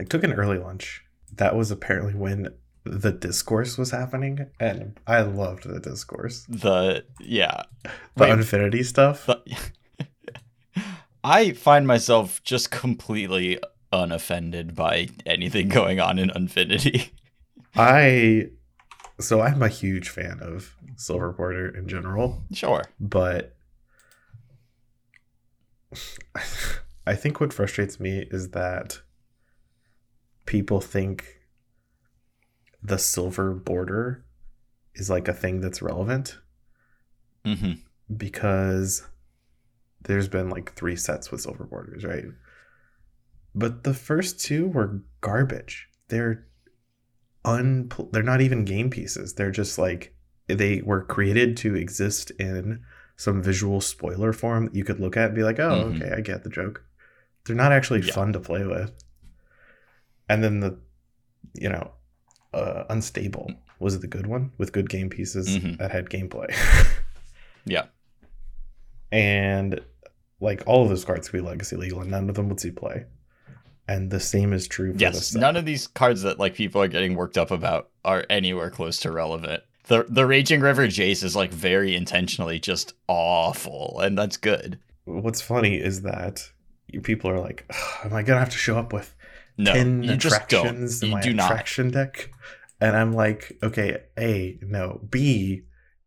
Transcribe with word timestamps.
I 0.00 0.04
took 0.04 0.24
an 0.24 0.32
early 0.32 0.58
lunch. 0.58 1.04
That 1.34 1.54
was 1.54 1.70
apparently 1.70 2.14
when 2.14 2.48
the 2.84 3.12
discourse 3.12 3.76
was 3.76 3.90
happening, 3.90 4.46
and 4.58 4.98
I 5.06 5.20
loved 5.20 5.68
the 5.68 5.78
discourse. 5.78 6.46
The 6.48 7.04
yeah, 7.20 7.62
The 7.84 7.90
Wait. 8.24 8.30
Unfinity 8.30 8.82
stuff. 8.82 9.26
the- 9.26 9.42
I 11.22 11.52
find 11.52 11.86
myself 11.86 12.42
just 12.42 12.70
completely 12.70 13.60
unoffended 13.92 14.74
by 14.74 15.08
anything 15.26 15.68
going 15.68 16.00
on 16.00 16.18
in 16.18 16.30
Unfinity. 16.30 17.12
I 17.76 18.48
so 19.20 19.42
I'm 19.42 19.62
a 19.62 19.68
huge 19.68 20.08
fan 20.08 20.38
of 20.40 20.74
Silver 20.96 21.30
Border 21.32 21.68
in 21.68 21.86
general, 21.88 22.42
Sure. 22.54 22.82
but 22.98 23.54
I 27.06 27.14
think 27.14 27.40
what 27.40 27.52
frustrates 27.52 28.00
me 28.00 28.26
is 28.30 28.50
that 28.50 29.00
people 30.50 30.80
think 30.80 31.38
the 32.82 32.98
silver 32.98 33.54
border 33.54 34.24
is 34.96 35.08
like 35.08 35.28
a 35.28 35.32
thing 35.32 35.60
that's 35.60 35.80
relevant 35.80 36.38
hmm 37.44 37.72
because 38.16 39.06
there's 40.02 40.28
been 40.28 40.50
like 40.50 40.74
three 40.74 40.96
sets 40.96 41.30
with 41.30 41.40
silver 41.42 41.64
borders, 41.64 42.04
right? 42.04 42.24
But 43.54 43.84
the 43.84 43.94
first 43.94 44.40
two 44.40 44.66
were 44.68 45.02
garbage. 45.20 45.88
They're 46.08 46.46
un 47.44 47.90
they're 48.12 48.22
not 48.22 48.40
even 48.40 48.64
game 48.64 48.90
pieces. 48.90 49.34
They're 49.34 49.50
just 49.50 49.78
like 49.78 50.14
they 50.46 50.82
were 50.82 51.04
created 51.04 51.56
to 51.58 51.74
exist 51.76 52.30
in 52.32 52.82
some 53.16 53.42
visual 53.42 53.80
spoiler 53.80 54.32
form 54.32 54.66
that 54.66 54.74
you 54.74 54.84
could 54.84 55.00
look 55.00 55.16
at 55.16 55.26
and 55.26 55.34
be 55.34 55.42
like, 55.44 55.58
"Oh, 55.60 55.92
Mhm. 55.92 55.96
okay, 55.96 56.12
I 56.16 56.20
get 56.20 56.42
the 56.44 56.50
joke." 56.50 56.84
They're 57.44 57.56
not 57.56 57.72
actually 57.72 58.02
Yeah. 58.02 58.12
fun 58.14 58.32
to 58.34 58.40
play 58.40 58.64
with. 58.66 58.92
And 60.30 60.42
then 60.44 60.60
the 60.60 60.78
you 61.54 61.68
know, 61.68 61.90
uh, 62.54 62.84
unstable 62.88 63.50
was 63.80 63.98
the 64.00 64.06
good 64.06 64.26
one 64.26 64.52
with 64.58 64.72
good 64.72 64.88
game 64.88 65.08
pieces 65.10 65.48
Mhm. 65.48 65.78
that 65.78 65.90
had 65.90 66.08
gameplay. 66.08 66.48
Yeah. 67.66 67.86
and 69.12 69.80
like 70.40 70.62
all 70.66 70.82
of 70.82 70.88
those 70.88 71.04
cards 71.04 71.28
could 71.28 71.36
be 71.42 71.46
legacy 71.46 71.76
legal 71.76 72.00
and 72.00 72.10
none 72.10 72.28
of 72.30 72.36
them 72.36 72.48
would 72.48 72.60
see 72.60 72.70
play 72.70 73.04
and 73.88 74.10
the 74.10 74.20
same 74.20 74.52
is 74.52 74.66
true 74.68 74.94
Yes, 74.96 75.34
none 75.34 75.56
of 75.56 75.64
these 75.66 75.86
cards 75.88 76.22
that 76.22 76.38
like 76.38 76.54
people 76.54 76.80
are 76.80 76.88
getting 76.88 77.14
worked 77.16 77.36
up 77.36 77.50
about 77.50 77.90
are 78.04 78.24
anywhere 78.30 78.70
close 78.70 78.98
to 79.00 79.10
relevant. 79.10 79.62
The 79.88 80.06
the 80.08 80.24
Raging 80.26 80.60
River 80.60 80.86
Jace 80.86 81.24
is 81.24 81.34
like 81.34 81.50
very 81.52 81.94
intentionally 81.96 82.60
just 82.60 82.94
awful, 83.08 83.98
and 84.00 84.16
that's 84.16 84.36
good. 84.36 84.78
what's 85.04 85.40
funny 85.40 85.74
is 85.74 86.02
that 86.02 86.48
people 87.02 87.28
are 87.30 87.40
like 87.40 87.64
am 88.04 88.12
i 88.14 88.22
gonna 88.22 88.38
have 88.38 88.50
to 88.50 88.58
show 88.58 88.78
up 88.78 88.92
with 88.92 89.14
No, 89.60 89.72
10 89.72 90.02
you 90.02 90.12
attractions 90.12 91.02
in 91.02 91.10
my 91.10 91.20
do 91.20 91.34
not. 91.34 91.50
attraction 91.50 91.90
deck 91.90 92.30
and 92.80 92.96
i'm 92.96 93.12
like 93.12 93.58
okay 93.62 93.98
a 94.18 94.58
no 94.62 95.00
b 95.10 95.62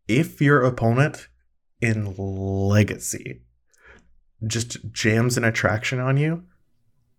if 0.08 0.42
your 0.42 0.64
opponent 0.64 1.28
in 1.82 2.16
legacy 2.18 3.42
just 4.46 4.92
jams 4.92 5.38
an 5.38 5.44
attraction 5.44 6.00
on 6.00 6.18
you 6.18 6.44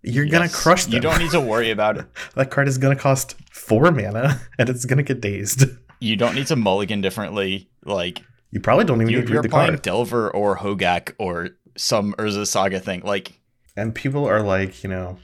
you're 0.03 0.27
gonna 0.27 0.49
crush 0.51 0.85
them 0.85 0.93
You 0.95 1.01
don't 1.01 1.19
need 1.19 1.31
to 1.31 1.41
worry 1.41 1.71
about 1.71 1.97
it. 1.97 2.05
that 2.35 2.51
card 2.51 2.69
is 2.69 2.77
gonna 2.77 2.97
cost 2.97 3.37
four 3.51 3.91
mana 3.91 4.39
and 4.59 4.69
it's 4.69 4.85
gonna 4.85 5.03
get 5.03 5.21
dazed 5.23 5.65
You 6.01 6.17
don't 6.17 6.35
need 6.35 6.49
to 6.49 6.57
mulligan 6.57 7.01
differently. 7.01 7.71
Like 7.87 8.21
You 8.51 8.61
probably 8.61 8.85
don't 8.85 9.01
even 9.01 9.11
you, 9.13 9.21
need 9.21 9.29
to 9.29 9.33
read 9.35 9.45
the 9.45 9.49
playing 9.49 9.71
card. 9.71 9.83
Delver 9.83 10.31
or 10.31 10.59
Hogaak 10.59 11.15
or 11.19 11.51
some 11.79 12.13
Urza 12.19 12.47
Saga 12.47 12.81
thing. 12.81 13.01
Like 13.03 13.41
And 13.79 13.95
people 13.95 14.27
are 14.29 14.43
like, 14.43 14.85
you 14.85 14.91
know, 14.91 15.17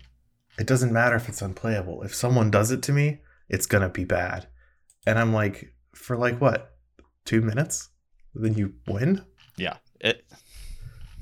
it 0.60 0.66
doesn't 0.66 0.92
matter 0.92 1.16
if 1.16 1.28
it's 1.28 1.40
unplayable. 1.40 2.02
If 2.02 2.14
someone 2.14 2.50
does 2.50 2.70
it 2.70 2.82
to 2.82 2.92
me, 2.92 3.20
it's 3.48 3.66
gonna 3.66 3.88
be 3.88 4.04
bad. 4.04 4.46
And 5.06 5.18
I'm 5.18 5.32
like, 5.32 5.72
for 5.94 6.16
like 6.16 6.40
what, 6.40 6.76
two 7.24 7.40
minutes? 7.40 7.88
Then 8.34 8.54
you 8.54 8.74
win? 8.86 9.24
yeah, 9.56 9.76
it, 10.00 10.24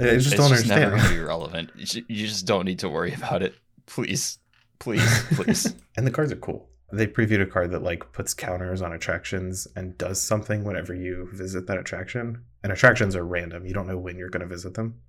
I 0.00 0.14
just 0.14 0.32
it's 0.32 0.36
don't 0.36 0.50
just 0.50 0.68
never 0.68 0.96
going 0.96 1.02
to 1.02 1.08
be 1.10 1.20
relevant. 1.20 1.70
You 1.76 2.26
just 2.26 2.46
don't 2.46 2.64
need 2.64 2.80
to 2.80 2.88
worry 2.88 3.14
about 3.14 3.42
it. 3.42 3.54
Please, 3.86 4.38
please, 4.78 5.24
please. 5.32 5.74
and 5.96 6.06
the 6.06 6.10
cards 6.10 6.30
are 6.30 6.36
cool. 6.36 6.68
They 6.92 7.06
previewed 7.06 7.42
a 7.42 7.46
card 7.46 7.72
that 7.72 7.82
like 7.82 8.12
puts 8.12 8.34
counters 8.34 8.80
on 8.80 8.92
attractions 8.92 9.66
and 9.76 9.98
does 9.98 10.22
something 10.22 10.64
whenever 10.64 10.94
you 10.94 11.28
visit 11.32 11.66
that 11.66 11.78
attraction. 11.78 12.44
And 12.62 12.72
attractions 12.72 13.16
are 13.16 13.24
random. 13.24 13.66
You 13.66 13.74
don't 13.74 13.86
know 13.86 13.98
when 13.98 14.16
you're 14.16 14.30
gonna 14.30 14.46
visit 14.46 14.74
them. 14.74 15.00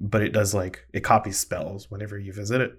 But 0.00 0.22
it 0.22 0.32
does 0.32 0.54
like 0.54 0.86
it 0.92 1.00
copies 1.00 1.38
spells 1.38 1.90
whenever 1.90 2.18
you 2.18 2.32
visit 2.32 2.60
it 2.60 2.78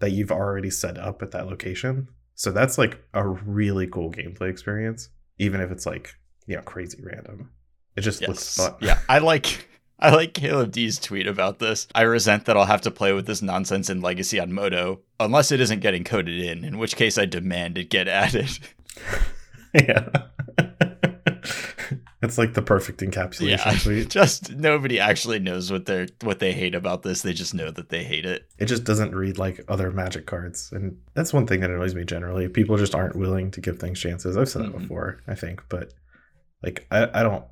that 0.00 0.10
you've 0.10 0.32
already 0.32 0.70
set 0.70 0.98
up 0.98 1.22
at 1.22 1.30
that 1.30 1.46
location. 1.46 2.08
So 2.34 2.50
that's 2.50 2.78
like 2.78 3.02
a 3.14 3.26
really 3.26 3.86
cool 3.86 4.10
gameplay 4.10 4.50
experience, 4.50 5.10
even 5.38 5.60
if 5.60 5.70
it's 5.70 5.86
like, 5.86 6.14
you 6.46 6.56
know, 6.56 6.62
crazy 6.62 6.98
random. 7.02 7.50
It 7.96 8.02
just 8.02 8.26
looks 8.26 8.56
fun. 8.56 8.74
Yeah, 8.80 8.98
I 9.08 9.18
like 9.18 9.68
I 9.98 10.10
like 10.10 10.32
Caleb 10.32 10.72
D's 10.72 10.98
tweet 10.98 11.26
about 11.26 11.58
this. 11.58 11.86
I 11.94 12.02
resent 12.02 12.46
that 12.46 12.56
I'll 12.56 12.64
have 12.64 12.80
to 12.82 12.90
play 12.90 13.12
with 13.12 13.26
this 13.26 13.42
nonsense 13.42 13.90
in 13.90 14.00
Legacy 14.00 14.40
on 14.40 14.52
Moto 14.52 15.00
unless 15.18 15.52
it 15.52 15.60
isn't 15.60 15.80
getting 15.80 16.04
coded 16.04 16.40
in, 16.40 16.64
in 16.64 16.78
which 16.78 16.96
case 16.96 17.18
I 17.18 17.26
demand 17.26 17.76
it 17.76 17.90
get 17.90 18.08
added. 18.08 18.48
yeah. 19.74 20.08
It's 22.30 22.38
like 22.38 22.54
the 22.54 22.62
perfect 22.62 23.00
encapsulation 23.00 23.66
Yeah. 23.66 23.78
tweet. 23.78 24.08
just 24.20 24.52
nobody 24.54 24.98
actually 24.98 25.38
knows 25.40 25.70
what 25.70 25.84
they're 25.86 26.06
what 26.22 26.38
they 26.38 26.52
hate 26.52 26.74
about 26.74 27.02
this. 27.02 27.22
They 27.22 27.32
just 27.34 27.52
know 27.54 27.70
that 27.72 27.88
they 27.90 28.04
hate 28.04 28.24
it. 28.24 28.48
it 28.58 28.66
just 28.66 28.84
doesn't 28.84 29.14
read 29.14 29.36
like 29.38 29.60
other 29.68 29.90
magic 29.90 30.26
cards 30.26 30.70
and 30.72 30.96
that's 31.14 31.32
one 31.32 31.46
thing 31.46 31.60
that 31.60 31.70
annoys 31.70 31.94
me 31.94 32.04
generally 32.04 32.48
people 32.48 32.76
just 32.76 32.94
aren't 32.94 33.16
willing 33.16 33.50
to 33.50 33.60
give 33.60 33.78
things 33.78 33.98
chances 34.00 34.36
i've 34.36 34.48
said 34.48 34.62
that 34.62 34.72
Mhm. 34.74 34.80
before 34.82 35.20
i 35.28 35.34
think 35.34 35.62
but 35.68 35.92
like 36.62 36.86
I, 36.90 37.08
I 37.20 37.22
don't 37.22 37.44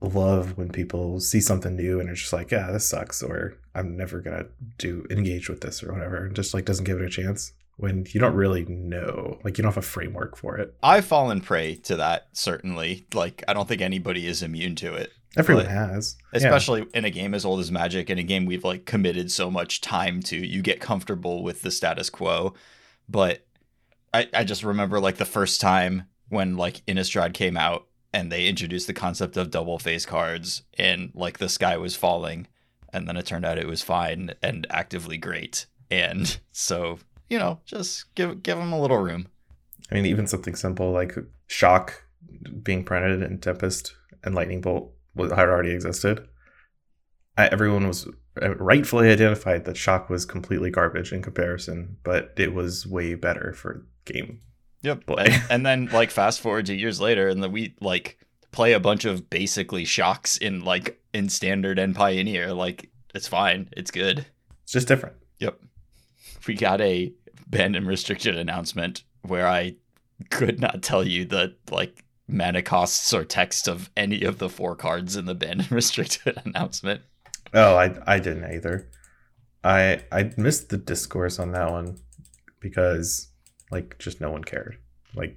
love 0.00 0.56
when 0.56 0.70
people 0.70 1.20
see 1.20 1.40
something 1.40 1.76
new 1.76 2.00
and 2.00 2.08
it's 2.08 2.20
just 2.20 2.32
like 2.32 2.50
yeah 2.50 2.70
this 2.72 2.88
sucks 2.88 3.22
or 3.22 3.58
i'm 3.74 3.96
never 3.96 4.20
gonna 4.20 4.46
do 4.78 5.06
engage 5.10 5.48
with 5.50 5.60
this 5.60 5.82
or 5.82 5.92
whatever 5.92 6.24
and 6.26 6.34
just 6.34 6.54
like 6.54 6.64
doesn't 6.64 6.84
give 6.86 6.98
it 6.98 7.04
a 7.04 7.10
chance 7.10 7.52
when 7.80 8.06
you 8.10 8.20
don't 8.20 8.34
really 8.34 8.64
know 8.66 9.38
like 9.44 9.56
you 9.58 9.62
don't 9.62 9.72
have 9.72 9.82
a 9.82 9.86
framework 9.86 10.36
for 10.36 10.56
it 10.58 10.74
I've 10.82 11.04
fallen 11.04 11.40
prey 11.40 11.76
to 11.76 11.96
that 11.96 12.28
certainly. 12.32 13.06
Like 13.14 13.42
I 13.48 13.52
don't 13.54 13.66
think 13.68 13.80
anybody 13.82 14.26
is 14.26 14.42
immune 14.42 14.76
to 14.76 14.94
it. 14.94 15.10
everyone 15.36 15.64
But- 15.64 15.72
has 15.72 16.16
Yeah. 16.32 16.38
especially 16.38 16.86
in 16.94 17.04
a 17.04 17.10
game 17.10 17.34
as 17.34 17.44
old 17.44 17.60
as 17.60 17.70
Magic, 17.72 18.10
in 18.10 18.18
a 18.18 18.22
game 18.22 18.46
we've 18.46 18.64
like 18.64 18.84
committed 18.86 19.30
so 19.30 19.50
much 19.50 19.80
time 19.80 20.20
to, 20.24 20.36
you 20.36 20.62
get 20.62 20.80
comfortable 20.80 21.42
with 21.42 21.62
the 21.62 21.70
status 21.70 22.10
quo. 22.10 22.54
But 23.08 23.46
I, 24.12 24.28
I 24.34 24.44
just 24.44 24.62
remember 24.64 25.00
like 25.00 25.16
the 25.16 25.24
first 25.24 25.60
time 25.60 26.04
when 26.28 26.56
like 26.56 26.84
Innistrad 26.86 27.32
came 27.34 27.56
out 27.56 27.86
and 28.12 28.30
they 28.30 28.46
introduced 28.48 28.86
the 28.88 28.92
concept 28.92 29.36
of 29.36 29.50
double 29.52 29.78
face 29.78 30.04
cards 30.04 30.62
and 30.76 31.12
like 31.14 31.38
the 31.38 31.48
sky 31.48 31.76
was 31.76 31.94
falling, 31.96 32.48
and 32.92 33.06
then 33.06 33.16
it 33.16 33.24
turned 33.26 33.44
out 33.44 33.56
it 33.58 33.68
was 33.68 33.82
fine 33.82 34.34
and 34.42 34.66
actively 34.68 35.16
great. 35.16 35.66
And 35.92 36.38
so 36.50 36.98
you 37.30 37.38
know, 37.38 37.60
just 37.64 38.14
give 38.14 38.42
give 38.42 38.58
them 38.58 38.72
a 38.72 38.80
little 38.80 38.98
room. 38.98 39.28
I 39.90 39.94
mean, 39.94 40.06
even 40.06 40.26
something 40.26 40.54
simple 40.54 40.92
like 40.92 41.16
shock 41.46 42.04
being 42.62 42.84
printed 42.84 43.22
in 43.22 43.38
Tempest 43.38 43.94
and 44.22 44.34
Lightning 44.34 44.60
Bolt 44.60 44.92
was, 45.14 45.32
had 45.32 45.48
already 45.48 45.70
existed. 45.70 46.28
I, 47.38 47.46
everyone 47.46 47.86
was 47.86 48.06
uh, 48.40 48.54
rightfully 48.56 49.08
identified 49.10 49.64
that 49.64 49.76
shock 49.76 50.10
was 50.10 50.24
completely 50.24 50.70
garbage 50.70 51.12
in 51.12 51.22
comparison, 51.22 51.96
but 52.02 52.34
it 52.36 52.52
was 52.52 52.86
way 52.86 53.14
better 53.14 53.52
for 53.52 53.86
game. 54.04 54.40
Yep. 54.82 55.06
Boy. 55.06 55.24
And, 55.26 55.42
and 55.50 55.66
then 55.66 55.86
like 55.86 56.10
fast 56.10 56.40
forward 56.40 56.66
to 56.66 56.74
years 56.74 57.00
later, 57.00 57.28
and 57.28 57.42
then 57.42 57.52
we 57.52 57.74
like 57.80 58.18
play 58.52 58.72
a 58.72 58.80
bunch 58.80 59.04
of 59.04 59.30
basically 59.30 59.84
shocks 59.84 60.36
in 60.36 60.64
like 60.64 61.00
in 61.12 61.28
standard 61.28 61.78
and 61.78 61.94
pioneer. 61.94 62.52
Like 62.52 62.90
it's 63.14 63.28
fine, 63.28 63.68
it's 63.72 63.90
good. 63.90 64.26
It's 64.64 64.72
just 64.72 64.88
different. 64.88 65.16
Yep. 65.38 65.58
We 66.46 66.54
got 66.54 66.80
a 66.80 67.12
banned 67.50 67.76
and 67.76 67.86
restricted 67.86 68.36
announcement 68.36 69.02
where 69.22 69.46
I 69.46 69.76
could 70.30 70.60
not 70.60 70.82
tell 70.82 71.06
you 71.06 71.24
the 71.24 71.54
like 71.70 72.04
mana 72.28 72.62
costs 72.62 73.12
or 73.12 73.24
text 73.24 73.68
of 73.68 73.90
any 73.96 74.22
of 74.22 74.38
the 74.38 74.48
four 74.48 74.76
cards 74.76 75.16
in 75.16 75.26
the 75.26 75.34
banned 75.34 75.60
and 75.60 75.72
restricted 75.72 76.40
announcement. 76.44 77.02
Oh, 77.52 77.76
I 77.76 77.94
I 78.06 78.18
didn't 78.18 78.52
either. 78.52 78.88
I 79.64 80.02
I 80.10 80.30
missed 80.36 80.70
the 80.70 80.78
discourse 80.78 81.38
on 81.38 81.52
that 81.52 81.70
one 81.70 81.98
because 82.60 83.28
like 83.70 83.98
just 83.98 84.20
no 84.20 84.30
one 84.30 84.44
cared. 84.44 84.78
Like 85.14 85.36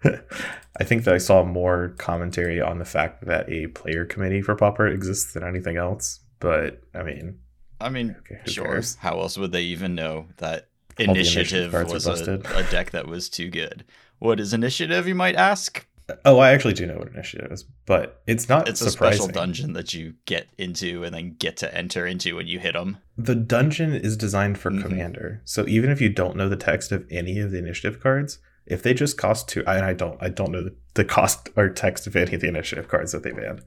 I 0.04 0.84
think 0.84 1.04
that 1.04 1.14
I 1.14 1.18
saw 1.18 1.42
more 1.42 1.94
commentary 1.98 2.60
on 2.60 2.78
the 2.78 2.84
fact 2.84 3.26
that 3.26 3.50
a 3.50 3.66
player 3.68 4.04
committee 4.04 4.42
for 4.42 4.54
Pauper 4.54 4.86
exists 4.86 5.32
than 5.32 5.42
anything 5.42 5.76
else. 5.76 6.20
But 6.38 6.82
I 6.94 7.02
mean, 7.02 7.40
I 7.80 7.88
mean, 7.88 8.14
okay, 8.20 8.40
sure. 8.46 8.64
cares? 8.64 8.96
How 8.96 9.18
else 9.20 9.36
would 9.36 9.50
they 9.52 9.62
even 9.62 9.94
know 9.94 10.26
that 10.36 10.67
initiative 10.98 11.72
was 11.72 12.06
a, 12.06 12.34
a 12.54 12.62
deck 12.70 12.90
that 12.92 13.06
was 13.06 13.28
too 13.28 13.48
good? 13.50 13.84
What 14.18 14.40
is 14.40 14.52
initiative, 14.52 15.06
you 15.06 15.14
might 15.14 15.36
ask? 15.36 15.86
Oh, 16.24 16.38
I 16.38 16.52
actually 16.52 16.72
do 16.72 16.86
know 16.86 16.96
what 16.96 17.08
initiative 17.08 17.52
is, 17.52 17.64
but 17.84 18.22
it's 18.26 18.48
not 18.48 18.66
It's 18.66 18.80
a 18.80 18.90
surprising. 18.90 19.18
special 19.24 19.32
dungeon 19.32 19.74
that 19.74 19.92
you 19.92 20.14
get 20.24 20.48
into 20.56 21.04
and 21.04 21.14
then 21.14 21.34
get 21.38 21.58
to 21.58 21.74
enter 21.76 22.06
into 22.06 22.34
when 22.36 22.46
you 22.46 22.58
hit 22.58 22.72
them. 22.72 22.96
The 23.18 23.34
dungeon 23.34 23.92
is 23.94 24.16
designed 24.16 24.56
for 24.58 24.70
Mhm. 24.70 24.82
commander, 24.82 25.42
so 25.44 25.66
even 25.68 25.90
if 25.90 26.00
you 26.00 26.08
don't 26.08 26.34
know 26.36 26.48
the 26.48 26.56
text 26.56 26.92
of 26.92 27.04
any 27.10 27.38
of 27.40 27.50
the 27.50 27.58
initiative 27.58 28.00
cards, 28.00 28.38
if 28.64 28.82
they 28.82 28.94
just 28.94 29.18
cost 29.18 29.48
two, 29.50 29.60
and 29.66 29.84
I 29.84 29.92
don't, 29.92 30.16
I 30.22 30.30
don't 30.30 30.50
know 30.50 30.62
the, 30.64 30.74
the 30.94 31.04
cost 31.04 31.50
or 31.56 31.68
text 31.68 32.06
of 32.06 32.16
any 32.16 32.34
of 32.34 32.40
the 32.40 32.48
initiative 32.48 32.88
cards 32.88 33.12
that 33.12 33.22
they 33.22 33.32
banned, 33.32 33.60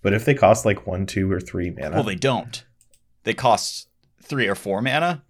but 0.00 0.12
if 0.14 0.24
they 0.24 0.34
cost 0.34 0.64
like 0.64 0.86
one, 0.86 1.04
two, 1.04 1.30
or 1.30 1.40
three 1.40 1.70
mana, 1.76 1.96
Well, 1.96 2.04
they 2.04 2.14
don't. 2.14 2.64
They 3.24 3.34
cost 3.34 3.88
three 4.22 4.46
or 4.46 4.54
four 4.54 4.80
mana, 4.82 5.24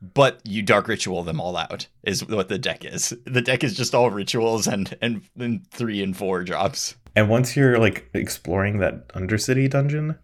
but 0.00 0.40
you 0.44 0.62
dark 0.62 0.88
ritual 0.88 1.22
them 1.22 1.40
all 1.40 1.56
out. 1.56 1.88
Is 2.02 2.24
what 2.24 2.48
the 2.48 2.58
deck 2.58 2.84
is. 2.84 3.16
The 3.24 3.42
deck 3.42 3.64
is 3.64 3.76
just 3.76 3.94
all 3.94 4.10
rituals 4.10 4.66
and 4.66 4.96
and, 5.00 5.22
and 5.38 5.66
three 5.70 6.02
and 6.02 6.16
four 6.16 6.44
drops. 6.44 6.96
and 7.16 7.28
once 7.28 7.56
you're 7.56 7.78
like 7.78 8.08
exploring 8.14 8.78
that 8.78 9.08
Undercity 9.08 9.68
dungeon, 9.68 10.18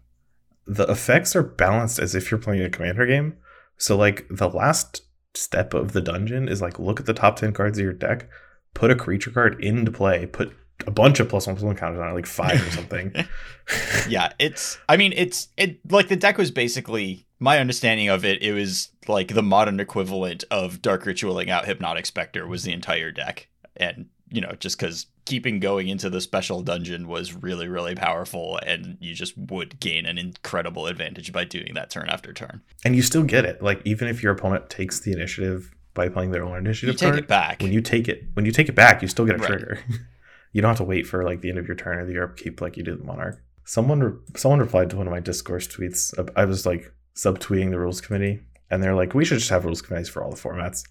the 0.65 0.85
effects 0.85 1.35
are 1.35 1.43
balanced 1.43 1.99
as 1.99 2.15
if 2.15 2.31
you're 2.31 2.39
playing 2.39 2.63
a 2.63 2.69
commander 2.69 3.05
game. 3.05 3.37
So 3.77 3.97
like 3.97 4.25
the 4.29 4.49
last 4.49 5.01
step 5.33 5.73
of 5.73 5.91
the 5.91 6.01
dungeon 6.01 6.47
is 6.47 6.61
like 6.61 6.79
look 6.79 6.99
at 6.99 7.05
the 7.05 7.13
top 7.13 7.35
ten 7.35 7.51
cards 7.51 7.77
of 7.77 7.83
your 7.83 7.93
deck, 7.93 8.29
put 8.73 8.91
a 8.91 8.95
creature 8.95 9.31
card 9.31 9.61
into 9.63 9.91
play, 9.91 10.25
put 10.25 10.53
a 10.87 10.91
bunch 10.91 11.19
of 11.19 11.29
plus 11.29 11.47
one 11.47 11.55
plus 11.55 11.65
one 11.65 11.75
counters 11.75 11.99
on 11.99 12.09
it, 12.09 12.13
like 12.13 12.25
five 12.25 12.65
or 12.65 12.71
something. 12.71 13.13
yeah, 14.09 14.31
it's. 14.39 14.77
I 14.89 14.97
mean, 14.97 15.13
it's 15.15 15.49
it 15.57 15.79
like 15.91 16.07
the 16.07 16.15
deck 16.15 16.37
was 16.37 16.51
basically 16.51 17.24
my 17.39 17.59
understanding 17.59 18.07
of 18.09 18.23
it. 18.25 18.41
It 18.41 18.53
was 18.53 18.89
like 19.07 19.29
the 19.33 19.43
modern 19.43 19.79
equivalent 19.79 20.43
of 20.51 20.81
dark 20.81 21.05
ritualing 21.05 21.49
out 21.49 21.65
hypnotic 21.65 22.05
specter 22.05 22.47
was 22.47 22.63
the 22.63 22.71
entire 22.73 23.11
deck, 23.11 23.47
and 23.75 24.07
you 24.29 24.41
know 24.41 24.53
just 24.59 24.79
because 24.79 25.07
keeping 25.25 25.59
going 25.59 25.87
into 25.87 26.09
the 26.09 26.21
special 26.21 26.61
dungeon 26.61 27.07
was 27.07 27.33
really 27.33 27.67
really 27.67 27.95
powerful, 27.95 28.59
and 28.65 28.97
you 28.99 29.13
just 29.13 29.37
would 29.37 29.79
gain 29.79 30.05
an 30.05 30.17
incredible 30.17 30.87
advantage 30.87 31.31
by 31.33 31.43
doing 31.43 31.73
that 31.73 31.89
turn 31.89 32.07
after 32.09 32.31
turn. 32.33 32.61
and 32.83 32.95
you 32.95 33.01
still 33.01 33.23
get 33.23 33.45
it. 33.45 33.61
Like 33.61 33.81
even 33.85 34.07
if 34.07 34.21
your 34.23 34.31
opponent 34.33 34.69
takes 34.69 34.99
the 34.99 35.11
initiative 35.11 35.73
by 35.93 36.09
playing 36.09 36.31
their 36.31 36.43
own 36.43 36.51
You 36.51 36.57
initiative 36.57 36.97
take 36.97 37.07
card, 37.09 37.19
it 37.19 37.27
back. 37.27 37.61
when 37.61 37.71
you 37.71 37.81
take 37.81 38.07
it 38.07 38.23
when 38.33 38.45
you 38.45 38.51
take 38.51 38.69
it 38.69 38.75
back, 38.75 39.01
you 39.01 39.07
still 39.07 39.25
get 39.25 39.35
a 39.35 39.39
Right. 39.39 39.47
trigger. 39.47 39.79
you 40.51 40.61
don't 40.61 40.69
have 40.69 40.77
to 40.77 40.83
wait 40.83 41.05
for 41.07 41.23
like 41.23 41.41
the 41.41 41.49
end 41.49 41.57
of 41.57 41.67
your 41.67 41.75
turn 41.75 41.97
or 41.99 42.05
the 42.05 42.21
upkeep 42.23 42.61
like 42.61 42.77
you 42.77 42.83
did 42.83 42.99
the 42.99 43.03
Monarch. 43.03 43.41
Someone 43.65 43.99
re- 44.01 44.19
someone 44.35 44.59
replied 44.59 44.89
to 44.91 44.97
one 44.97 45.07
of 45.07 45.11
my 45.11 45.19
discourse 45.19 45.67
tweets. 45.67 46.13
I 46.35 46.45
was 46.45 46.65
like 46.65 46.91
subtweeting 47.15 47.71
the 47.71 47.79
rules 47.79 48.01
committee, 48.01 48.41
and 48.69 48.83
they're 48.83 48.95
like, 48.95 49.13
"We 49.13 49.25
should 49.25 49.39
just 49.39 49.49
have 49.49 49.65
rules 49.65 49.81
committees 49.81 50.09
for 50.09 50.23
all 50.23 50.31
the 50.31 50.37
formats." 50.37 50.83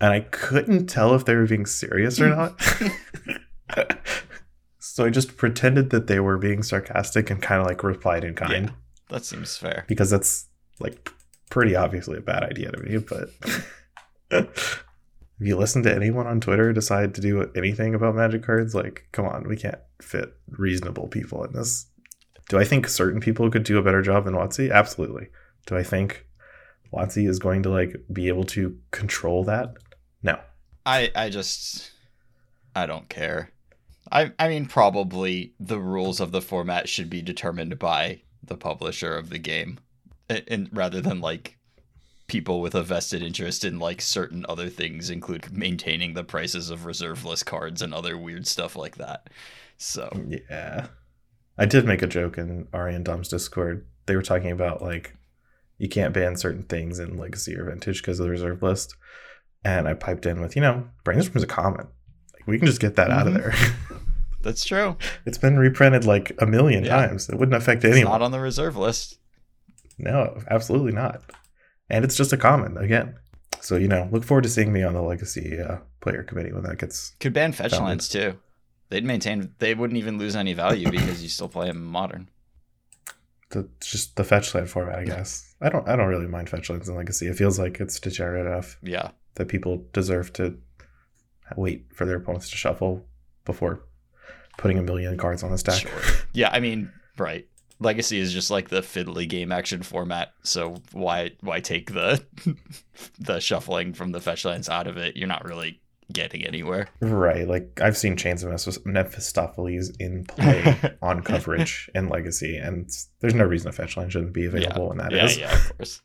And 0.00 0.12
I 0.12 0.20
couldn't 0.20 0.86
tell 0.86 1.14
if 1.14 1.24
they 1.24 1.34
were 1.34 1.46
being 1.46 1.66
serious 1.66 2.20
or 2.20 2.28
not. 2.28 2.60
so 4.78 5.04
I 5.04 5.10
just 5.10 5.36
pretended 5.36 5.90
that 5.90 6.06
they 6.06 6.20
were 6.20 6.38
being 6.38 6.62
sarcastic 6.62 7.30
and 7.30 7.42
kind 7.42 7.60
of 7.60 7.66
like 7.66 7.82
replied 7.82 8.22
in 8.22 8.34
kind 8.34 8.72
that 9.08 9.24
seems 9.24 9.56
fair. 9.56 9.84
because 9.88 10.10
that's 10.10 10.46
like 10.80 11.10
pretty 11.50 11.74
obviously 11.74 12.18
a 12.18 12.20
bad 12.22 12.44
idea 12.44 12.70
to 12.70 12.78
me. 12.78 12.98
But 12.98 13.30
if 14.30 14.84
you 15.40 15.56
listen 15.56 15.82
to 15.84 15.94
anyone 15.94 16.26
on 16.26 16.40
Twitter 16.40 16.72
decide 16.72 17.14
to 17.14 17.20
do 17.20 17.50
anything 17.56 17.94
about 17.94 18.14
magic 18.14 18.42
cards, 18.42 18.74
like, 18.74 19.08
come 19.12 19.24
on, 19.24 19.48
we 19.48 19.56
can't 19.56 19.78
fit 20.00 20.34
reasonable 20.48 21.08
people 21.08 21.44
in 21.44 21.52
this. 21.52 21.86
Do 22.48 22.58
I 22.58 22.64
think 22.64 22.88
certain 22.88 23.20
people 23.20 23.50
could 23.50 23.64
do 23.64 23.78
a 23.78 23.82
better 23.82 24.02
job 24.02 24.24
than 24.24 24.34
WotC? 24.34 24.72
Absolutely. 24.72 25.28
Do 25.68 25.76
I 25.76 25.82
think 25.82 26.26
WotC 26.94 27.28
is 27.28 27.38
going 27.38 27.62
to 27.64 27.68
like 27.68 27.94
be 28.10 28.28
able 28.28 28.44
to 28.44 28.78
control 28.90 29.44
that? 29.44 29.74
No. 30.22 30.40
I 30.86 31.10
I 31.14 31.28
just 31.28 31.90
I 32.74 32.86
don't 32.86 33.08
care. 33.10 33.50
I 34.10 34.32
I 34.38 34.48
mean 34.48 34.64
probably 34.64 35.52
the 35.60 35.78
rules 35.78 36.20
of 36.20 36.32
the 36.32 36.40
format 36.40 36.88
should 36.88 37.10
be 37.10 37.20
determined 37.20 37.78
by 37.78 38.22
the 38.42 38.56
publisher 38.56 39.14
of 39.14 39.28
the 39.28 39.38
game, 39.38 39.78
and, 40.30 40.42
and 40.48 40.68
rather 40.72 41.02
than 41.02 41.20
like 41.20 41.58
people 42.28 42.62
with 42.62 42.74
a 42.74 42.82
vested 42.82 43.22
interest 43.22 43.62
in 43.62 43.78
like 43.78 44.00
certain 44.00 44.46
other 44.48 44.70
things, 44.70 45.10
include 45.10 45.52
maintaining 45.52 46.14
the 46.14 46.24
prices 46.24 46.70
of 46.70 46.86
reserve 46.86 47.26
list 47.26 47.44
cards 47.44 47.82
and 47.82 47.92
other 47.92 48.16
weird 48.16 48.46
stuff 48.46 48.74
like 48.74 48.96
that. 48.96 49.28
So 49.76 50.10
Yeah. 50.48 50.86
I 51.58 51.66
did 51.66 51.84
make 51.84 52.02
a 52.02 52.06
joke 52.06 52.38
in 52.38 52.68
Ari 52.72 52.94
and 52.94 53.04
Dom's 53.04 53.28
Discord. 53.28 53.86
They 54.06 54.16
were 54.16 54.22
talking 54.22 54.52
about 54.52 54.80
like 54.80 55.14
you 55.78 55.88
can't 55.88 56.12
ban 56.12 56.36
certain 56.36 56.62
things 56.64 56.98
in 56.98 57.16
Legacy 57.16 57.56
or 57.56 57.64
Vintage 57.64 58.02
because 58.02 58.18
of 58.20 58.24
the 58.26 58.30
reserve 58.30 58.62
list. 58.62 58.94
And 59.64 59.88
I 59.88 59.94
piped 59.94 60.26
in 60.26 60.40
with, 60.40 60.54
you 60.56 60.62
know, 60.62 60.88
Brainstorm's 61.04 61.42
a 61.42 61.46
common. 61.46 61.86
Like 62.34 62.46
we 62.46 62.58
can 62.58 62.66
just 62.66 62.80
get 62.80 62.96
that 62.96 63.10
out 63.10 63.26
of 63.26 63.34
Mhm. 63.34 63.36
there. 63.38 63.54
that's 64.42 64.64
true. 64.64 64.96
it's 65.26 65.38
been 65.38 65.58
reprinted 65.58 66.04
like 66.04 66.32
a 66.40 66.46
million 66.46 66.84
Yeah. 66.84 66.96
times. 67.06 67.28
It 67.28 67.36
wouldn't 67.38 67.56
affect 67.56 67.84
It's 67.84 67.94
anyone. 67.96 68.12
not 68.12 68.22
on 68.22 68.30
the 68.32 68.40
reserve 68.40 68.76
list. 68.76 69.18
no, 69.98 70.40
absolutely 70.50 70.92
not. 70.92 71.22
And 71.90 72.04
it's 72.04 72.16
just 72.16 72.32
a 72.32 72.36
common 72.36 72.76
again. 72.76 73.14
So, 73.60 73.76
you 73.76 73.88
know, 73.88 74.08
look 74.12 74.22
forward 74.24 74.42
to 74.44 74.48
seeing 74.48 74.72
me 74.72 74.82
on 74.84 74.94
the 74.94 75.02
Legacy 75.02 75.58
uh, 75.60 75.78
player 76.00 76.22
committee 76.22 76.52
when 76.52 76.62
that 76.62 76.78
gets 76.78 77.14
Could 77.18 77.32
ban 77.32 77.50
fetch 77.52 77.72
Valid. 77.72 77.84
lands 77.86 78.08
too. 78.08 78.38
They'd 78.90 79.04
maintain. 79.04 79.52
They 79.58 79.74
wouldn't 79.74 79.98
even 79.98 80.16
lose 80.18 80.36
any 80.36 80.54
value 80.54 80.90
because 80.90 81.22
you 81.22 81.28
still 81.28 81.48
play 81.48 81.66
them 81.66 81.84
modern. 81.84 82.28
the 83.50 83.68
just 83.80 84.16
the 84.16 84.24
fetch 84.24 84.54
land 84.54 84.70
format, 84.70 84.98
I 84.98 85.04
guess. 85.04 85.47
I 85.60 85.68
don't 85.68 85.88
I 85.88 85.96
don't 85.96 86.08
really 86.08 86.28
mind 86.28 86.48
fetch 86.48 86.70
and 86.70 86.86
Legacy. 86.86 87.26
It 87.26 87.36
feels 87.36 87.58
like 87.58 87.80
it's 87.80 87.98
degenerate 87.98 88.46
enough. 88.46 88.78
Yeah. 88.82 89.10
that 89.34 89.48
people 89.48 89.84
deserve 89.92 90.32
to 90.34 90.58
wait 91.56 91.86
for 91.92 92.04
their 92.04 92.16
opponents 92.16 92.50
to 92.50 92.56
shuffle 92.56 93.06
before 93.44 93.80
putting 94.56 94.78
a 94.78 94.82
million 94.82 95.16
cards 95.16 95.42
on 95.42 95.50
the 95.50 95.58
stack. 95.58 95.80
Sure. 95.80 95.90
Yeah, 96.32 96.50
I 96.52 96.60
mean, 96.60 96.92
right. 97.16 97.46
Legacy 97.80 98.18
is 98.18 98.32
just 98.32 98.50
like 98.50 98.68
the 98.68 98.80
fiddly 98.80 99.28
game 99.28 99.52
action 99.52 99.82
format, 99.82 100.32
so 100.42 100.82
why 100.92 101.30
why 101.40 101.60
take 101.60 101.92
the 101.92 102.24
the 103.20 103.38
shuffling 103.40 103.92
from 103.94 104.10
the 104.10 104.20
fetch 104.20 104.44
lands 104.44 104.68
out 104.68 104.88
of 104.88 104.96
it? 104.96 105.16
You're 105.16 105.28
not 105.28 105.44
really 105.44 105.80
getting 106.12 106.44
anywhere. 106.46 106.88
Right. 107.00 107.46
Like 107.46 107.80
I've 107.82 107.96
seen 107.96 108.16
Chains 108.16 108.42
of 108.42 108.50
Mephis- 108.50 108.84
Mephistopheles 108.84 109.90
in 109.98 110.24
play 110.24 110.76
on 111.02 111.22
coverage 111.22 111.90
in 111.94 112.08
Legacy, 112.08 112.56
and 112.56 112.88
there's 113.20 113.34
no 113.34 113.44
reason 113.44 113.68
a 113.68 113.72
fetch 113.72 113.96
line 113.96 114.08
shouldn't 114.10 114.32
be 114.32 114.46
available 114.46 114.88
when 114.88 114.98
that 114.98 115.12
yeah, 115.12 115.24
is. 115.24 115.38
yeah, 115.38 115.54
of 115.54 115.76
course. 115.76 116.02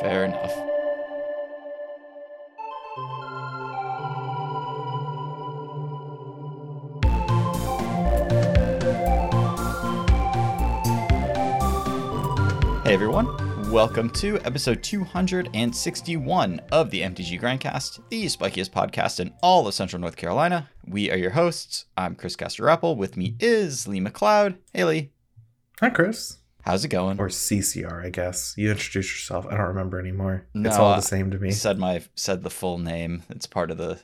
Fair 0.00 0.24
enough. 0.24 0.52
Hey 12.84 12.94
everyone, 12.94 13.26
welcome 13.70 14.08
to 14.10 14.38
episode 14.44 14.82
261 14.82 16.60
of 16.72 16.90
the 16.90 17.02
MTG 17.02 17.40
Grandcast, 17.40 18.00
the 18.08 18.24
spikiest 18.26 18.70
podcast 18.70 19.20
in 19.20 19.32
all 19.42 19.66
of 19.66 19.74
Central 19.74 20.00
North 20.00 20.16
Carolina. 20.16 20.70
We 20.86 21.10
are 21.10 21.16
your 21.16 21.30
hosts. 21.32 21.84
I'm 21.96 22.14
Chris 22.14 22.36
Castor-Apple. 22.36 22.96
With 22.96 23.16
me 23.16 23.36
is 23.40 23.86
Lee 23.86 24.00
McLeod. 24.00 24.56
Hey 24.72 24.84
Lee, 24.84 25.10
Hi, 25.80 25.90
Chris. 25.90 26.38
how's 26.62 26.84
it 26.84 26.88
going? 26.88 27.18
Or 27.20 27.28
CCR, 27.28 28.04
I 28.06 28.10
guess. 28.10 28.54
You 28.56 28.70
introduced 28.70 29.12
yourself. 29.14 29.46
I 29.46 29.50
don't 29.56 29.66
remember 29.68 30.00
anymore. 30.00 30.46
No, 30.54 30.68
it's 30.68 30.78
all 30.78 30.92
uh, 30.92 30.96
the 30.96 31.02
same 31.02 31.30
to 31.30 31.38
me. 31.38 31.50
said 31.50 31.78
my 31.78 32.02
said 32.14 32.42
the 32.42 32.50
full 32.50 32.78
name. 32.78 33.22
It's 33.28 33.46
part 33.46 33.70
of 33.70 33.76
the 33.78 34.00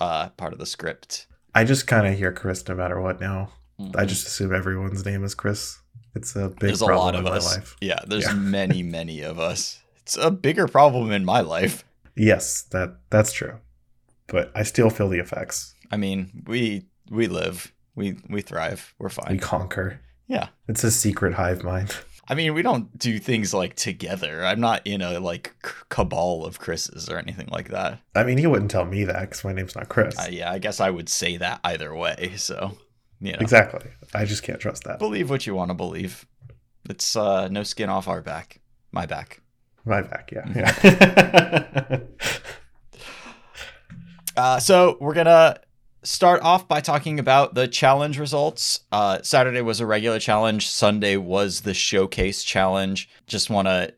uh 0.00 0.30
part 0.30 0.52
of 0.52 0.58
the 0.58 0.66
script. 0.66 1.26
I 1.54 1.64
just 1.64 1.86
kind 1.86 2.06
of 2.06 2.16
hear 2.18 2.32
Chris 2.32 2.66
no 2.66 2.74
matter 2.74 3.00
what 3.00 3.20
now. 3.20 3.50
I 3.78 3.82
Mhm. 4.04 4.06
just 4.08 4.26
assume 4.26 4.54
everyone's 4.54 5.04
name 5.04 5.24
is 5.24 5.34
Chris. 5.34 5.78
It's 6.14 6.36
a 6.36 6.48
big 6.48 6.58
there's 6.60 6.82
a 6.82 6.86
problem 6.86 7.06
lot 7.06 7.14
of 7.14 7.20
in 7.20 7.30
my 7.30 7.36
us. 7.38 7.56
life. 7.56 7.76
Yeah, 7.80 8.00
there's 8.06 8.24
Yeah. 8.24 8.32
many 8.34 8.82
many 8.82 9.22
of 9.22 9.38
us. 9.38 9.80
It's 10.02 10.16
a 10.16 10.30
bigger 10.30 10.66
problem 10.68 11.12
in 11.12 11.24
my 11.24 11.40
life. 11.40 11.84
Yes, 12.16 12.62
that 12.72 12.96
that's 13.10 13.32
true. 13.32 13.54
But 14.26 14.50
I 14.54 14.62
still 14.62 14.90
feel 14.90 15.08
the 15.08 15.18
effects. 15.20 15.74
I 15.90 15.96
mean, 15.96 16.44
we 16.46 16.86
we 17.10 17.26
live, 17.28 17.72
we 17.94 18.16
we 18.28 18.40
thrive, 18.42 18.94
we're 18.98 19.08
fine. 19.08 19.32
We 19.32 19.38
conquer. 19.38 20.00
Yeah. 20.26 20.48
It's 20.68 20.84
a 20.84 20.90
secret 20.90 21.34
hive 21.34 21.62
mind. 21.62 21.94
I 22.28 22.34
mean, 22.34 22.54
we 22.54 22.62
don't 22.62 22.96
do 22.98 23.18
things 23.18 23.52
like 23.52 23.74
together. 23.74 24.44
I'm 24.44 24.60
not 24.60 24.80
in 24.86 25.02
a 25.02 25.18
like 25.20 25.54
cabal 25.90 26.44
of 26.46 26.60
Chris's 26.60 27.08
or 27.08 27.18
anything 27.18 27.48
like 27.50 27.68
that. 27.68 27.98
I 28.14 28.22
mean, 28.24 28.38
he 28.38 28.46
wouldn't 28.46 28.70
tell 28.70 28.84
me 28.84 29.04
that 29.04 29.20
because 29.22 29.44
my 29.44 29.52
name's 29.52 29.74
not 29.74 29.88
Chris. 29.88 30.16
Uh, 30.18 30.28
yeah, 30.30 30.50
I 30.50 30.58
guess 30.58 30.80
I 30.80 30.88
would 30.88 31.08
say 31.08 31.36
that 31.38 31.60
either 31.64 31.94
way. 31.94 32.32
So, 32.36 32.78
you 33.22 33.32
know, 33.32 33.38
Exactly. 33.40 33.90
I 34.14 34.24
just 34.26 34.42
can't 34.42 34.60
trust 34.60 34.84
that. 34.84 34.98
believe 34.98 35.30
what 35.30 35.46
you 35.46 35.54
want 35.54 35.70
to 35.70 35.74
believe. 35.74 36.26
It's 36.90 37.14
uh, 37.16 37.48
no 37.48 37.62
skin 37.62 37.88
off 37.88 38.08
our 38.08 38.20
back, 38.20 38.60
my 38.90 39.06
back. 39.06 39.40
My 39.84 40.02
back, 40.02 40.30
yeah. 40.32 40.42
Mm-hmm. 40.42 41.94
yeah. 41.94 42.00
Uh, 44.34 44.58
so 44.58 44.96
we're 44.98 45.12
gonna 45.12 45.58
start 46.02 46.40
off 46.42 46.66
by 46.66 46.80
talking 46.80 47.18
about 47.18 47.54
the 47.54 47.68
challenge 47.68 48.18
results. 48.18 48.80
Uh, 48.90 49.20
Saturday 49.22 49.60
was 49.60 49.78
a 49.80 49.84
regular 49.86 50.18
challenge. 50.18 50.68
Sunday 50.68 51.18
was 51.18 51.60
the 51.60 51.74
showcase 51.74 52.42
challenge. 52.42 53.10
Just 53.26 53.50
want 53.50 53.68
to 53.68 53.92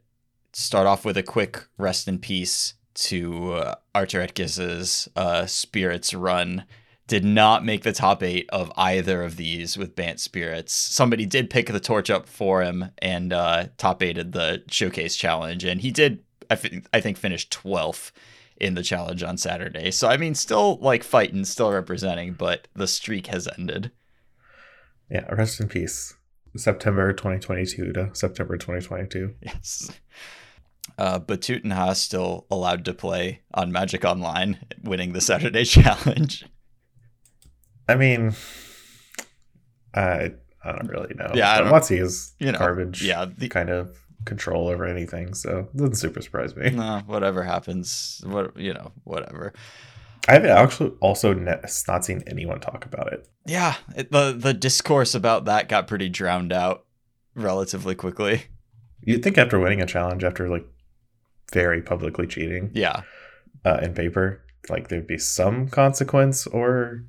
start 0.52 0.86
off 0.88 1.04
with 1.04 1.16
a 1.16 1.22
quick 1.22 1.64
rest 1.78 2.08
in 2.08 2.18
peace 2.18 2.74
to 2.94 3.52
uh, 3.54 3.74
Archer 3.94 4.26
Etkiss's 4.26 5.08
uh, 5.14 5.46
Spirits 5.46 6.12
run. 6.12 6.64
Did 7.06 7.24
not 7.24 7.64
make 7.64 7.82
the 7.82 7.92
top 7.92 8.22
eight 8.22 8.48
of 8.50 8.72
either 8.76 9.22
of 9.22 9.36
these 9.36 9.76
with 9.76 9.94
Bant 9.94 10.20
Spirits. 10.20 10.72
Somebody 10.72 11.26
did 11.26 11.50
pick 11.50 11.66
the 11.66 11.80
torch 11.80 12.10
up 12.10 12.26
for 12.26 12.62
him 12.62 12.90
and 12.98 13.32
uh, 13.32 13.66
top 13.76 14.02
eighted 14.02 14.32
the 14.32 14.62
showcase 14.68 15.16
challenge, 15.16 15.64
and 15.64 15.80
he 15.80 15.90
did, 15.90 16.24
I, 16.50 16.54
th- 16.56 16.84
I 16.92 17.00
think, 17.00 17.18
finish 17.18 17.48
12th 17.50 18.10
in 18.56 18.74
the 18.74 18.82
challenge 18.82 19.22
on 19.22 19.36
Saturday. 19.36 19.90
So, 19.90 20.08
I 20.08 20.16
mean, 20.16 20.34
still 20.34 20.76
like 20.76 21.02
fighting, 21.02 21.44
still 21.44 21.70
representing, 21.70 22.32
but 22.34 22.68
the 22.74 22.86
streak 22.86 23.26
has 23.26 23.48
ended. 23.58 23.90
Yeah, 25.10 25.32
rest 25.32 25.60
in 25.60 25.68
peace. 25.68 26.14
September 26.56 27.12
2022 27.12 27.92
to 27.92 28.10
September 28.12 28.56
2022. 28.56 29.34
Yes. 29.42 29.90
Uh, 30.96 31.18
but 31.18 31.40
Tutenha 31.40 31.94
still 31.96 32.46
allowed 32.50 32.84
to 32.84 32.94
play 32.94 33.40
on 33.52 33.72
Magic 33.72 34.04
Online, 34.04 34.58
winning 34.82 35.12
the 35.12 35.20
Saturday 35.20 35.64
challenge. 35.64 36.44
I 37.88 37.96
mean, 37.96 38.34
I 39.94 40.32
I 40.64 40.72
don't 40.72 40.88
really 40.88 41.14
know. 41.14 41.30
Yeah, 41.34 41.50
I 41.52 41.58
don't- 41.60 41.90
is 41.90 42.34
you 42.38 42.52
know, 42.52 42.58
garbage. 42.58 43.02
Yeah, 43.02 43.26
the, 43.36 43.48
kind 43.48 43.68
of 43.70 43.96
control 44.24 44.68
over 44.68 44.86
anything, 44.86 45.34
so 45.34 45.68
it 45.72 45.76
doesn't 45.76 45.96
super 45.96 46.22
surprise 46.22 46.56
me. 46.56 46.70
no, 46.70 47.02
whatever 47.06 47.42
happens, 47.42 48.22
what 48.24 48.56
you 48.56 48.72
know, 48.72 48.92
whatever. 49.04 49.52
I've 50.26 50.46
actually 50.46 50.92
also 51.00 51.34
ne- 51.34 51.60
not 51.86 52.04
seen 52.04 52.22
anyone 52.26 52.58
talk 52.60 52.86
about 52.86 53.12
it. 53.12 53.28
Yeah, 53.44 53.74
it, 53.94 54.10
the 54.10 54.32
the 54.32 54.54
discourse 54.54 55.14
about 55.14 55.44
that 55.44 55.68
got 55.68 55.86
pretty 55.86 56.08
drowned 56.08 56.52
out 56.52 56.86
relatively 57.34 57.94
quickly. 57.94 58.44
You'd 59.02 59.22
think 59.22 59.36
after 59.36 59.60
winning 59.60 59.82
a 59.82 59.86
challenge, 59.86 60.24
after 60.24 60.48
like 60.48 60.64
very 61.52 61.82
publicly 61.82 62.26
cheating 62.26 62.70
Yeah, 62.72 63.02
uh, 63.66 63.80
in 63.82 63.92
paper, 63.92 64.42
like 64.70 64.88
there'd 64.88 65.06
be 65.06 65.18
some 65.18 65.68
consequence 65.68 66.46
or 66.46 67.04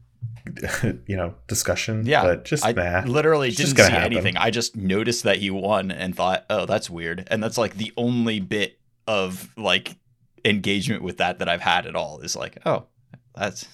you 1.07 1.15
know 1.15 1.35
discussion. 1.47 2.05
Yeah, 2.05 2.23
but 2.23 2.45
just 2.45 2.65
I 2.65 2.71
nah. 2.71 3.03
literally 3.05 3.49
just 3.51 3.75
didn't 3.75 3.87
see 3.87 3.91
happen. 3.93 4.13
anything. 4.13 4.37
I 4.37 4.51
just 4.51 4.75
noticed 4.75 5.23
that 5.23 5.37
he 5.37 5.49
won 5.49 5.91
and 5.91 6.15
thought, 6.15 6.45
"Oh, 6.49 6.65
that's 6.65 6.89
weird." 6.89 7.27
And 7.31 7.43
that's 7.43 7.57
like 7.57 7.75
the 7.75 7.91
only 7.97 8.39
bit 8.39 8.79
of 9.07 9.49
like 9.57 9.95
engagement 10.43 11.03
with 11.03 11.17
that 11.17 11.39
that 11.39 11.49
I've 11.49 11.61
had 11.61 11.85
at 11.87 11.95
all 11.95 12.19
is 12.19 12.35
like, 12.35 12.57
"Oh, 12.65 12.85
that's 13.35 13.67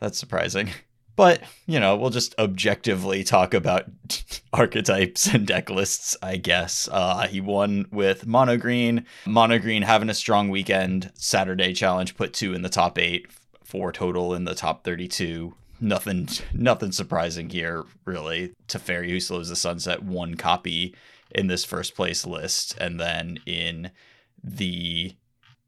that's 0.00 0.18
surprising." 0.18 0.70
But, 1.16 1.42
you 1.66 1.78
know, 1.78 1.96
we'll 1.96 2.10
just 2.10 2.34
objectively 2.38 3.22
talk 3.22 3.54
about 3.54 3.84
archetypes 4.52 5.32
and 5.32 5.46
deck 5.46 5.70
lists, 5.70 6.16
I 6.20 6.36
guess. 6.36 6.88
Uh, 6.90 7.28
he 7.28 7.40
won 7.40 7.86
with 7.92 8.26
Mono 8.26 8.56
Green. 8.56 9.06
Mono 9.24 9.58
Green 9.58 9.82
having 9.82 10.10
a 10.10 10.14
strong 10.14 10.48
weekend. 10.48 11.12
Saturday 11.14 11.72
challenge 11.72 12.16
put 12.16 12.32
two 12.34 12.52
in 12.52 12.62
the 12.62 12.68
top 12.68 12.98
eight, 12.98 13.28
four 13.74 13.90
total 13.90 14.34
in 14.34 14.44
the 14.44 14.54
top 14.54 14.84
32 14.84 15.52
nothing 15.80 16.28
nothing 16.52 16.92
surprising 16.92 17.50
here 17.50 17.84
really 18.04 18.52
Teferi 18.68 19.08
who 19.08 19.18
slows 19.18 19.48
the 19.48 19.56
sunset 19.56 20.04
one 20.04 20.36
copy 20.36 20.94
in 21.32 21.48
this 21.48 21.64
first 21.64 21.96
place 21.96 22.24
list 22.24 22.76
and 22.78 23.00
then 23.00 23.40
in 23.46 23.90
the 24.44 25.12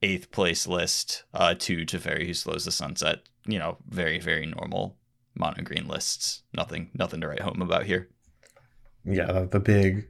eighth 0.02 0.30
place 0.30 0.68
list 0.68 1.25
uh 1.34 1.56
two 1.58 1.84
Teferi 1.84 2.28
who 2.28 2.34
slows 2.34 2.64
the 2.64 2.70
sunset 2.70 3.22
you 3.44 3.58
know 3.58 3.78
very 3.88 4.20
very 4.20 4.46
normal 4.46 4.96
mono 5.34 5.64
green 5.64 5.88
lists 5.88 6.42
nothing 6.54 6.90
nothing 6.94 7.20
to 7.20 7.26
write 7.26 7.40
home 7.40 7.60
about 7.60 7.86
here 7.86 8.08
yeah, 9.06 9.30
the, 9.30 9.46
the 9.46 9.60
big 9.60 10.08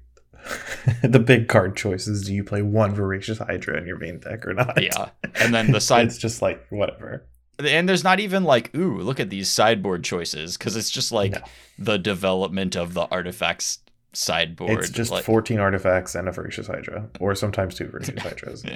the 1.03 1.19
big 1.19 1.49
card 1.49 1.77
choices. 1.77 2.27
Do 2.27 2.35
you 2.35 2.45
play 2.45 2.63
one 2.63 2.95
voracious 2.95 3.39
hydra 3.39 3.79
in 3.79 3.87
your 3.87 3.99
main 3.99 4.19
deck 4.19 4.47
or 4.47 4.55
not? 4.55 4.83
yeah 4.83 5.11
and 5.35 5.53
then 5.55 5.73
the 5.73 5.81
side 5.81 6.07
it's 6.07 6.19
just 6.19 6.43
like 6.43 6.67
whatever. 6.71 7.27
And 7.59 7.89
there's 7.89 8.05
not 8.05 8.21
even 8.21 8.45
like 8.45 8.75
ooh 8.75 8.99
look 9.01 9.19
at 9.21 9.31
these 9.31 9.49
sideboard 9.49 10.05
choices 10.05 10.57
because 10.57 10.77
it's 10.77 10.91
just 10.91 11.13
like 11.13 11.33
No. 11.33 11.41
the 11.79 11.99
development 11.99 12.77
of 12.77 12.95
the 12.95 13.03
artifacts 13.07 13.79
sideboard 14.13 14.79
It's 14.79 14.91
just 14.91 15.11
like, 15.11 15.25
14 15.25 15.59
artifacts 15.59 16.15
and 16.15 16.29
a 16.29 16.33
voracious 16.33 16.67
hydra, 16.67 17.09
or 17.21 17.35
sometimes 17.35 17.75
two 17.75 17.87
voracious 17.89 18.21
hydras. 18.23 18.65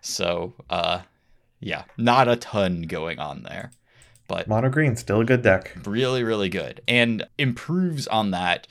So, 0.00 0.54
uh, 0.70 1.00
yeah, 1.60 1.84
not 1.96 2.28
a 2.28 2.36
ton 2.36 2.82
going 2.82 3.18
on 3.18 3.42
there, 3.42 3.70
but 4.28 4.46
Mono 4.46 4.68
green, 4.70 4.94
still 4.96 5.20
a 5.20 5.24
good 5.24 5.42
deck. 5.42 5.72
really, 5.84 6.22
really 6.22 6.48
good 6.48 6.80
and 6.86 7.26
improves 7.38 8.06
on 8.06 8.30
that 8.30 8.66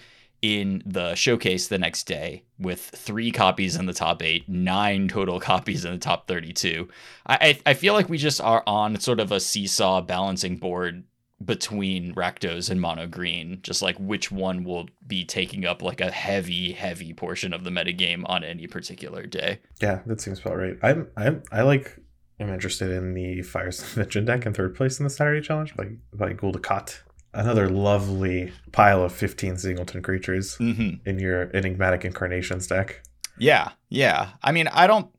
in 0.45 0.83
the 0.85 1.15
showcase 1.15 1.67
the 1.67 1.79
next 1.79 2.03
day 2.03 2.43
with 2.59 2.79
three 2.79 3.31
copies 3.31 3.75
in 3.75 3.87
the 3.87 3.93
top 3.93 4.21
eight, 4.21 4.47
nine 4.47 5.07
total 5.07 5.39
copies 5.51 5.85
in 5.85 5.91
the 5.91 5.97
top 5.97 6.27
32. 6.27 6.87
I, 7.25 7.59
I, 7.65 7.73
feel 7.73 7.95
like 7.95 8.09
we 8.09 8.19
just 8.19 8.39
are 8.39 8.63
on 8.67 8.99
sort 8.99 9.19
of 9.19 9.31
a 9.31 9.39
seesaw 9.39 10.01
balancing 10.01 10.57
board 10.57 11.03
between 11.43 12.13
Rakdos 12.13 12.69
and 12.69 12.79
Mono 12.79 13.07
Green, 13.07 13.59
just 13.63 13.81
like 13.81 13.97
which 13.97 14.31
one 14.31 14.63
will 14.63 14.87
be 15.05 15.25
taking 15.25 15.65
up 15.65 15.81
like 15.81 15.99
a 15.99 16.11
heavy, 16.11 16.73
heavy 16.73 17.11
portion 17.13 17.51
of 17.51 17.63
the 17.63 17.71
metagame 17.71 18.23
on 18.27 18.43
any 18.43 18.67
particular 18.67 19.25
day. 19.25 19.59
Yeah, 19.81 20.01
that 20.05 20.21
seems 20.21 20.39
about 20.39 20.57
right. 20.57 20.77
I'm 20.83 21.07
I'm 21.17 21.43
I 21.51 21.63
like 21.63 21.99
I'm 22.39 22.49
interested 22.49 22.91
in 22.91 23.13
the 23.15 23.41
Fires 23.41 23.79
of 23.79 23.97
Invention 23.97 24.25
deck 24.25 24.45
in 24.45 24.53
third 24.53 24.75
place 24.75 24.99
in 24.99 25.03
the 25.03 25.09
Saturday 25.09 25.41
challenge 25.41 25.75
by 25.75 25.89
by 26.13 26.33
Guldakat. 26.33 26.99
Another 27.35 27.69
lovely 27.69 28.51
pile 28.71 29.03
of 29.03 29.11
15 29.13 29.57
singleton 29.57 30.01
creatures 30.01 30.57
Mm-hmm. 30.57 31.07
in 31.07 31.19
your 31.19 31.51
enigmatic 31.55 32.05
incarnations 32.05 32.67
deck. 32.67 33.01
Yeah, 33.37 33.71
yeah. 33.89 34.29
I 34.41 34.51
mean, 34.53 34.67
I 34.69 34.87
don't 34.87 35.09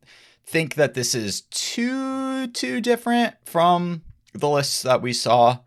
think 0.44 0.76
that 0.76 0.94
this 0.94 1.14
is 1.14 1.42
too 1.50 2.46
too 2.48 2.80
different 2.80 3.34
from 3.44 4.02
the 4.32 4.48
lists 4.48 4.82
that 4.82 5.02
we 5.02 5.12
saw 5.12 5.58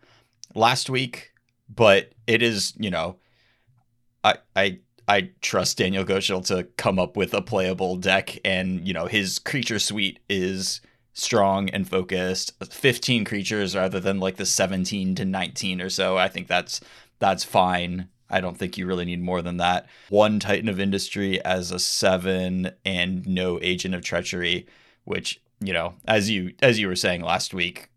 last 0.56 0.89
week, 0.89 1.32
but 1.74 2.12
it 2.25 2.41
is, 2.41 2.74
you 2.79 2.89
know, 2.89 3.18
I 4.24 4.36
I 4.56 4.79
I 5.08 5.29
trust 5.41 5.77
Daniel 5.77 6.03
Goetschel 6.03 6.41
to 6.48 6.63
come 6.77 6.98
up 7.00 7.15
with 7.18 7.34
a 7.34 7.41
playable 7.41 7.96
deck 7.96 8.38
and, 8.46 8.88
you 8.88 8.94
know, 8.94 9.06
his 9.06 9.38
creature 9.39 9.79
suite 9.79 10.20
is 10.29 10.82
strong 11.20 11.70
and 11.70 11.88
focused. 11.88 12.54
15 12.64 13.26
creatures 13.26 13.76
rather 13.76 14.00
than 14.00 14.20
like 14.20 14.38
the 14.38 14.46
17 14.46 15.16
to 15.16 15.26
19 15.26 15.82
or 15.82 15.90
so. 15.90 16.18
I 16.18 16.28
think 16.28 16.48
that's 16.48 16.82
that's 17.20 17.44
fine. 17.44 18.10
I 18.30 18.42
don't 18.42 18.58
think 18.58 18.78
you 18.78 18.86
really 18.86 19.06
need 19.06 19.22
more 19.22 19.42
than 19.42 19.58
that. 19.58 19.88
One 20.10 20.40
Titan 20.40 20.70
of 20.70 20.80
Industry 20.80 21.44
as 21.44 21.72
a 21.72 21.80
7 21.80 22.72
and 22.86 23.28
no 23.28 23.60
Agent 23.62 23.96
of 23.96 24.04
Treachery, 24.04 24.68
which, 25.04 25.42
you 25.60 25.74
know, 25.74 25.96
as 26.08 26.30
you 26.30 26.54
as 26.62 26.80
you 26.80 26.88
were 26.88 26.96
saying 26.96 27.22
last 27.22 27.54
week, 27.54 27.90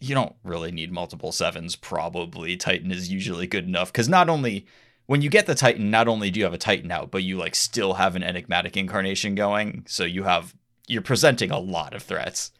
you 0.00 0.14
don't 0.14 0.34
really 0.44 0.72
need 0.72 0.92
multiple 0.92 1.32
sevens 1.32 1.76
probably. 1.76 2.56
Titan 2.56 2.90
is 2.90 3.10
usually 3.10 3.46
good 3.46 3.66
enough 3.66 3.92
cuz 3.92 4.08
not 4.08 4.28
only 4.28 4.66
when 5.06 5.20
you 5.20 5.28
get 5.28 5.46
the 5.46 5.54
Titan, 5.54 5.90
not 5.90 6.08
only 6.08 6.30
do 6.30 6.40
you 6.40 6.44
have 6.44 6.54
a 6.54 6.58
Titan 6.58 6.90
out, 6.90 7.10
but 7.10 7.24
you 7.24 7.36
like 7.36 7.54
still 7.54 7.94
have 7.94 8.16
an 8.16 8.22
enigmatic 8.22 8.76
incarnation 8.76 9.34
going, 9.34 9.84
so 9.86 10.04
you 10.04 10.22
have 10.22 10.54
you're 10.86 11.02
presenting 11.02 11.50
a 11.50 11.58
lot 11.58 11.94
of 11.94 12.02
threats. 12.02 12.52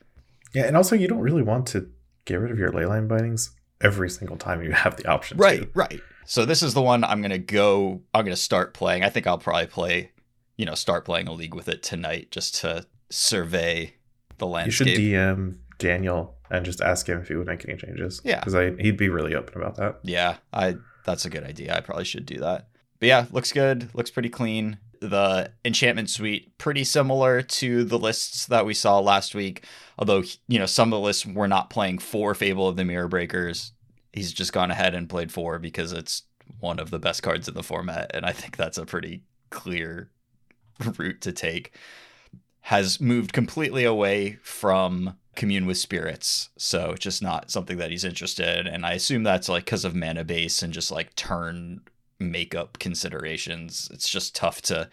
Yeah, 0.55 0.65
and 0.65 0.77
also 0.77 0.95
you 0.97 1.09
don't 1.09 1.21
really 1.21 1.43
want 1.43 1.67
to 1.69 1.91
get 2.25 2.37
rid 2.37 2.51
of 2.51 2.59
your 2.59 2.71
leyline 2.71 3.09
bindings 3.09 3.51
every 3.81 4.11
single 4.11 4.37
time 4.37 4.63
you 4.63 4.73
have 4.73 4.97
the 4.97 5.09
option. 5.09 5.37
to. 5.39 5.43
Right, 5.43 5.69
right. 5.75 6.01
So 6.25 6.45
this 6.45 6.63
is 6.63 6.75
the 6.75 6.83
one 6.83 7.03
I'm 7.05 7.21
gonna 7.23 7.39
go. 7.39 8.01
I'm 8.15 8.25
gonna 8.25 8.37
start 8.37 8.75
playing. 8.75 9.03
I 9.05 9.09
think 9.09 9.27
I'll 9.27 9.39
probably 9.39 9.67
play, 9.67 10.13
you 10.57 10.65
know, 10.67 10.75
start 10.75 11.05
playing 11.05 11.27
a 11.29 11.33
league 11.33 11.55
with 11.55 11.69
it 11.69 11.83
tonight 11.83 12.31
just 12.31 12.55
to 12.57 12.87
survey 13.11 13.95
the 14.39 14.47
landscape. 14.47 14.87
You 14.89 14.95
should 14.95 15.01
DM 15.03 15.57
Daniel 15.79 16.37
and 16.51 16.65
just 16.65 16.81
ask 16.81 17.09
him 17.09 17.21
if 17.21 17.29
he 17.29 17.35
would 17.35 17.47
make 17.47 17.67
any 17.69 17.77
changes. 17.79 18.21
Yeah. 18.25 18.45
because 18.45 18.79
he'd 18.81 18.97
be 18.97 19.09
really 19.09 19.35
open 19.35 19.61
about 19.61 19.77
that. 19.77 19.99
yeah, 20.05 20.37
I. 20.53 20.77
That's 21.05 21.25
a 21.25 21.31
good 21.31 21.43
idea. 21.43 21.77
I 21.77 21.81
probably 21.81 22.05
should 22.05 22.27
do 22.27 22.39
that. 22.39 22.69
But 23.01 23.09
yeah, 23.09 23.27
looks 23.33 23.51
good. 23.53 23.93
Looks 23.93 24.11
pretty 24.13 24.29
clean. 24.29 24.79
The 25.03 25.51
enchantment 25.65 26.11
suite 26.11 26.57
pretty 26.59 26.85
similar 26.85 27.43
to 27.43 27.83
the 27.83 27.99
lists 27.99 28.47
that 28.47 28.65
we 28.65 28.73
saw 28.73 29.01
last 29.01 29.35
week. 29.35 29.65
Although 29.99 30.23
you 30.47 30.61
know 30.61 30.67
some 30.67 30.93
of 30.93 30.97
the 30.97 31.05
lists 31.05 31.27
were 31.27 31.49
not 31.49 31.71
playing 31.71 31.99
for 31.99 32.35
Fable 32.35 32.69
of 32.69 32.77
the 32.77 32.85
Mirror 32.85 33.09
Breakers. 33.09 33.73
He's 34.13 34.33
just 34.33 34.53
gone 34.53 34.71
ahead 34.71 34.95
and 34.95 35.09
played 35.09 35.33
four 35.33 35.59
because 35.59 35.93
it's 35.93 36.23
one 36.61 36.79
of 36.79 36.91
the 36.91 37.01
best 37.01 37.23
cards 37.23 37.49
in 37.49 37.55
the 37.55 37.63
format, 37.65 38.13
and 38.15 38.25
I 38.25 38.33
think 38.33 38.57
that's 38.57 38.79
a 38.79 38.87
pretty 38.87 39.25
clear 39.51 40.11
route 40.99 41.21
to 41.23 41.33
take. 41.33 41.77
Has 42.67 43.01
moved 43.01 43.33
completely 43.33 43.85
away 43.85 44.39
from 44.43 45.17
commune 45.35 45.67
with 45.67 45.79
spirits, 45.79 46.51
so 46.57 46.95
just 46.97 47.23
not 47.23 47.51
something 47.51 47.79
that 47.79 47.91
he's 47.91 48.05
interested 48.05 48.67
in. 48.67 48.67
And 48.69 48.87
I 48.87 48.93
assume 48.93 49.25
that's 49.25 49.49
like 49.49 49.65
because 49.65 49.85
of 49.85 49.97
mana 49.97 50.23
base 50.23 50.63
and 50.63 50.73
just 50.73 50.93
like 50.93 51.17
turn 51.17 51.81
makeup 52.31 52.79
considerations. 52.79 53.89
It's 53.93 54.09
just 54.09 54.35
tough 54.35 54.63
to 54.63 54.89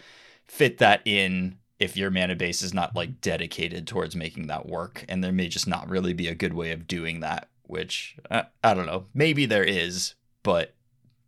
fit 0.47 0.79
that 0.79 1.01
in 1.05 1.57
if 1.79 1.95
your 1.95 2.11
mana 2.11 2.35
base 2.35 2.61
is 2.61 2.73
not 2.73 2.95
like 2.95 3.21
dedicated 3.21 3.87
towards 3.87 4.15
making 4.15 4.47
that 4.47 4.67
work. 4.67 5.05
And 5.07 5.23
there 5.23 5.31
may 5.31 5.47
just 5.47 5.67
not 5.67 5.89
really 5.89 6.13
be 6.13 6.27
a 6.27 6.35
good 6.35 6.53
way 6.53 6.71
of 6.71 6.87
doing 6.87 7.21
that 7.21 7.49
which 7.69 8.17
uh, 8.31 8.41
i 8.63 8.73
don't 8.73 8.87
know. 8.87 9.05
Maybe 9.13 9.45
there 9.45 9.63
is 9.63 10.15
but 10.43 10.73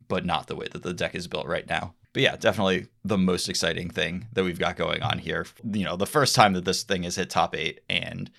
but 0.08 0.26
not 0.26 0.48
the 0.48 0.56
way 0.56 0.68
that 0.72 0.84
the 0.84 0.94
deck 0.94 1.16
is 1.16 1.28
built 1.28 1.48
right 1.48 1.68
now. 1.70 1.94
But 2.14 2.24
yeah 2.24 2.36
definitely 2.36 2.88
the 3.06 3.18
most 3.18 3.48
exciting 3.48 3.90
thing 3.90 4.28
that 4.34 4.44
we've 4.44 4.60
got 4.60 4.76
going 4.76 5.04
on 5.04 5.20
here. 5.20 5.46
You 5.64 5.86
know 5.86 5.96
the 5.96 6.08
first 6.08 6.36
time 6.36 6.54
that 6.54 6.66
this 6.66 6.84
thing 6.84 7.04
has 7.04 7.16
hit 7.16 7.30
top 7.30 7.56
eight 7.56 7.82
and 7.90 8.30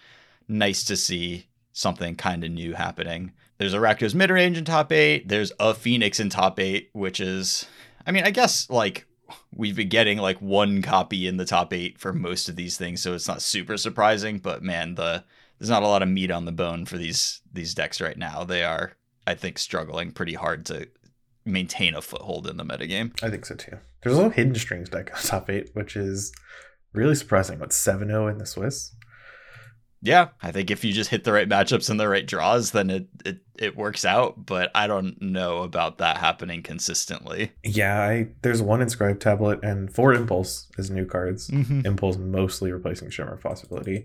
nice 0.49 0.85
to 0.85 0.97
see 0.97 1.47
something 1.73 2.17
kind 2.17 2.45
of 2.45 2.51
new 2.51 2.75
happening 2.75 3.33
There's 3.59 3.75
a 3.75 3.79
Rakdos 3.79 4.15
mid 4.15 4.31
range 4.31 4.59
in 4.59 4.65
top 4.65 4.93
eight. 4.93 5.29
There's 5.29 5.53
a 5.61 5.75
Phoenix 5.75 6.19
in 6.21 6.31
top 6.31 6.59
eight, 6.59 6.91
which 6.93 7.21
is, 7.21 7.67
I 8.07 8.11
mean, 8.11 8.25
I 8.25 8.31
guess 8.31 8.69
like 8.69 9.07
we've 9.55 9.77
been 9.77 9.89
getting 9.89 10.19
like 10.19 10.41
one 10.41 10.83
copy 10.83 11.27
in 11.27 11.37
the 11.37 11.45
top 11.45 11.73
eight 11.73 11.99
for 11.99 12.13
most 12.13 12.49
of 12.49 12.57
these 12.57 12.77
things, 12.77 13.01
so 13.01 13.15
it's 13.15 13.29
not 13.29 13.43
super 13.43 13.77
surprising. 13.77 14.39
But 14.39 14.63
man, 14.63 14.95
the 14.95 15.25
there's 15.59 15.71
not 15.71 15.83
a 15.85 15.89
lot 15.89 16.03
of 16.03 16.09
meat 16.09 16.31
on 16.31 16.45
the 16.45 16.53
bone 16.53 16.87
for 16.87 16.99
these 16.99 17.41
these 17.53 17.75
decks 17.75 18.01
right 18.01 18.19
now. 18.19 18.45
They 18.45 18.65
are, 18.65 18.93
I 19.27 19.35
think, 19.35 19.59
struggling 19.59 20.13
pretty 20.13 20.35
hard 20.35 20.67
to 20.67 20.89
maintain 21.45 21.95
a 21.95 22.03
foothold 22.03 22.47
in 22.47 22.57
the 22.57 22.65
metagame. 22.65 23.13
I 23.23 23.31
think 23.31 23.47
so 23.47 23.55
too. 23.55 23.79
There's 24.03 24.15
a 24.15 24.19
little 24.19 24.33
hidden 24.33 24.55
strings 24.55 24.89
deck 24.89 25.11
on 25.15 25.23
top 25.23 25.51
eight, 25.51 25.71
which 25.75 25.97
is 25.97 26.33
really 26.93 27.15
surprising. 27.15 27.59
What 27.59 27.71
7-0 27.71 28.31
in 28.31 28.39
the 28.39 28.47
Swiss? 28.47 28.95
Yeah, 30.05 30.29
I 30.43 30.51
think 30.51 30.71
if 30.73 30.85
you 30.85 30.93
just 30.93 31.11
hit 31.11 31.23
the 31.25 31.33
right 31.33 31.49
matchups 31.49 31.89
and 31.89 31.99
the 32.01 32.09
right 32.09 32.27
draws, 32.27 32.73
then 32.73 32.91
it, 32.91 33.07
it 33.25 33.39
it 33.57 33.77
works 33.77 34.05
out. 34.05 34.45
But 34.47 34.71
I 34.75 34.89
don't 34.89 35.21
know 35.23 35.59
about 35.63 35.99
that 35.99 36.17
happening 36.17 36.63
consistently. 36.63 37.53
Yeah, 37.63 38.01
I 38.03 38.29
there's 38.43 38.61
one 38.61 38.83
inscribed 38.83 39.21
tablet 39.23 39.61
and 39.63 39.93
four 39.95 40.13
impulse 40.13 40.69
as 40.77 40.91
new 40.91 41.07
cards. 41.07 41.49
Mm-hmm. 41.49 41.87
Impulse 41.87 42.17
mostly 42.17 42.73
replacing 42.73 43.11
Shimmer 43.11 43.37
possibility. 43.37 44.05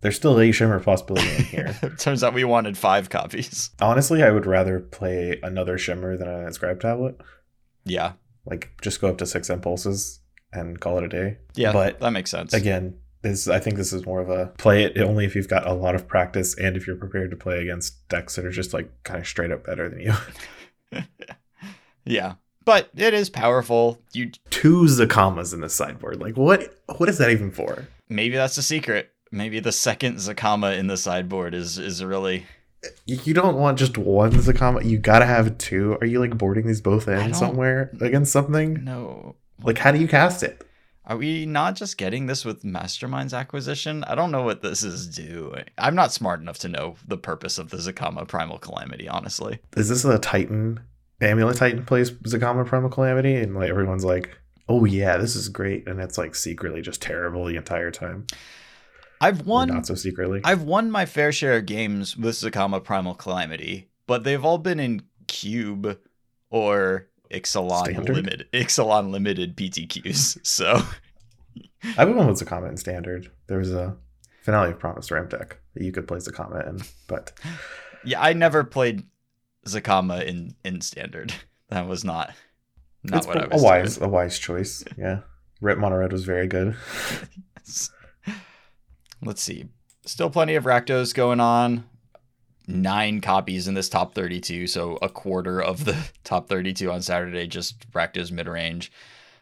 There's 0.00 0.14
still 0.14 0.38
a 0.40 0.52
Shimmer 0.52 0.78
possibility 0.78 1.28
in 1.34 1.44
here. 1.46 1.74
Turns 1.98 2.22
out 2.22 2.32
we 2.32 2.44
wanted 2.44 2.78
five 2.78 3.10
copies. 3.10 3.70
Honestly, 3.80 4.22
I 4.22 4.30
would 4.30 4.46
rather 4.46 4.78
play 4.78 5.40
another 5.42 5.76
Shimmer 5.78 6.16
than 6.16 6.28
an 6.28 6.46
inscribed 6.46 6.82
tablet. 6.82 7.16
Yeah, 7.84 8.12
Like 8.46 8.70
just 8.82 9.00
go 9.00 9.08
up 9.08 9.18
to 9.18 9.26
six 9.26 9.50
impulses 9.50 10.20
and 10.52 10.78
call 10.78 10.98
it 10.98 11.04
a 11.04 11.08
day. 11.08 11.38
yeah, 11.56 11.72
But 11.72 11.98
that 11.98 12.10
makes 12.12 12.30
sense. 12.30 12.54
Again, 12.54 12.98
this 13.22 13.48
I 13.48 13.58
think 13.58 13.76
this 13.76 13.92
is 13.92 14.06
more 14.06 14.20
of 14.20 14.30
a 14.30 14.46
play 14.58 14.84
it 14.84 14.98
only 14.98 15.24
if 15.24 15.34
you've 15.34 15.48
got 15.48 15.66
a 15.66 15.72
lot 15.72 15.94
of 15.94 16.06
practice 16.06 16.56
and 16.56 16.76
if 16.76 16.86
you're 16.86 16.96
prepared 16.96 17.30
to 17.30 17.36
play 17.36 17.60
against 17.60 18.08
decks 18.08 18.36
that 18.36 18.44
are 18.44 18.50
just 18.50 18.72
like 18.72 18.90
kind 19.02 19.20
of 19.20 19.26
straight 19.26 19.50
up 19.50 19.64
better 19.64 19.88
than 19.88 20.00
you. 20.00 20.14
yeah, 22.04 22.34
but 22.64 22.90
it 22.96 23.14
is 23.14 23.28
powerful. 23.28 24.00
You 24.12 24.30
Two 24.50 24.84
Zacamas 24.84 25.52
in 25.52 25.60
the 25.60 25.68
sideboard. 25.68 26.20
Like 26.20 26.36
what 26.36 26.74
what 26.96 27.08
is 27.08 27.18
that 27.18 27.30
even 27.30 27.50
for? 27.50 27.88
maybe 28.08 28.36
that's 28.36 28.56
the 28.56 28.62
secret. 28.62 29.12
Maybe 29.30 29.60
the 29.60 29.72
second 29.72 30.16
Zacama 30.16 30.78
in 30.78 30.86
the 30.86 30.96
sideboard 30.96 31.54
is 31.54 31.78
is 31.78 32.02
really 32.02 32.46
You 33.04 33.18
you 33.24 33.34
don't 33.34 33.56
want 33.56 33.78
just 33.78 33.98
one 33.98 34.32
Zacama. 34.32 34.84
You 34.84 34.98
gotta 34.98 35.26
have 35.26 35.58
two. 35.58 35.98
Are 36.00 36.06
you 36.06 36.20
like 36.20 36.38
boarding 36.38 36.66
these 36.66 36.80
both 36.80 37.08
in 37.08 37.34
somewhere 37.34 37.90
against 38.00 38.32
something? 38.32 38.84
no. 38.84 39.34
Like 39.62 39.78
how 39.78 39.90
do 39.90 39.98
you 39.98 40.06
cast 40.08 40.42
it? 40.44 40.64
Are 41.08 41.16
we 41.16 41.46
not 41.46 41.74
just 41.74 41.96
getting 41.96 42.26
this 42.26 42.44
with 42.44 42.64
Mastermind's 42.64 43.32
acquisition? 43.32 44.04
I 44.04 44.14
don't 44.14 44.30
know 44.30 44.42
what 44.42 44.60
this 44.60 44.82
is 44.82 45.08
doing. 45.08 45.64
I'm 45.78 45.94
not 45.94 46.12
smart 46.12 46.40
enough 46.40 46.58
to 46.58 46.68
know 46.68 46.96
the 47.06 47.16
purpose 47.16 47.56
of 47.56 47.70
the 47.70 47.78
Zacama 47.78 48.28
Primal 48.28 48.58
Calamity, 48.58 49.08
honestly. 49.08 49.58
Is 49.74 49.88
this 49.88 50.04
a 50.04 50.18
Titan? 50.18 50.80
Amulet 51.22 51.56
Titan 51.56 51.86
plays 51.86 52.10
Zacama 52.10 52.66
Primal 52.66 52.90
Calamity, 52.90 53.36
and 53.36 53.54
like 53.54 53.70
everyone's 53.70 54.04
like, 54.04 54.36
"Oh 54.68 54.84
yeah, 54.84 55.16
this 55.16 55.34
is 55.34 55.48
great," 55.48 55.88
and 55.88 55.98
it's 55.98 56.18
like 56.18 56.34
secretly 56.34 56.82
just 56.82 57.00
terrible 57.00 57.46
the 57.46 57.56
entire 57.56 57.90
time. 57.90 58.26
I've 59.18 59.40
Or 59.40 59.44
won 59.44 59.68
not 59.68 59.86
so 59.86 59.94
secretly. 59.94 60.42
I've 60.44 60.62
won 60.62 60.90
my 60.90 61.06
fair 61.06 61.32
share 61.32 61.56
of 61.56 61.64
games 61.64 62.18
with 62.18 62.34
Zacama 62.34 62.84
Primal 62.84 63.14
Calamity, 63.14 63.88
but 64.06 64.24
they've 64.24 64.44
all 64.44 64.58
been 64.58 64.78
in 64.78 65.02
Cube 65.26 65.98
or 66.50 67.08
Ixalan 67.30 67.84
Standard? 67.84 68.14
limited 68.14 68.48
Ixalan 68.52 69.10
limited 69.10 69.56
PTQs. 69.56 70.46
So 70.46 70.82
everyone 71.96 72.26
one 72.26 72.28
with 72.28 72.40
Zacama 72.40 72.68
in 72.68 72.76
standard. 72.76 73.30
There 73.46 73.58
was 73.58 73.72
a 73.72 73.96
Finale 74.42 74.70
of 74.70 74.78
Promised 74.78 75.10
Ramp 75.10 75.30
deck 75.30 75.60
that 75.74 75.84
you 75.84 75.92
could 75.92 76.08
play 76.08 76.18
Zacama 76.18 76.68
in, 76.68 76.80
but 77.06 77.32
yeah, 78.04 78.20
I 78.20 78.32
never 78.32 78.64
played 78.64 79.04
Zacama 79.66 80.24
in 80.24 80.54
in 80.64 80.80
standard. 80.80 81.34
That 81.68 81.86
was 81.86 82.04
not 82.04 82.32
not 83.02 83.18
it's 83.18 83.26
what 83.26 83.36
I 83.36 83.44
a 83.44 83.48
was 83.48 83.62
wise 83.62 84.00
a 84.00 84.08
wise 84.08 84.38
choice. 84.38 84.84
Yeah, 84.96 85.20
Rip 85.60 85.78
Mono 85.78 85.96
Red 85.96 86.12
was 86.12 86.24
very 86.24 86.46
good. 86.46 86.76
doing. 88.24 88.36
Let's 89.22 89.42
see. 89.42 89.66
Still 90.04 90.30
plenty 90.30 90.54
of 90.54 90.64
Rakdos 90.64 91.14
going 91.14 91.40
on. 91.40 91.84
Nine 92.70 93.22
copies 93.22 93.66
in 93.66 93.72
this 93.72 93.88
top 93.88 94.14
32, 94.14 94.66
so 94.66 94.98
a 95.00 95.08
quarter 95.08 95.60
of 95.60 95.86
the 95.86 95.96
top 96.24 96.48
32 96.48 96.90
on 96.92 97.00
Saturday, 97.00 97.46
just 97.46 97.90
Rakdos 97.92 98.30
mid 98.30 98.46
range. 98.46 98.92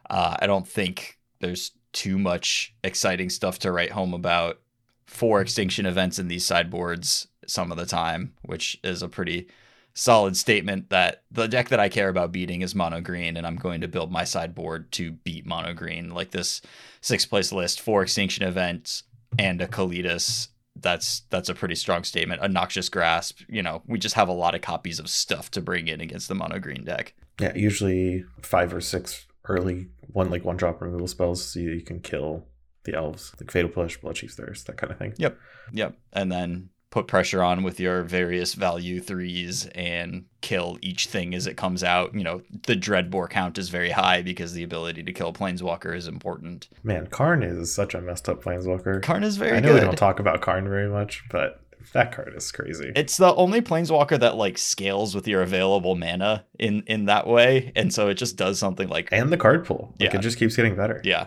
Uh, 0.09 0.37
I 0.39 0.47
don't 0.47 0.67
think 0.67 1.19
there's 1.41 1.73
too 1.93 2.19
much 2.19 2.73
exciting 2.85 3.29
stuff 3.29 3.59
to 3.61 3.73
write 3.73 3.91
home 3.91 4.15
about. 4.15 4.61
Four 5.07 5.41
extinction 5.41 5.87
events 5.87 6.19
in 6.19 6.29
these 6.29 6.45
sideboards 6.45 7.29
some 7.47 7.71
of 7.71 7.79
the 7.79 7.87
time, 7.87 8.35
which 8.43 8.79
is 8.83 9.03
a 9.03 9.09
pretty 9.09 9.49
solid 9.95 10.37
statement 10.37 10.91
that 10.91 11.23
the 11.31 11.49
deck 11.49 11.71
that 11.71 11.81
I 11.81 11.89
care 11.89 12.09
about 12.09 12.31
beating 12.31 12.63
is 12.63 12.75
mono 12.75 13.01
green, 13.01 13.37
and 13.37 13.47
I'm 13.47 13.57
going 13.57 13.81
to 13.81 13.89
build 13.89 14.13
my 14.13 14.25
sideboard 14.25 14.93
to 14.93 15.13
beat 15.13 15.47
mono 15.47 15.73
green. 15.73 16.11
Like 16.11 16.31
this 16.31 16.61
sixth 17.01 17.29
place 17.29 17.51
list, 17.51 17.81
four 17.81 18.03
extinction 18.03 18.47
events, 18.47 19.05
and 19.39 19.61
a 19.61 19.67
Kalitas. 19.67 20.49
That's 20.87 21.23
that's 21.31 21.49
a 21.49 21.55
pretty 21.55 21.75
strong 21.75 22.05
statement. 22.05 22.43
A 22.43 22.49
noxious 22.49 22.89
grasp. 22.89 23.41
You 23.49 23.61
know, 23.61 23.83
we 23.89 23.99
just 23.99 24.15
have 24.15 24.29
a 24.29 24.33
lot 24.33 24.55
of 24.55 24.61
copies 24.61 25.01
of 25.01 25.09
stuff 25.09 25.51
to 25.51 25.61
bring 25.61 25.89
in 25.89 26.01
against 26.01 26.29
the 26.29 26.37
mono 26.37 26.61
green 26.61 26.85
deck. 26.85 27.13
Yeah, 27.41 27.53
usually 27.57 28.25
five 28.41 28.73
or 28.73 28.81
six 28.81 29.27
early 29.49 29.89
one 30.13 30.31
like 30.31 30.45
one 30.45 30.57
drop 30.57 30.81
removal 30.81 31.09
spells, 31.09 31.45
so 31.45 31.59
you 31.59 31.81
can 31.83 31.99
kill 31.99 32.47
the 32.85 32.95
elves, 32.95 33.35
like 33.41 33.51
Fatal 33.51 33.69
Push, 33.69 33.97
Blood 33.97 34.15
Chief's 34.15 34.37
Thirst, 34.37 34.69
that 34.69 34.77
kind 34.77 34.93
of 34.93 34.99
thing. 34.99 35.13
Yep, 35.19 35.37
Yep. 35.73 35.97
and 36.13 36.31
then 36.31 36.69
put 36.91 37.07
pressure 37.09 37.43
on 37.43 37.63
with 37.63 37.79
your 37.81 38.03
various 38.03 38.55
value 38.55 39.01
threes 39.01 39.67
and 39.75 40.25
kill 40.41 40.79
each 40.81 41.07
thing 41.09 41.35
as 41.35 41.47
it 41.47 41.57
comes 41.57 41.83
out. 41.85 42.15
You 42.15 42.23
know, 42.25 42.43
the 42.67 42.75
Dreadbore 42.77 43.29
count 43.29 43.59
is 43.59 43.69
very 43.69 43.91
high 43.91 44.23
because 44.23 44.53
the 44.53 44.63
ability 44.63 45.03
to 45.03 45.13
kill 45.13 45.33
Planeswalker 45.33 45.95
is 45.97 46.07
important. 46.07 46.69
Man, 46.83 47.07
Karn 47.09 47.43
is 47.43 47.75
such 47.75 47.95
a 47.95 48.01
messed 48.01 48.29
up 48.29 48.43
planeswalker. 48.43 49.03
Karn 49.03 49.25
is 49.25 49.37
very 49.37 49.51
good. 49.61 49.65
I 49.65 49.69
know 49.69 49.75
we 49.75 49.81
don't 49.81 49.99
talk 49.99 50.21
about 50.21 50.41
Karn 50.41 50.69
very 50.69 50.89
much, 50.89 51.25
but 51.31 51.61
that 51.93 52.13
card 52.13 52.33
is 52.37 52.51
crazy. 52.51 52.93
It's 52.97 53.17
the 53.17 53.35
only 53.35 53.61
planeswalker 53.61 54.19
that 54.21 54.37
like 54.37 54.57
scales 54.59 55.15
with 55.15 55.29
your 55.29 55.43
available 55.43 55.95
mana 55.97 56.45
in 56.59 56.83
in 56.87 57.05
that 57.07 57.27
way, 57.27 57.73
and 57.77 57.93
so 57.93 58.09
it 58.09 58.15
just 58.15 58.37
does 58.37 58.59
something 58.59 58.89
like 58.89 59.09
and 59.13 59.31
the 59.31 59.37
card 59.37 59.65
pool. 59.67 59.95
Like 60.01 60.13
Yeah. 60.13 60.19
it 60.19 60.23
just 60.23 60.39
keeps 60.39 60.57
getting 60.57 60.75
better. 60.75 61.01
yeah, 61.05 61.27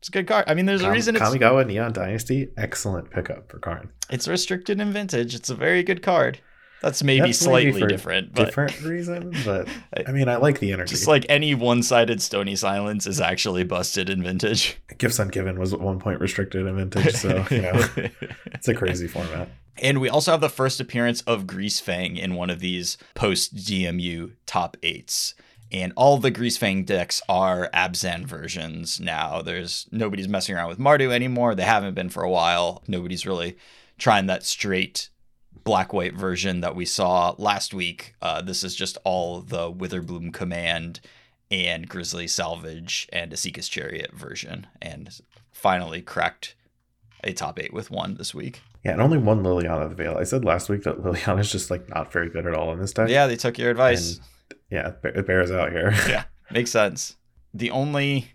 it's 0.00 0.08
a 0.08 0.12
good 0.12 0.26
card. 0.26 0.44
I 0.48 0.54
mean, 0.54 0.66
there's 0.66 0.80
a 0.80 0.84
Kam- 0.84 0.92
reason 0.94 1.14
it's 1.16 1.22
Kamigawa 1.24 1.66
Neon 1.66 1.92
Dynasty, 1.92 2.48
excellent 2.56 3.10
pickup 3.10 3.50
for 3.50 3.58
Karn. 3.58 3.90
it's 4.10 4.26
restricted 4.26 4.80
in 4.80 4.92
vintage. 4.92 5.34
It's 5.34 5.50
a 5.50 5.54
very 5.54 5.82
good 5.82 6.02
card. 6.02 6.40
That's 6.80 7.02
maybe 7.02 7.26
That's 7.26 7.44
maybe 7.44 7.50
slightly 7.72 7.80
for 7.82 7.86
different, 7.88 8.32
but 8.34 8.46
Different 8.46 8.80
reason, 8.80 9.34
but 9.44 9.68
I 10.06 10.12
mean, 10.12 10.30
I 10.30 10.36
like 10.36 10.60
the 10.60 10.72
energy. 10.72 10.94
just 10.94 11.06
like 11.06 11.26
any 11.28 11.54
one-sided 11.54 12.22
Stony 12.22 12.56
Silence 12.56 13.06
is 13.06 13.20
actually 13.20 13.64
busted 13.64 14.08
in 14.08 14.22
vintage. 14.22 14.78
Gifts 14.96 15.18
Ungiven 15.18 15.58
was 15.58 15.74
at 15.74 15.80
one 15.80 15.98
point 16.00 16.20
restricted 16.20 16.66
in 16.66 16.76
vintage, 16.76 17.14
so 17.14 17.44
you 17.50 17.60
know 17.60 17.84
it's 18.46 18.68
a 18.68 18.74
crazy 18.74 19.06
format. 19.06 19.50
And 19.82 20.00
we 20.00 20.08
also 20.08 20.30
have 20.30 20.40
the 20.40 20.48
first 20.48 20.80
appearance 20.80 21.20
of 21.22 21.46
Grease 21.46 21.80
Fang 21.80 22.16
in 22.16 22.34
one 22.34 22.48
of 22.48 22.60
these 22.60 22.96
post 23.14 23.54
GMU 23.56 24.32
top 24.46 24.78
eights. 24.82 25.34
And 25.72 25.92
all 25.96 26.18
the 26.18 26.30
Grease 26.30 26.56
Fang 26.56 26.84
decks 26.84 27.22
are 27.28 27.70
Abzan 27.72 28.24
versions 28.24 28.98
now. 28.98 29.40
There's 29.40 29.86
nobody's 29.92 30.28
messing 30.28 30.56
around 30.56 30.68
with 30.68 30.78
Mardu 30.78 31.12
anymore. 31.12 31.54
They 31.54 31.62
haven't 31.62 31.94
been 31.94 32.10
for 32.10 32.24
a 32.24 32.30
while. 32.30 32.82
Nobody's 32.88 33.24
really 33.24 33.56
trying 33.98 34.26
that 34.26 34.42
straight 34.42 35.10
black 35.62 35.92
white 35.92 36.14
version 36.14 36.60
that 36.60 36.74
we 36.74 36.84
saw 36.84 37.34
last 37.38 37.72
week. 37.72 38.14
Uh, 38.20 38.42
this 38.42 38.64
is 38.64 38.74
just 38.74 38.98
all 39.04 39.40
the 39.42 39.70
Witherbloom 39.72 40.32
Command 40.32 41.00
and 41.50 41.88
Grizzly 41.88 42.26
Salvage 42.26 43.08
and 43.12 43.32
Esika's 43.32 43.68
Chariot 43.68 44.12
version. 44.12 44.66
And 44.82 45.20
finally 45.52 46.00
cracked 46.00 46.54
a 47.22 47.32
top 47.32 47.60
eight 47.60 47.72
with 47.72 47.90
one 47.90 48.14
this 48.14 48.34
week. 48.34 48.60
Yeah, 48.84 48.92
and 48.92 49.02
only 49.02 49.18
one 49.18 49.42
Liliana 49.42 49.82
of 49.82 49.90
the 49.90 49.96
Veil. 49.96 50.16
I 50.18 50.24
said 50.24 50.44
last 50.44 50.68
week 50.68 50.84
that 50.84 51.02
Liliana's 51.04 51.52
just 51.52 51.70
like 51.70 51.88
not 51.88 52.12
very 52.12 52.30
good 52.30 52.46
at 52.46 52.54
all 52.54 52.72
in 52.72 52.80
this 52.80 52.92
deck. 52.92 53.08
Yeah, 53.08 53.26
they 53.26 53.36
took 53.36 53.58
your 53.58 53.70
advice. 53.70 54.18
Yeah, 54.70 54.92
it 55.04 55.26
bears 55.26 55.50
out 55.50 55.72
here. 55.72 55.92
yeah, 56.08 56.24
makes 56.50 56.70
sense. 56.70 57.16
The 57.52 57.70
only 57.70 58.32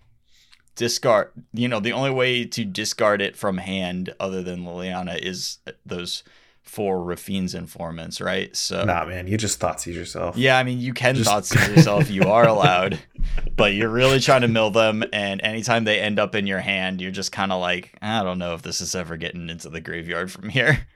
discard, 0.75 1.31
you 1.53 1.67
know, 1.67 1.79
the 1.79 1.93
only 1.93 2.11
way 2.11 2.45
to 2.45 2.65
discard 2.65 3.21
it 3.21 3.35
from 3.35 3.57
hand 3.57 4.13
other 4.19 4.41
than 4.43 4.65
Liliana 4.65 5.17
is 5.17 5.59
uh, 5.65 5.71
those 5.85 6.23
four 6.61 7.01
Raffine's 7.03 7.53
informants, 7.55 8.19
right? 8.19 8.53
So, 8.55 8.83
nah, 8.83 9.05
man, 9.05 9.27
you 9.27 9.37
just 9.37 9.59
Thoughtseize 9.59 9.93
yourself. 9.93 10.35
yeah, 10.35 10.57
I 10.57 10.63
mean, 10.63 10.79
you 10.79 10.93
can 10.93 11.15
Just- 11.15 11.29
Thoughtseize 11.29 11.75
yourself, 11.75 12.09
you 12.09 12.23
are 12.23 12.47
allowed, 12.47 12.99
but 13.55 13.73
you're 13.73 13.89
really 13.89 14.19
trying 14.19 14.41
to 14.41 14.47
mill 14.47 14.71
them, 14.71 15.03
and 15.13 15.41
anytime 15.43 15.83
they 15.83 15.99
end 15.99 16.19
up 16.19 16.35
in 16.35 16.47
your 16.47 16.59
hand, 16.59 17.01
you're 17.01 17.11
just 17.11 17.31
kind 17.31 17.51
of 17.51 17.61
like, 17.61 17.95
I 18.01 18.23
don't 18.23 18.39
know 18.39 18.55
if 18.55 18.63
this 18.63 18.81
is 18.81 18.95
ever 18.95 19.15
getting 19.15 19.49
into 19.49 19.69
the 19.69 19.79
graveyard 19.79 20.31
from 20.31 20.49
here. 20.49 20.87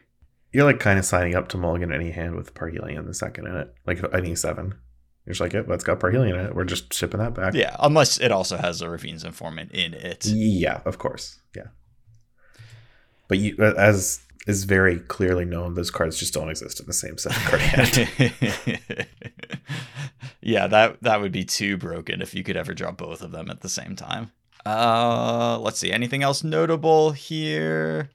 You're 0.52 0.65
like 0.65 0.80
kind 0.80 0.97
of 0.97 1.06
signing 1.06 1.36
up 1.36 1.47
to 1.49 1.58
mulligan 1.58 1.93
any 1.93 2.10
hand 2.10 2.34
with 2.36 2.56
Parhelion 2.56 3.06
the 3.06 3.13
second 3.13 3.45
in 3.45 3.56
it, 3.56 3.73
like 3.86 3.99
any 4.13 4.34
seven. 4.36 4.73
You're 5.30 5.34
just 5.34 5.42
like, 5.42 5.54
yep, 5.54 5.68
that's 5.68 5.84
got 5.84 6.00
Parhelion 6.00 6.39
in 6.39 6.46
it. 6.48 6.56
We're 6.56 6.65
just 6.65 6.92
shipping 6.92 7.20
that 7.20 7.36
back. 7.36 7.54
Yeah, 7.54 7.76
unless 7.82 8.20
it 8.20 8.32
also 8.32 8.58
has 8.58 8.82
a 8.82 8.89
Raffine's 8.89 9.24
informant 9.24 9.72
in 9.74 9.94
it. 9.94 10.26
Yeah, 10.26 10.82
of 10.86 10.98
course. 10.98 11.39
Yeah. 11.56 11.68
But 13.28 13.38
you, 13.38 13.56
uh, 13.60 13.76
as 13.78 14.22
is 14.48 14.63
very 14.63 14.98
clearly 15.02 15.46
known. 15.46 15.76
Those 15.76 15.92
cards 15.92 16.18
just 16.18 16.34
don't 16.34 16.50
exist 16.50 16.80
in 16.80 16.88
the 16.88 16.94
same 16.94 17.20
set 17.20 17.38
of 17.38 17.44
card 17.44 17.62
hand. 17.62 19.08
yeah, 20.42 20.65
that 20.65 20.98
that 21.04 21.22
would 21.22 21.32
be 21.32 21.46
too 21.46 21.78
broken 21.78 22.24
if 22.24 22.34
you 22.34 22.42
could 22.42 22.58
ever 22.58 22.74
draw 22.74 22.89
both 22.89 23.22
of 23.22 23.30
them 23.30 23.52
at 23.52 23.62
the 23.62 23.70
same 23.70 23.96
time. 23.96 24.32
Uh, 24.65 25.60
let's 25.60 25.78
see. 25.78 25.92
Anything 25.92 26.24
else 26.24 26.44
notable 26.44 27.12
here? 27.12 28.10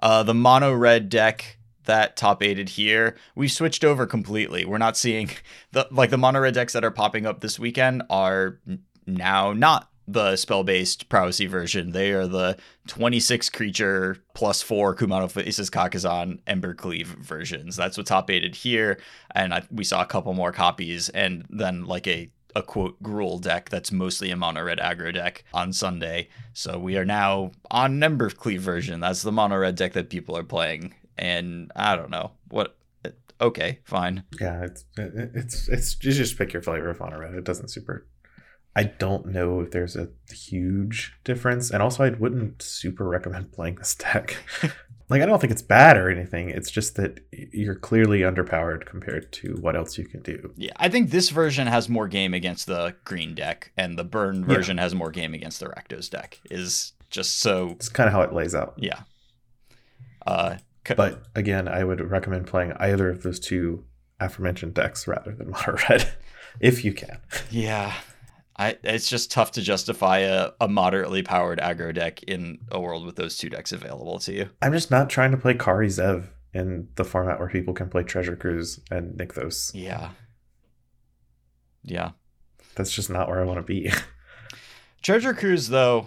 Uh, 0.00 0.22
the 0.22 0.34
mono 0.34 0.72
red 0.72 1.08
deck 1.08 1.57
that 1.88 2.16
top 2.16 2.42
aided 2.42 2.70
here, 2.70 3.16
we 3.34 3.48
switched 3.48 3.84
over 3.84 4.06
completely. 4.06 4.64
We're 4.64 4.78
not 4.78 4.96
seeing 4.96 5.30
the 5.72 5.88
like 5.90 6.10
the 6.10 6.18
mono 6.18 6.40
red 6.40 6.54
decks 6.54 6.72
that 6.72 6.84
are 6.84 6.90
popping 6.90 7.26
up 7.26 7.40
this 7.40 7.58
weekend 7.58 8.04
are 8.08 8.60
now 9.06 9.52
not 9.52 9.90
the 10.06 10.36
spell 10.36 10.64
based 10.64 11.08
prowessy 11.08 11.48
version. 11.48 11.92
They 11.92 12.12
are 12.12 12.26
the 12.26 12.56
26 12.86 13.50
creature 13.50 14.16
plus 14.32 14.62
four 14.62 14.96
Kumano 14.96 15.30
Faces 15.30 15.68
Kakkazan 15.68 16.40
Embercleave 16.46 17.06
versions. 17.06 17.76
That's 17.76 17.98
what 17.98 18.06
top 18.06 18.30
aided 18.30 18.54
here. 18.54 18.98
And 19.34 19.52
I, 19.52 19.62
we 19.70 19.84
saw 19.84 20.02
a 20.02 20.06
couple 20.06 20.32
more 20.32 20.52
copies 20.52 21.10
and 21.10 21.44
then 21.50 21.84
like 21.84 22.06
a 22.06 22.30
a 22.56 22.62
quote 22.62 23.00
Gruul 23.02 23.40
deck 23.40 23.68
that's 23.68 23.92
mostly 23.92 24.30
a 24.30 24.36
mono 24.36 24.62
red 24.62 24.78
aggro 24.78 25.12
deck 25.12 25.44
on 25.52 25.72
Sunday. 25.72 26.28
So 26.54 26.78
we 26.78 26.96
are 26.96 27.04
now 27.04 27.52
on 27.70 28.00
Embercleave 28.00 28.58
version. 28.58 29.00
That's 29.00 29.22
the 29.22 29.30
mono 29.30 29.58
red 29.58 29.76
deck 29.76 29.92
that 29.92 30.08
people 30.08 30.36
are 30.36 30.42
playing. 30.42 30.94
And 31.18 31.72
I 31.74 31.96
don't 31.96 32.10
know 32.10 32.32
what. 32.48 32.76
Okay, 33.40 33.78
fine. 33.84 34.24
Yeah, 34.40 34.64
it's 34.64 34.84
it's 34.96 35.68
it's 35.68 35.96
you 36.02 36.12
just 36.12 36.36
pick 36.36 36.52
your 36.52 36.62
flavor 36.62 36.90
of 36.90 37.00
honor 37.00 37.20
red. 37.20 37.34
It 37.34 37.44
doesn't 37.44 37.68
super. 37.68 38.06
I 38.74 38.84
don't 38.84 39.26
know 39.26 39.60
if 39.60 39.70
there's 39.70 39.96
a 39.96 40.08
huge 40.32 41.14
difference, 41.24 41.70
and 41.70 41.82
also 41.82 42.04
I 42.04 42.10
wouldn't 42.10 42.62
super 42.62 43.08
recommend 43.08 43.52
playing 43.52 43.76
this 43.76 43.94
deck. 43.94 44.36
like 45.08 45.22
I 45.22 45.26
don't 45.26 45.40
think 45.40 45.52
it's 45.52 45.62
bad 45.62 45.96
or 45.96 46.10
anything. 46.10 46.50
It's 46.50 46.70
just 46.70 46.96
that 46.96 47.20
you're 47.32 47.74
clearly 47.74 48.20
underpowered 48.20 48.86
compared 48.86 49.32
to 49.34 49.56
what 49.60 49.76
else 49.76 49.96
you 49.96 50.04
can 50.04 50.20
do. 50.20 50.52
Yeah, 50.56 50.72
I 50.76 50.88
think 50.88 51.10
this 51.10 51.30
version 51.30 51.66
has 51.66 51.88
more 51.88 52.08
game 52.08 52.34
against 52.34 52.66
the 52.66 52.94
green 53.04 53.34
deck, 53.34 53.72
and 53.76 53.98
the 53.98 54.04
burn 54.04 54.44
version 54.44 54.76
yeah. 54.76 54.82
has 54.82 54.94
more 54.94 55.10
game 55.10 55.34
against 55.34 55.60
the 55.60 55.66
Rakdos 55.66 56.10
deck. 56.10 56.40
Is 56.50 56.92
just 57.10 57.38
so. 57.38 57.70
It's 57.70 57.88
kind 57.88 58.08
of 58.08 58.12
how 58.12 58.22
it 58.22 58.32
lays 58.32 58.54
out. 58.54 58.74
Yeah. 58.76 59.00
Uh, 60.26 60.56
but 60.96 61.22
again, 61.34 61.68
I 61.68 61.84
would 61.84 62.00
recommend 62.00 62.46
playing 62.46 62.72
either 62.74 63.08
of 63.10 63.22
those 63.22 63.40
two 63.40 63.84
aforementioned 64.20 64.74
decks 64.74 65.06
rather 65.06 65.32
than 65.32 65.50
mono 65.66 65.78
red, 65.88 66.08
if 66.60 66.84
you 66.84 66.92
can. 66.92 67.18
Yeah. 67.50 67.92
I, 68.56 68.76
it's 68.82 69.08
just 69.08 69.30
tough 69.30 69.52
to 69.52 69.62
justify 69.62 70.18
a, 70.18 70.50
a 70.60 70.66
moderately 70.66 71.22
powered 71.22 71.60
aggro 71.60 71.94
deck 71.94 72.24
in 72.24 72.58
a 72.72 72.80
world 72.80 73.06
with 73.06 73.14
those 73.14 73.36
two 73.36 73.48
decks 73.48 73.70
available 73.70 74.18
to 74.20 74.32
you. 74.32 74.48
I'm 74.60 74.72
just 74.72 74.90
not 74.90 75.08
trying 75.08 75.30
to 75.30 75.36
play 75.36 75.54
Kari 75.54 75.86
Zev 75.86 76.26
in 76.52 76.88
the 76.96 77.04
format 77.04 77.38
where 77.38 77.48
people 77.48 77.72
can 77.72 77.88
play 77.88 78.02
Treasure 78.02 78.34
Cruise 78.34 78.80
and 78.90 79.16
Nykthos. 79.16 79.70
Yeah. 79.74 80.10
Yeah. 81.84 82.12
That's 82.74 82.92
just 82.92 83.10
not 83.10 83.28
where 83.28 83.40
I 83.40 83.44
want 83.44 83.58
to 83.58 83.62
be. 83.62 83.92
Treasure 85.02 85.34
Cruise, 85.34 85.68
though, 85.68 86.06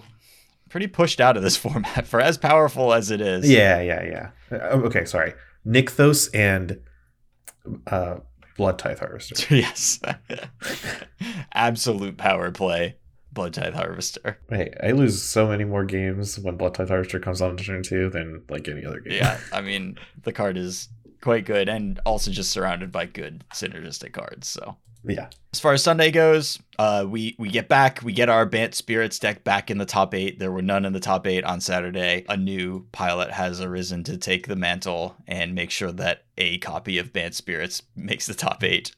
pretty 0.72 0.88
pushed 0.88 1.22
out 1.22 1.38
of 1.38 1.44
this 1.44 1.58
format 1.58 2.08
for 2.08 2.20
as 2.20 2.38
powerful 2.38 2.94
as 2.94 3.12
it 3.12 3.22
is. 3.22 3.50
Yeah, 3.50 3.82
yeah, 3.82 4.04
yeah. 4.04 4.30
Oh, 4.72 4.82
okay, 4.84 5.06
sorry. 5.06 5.34
Nykthos 5.68 6.30
and 6.34 6.80
uh, 7.88 8.18
Blood 8.58 8.80
Tithe 8.80 9.00
Harvester. 9.00 9.56
yes. 9.56 10.00
Absolute 11.54 12.18
power 12.18 12.52
play. 12.52 12.96
Blood 13.34 13.54
Tithe 13.54 13.76
Harvester. 13.76 14.40
Hey, 14.50 14.74
I 14.84 14.92
lose 14.92 15.22
so 15.22 15.48
many 15.48 15.64
more 15.64 15.86
games 15.86 16.38
when 16.38 16.58
Blood 16.58 16.74
Tithe 16.74 16.90
Harvester 16.90 17.20
comes 17.20 17.42
on 17.42 17.56
to 17.56 17.64
turn 17.64 17.84
two 17.84 18.10
than 18.10 18.44
like 18.50 18.68
any 18.68 18.86
other 18.86 19.00
game. 19.00 19.14
Yeah, 19.14 19.40
I 19.54 19.62
mean 19.62 19.98
the 20.24 20.34
card 20.34 20.58
is 20.58 20.90
quite 21.22 21.46
good 21.46 21.70
and 21.70 22.00
also 22.06 22.30
just 22.30 22.52
surrounded 22.52 22.92
by 22.92 23.06
good 23.06 23.46
synergistic 23.54 24.12
cards. 24.12 24.50
So 24.50 24.76
yeah. 25.04 25.30
As 25.54 25.60
far 25.60 25.74
as 25.74 25.84
Sunday 25.84 26.12
goes, 26.12 26.60
uh, 26.80 27.06
we 27.08 27.36
we 27.38 27.50
get 27.50 27.68
back, 27.68 28.02
we 28.04 28.14
get 28.14 28.30
our 28.30 28.46
Bant 28.46 28.74
Spirits 28.74 29.20
deck 29.20 29.44
back 29.44 29.70
in 29.70 29.78
the 29.78 29.86
top 29.86 30.14
eight. 30.14 30.40
There 30.40 30.52
were 30.52 30.62
none 30.62 30.86
in 30.86 30.94
the 30.94 31.00
top 31.00 31.28
eight 31.28 31.44
on 31.44 31.60
Saturday. 31.60 32.26
A 32.30 32.38
new 32.38 32.88
pilot 32.92 33.32
has 33.32 33.60
arisen 33.60 34.04
to 34.06 34.18
take 34.18 34.48
the 34.48 34.56
mantle 34.56 35.16
and 35.28 35.54
make 35.54 35.72
sure 35.72 35.92
that 35.92 36.24
a 36.38 36.58
copy 36.60 36.98
of 36.98 37.12
Bant 37.12 37.36
Spirits 37.36 37.82
makes 37.96 38.28
the 38.28 38.34
top 38.34 38.64
eight. 38.64 38.96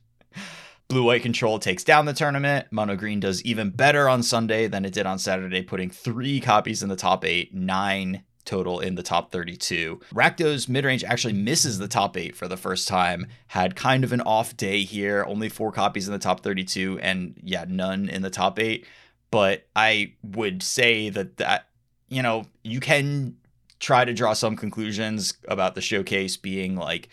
Blue 0.89 1.03
White 1.03 1.23
Control 1.23 1.57
takes 1.57 1.83
down 1.83 2.05
the 2.05 2.13
tournament. 2.13 2.67
Mono 2.69 2.95
Green 2.95 3.19
does 3.19 3.41
even 3.43 3.71
better 3.71 4.07
on 4.07 4.21
Sunday 4.21 4.67
than 4.67 4.85
it 4.85 4.93
did 4.93 5.07
on 5.07 5.17
Saturday, 5.17 5.63
putting 5.63 5.89
three 5.89 6.39
copies 6.39 6.83
in 6.83 6.89
the 6.89 6.95
top 6.95 7.25
eight, 7.25 7.53
nine 7.53 8.23
total 8.45 8.79
in 8.79 8.95
the 8.95 9.03
top 9.03 9.31
32. 9.31 9.99
Rakdos 10.13 10.67
midrange 10.67 11.03
actually 11.03 11.33
misses 11.33 11.77
the 11.79 11.87
top 11.87 12.17
eight 12.17 12.35
for 12.35 12.47
the 12.47 12.57
first 12.57 12.87
time. 12.87 13.27
Had 13.47 13.75
kind 13.75 14.03
of 14.03 14.11
an 14.11 14.21
off 14.21 14.55
day 14.57 14.83
here, 14.83 15.23
only 15.27 15.49
four 15.49 15.71
copies 15.71 16.07
in 16.07 16.13
the 16.13 16.19
top 16.19 16.41
32, 16.41 16.99
and 17.01 17.35
yeah, 17.43 17.65
none 17.67 18.09
in 18.09 18.21
the 18.21 18.29
top 18.29 18.59
eight. 18.59 18.85
But 19.31 19.65
I 19.75 20.13
would 20.21 20.61
say 20.61 21.09
that 21.09 21.37
that 21.37 21.69
you 22.09 22.21
know 22.21 22.45
you 22.63 22.79
can 22.79 23.37
try 23.79 24.05
to 24.05 24.13
draw 24.13 24.33
some 24.33 24.55
conclusions 24.55 25.33
about 25.47 25.75
the 25.75 25.81
showcase 25.81 26.37
being 26.37 26.75
like 26.75 27.09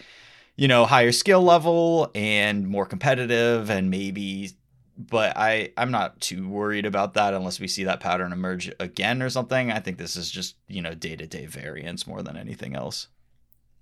you 0.56 0.68
know 0.68 0.84
higher 0.84 1.12
skill 1.12 1.42
level 1.42 2.10
and 2.14 2.68
more 2.68 2.86
competitive 2.86 3.70
and 3.70 3.90
maybe 3.90 4.50
but 4.96 5.36
I 5.36 5.72
I'm 5.76 5.90
not 5.90 6.20
too 6.20 6.48
worried 6.48 6.86
about 6.86 7.14
that 7.14 7.34
unless 7.34 7.60
we 7.60 7.68
see 7.68 7.84
that 7.84 8.00
pattern 8.00 8.32
emerge 8.32 8.70
again 8.78 9.22
or 9.22 9.30
something. 9.30 9.70
I 9.70 9.80
think 9.80 9.98
this 9.98 10.16
is 10.16 10.30
just 10.30 10.56
you 10.68 10.82
know 10.82 10.94
day 10.94 11.16
to 11.16 11.26
day 11.26 11.46
variance 11.46 12.06
more 12.06 12.22
than 12.22 12.36
anything 12.36 12.74
else. 12.74 13.08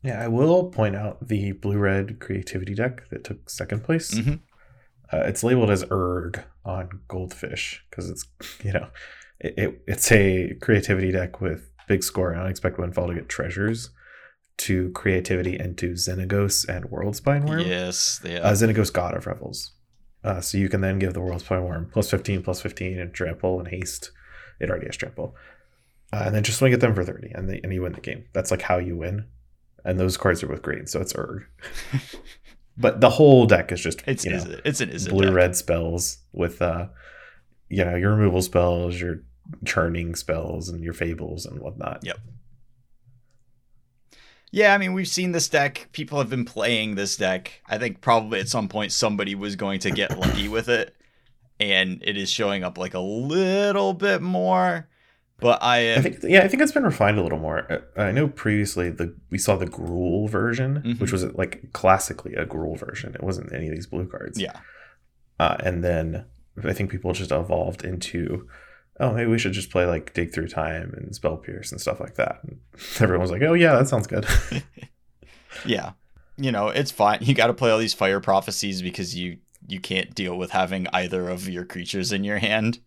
Yeah, 0.03 0.23
I 0.23 0.29
will 0.29 0.71
point 0.71 0.95
out 0.95 1.27
the 1.27 1.53
blue 1.53 1.79
red 1.79 2.21
creativity 2.21 2.75
deck 2.75 3.09
that 3.11 3.25
took 3.25 3.51
second 3.51 3.83
place. 3.83 4.15
Mm-hmm. 4.15 4.35
Uh, 5.13 5.25
it's 5.25 5.43
labeled 5.43 5.71
as 5.71 5.85
erg 5.91 6.45
on 6.65 7.01
Goldfish 7.09 7.85
because 7.91 8.09
it's 8.11 8.27
you 8.63 8.73
know 8.73 8.89
it, 9.41 9.55
it, 9.57 9.83
it's 9.87 10.13
a 10.13 10.55
creativity 10.61 11.11
deck 11.11 11.41
with 11.41 11.71
big 11.89 12.05
score 12.05 12.31
and 12.31 12.41
unexpected 12.41 12.81
windfall 12.81 13.09
to 13.09 13.15
get 13.15 13.29
treasures 13.29 13.91
to 14.59 14.91
creativity 14.91 15.57
and 15.57 15.79
to 15.79 15.93
Xenagos 15.93 16.69
and 16.69 16.87
Worldspine 16.87 17.49
Wurm. 17.49 17.67
Yes, 17.67 18.21
yeah. 18.25 18.41
Uh, 18.41 18.53
Xenagos 18.53 18.93
God 18.93 19.15
of 19.15 19.25
Revels. 19.25 19.71
Uh, 20.25 20.41
so 20.41 20.59
you 20.59 20.69
can 20.69 20.81
then 20.81 20.99
give 20.99 21.15
the 21.15 21.21
Worldspine 21.21 21.67
Wurm 21.67 21.91
plus 21.93 22.11
15, 22.11 22.43
plus 22.43 22.61
15, 22.61 22.99
and 22.99 23.15
trample 23.15 23.59
and 23.59 23.69
haste. 23.69 24.11
It 24.61 24.69
already 24.69 24.87
has 24.87 24.97
trample. 24.97 25.37
Uh, 26.13 26.23
and 26.27 26.35
then 26.35 26.43
just 26.43 26.59
swing 26.59 26.73
at 26.73 26.81
them 26.81 26.95
for 26.95 27.05
30, 27.05 27.33
and, 27.35 27.49
they, 27.49 27.61
and 27.63 27.73
you 27.73 27.83
win 27.83 27.93
the 27.93 28.01
game. 28.01 28.25
That's 28.33 28.51
like 28.51 28.63
how 28.63 28.79
you 28.79 28.97
win. 28.97 29.27
And 29.85 30.01
those 30.01 30.17
cards 30.17 30.43
are 30.43 30.49
with 30.49 30.63
green, 30.63 30.87
so 30.87 31.01
it's 31.01 31.15
Urg. 31.15 31.45
but 32.79 33.01
the 33.01 33.11
whole 33.11 33.47
deck 33.47 33.71
is 33.73 33.81
just 33.81 34.03
it's 34.07 34.25
you 34.25 34.33
know, 34.33 34.45
it's 34.65 34.81
an 34.81 34.91
blue 35.09 35.27
deck. 35.27 35.35
red 35.35 35.57
spells 35.57 36.19
with 36.33 36.61
uh 36.61 36.87
you 37.69 37.85
know 37.85 37.95
your 37.95 38.15
removal 38.15 38.43
spells, 38.43 39.01
your 39.01 39.23
churning 39.65 40.15
spells, 40.15 40.69
and 40.69 40.83
your 40.83 40.93
fables 40.93 41.47
and 41.47 41.61
whatnot. 41.61 42.01
Yep. 42.03 42.19
Yeah, 44.51 44.75
I 44.75 44.79
mean, 44.79 44.95
we've 44.95 45.09
seen 45.09 45.33
this 45.33 45.49
deck. 45.49 45.89
People 45.93 46.19
have 46.19 46.31
been 46.31 46.45
playing 46.45 46.95
this 46.95 47.17
deck. 47.17 47.61
I 47.69 47.79
think 47.79 48.01
probably 48.01 48.41
at 48.41 48.49
some 48.49 48.69
point 48.69 48.93
somebody 48.93 49.35
was 49.35 49.57
going 49.57 49.81
to 49.81 49.91
get 49.91 50.19
lucky 50.19 50.49
with 50.49 50.69
it, 50.69 50.95
and 51.61 52.03
it 52.03 52.17
is 52.17 52.31
showing 52.31 52.65
up 52.65 52.79
like 52.79 52.95
a 52.95 53.01
little 53.01 53.93
bit 53.93 54.23
more. 54.23 54.89
But 55.41 55.63
I, 55.63 55.79
am... 55.79 55.99
I 55.99 56.03
think, 56.03 56.19
yeah, 56.23 56.43
I 56.43 56.49
think 56.49 56.63
it's 56.63 56.73
been 56.73 56.85
refined 56.85 57.19
a 57.19 57.23
little 57.23 57.39
more. 57.39 57.71
Uh, 57.71 58.01
I 58.01 58.11
know 58.11 58.29
previously 58.29 58.91
the 58.91 59.15
we 59.31 59.39
saw 59.39 59.57
the 59.57 59.67
Gruul 59.67 60.29
version, 60.29 60.83
mm-hmm. 60.85 61.01
which 61.01 61.13
was 61.13 61.25
like 61.35 61.73
classically 61.73 62.35
a 62.35 62.45
Gruul 62.47 62.79
version. 62.79 63.15
It 63.15 63.23
wasn't 63.23 63.53
any 63.53 63.69
of 63.69 63.75
these 63.75 63.87
blue 63.87 64.07
cards. 64.07 64.41
Yeah, 64.41 64.59
uh, 65.39 65.57
and 65.61 65.85
then 65.85 66.25
I 66.65 66.73
think 66.73 66.91
people 66.91 67.13
just 67.13 67.31
evolved 67.31 67.85
into 67.85 68.49
oh, 69.01 69.13
maybe 69.13 69.31
we 69.31 69.39
should 69.39 69.53
just 69.53 69.71
play 69.71 69.87
like 69.87 70.15
Dig 70.15 70.33
Through 70.33 70.49
Time 70.49 70.93
and 70.97 71.15
Spell 71.15 71.37
Pierce 71.37 71.73
and 71.73 71.81
stuff 71.81 72.01
like 72.01 72.15
that. 72.17 72.41
And 72.43 72.61
everyone's 73.01 73.31
like, 73.31 73.43
oh, 73.43 73.55
yeah, 73.55 73.77
that 73.77 73.89
sounds 73.89 74.07
good. 74.07 74.27
yeah. 75.65 75.93
You 76.37 76.53
know, 76.53 76.69
it's 76.69 76.91
fine. 76.91 77.19
You 77.21 77.35
got 77.35 77.49
to 77.49 77.55
play 77.55 77.71
all 77.71 77.79
these 77.79 77.95
fire 77.95 78.21
prophecies 78.21 78.83
because 78.83 79.17
you 79.17 79.39
you 79.67 79.81
can't 79.81 80.15
deal 80.15 80.37
with 80.37 80.53
having 80.53 80.87
either 80.93 81.29
of 81.29 81.49
your 81.49 81.65
creatures 81.65 82.13
in 82.13 82.25
your 82.25 82.39
hand. 82.39 82.79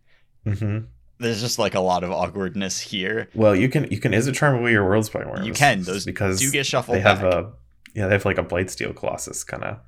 Mm-hmm. 0.45 0.85
There's 1.19 1.41
just 1.41 1.59
like 1.59 1.75
a 1.75 1.79
lot 1.79 2.03
of 2.03 2.11
awkwardness 2.11 2.79
here. 2.79 3.29
Well, 3.35 3.55
you 3.55 3.69
can 3.69 3.91
you 3.91 3.99
can 3.99 4.13
Izzet 4.13 4.33
Charm 4.33 4.55
away 4.55 4.71
your 4.71 4.89
Worldspine 4.89 5.31
Wurms. 5.31 5.45
You 5.45 5.53
can 5.53 5.83
those 5.83 6.05
because 6.05 6.39
do 6.39 6.49
get 6.49 6.65
shuffled. 6.65 6.95
They 6.97 7.01
have 7.01 7.21
back. 7.21 7.33
a 7.33 7.51
yeah, 7.93 8.07
they 8.07 8.13
have 8.13 8.25
like 8.25 8.37
a 8.37 8.43
Blightsteel 8.43 8.95
Colossus 8.95 9.43
kind 9.43 9.63
of 9.63 9.79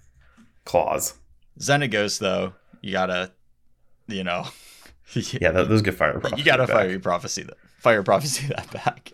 clause. 0.65 1.15
Xenagos 1.59 2.19
though, 2.19 2.53
you 2.81 2.91
gotta, 2.91 3.31
you 4.07 4.23
know, 4.23 4.45
yeah, 5.13 5.51
those 5.51 5.81
get 5.81 5.95
fire 5.95 6.19
prophecy. 6.19 6.37
You 6.37 6.45
gotta 6.45 6.67
fire 6.67 6.99
prophecy 6.99 7.43
that 7.43 7.57
fire 7.77 8.03
prophecy 8.03 8.47
that 8.55 8.71
back. 8.71 9.11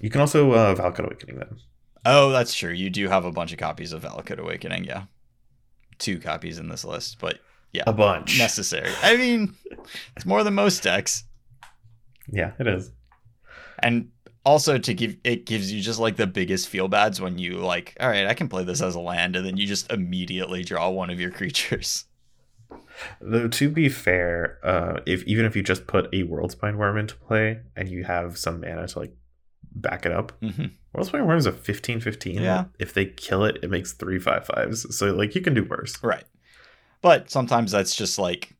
you 0.00 0.10
can 0.10 0.20
also 0.20 0.52
uh, 0.52 0.74
Valakut 0.74 1.06
Awakening 1.06 1.38
them. 1.38 1.58
Oh, 2.06 2.30
that's 2.30 2.54
true. 2.54 2.72
You 2.72 2.90
do 2.90 3.08
have 3.08 3.24
a 3.24 3.32
bunch 3.32 3.52
of 3.52 3.58
copies 3.58 3.92
of 3.92 4.02
Valakut 4.02 4.38
Awakening. 4.38 4.84
Yeah, 4.84 5.04
two 5.98 6.18
copies 6.18 6.58
in 6.58 6.68
this 6.68 6.84
list, 6.84 7.18
but 7.20 7.40
yeah, 7.72 7.84
a 7.86 7.92
bunch 7.92 8.38
necessary. 8.38 8.90
I 9.02 9.16
mean, 9.16 9.54
it's 10.16 10.26
more 10.26 10.44
than 10.44 10.54
most 10.54 10.82
decks. 10.82 11.24
Yeah, 12.28 12.52
it 12.58 12.66
is. 12.66 12.92
And 13.80 14.10
also 14.44 14.78
to 14.78 14.94
give 14.94 15.16
it 15.24 15.46
gives 15.46 15.72
you 15.72 15.80
just 15.80 15.98
like 15.98 16.16
the 16.16 16.26
biggest 16.26 16.68
feel 16.68 16.88
bads 16.88 17.20
when 17.20 17.38
you 17.38 17.58
like, 17.58 17.96
all 18.00 18.08
right, 18.08 18.26
I 18.26 18.34
can 18.34 18.48
play 18.48 18.64
this 18.64 18.80
as 18.80 18.94
a 18.94 19.00
land, 19.00 19.36
and 19.36 19.44
then 19.44 19.56
you 19.56 19.66
just 19.66 19.90
immediately 19.90 20.62
draw 20.64 20.88
one 20.90 21.10
of 21.10 21.20
your 21.20 21.30
creatures. 21.30 22.04
Though 23.20 23.48
to 23.48 23.68
be 23.68 23.88
fair, 23.88 24.58
uh, 24.62 25.00
if 25.06 25.24
even 25.24 25.44
if 25.44 25.56
you 25.56 25.62
just 25.62 25.86
put 25.86 26.06
a 26.06 26.22
Worldspine 26.24 26.76
Wurm 26.76 26.98
into 26.98 27.16
play 27.16 27.60
and 27.76 27.88
you 27.88 28.04
have 28.04 28.38
some 28.38 28.60
mana 28.60 28.86
to 28.88 28.98
like 28.98 29.16
back 29.74 30.06
it 30.06 30.12
up, 30.12 30.32
hmm 30.40 30.66
Worldspine 30.96 31.26
Wurm 31.26 31.36
is 31.38 31.46
a 31.46 31.52
15 31.52 32.00
15. 32.00 32.40
Yeah. 32.42 32.64
If 32.78 32.94
they 32.94 33.06
kill 33.06 33.44
it, 33.44 33.58
it 33.62 33.70
makes 33.70 33.92
three 33.92 34.18
five 34.18 34.46
fives. 34.46 34.96
So 34.96 35.12
like 35.12 35.34
you 35.34 35.40
can 35.40 35.54
do 35.54 35.64
worse. 35.64 36.00
Right. 36.02 36.24
But 37.02 37.30
sometimes 37.30 37.72
that's 37.72 37.96
just 37.96 38.18
like 38.18 38.54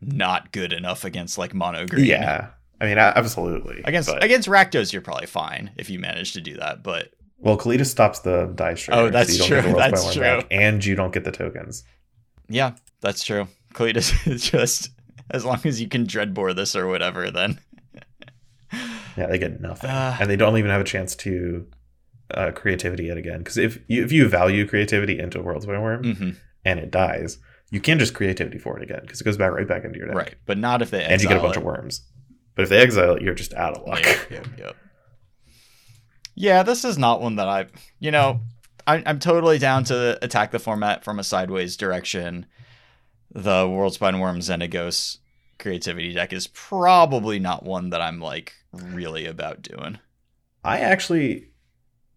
not 0.00 0.52
good 0.52 0.72
enough 0.72 1.04
against 1.04 1.36
like 1.36 1.52
mono 1.52 1.86
green. 1.86 2.06
Yeah. 2.06 2.50
I 2.80 2.86
mean, 2.86 2.96
absolutely. 2.96 3.82
Against 3.84 4.08
But- 4.08 4.22
against 4.24 4.48
Rakdos, 4.48 4.92
you're 4.92 5.02
probably 5.02 5.26
fine 5.26 5.72
if 5.76 5.90
you 5.90 5.98
manage 5.98 6.32
to 6.34 6.40
do 6.40 6.56
that. 6.56 6.82
But 6.82 7.12
well, 7.38 7.58
Kalitas 7.58 7.86
stops 7.86 8.20
the 8.20 8.52
die 8.54 8.74
straight. 8.74 8.96
Oh, 8.96 9.10
that's 9.10 9.32
you 9.32 9.38
don't 9.40 9.48
true, 9.48 9.56
Get 9.58 9.62
the 9.64 9.68
World 9.74 9.80
that's 9.80 10.12
true. 10.14 10.22
back, 10.22 10.46
and 10.50 10.84
you 10.84 10.94
don't 10.94 11.12
get 11.12 11.24
the 11.24 11.32
tokens. 11.32 11.84
yeah, 12.48 12.72
that's 13.00 13.22
true. 13.24 13.48
Kalitas 13.74 14.26
is 14.26 14.42
just 14.50 14.90
as 15.30 15.44
long 15.44 15.60
as 15.64 15.80
you 15.80 15.88
can 15.88 16.06
dreadbore 16.06 16.54
this 16.54 16.74
or 16.74 16.86
whatever, 16.86 17.30
then 17.30 17.58
Yeah, 19.16 19.26
they 19.26 19.38
get 19.38 19.60
nothing, 19.60 19.90
Ah. 19.92 20.16
and 20.20 20.30
they 20.30 20.36
don't 20.36 20.56
even 20.56 20.70
have 20.70 20.80
a 20.80 20.84
chance 20.84 21.16
to 21.16 21.66
uh, 22.32 22.52
creativity 22.52 23.04
yet 23.06 23.16
again. 23.16 23.38
Because 23.38 23.58
if 23.58 23.78
you, 23.88 24.04
if 24.04 24.12
you 24.12 24.28
value 24.28 24.66
creativity 24.66 25.18
into 25.18 25.38
Worldspine 25.40 25.80
Wurm 25.82 26.02
Mhm, 26.04 26.36
and 26.64 26.78
it 26.78 26.90
dies, 26.92 27.38
you 27.72 27.80
can 27.80 27.98
just 27.98 28.14
creativity 28.14 28.58
for 28.58 28.76
it 28.78 28.82
again 28.84 29.00
because 29.02 29.20
it 29.20 29.24
goes 29.24 29.36
back 29.36 29.50
right 29.52 29.66
back 29.66 29.84
into 29.84 29.98
your 29.98 30.06
deck. 30.08 30.16
right. 30.16 30.34
But 30.46 30.58
not 30.58 30.80
if 30.82 30.90
they 30.90 31.02
and 31.04 31.20
you 31.20 31.28
get 31.28 31.38
a 31.38 31.40
bunch 31.40 31.56
it. 31.56 31.58
of 31.60 31.64
worms. 31.64 32.02
But 32.54 32.62
if 32.64 32.68
they 32.68 32.78
exile 32.78 33.14
it, 33.14 33.22
you're 33.22 33.34
just 33.34 33.54
out 33.54 33.76
of 33.76 33.86
luck. 33.86 34.04
Yep, 34.04 34.30
yep, 34.30 34.46
yep. 34.58 34.76
Yeah, 36.34 36.62
this 36.62 36.84
is 36.84 36.96
not 36.98 37.20
one 37.20 37.36
that 37.36 37.48
I, 37.48 37.66
you 37.98 38.10
know, 38.10 38.40
I, 38.86 39.02
I'm 39.06 39.18
totally 39.18 39.58
down 39.58 39.84
to 39.84 40.18
attack 40.22 40.50
the 40.52 40.58
format 40.58 41.04
from 41.04 41.18
a 41.18 41.24
sideways 41.24 41.76
direction. 41.76 42.46
The 43.32 43.64
Worldspine 43.66 44.18
Wurm 44.20 44.38
Xenagos 44.38 45.18
creativity 45.58 46.12
deck 46.14 46.32
is 46.32 46.46
probably 46.48 47.38
not 47.38 47.64
one 47.64 47.90
that 47.90 48.00
I'm 48.00 48.20
like 48.20 48.54
really 48.72 49.26
about 49.26 49.62
doing. 49.62 49.98
I 50.64 50.80
actually 50.80 51.50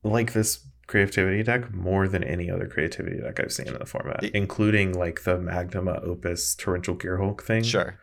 like 0.03 0.33
this 0.33 0.65
creativity 0.87 1.43
deck 1.43 1.73
more 1.73 2.07
than 2.07 2.23
any 2.23 2.49
other 2.49 2.67
creativity 2.67 3.21
deck 3.21 3.39
I've 3.39 3.51
seen 3.53 3.67
in 3.67 3.77
the 3.77 3.85
format, 3.85 4.23
It- 4.23 4.35
including 4.35 4.93
like 4.93 5.23
the 5.23 5.37
Magma 5.37 5.99
Opus 6.03 6.55
Torrential 6.55 6.95
Gearhulk 6.95 7.41
thing. 7.41 7.63
Sure. 7.63 7.99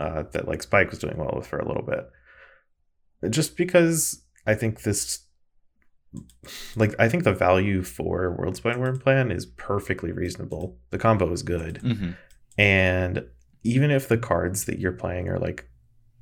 uh, 0.00 0.22
that 0.32 0.48
like 0.48 0.62
Spike 0.62 0.88
was 0.90 0.98
doing 0.98 1.18
well 1.18 1.34
with 1.36 1.46
for 1.46 1.58
a 1.58 1.68
little 1.68 1.82
bit. 1.82 2.08
Just 3.30 3.54
because 3.54 4.22
I 4.46 4.54
think 4.54 4.80
this, 4.82 5.26
like, 6.74 6.94
I 6.98 7.06
think 7.08 7.24
the 7.24 7.34
value 7.34 7.82
for 7.82 8.34
Worldspine 8.40 8.78
Wurm 8.78 8.98
plan 8.98 9.30
is 9.30 9.44
perfectly 9.44 10.10
reasonable. 10.10 10.78
The 10.90 10.96
combo 10.98 11.30
is 11.32 11.42
good, 11.42 11.78
hmm 11.82 12.10
and 12.58 13.24
even 13.62 13.90
if 13.90 14.08
the 14.08 14.18
cards 14.18 14.64
that 14.64 14.78
you're 14.78 14.92
playing 14.92 15.28
are 15.28 15.38
like 15.38 15.68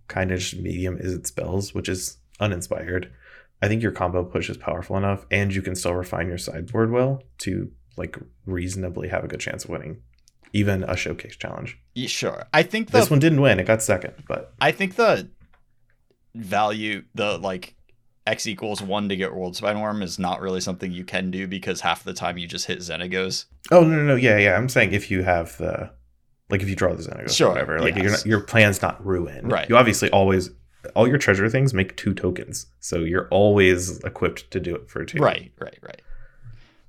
kind 0.08 0.32
of 0.32 0.40
just 0.40 0.60
medium 0.60 0.98
Izzet 0.98 1.26
spells, 1.26 1.74
which 1.74 1.88
is 1.88 2.18
uninspired, 2.40 3.12
I 3.62 3.68
think 3.68 3.82
your 3.82 3.92
combo 3.92 4.24
push 4.24 4.48
is 4.48 4.56
powerful 4.56 4.96
enough, 4.96 5.26
and 5.30 5.54
you 5.54 5.62
can 5.62 5.74
still 5.74 5.94
refine 5.94 6.28
your 6.28 6.38
sideboard 6.38 6.90
well 6.90 7.22
to 7.38 7.70
like 7.96 8.16
reasonably 8.46 9.08
have 9.08 9.24
a 9.24 9.28
good 9.28 9.40
chance 9.40 9.64
of 9.64 9.70
winning, 9.70 10.02
even 10.52 10.84
a 10.84 10.96
showcase 10.96 11.36
challenge. 11.36 11.78
Yeah, 11.94 12.08
sure. 12.08 12.46
I 12.54 12.62
think 12.62 12.90
the 12.90 12.98
This 12.98 13.10
one 13.10 13.18
didn't 13.18 13.40
win; 13.40 13.58
it 13.58 13.66
got 13.66 13.82
second, 13.82 14.14
but 14.28 14.54
I 14.60 14.72
think 14.72 14.94
the 14.94 15.28
value, 16.34 17.04
the 17.14 17.38
like 17.38 17.74
x 18.26 18.46
equals 18.46 18.82
one 18.82 19.08
to 19.08 19.16
get 19.16 19.32
Worldspine 19.32 19.76
Wurm 19.76 20.02
is 20.02 20.18
not 20.18 20.40
really 20.40 20.60
something 20.60 20.92
you 20.92 21.04
can 21.04 21.30
do 21.30 21.48
because 21.48 21.80
half 21.80 22.04
the 22.04 22.12
time 22.12 22.38
you 22.38 22.46
just 22.46 22.66
hit 22.66 22.78
Xenagos. 22.78 23.46
Oh 23.70 23.82
no, 23.82 23.96
no, 23.96 24.02
no, 24.02 24.14
yeah, 24.14 24.38
yeah. 24.38 24.56
I'm 24.56 24.68
saying 24.68 24.92
if 24.92 25.10
you 25.10 25.22
have 25.22 25.56
the, 25.58 25.90
like, 26.50 26.62
if 26.62 26.68
you 26.68 26.76
draw 26.76 26.94
the 26.94 27.02
Xenagos, 27.02 27.36
Sure, 27.36 27.48
or 27.48 27.50
whatever, 27.50 27.80
like, 27.80 27.96
yes. 27.96 28.10
not, 28.10 28.26
your 28.26 28.40
plan's 28.40 28.80
not 28.82 29.04
ruined. 29.04 29.50
Right. 29.50 29.68
You 29.68 29.76
obviously 29.76 30.10
always 30.10 30.50
all 30.94 31.08
your 31.08 31.18
treasure 31.18 31.48
things 31.50 31.74
make 31.74 31.96
two 31.96 32.14
tokens, 32.14 32.66
so 32.80 33.00
you're 33.00 33.28
always 33.30 33.98
equipped 34.04 34.50
to 34.52 34.60
do 34.60 34.74
it 34.74 34.88
for 34.88 35.04
two. 35.04 35.18
Right, 35.18 35.52
right, 35.58 35.78
right. 35.82 36.02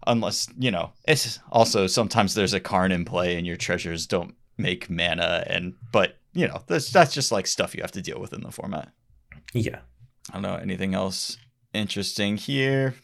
Unless, 0.07 0.47
you 0.57 0.71
know, 0.71 0.91
it's 1.07 1.39
also 1.51 1.87
sometimes 1.87 2.33
there's 2.33 2.53
a 2.53 2.59
Karn 2.59 2.91
in 2.91 3.03
play 3.03 3.35
and 3.35 3.45
your 3.45 3.57
treasures 3.57 4.07
don't 4.07 4.35
make 4.57 4.89
mana 4.89 5.43
and 5.47 5.75
but, 5.91 6.17
you 6.33 6.47
know, 6.47 6.61
that's 6.67 6.91
that's 6.91 7.13
just 7.13 7.31
like 7.31 7.47
stuff 7.47 7.75
you 7.75 7.81
have 7.81 7.91
to 7.91 8.01
deal 8.01 8.19
with 8.19 8.31
in 8.31 8.41
the 8.41 8.51
format. 8.51 8.91
Yeah. 9.53 9.79
I 10.29 10.33
don't 10.33 10.41
know 10.43 10.55
anything 10.55 10.93
else 10.93 11.37
interesting 11.73 12.37
here. 12.37 12.95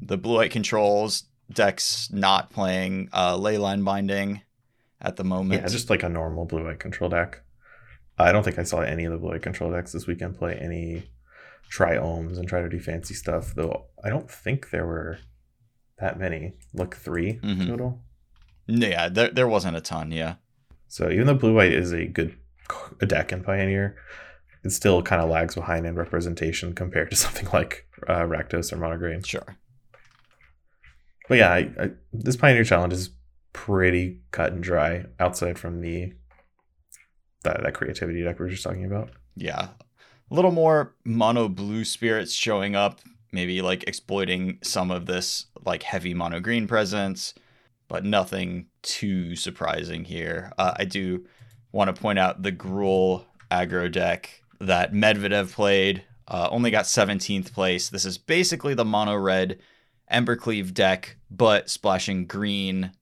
The 0.00 0.16
blue 0.16 0.36
white 0.36 0.50
controls 0.50 1.24
decks 1.52 2.08
not 2.12 2.50
playing 2.50 3.08
uh 3.12 3.36
leyline 3.36 3.84
binding 3.84 4.42
at 5.00 5.16
the 5.16 5.24
moment. 5.24 5.60
Yeah, 5.62 5.68
just 5.68 5.90
like 5.90 6.02
a 6.02 6.08
normal 6.08 6.44
blue 6.46 6.64
white 6.64 6.78
control 6.80 7.10
deck. 7.10 7.42
I 8.18 8.32
don't 8.32 8.42
think 8.42 8.58
I 8.58 8.62
saw 8.62 8.80
any 8.80 9.04
of 9.04 9.12
the 9.12 9.18
blue 9.18 9.30
white 9.30 9.42
control 9.42 9.70
decks 9.70 9.92
this 9.92 10.06
weekend 10.06 10.38
play 10.38 10.54
any 10.54 11.04
triomes 11.70 12.38
and 12.38 12.48
try 12.48 12.62
to 12.62 12.68
do 12.68 12.78
fancy 12.80 13.14
stuff, 13.14 13.54
though 13.54 13.86
I 14.02 14.08
don't 14.08 14.30
think 14.30 14.70
there 14.70 14.86
were 14.86 15.18
that 15.98 16.18
many. 16.18 16.54
Look, 16.72 16.96
3 16.96 17.40
Mhm. 17.42 17.66
total. 17.66 18.02
yeah, 18.66 19.08
there 19.08 19.30
there 19.30 19.48
wasn't 19.48 19.76
a 19.76 19.80
ton, 19.80 20.12
yeah. 20.12 20.36
So 20.88 21.10
even 21.10 21.26
though 21.26 21.34
blue 21.34 21.54
white 21.54 21.72
is 21.72 21.92
a 21.92 22.06
good 22.06 22.36
deck 23.06 23.32
in 23.32 23.42
Pioneer, 23.44 23.96
it 24.64 24.70
still 24.70 25.02
kind 25.02 25.20
of 25.22 25.28
lags 25.28 25.54
behind 25.54 25.84
in 25.86 25.94
representation 25.94 26.74
compared 26.74 27.10
to 27.10 27.16
something 27.24 27.48
like 27.52 27.86
uh, 28.08 28.20
Rakdos 28.22 28.72
or 28.72 28.76
Monogreen. 28.76 29.24
Sure. 29.26 29.56
But 31.28 31.38
yeah, 31.38 31.52
I, 31.52 31.58
I, 31.80 31.90
this 32.12 32.36
Pioneer 32.36 32.64
challenge 32.64 32.92
is 32.92 33.10
pretty 33.56 34.20
cut 34.32 34.52
and 34.52 34.62
dry 34.62 35.06
outside 35.18 35.58
from 35.58 35.80
the 35.80 36.12
that, 37.42 37.62
that 37.62 37.72
creativity 37.72 38.22
deck 38.22 38.38
we 38.38 38.44
were 38.44 38.50
just 38.50 38.62
talking 38.62 38.84
about. 38.84 39.08
Yeah. 39.34 39.68
A 40.30 40.34
little 40.34 40.50
more 40.50 40.94
mono 41.04 41.48
blue 41.48 41.84
spirits 41.84 42.34
showing 42.34 42.76
up, 42.76 43.00
maybe 43.32 43.62
like 43.62 43.84
exploiting 43.84 44.58
some 44.62 44.90
of 44.90 45.06
this 45.06 45.46
like 45.64 45.84
heavy 45.84 46.12
mono 46.12 46.38
green 46.38 46.68
presence, 46.68 47.32
but 47.88 48.04
nothing 48.04 48.66
too 48.82 49.34
surprising 49.34 50.04
here. 50.04 50.52
Uh, 50.58 50.74
I 50.76 50.84
do 50.84 51.24
want 51.72 51.94
to 51.94 52.00
point 52.00 52.18
out 52.18 52.42
the 52.42 52.52
Gruul 52.52 53.24
aggro 53.50 53.90
deck 53.90 54.42
that 54.60 54.92
Medvedev 54.92 55.52
played, 55.52 56.04
uh, 56.28 56.48
only 56.50 56.70
got 56.70 56.84
17th 56.84 57.54
place. 57.54 57.88
This 57.88 58.04
is 58.04 58.18
basically 58.18 58.74
the 58.74 58.84
mono 58.84 59.16
red 59.16 59.60
Embercleave 60.12 60.74
deck, 60.74 61.16
but 61.30 61.70
splashing 61.70 62.26
green 62.26 62.92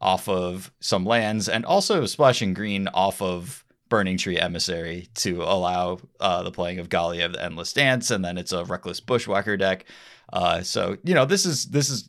off 0.00 0.28
of 0.28 0.72
some 0.80 1.04
lands 1.04 1.48
and 1.48 1.64
also 1.64 2.06
splashing 2.06 2.54
green 2.54 2.88
off 2.88 3.20
of 3.20 3.64
Burning 3.88 4.18
Tree 4.18 4.38
Emissary 4.38 5.08
to 5.14 5.42
allow 5.42 5.98
uh, 6.20 6.42
the 6.42 6.50
playing 6.50 6.78
of 6.78 6.88
Gallia 6.88 7.26
of 7.26 7.32
the 7.32 7.42
Endless 7.42 7.72
Dance, 7.72 8.10
and 8.10 8.24
then 8.24 8.38
it's 8.38 8.52
a 8.52 8.64
Reckless 8.64 9.00
Bushwhacker 9.00 9.56
deck. 9.56 9.86
Uh, 10.32 10.62
so 10.62 10.96
you 11.04 11.14
know 11.14 11.24
this 11.24 11.46
is 11.46 11.66
this 11.66 11.88
is 11.88 12.08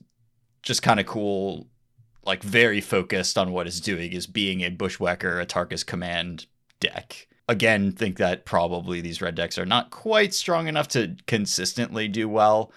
just 0.62 0.82
kind 0.82 1.00
of 1.00 1.06
cool, 1.06 1.68
like 2.26 2.44
very 2.44 2.82
focused 2.82 3.38
on 3.38 3.52
what 3.52 3.68
it's 3.68 3.80
doing 3.80 4.12
is 4.12 4.28
being 4.28 4.62
a 4.62 4.70
Bushwhacker, 4.70 5.44
Atarka's 5.44 5.84
command 5.84 6.46
deck. 6.80 7.28
Again, 7.48 7.94
think 7.94 8.18
that 8.18 8.46
probably 8.46 9.02
these 9.02 9.22
red 9.22 9.36
decks 9.36 9.58
are 9.58 9.66
not 9.66 9.90
quite 9.90 10.34
strong 10.34 10.68
enough 10.68 10.88
to 10.90 11.16
consistently 11.26 12.08
do 12.08 12.30
well, 12.30 12.72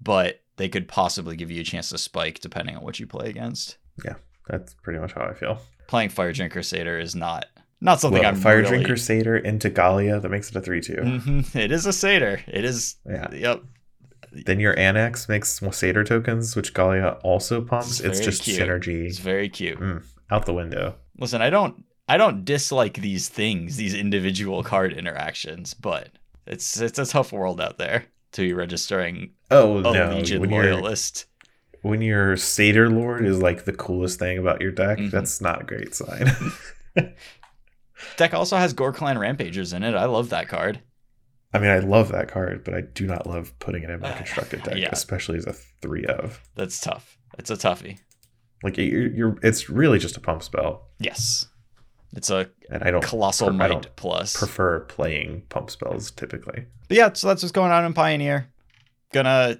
but 0.00 0.42
they 0.56 0.68
could 0.68 0.88
possibly 0.88 1.36
give 1.36 1.50
you 1.50 1.60
a 1.62 1.64
chance 1.64 1.88
to 1.90 1.98
spike 1.98 2.40
depending 2.40 2.76
on 2.76 2.82
what 2.82 3.00
you 3.00 3.06
play 3.06 3.30
against. 3.30 3.78
That's 4.48 4.74
pretty 4.74 4.98
much 4.98 5.12
how 5.12 5.22
I 5.22 5.34
feel. 5.34 5.58
Playing 5.86 6.10
Firedrinker 6.10 6.64
Satyr 6.64 6.98
is 6.98 7.14
not 7.14 7.46
not 7.80 8.00
something 8.00 8.20
Well, 8.22 8.28
I'm 8.30 8.36
Fire 8.36 8.58
really... 8.58 8.68
Drinker 8.70 8.96
Satyr 8.96 9.36
into 9.36 9.70
Gallia 9.70 10.18
that 10.20 10.28
makes 10.28 10.50
it 10.50 10.56
a 10.56 10.60
three 10.60 10.80
two. 10.80 10.94
Mhm. 10.96 11.54
It 11.56 11.70
is 11.70 11.86
a 11.86 11.92
satyr. 11.92 12.40
It 12.48 12.64
is. 12.64 12.96
Yeah. 13.08 13.32
Yep. 13.32 13.62
Then 14.32 14.60
your 14.60 14.74
Anax 14.74 15.28
makes 15.28 15.62
more 15.62 15.72
Satyr 15.72 16.04
tokens, 16.04 16.54
which 16.54 16.74
Gallia 16.74 17.18
also 17.22 17.62
pumps. 17.62 18.00
It's 18.00 18.18
It's, 18.18 18.26
just 18.26 18.42
cute. 18.42 18.60
synergy 18.60 19.06
It's 19.06 19.18
very 19.18 19.48
cute. 19.48 19.78
Mm, 19.80 20.02
out 20.30 20.44
the 20.44 20.52
window. 20.52 20.96
Listen, 21.18 21.40
I 21.40 21.50
don't. 21.50 21.84
I 22.10 22.16
don't 22.16 22.44
dislike 22.44 22.94
these 22.94 23.28
things, 23.28 23.76
these 23.76 23.94
individual 23.94 24.62
card 24.62 24.92
interactions, 24.94 25.74
but 25.74 26.08
it's 26.46 26.80
it's 26.80 26.98
a 26.98 27.06
tough 27.06 27.32
world 27.32 27.60
out 27.60 27.78
there 27.78 28.06
to 28.32 28.40
be 28.42 28.52
registering 28.52 29.30
Oh 29.50 29.78
a 29.78 29.82
no! 29.82 30.14
Legion 30.16 30.42
loyalist. 30.50 31.26
When 31.88 32.02
your 32.02 32.36
Satyr 32.36 32.88
Lord 32.90 33.24
is 33.26 33.40
like 33.42 33.64
the 33.64 33.72
coolest 33.72 34.18
thing 34.18 34.38
about 34.38 34.60
your 34.60 34.70
deck, 34.72 34.98
Mhm. 34.98 35.10
that's 35.10 35.40
not 35.40 35.62
a 35.62 35.64
great 35.64 35.94
sign. 35.94 36.30
Deck 38.16 38.32
also 38.34 38.56
has 38.56 38.72
Gore 38.72 38.92
Clan 38.92 39.18
Rampagers 39.18 39.72
in 39.72 39.82
it. 39.82 39.94
I 39.94 40.04
love 40.04 40.28
that 40.30 40.48
card. 40.48 40.80
I 41.52 41.58
mean, 41.58 41.70
I 41.70 41.78
love 41.78 42.10
that 42.12 42.28
card, 42.28 42.62
but 42.62 42.74
I 42.74 42.82
do 42.82 43.06
not 43.06 43.26
love 43.26 43.58
putting 43.58 43.82
it 43.82 43.90
in 43.90 44.00
my 44.00 44.10
Uh, 44.12 44.16
constructed 44.18 44.62
deck, 44.62 44.76
yeah. 44.76 44.90
especially 44.92 45.38
as 45.38 45.46
a 45.46 45.52
three 45.52 46.04
of. 46.04 46.40
That's 46.54 46.78
tough. 46.80 47.18
It's 47.38 47.50
a 47.50 47.56
toughie. 47.56 47.98
Like 48.62 48.76
you're, 48.76 49.08
you're, 49.12 49.36
it's 49.42 49.70
really 49.70 49.98
just 49.98 50.16
a 50.16 50.20
pump 50.20 50.42
spell. 50.42 50.88
Yes. 50.98 51.46
It's 52.14 52.30
a 52.30 52.50
and 52.70 52.82
I 52.82 52.90
don't 52.90 53.02
colossal 53.04 53.48
I 53.48 53.52
might 53.52 53.68
don't 53.68 53.96
plus. 53.96 54.36
prefer 54.36 54.80
playing 54.80 55.42
pump 55.48 55.70
spells 55.70 56.10
typically. 56.10 56.66
But 56.88 56.96
yeah, 56.96 57.12
so 57.12 57.26
that's 57.28 57.42
what's 57.42 57.52
going 57.52 57.70
on 57.72 57.84
in 57.84 57.92
Pioneer. 57.94 58.48
Gonna 59.12 59.58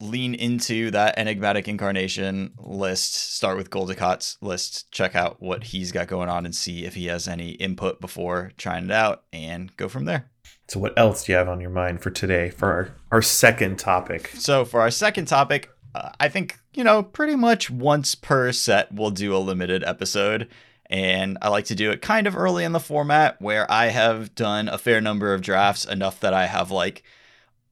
lean 0.00 0.34
into 0.34 0.90
that 0.90 1.18
enigmatic 1.18 1.68
incarnation 1.68 2.52
list. 2.58 3.14
Start 3.14 3.56
with 3.56 3.70
Goldicot's 3.70 4.36
list. 4.40 4.90
Check 4.90 5.14
out 5.14 5.40
what 5.40 5.64
he's 5.64 5.92
got 5.92 6.08
going 6.08 6.28
on 6.28 6.44
and 6.44 6.54
see 6.54 6.84
if 6.84 6.94
he 6.94 7.06
has 7.06 7.26
any 7.26 7.50
input 7.50 8.00
before 8.00 8.52
trying 8.56 8.86
it 8.86 8.90
out, 8.90 9.24
and 9.32 9.74
go 9.76 9.88
from 9.88 10.04
there. 10.04 10.30
So 10.68 10.80
what 10.80 10.98
else 10.98 11.24
do 11.24 11.32
you 11.32 11.38
have 11.38 11.48
on 11.48 11.60
your 11.60 11.70
mind 11.70 12.02
for 12.02 12.10
today 12.10 12.50
for 12.50 12.70
our, 12.72 12.94
our 13.12 13.22
second 13.22 13.78
topic? 13.78 14.28
So 14.34 14.64
for 14.64 14.80
our 14.80 14.90
second 14.90 15.26
topic, 15.26 15.70
uh, 15.94 16.10
I 16.18 16.28
think 16.28 16.58
you 16.74 16.84
know 16.84 17.02
pretty 17.02 17.36
much 17.36 17.70
once 17.70 18.14
per 18.14 18.52
set 18.52 18.92
we'll 18.92 19.10
do 19.10 19.34
a 19.34 19.38
limited 19.38 19.84
episode. 19.84 20.48
And 20.88 21.36
I 21.42 21.48
like 21.48 21.64
to 21.66 21.74
do 21.74 21.90
it 21.90 22.00
kind 22.00 22.28
of 22.28 22.36
early 22.36 22.62
in 22.62 22.70
the 22.70 22.78
format 22.78 23.40
where 23.42 23.70
I 23.70 23.86
have 23.86 24.36
done 24.36 24.68
a 24.68 24.78
fair 24.78 25.00
number 25.00 25.34
of 25.34 25.40
drafts, 25.40 25.84
enough 25.84 26.20
that 26.20 26.32
I 26.32 26.46
have 26.46 26.70
like 26.70 27.02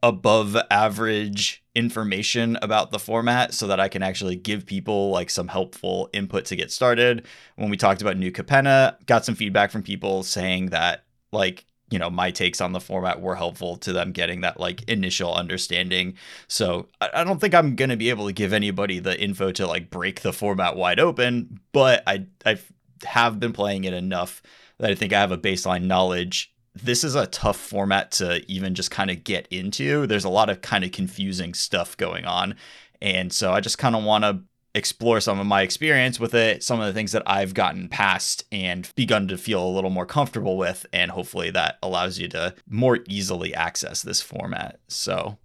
above 0.03 0.57
average 0.69 1.64
information 1.75 2.57
about 2.63 2.91
the 2.91 2.99
format 2.99 3.53
so 3.53 3.67
that 3.67 3.81
I 3.81 3.89
can 3.89 4.03
actually 4.03 4.37
give 4.37 4.67
people 4.67 5.11
like 5.11 5.31
some 5.31 5.49
helpful 5.49 6.09
input 6.13 6.45
to 6.47 6.57
get 6.57 6.71
started. 6.71 7.27
When 7.57 7.71
we 7.71 7.77
talked 7.77 8.03
about 8.03 8.17
New 8.17 8.31
Capenna, 8.31 9.05
got 9.07 9.25
some 9.25 9.35
feedback 9.35 9.71
from 9.71 9.83
people 9.83 10.23
saying 10.23 10.67
that 10.67 11.05
like 11.33 11.67
you 11.91 11.99
know 11.99 12.09
my 12.09 12.31
takes 12.31 12.61
on 12.61 12.73
the 12.73 12.81
format 12.81 13.21
were 13.21 13.35
helpful 13.35 13.77
to 13.77 13.93
them 13.93 14.13
getting 14.13 14.41
that 14.41 14.59
like 14.59 14.83
initial 14.89 15.35
understanding 15.35 16.15
so 16.49 16.89
i, 17.01 17.23
don't 17.23 17.41
think 17.41 17.55
i'm 17.55 17.77
going 17.77 17.91
to 17.91 17.97
be 17.97 18.09
able 18.09 18.27
to 18.27 18.33
give 18.33 18.53
anybody 18.53 19.01
the 19.01 19.21
info 19.21 19.53
to 19.53 19.67
like 19.67 19.91
break 19.91 20.23
the 20.23 20.33
format 20.33 20.77
wide 20.77 20.99
open 20.99 21.61
but 21.73 22.03
i 22.07 22.25
i 22.47 22.57
have 23.05 23.39
been 23.39 23.53
playing 23.53 23.85
it 23.85 23.93
enough 23.93 24.43
that 24.79 24.91
i 24.91 24.95
think 24.95 25.13
i 25.13 25.21
have 25.21 25.33
a 25.33 25.39
baseline 25.39 25.85
knowledge 25.85 26.54
this 26.75 27.05
is 27.05 27.15
a 27.15 27.27
tough 27.29 27.59
format 27.59 28.11
to 28.11 28.43
even 28.51 28.75
just 28.75 28.91
kind 28.91 29.11
of 29.11 29.25
get 29.25 29.47
into 29.51 30.07
there's 30.07 30.25
a 30.25 30.29
lot 30.29 30.51
of 30.51 30.61
kind 30.61 30.85
of 30.85 30.93
confusing 30.93 31.55
stuff 31.55 31.97
going 31.97 32.25
on 32.25 32.55
and 33.01 33.33
so 33.33 33.53
i 33.53 33.61
just 33.61 33.79
kind 33.79 33.95
of 33.95 34.03
want 34.03 34.25
to 34.25 34.41
explore 34.75 35.21
some 35.21 35.39
of 35.39 35.47
my 35.47 35.63
experience 35.63 36.19
with 36.19 36.35
it, 36.35 36.63
some 36.63 36.81
of 36.81 36.87
the 36.87 36.93
things 36.93 37.13
that 37.13 37.23
I've 37.27 37.55
gotten 37.55 37.89
past 37.89 38.45
and 38.51 38.91
begun 38.97 39.29
to 39.29 39.39
feel 39.39 39.65
a 39.65 39.71
little 39.71 39.91
more 39.91 40.07
comfortable 40.07 40.59
with. 40.59 40.85
And 40.93 41.13
hopefully 41.13 41.51
that 41.53 41.79
allows 41.83 42.19
you 42.19 42.29
to 42.29 42.55
more 42.69 42.99
easily 43.09 43.55
access 43.55 44.03
this 44.03 44.21
format. 44.21 44.81
So 44.89 45.39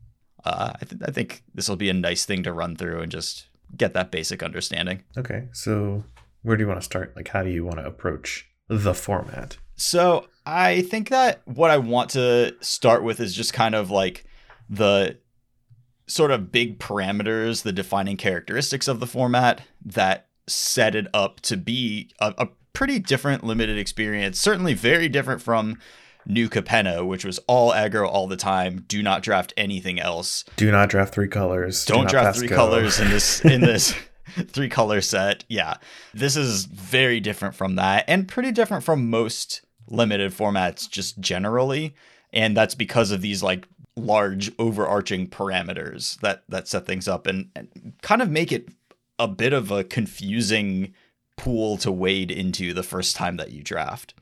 uh, 0.46 0.74
I, 0.82 0.86
th- 0.86 1.02
I 1.06 1.12
think 1.12 1.44
this 1.54 1.70
will 1.70 1.76
be 1.76 1.90
a 1.90 1.94
nice 1.94 2.26
thing 2.26 2.44
to 2.44 2.54
run 2.54 2.76
through 2.76 3.02
and 3.02 3.12
just 3.12 3.48
get 3.78 3.94
that 3.94 4.10
basic 4.10 4.42
understanding. 4.42 5.04
Okay, 5.16 5.48
so 5.52 6.04
where 6.42 6.58
do 6.58 6.64
you 6.64 6.68
want 6.68 6.80
to 6.80 6.86
start? 6.86 7.16
Like, 7.16 7.28
how 7.28 7.44
do 7.44 7.52
you 7.52 7.64
want 7.64 7.78
to 7.78 7.86
approach 7.86 8.50
the 8.68 8.96
format? 8.96 9.58
So 9.76 10.28
I 10.50 10.82
think 10.82 11.10
that 11.10 11.42
what 11.46 11.70
I 11.70 11.78
want 11.78 12.10
to 12.12 12.56
start 12.60 13.04
with 13.04 13.20
is 13.20 13.36
just 13.36 13.54
kind 13.54 13.76
of 13.76 13.92
like 13.92 14.26
the 14.68 15.18
sort 16.08 16.32
of 16.32 16.52
big 16.52 16.80
parameters, 16.80 17.62
the 17.62 17.72
defining 17.72 18.18
characteristics 18.18 18.88
of 18.88 19.00
the 19.00 19.06
format 19.06 19.62
that 19.86 20.28
set 20.48 20.96
it 20.96 21.06
up 21.14 21.40
to 21.42 21.56
be 21.56 22.10
a, 22.20 22.34
a 22.40 22.48
pretty 22.74 22.98
different 22.98 23.44
limited 23.44 23.78
experience. 23.78 24.40
Certainly 24.40 24.74
very 24.74 25.08
different 25.08 25.40
from 25.40 25.78
New 26.26 26.50
Capenna, 26.50 27.06
which 27.06 27.24
was 27.24 27.38
all 27.46 27.72
aggro 27.72 28.08
all 28.08 28.26
the 28.26 28.36
time. 28.36 28.86
Do 28.88 29.04
not 29.04 29.22
draft 29.22 29.54
anything 29.56 30.00
else. 30.00 30.46
Do 30.56 30.72
not 30.72 30.90
draft 30.90 31.14
three 31.14 31.28
colors. 31.28 31.86
Don't 31.86 32.06
Do 32.06 32.10
draft 32.10 32.40
three 32.40 32.48
go. 32.48 32.56
colors 32.56 33.00
in 33.00 33.10
this 33.10 33.42
in 33.46 33.62
this 33.62 33.94
three 34.48 34.70
color 34.70 35.02
set. 35.02 35.46
Yeah. 35.48 35.76
This 36.12 36.36
is 36.36 36.66
very 36.66 37.20
different 37.20 37.54
from 37.54 37.76
that 37.76 38.06
and 38.08 38.28
pretty 38.28 38.52
different 38.52 38.84
from 38.84 39.12
most 39.12 39.62
limited 39.90 40.32
formats 40.32 40.90
just 40.90 41.20
generally. 41.20 41.96
And 42.32 42.56
that's 42.56 42.76
because 42.76 43.12
of 43.12 43.22
these 43.22 43.44
like 43.44 43.68
large 43.96 44.52
overarching 44.58 45.28
parameters 45.28 46.20
that 46.22 46.44
that 46.50 46.68
set 46.68 46.86
things 46.86 47.08
up 47.08 47.28
and, 47.28 47.50
and 47.56 47.94
kind 48.02 48.22
of 48.22 48.30
make 48.30 48.52
it 48.52 48.70
a 49.18 49.28
bit 49.28 49.52
of 49.52 49.72
a 49.72 49.84
confusing 49.84 50.94
pool 51.38 51.78
to 51.78 51.92
wade 51.92 52.32
into 52.32 52.74
the 52.74 52.84
first 52.84 53.16
time 53.16 53.38
that 53.38 53.52
you 53.52 53.64
draft. 53.64 54.14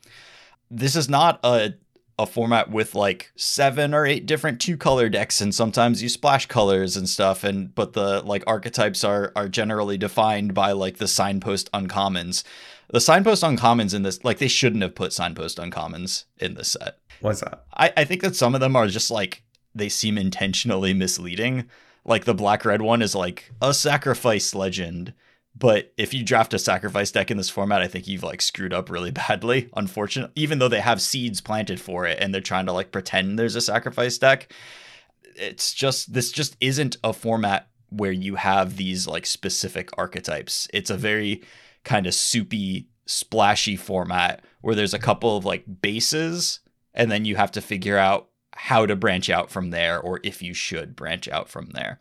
This 0.70 0.96
is 0.96 1.10
not 1.10 1.40
a 1.44 1.74
a 2.20 2.26
format 2.26 2.72
with 2.72 2.96
like 2.96 3.32
seven 3.36 3.94
or 3.94 4.06
eight 4.06 4.26
different 4.26 4.60
two 4.60 4.76
color 4.76 5.08
decks 5.08 5.40
and 5.40 5.54
sometimes 5.54 6.02
you 6.02 6.10
splash 6.10 6.48
colors 6.48 6.98
and 6.98 7.08
stuff 7.08 7.44
and 7.44 7.76
but 7.76 7.94
the 7.94 8.22
like 8.24 8.44
archetypes 8.48 9.04
are 9.04 9.32
are 9.36 9.48
generally 9.48 9.98
defined 9.98 10.56
by 10.56 10.72
like 10.72 10.98
the 10.98 11.08
signpost 11.08 11.72
uncommons. 11.74 12.44
The 12.90 13.02
signpost 13.02 13.44
uncommons 13.44 13.94
in 13.94 14.04
this 14.04 14.24
like 14.24 14.38
they 14.38 14.48
shouldn't 14.48 14.84
have 14.84 14.96
put 14.96 15.14
signpost 15.14 15.58
uncommons 15.58 16.26
in 16.38 16.54
this 16.54 16.72
set. 16.72 17.00
What's 17.20 17.42
that? 17.42 17.66
I, 17.74 17.92
I 17.98 18.04
think 18.06 18.22
that 18.22 18.36
some 18.36 18.56
of 18.56 18.62
them 18.62 18.76
are 18.76 18.88
just 18.88 19.12
like 19.12 19.44
they 19.76 19.90
seem 19.90 20.18
intentionally 20.18 20.94
misleading. 20.94 21.70
Like 22.06 22.26
the 22.26 22.34
black 22.34 22.64
red 22.64 22.82
one 22.82 23.02
is 23.02 23.14
like 23.14 23.52
a 23.62 23.74
sacrifice 23.74 24.56
legend. 24.56 25.14
But 25.56 25.92
if 25.98 26.14
you 26.14 26.24
draft 26.24 26.54
a 26.54 26.60
sacrifice 26.60 27.12
deck 27.12 27.32
in 27.32 27.38
this 27.38 27.50
format, 27.50 27.82
I 27.82 27.88
think 27.88 28.08
you've 28.08 28.24
like 28.24 28.42
screwed 28.42 28.74
up 28.74 28.90
really 28.90 29.12
badly, 29.28 29.70
unfortunately. 29.76 30.34
Even 30.36 30.60
though 30.60 30.68
they 30.68 30.80
have 30.80 31.02
seeds 31.02 31.42
planted 31.42 31.82
for 31.82 32.06
it 32.06 32.20
and 32.22 32.34
they're 32.34 32.42
trying 32.42 32.68
to 32.68 32.74
like 32.74 32.92
pretend 32.92 33.38
there's 33.38 33.56
a 33.56 33.62
sacrifice 33.62 34.18
deck. 34.18 34.54
It's 35.36 35.74
just 35.74 36.14
this 36.14 36.32
just 36.32 36.56
isn't 36.62 36.98
a 37.04 37.12
format 37.12 37.68
where 37.90 38.12
you 38.12 38.36
have 38.36 38.78
these 38.78 39.08
like 39.08 39.26
specific 39.26 39.90
archetypes. 39.98 40.68
It's 40.74 40.90
a 40.90 40.98
very 40.98 41.44
kind 41.88 42.06
of 42.06 42.14
soupy, 42.14 42.90
splashy 43.06 43.78
format 43.78 44.44
where 44.62 44.76
there's 44.76 44.94
a 44.94 45.00
couple 45.00 45.38
of 45.38 45.46
like 45.46 45.64
bases 45.82 46.60
and 46.94 47.10
then 47.10 47.24
you 47.24 47.38
have 47.38 47.52
to 47.54 47.62
figure 47.62 47.98
out 47.98 48.28
how 48.54 48.86
to 48.86 48.96
branch 48.96 49.30
out 49.30 49.50
from 49.50 49.70
there 49.70 49.98
or 50.00 50.20
if 50.24 50.42
you 50.42 50.54
should 50.54 50.96
branch 50.96 51.30
out 51.30 51.48
from 51.48 51.70
there. 51.70 52.00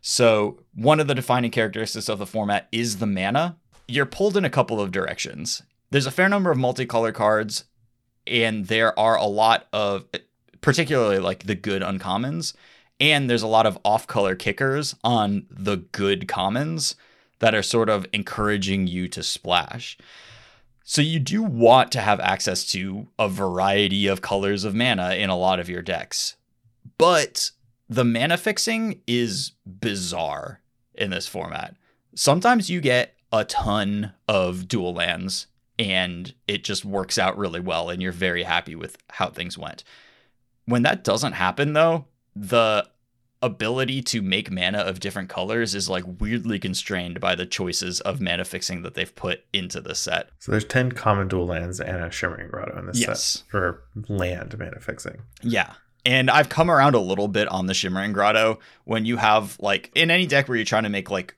So, 0.00 0.60
one 0.74 1.00
of 1.00 1.08
the 1.08 1.14
defining 1.14 1.50
characteristics 1.50 2.08
of 2.08 2.18
the 2.18 2.26
format 2.26 2.68
is 2.70 2.98
the 2.98 3.06
mana. 3.06 3.56
You're 3.88 4.06
pulled 4.06 4.36
in 4.36 4.44
a 4.44 4.50
couple 4.50 4.80
of 4.80 4.92
directions. 4.92 5.62
There's 5.90 6.06
a 6.06 6.12
fair 6.12 6.28
number 6.28 6.50
of 6.50 6.58
multicolor 6.58 7.12
cards, 7.12 7.64
and 8.26 8.66
there 8.66 8.96
are 8.98 9.16
a 9.16 9.24
lot 9.24 9.66
of, 9.72 10.04
particularly 10.60 11.18
like 11.18 11.44
the 11.44 11.54
good 11.54 11.82
uncommons, 11.82 12.54
and 13.00 13.28
there's 13.28 13.42
a 13.42 13.48
lot 13.48 13.66
of 13.66 13.78
off 13.84 14.06
color 14.06 14.36
kickers 14.36 14.94
on 15.02 15.46
the 15.50 15.76
good 15.76 16.28
commons 16.28 16.94
that 17.40 17.54
are 17.54 17.62
sort 17.62 17.88
of 17.88 18.06
encouraging 18.12 18.86
you 18.86 19.08
to 19.08 19.22
splash. 19.22 19.96
So 20.84 21.02
you 21.02 21.18
do 21.18 21.42
want 21.42 21.92
to 21.92 22.00
have 22.00 22.18
access 22.20 22.64
to 22.72 23.08
a 23.18 23.28
variety 23.28 24.06
of 24.06 24.22
colors 24.22 24.64
of 24.64 24.74
mana 24.74 25.14
in 25.14 25.28
a 25.28 25.36
lot 25.36 25.60
of 25.60 25.68
your 25.68 25.82
decks. 25.82 26.36
But 26.96 27.50
the 27.88 28.04
mana 28.04 28.36
fixing 28.36 29.02
is 29.06 29.52
bizarre 29.66 30.60
in 30.94 31.10
this 31.10 31.26
format. 31.26 31.76
Sometimes 32.14 32.70
you 32.70 32.80
get 32.80 33.14
a 33.32 33.44
ton 33.44 34.12
of 34.26 34.66
dual 34.66 34.94
lands 34.94 35.46
and 35.78 36.34
it 36.46 36.64
just 36.64 36.84
works 36.84 37.18
out 37.18 37.38
really 37.38 37.60
well 37.60 37.90
and 37.90 38.02
you're 38.02 38.10
very 38.12 38.42
happy 38.42 38.74
with 38.74 38.96
how 39.10 39.28
things 39.28 39.56
went. 39.56 39.84
When 40.64 40.82
that 40.82 41.04
doesn't 41.04 41.34
happen 41.34 41.72
though, 41.72 42.06
the 42.34 42.88
ability 43.42 44.02
to 44.02 44.20
make 44.22 44.50
mana 44.50 44.78
of 44.78 45.00
different 45.00 45.28
colors 45.28 45.74
is 45.74 45.88
like 45.88 46.04
weirdly 46.20 46.58
constrained 46.58 47.20
by 47.20 47.34
the 47.34 47.46
choices 47.46 48.00
of 48.00 48.20
mana 48.20 48.44
fixing 48.44 48.82
that 48.82 48.94
they've 48.94 49.14
put 49.14 49.44
into 49.52 49.80
the 49.80 49.94
set. 49.94 50.30
So 50.38 50.50
there's 50.52 50.64
10 50.64 50.92
common 50.92 51.28
dual 51.28 51.46
lands 51.46 51.80
and 51.80 51.96
a 52.04 52.10
Shimmering 52.10 52.48
Grotto 52.48 52.78
in 52.78 52.86
this 52.86 52.98
Yes. 52.98 53.24
set 53.24 53.50
for 53.50 53.82
land 54.08 54.58
mana 54.58 54.80
fixing. 54.80 55.22
Yeah. 55.42 55.74
And 56.04 56.30
I've 56.30 56.48
come 56.48 56.70
around 56.70 56.94
a 56.94 57.00
little 57.00 57.28
bit 57.28 57.48
on 57.48 57.66
the 57.66 57.74
Shimmering 57.74 58.12
Grotto 58.12 58.58
when 58.84 59.04
you 59.04 59.16
have 59.18 59.56
like 59.60 59.90
in 59.94 60.10
any 60.10 60.26
deck 60.26 60.48
where 60.48 60.56
you're 60.56 60.64
trying 60.64 60.84
to 60.84 60.88
make 60.88 61.10
like 61.10 61.36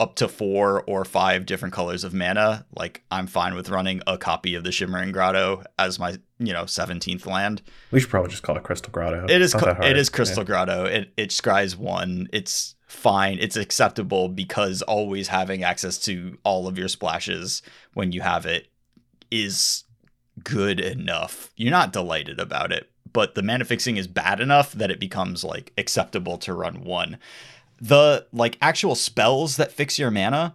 up 0.00 0.14
to 0.16 0.26
four 0.26 0.82
or 0.84 1.04
five 1.04 1.44
different 1.44 1.74
colors 1.74 2.04
of 2.04 2.14
mana, 2.14 2.64
like 2.74 3.04
I'm 3.10 3.26
fine 3.26 3.54
with 3.54 3.68
running 3.68 4.00
a 4.06 4.16
copy 4.16 4.54
of 4.54 4.64
the 4.64 4.72
Shimmering 4.72 5.12
Grotto 5.12 5.62
as 5.78 5.98
my, 5.98 6.16
you 6.38 6.54
know, 6.54 6.64
17th 6.64 7.26
land. 7.26 7.60
We 7.90 8.00
should 8.00 8.08
probably 8.08 8.30
just 8.30 8.42
call 8.42 8.56
it 8.56 8.62
Crystal 8.62 8.90
Grotto. 8.90 9.26
It 9.28 9.42
is 9.42 9.54
It's 9.54 9.62
not 9.62 9.78
that 9.78 9.90
it 9.90 9.98
is 9.98 10.08
Crystal 10.08 10.42
Grotto. 10.42 10.86
It 10.86 11.12
it 11.18 11.28
scries 11.28 11.76
one. 11.76 12.28
It's 12.32 12.74
fine. 12.86 13.38
It's 13.40 13.56
acceptable 13.56 14.28
because 14.28 14.80
always 14.82 15.28
having 15.28 15.62
access 15.62 15.98
to 15.98 16.38
all 16.44 16.66
of 16.66 16.78
your 16.78 16.88
splashes 16.88 17.60
when 17.92 18.10
you 18.10 18.22
have 18.22 18.46
it 18.46 18.68
is 19.30 19.84
good 20.42 20.80
enough. 20.80 21.52
You're 21.56 21.70
not 21.70 21.92
delighted 21.92 22.40
about 22.40 22.72
it, 22.72 22.90
but 23.12 23.34
the 23.34 23.42
mana 23.42 23.66
fixing 23.66 23.98
is 23.98 24.06
bad 24.06 24.40
enough 24.40 24.72
that 24.72 24.90
it 24.90 24.98
becomes 24.98 25.44
like 25.44 25.74
acceptable 25.76 26.38
to 26.38 26.54
run 26.54 26.84
one. 26.84 27.18
The 27.80 28.26
like 28.32 28.58
actual 28.60 28.94
spells 28.94 29.56
that 29.56 29.72
fix 29.72 29.98
your 29.98 30.10
mana, 30.10 30.54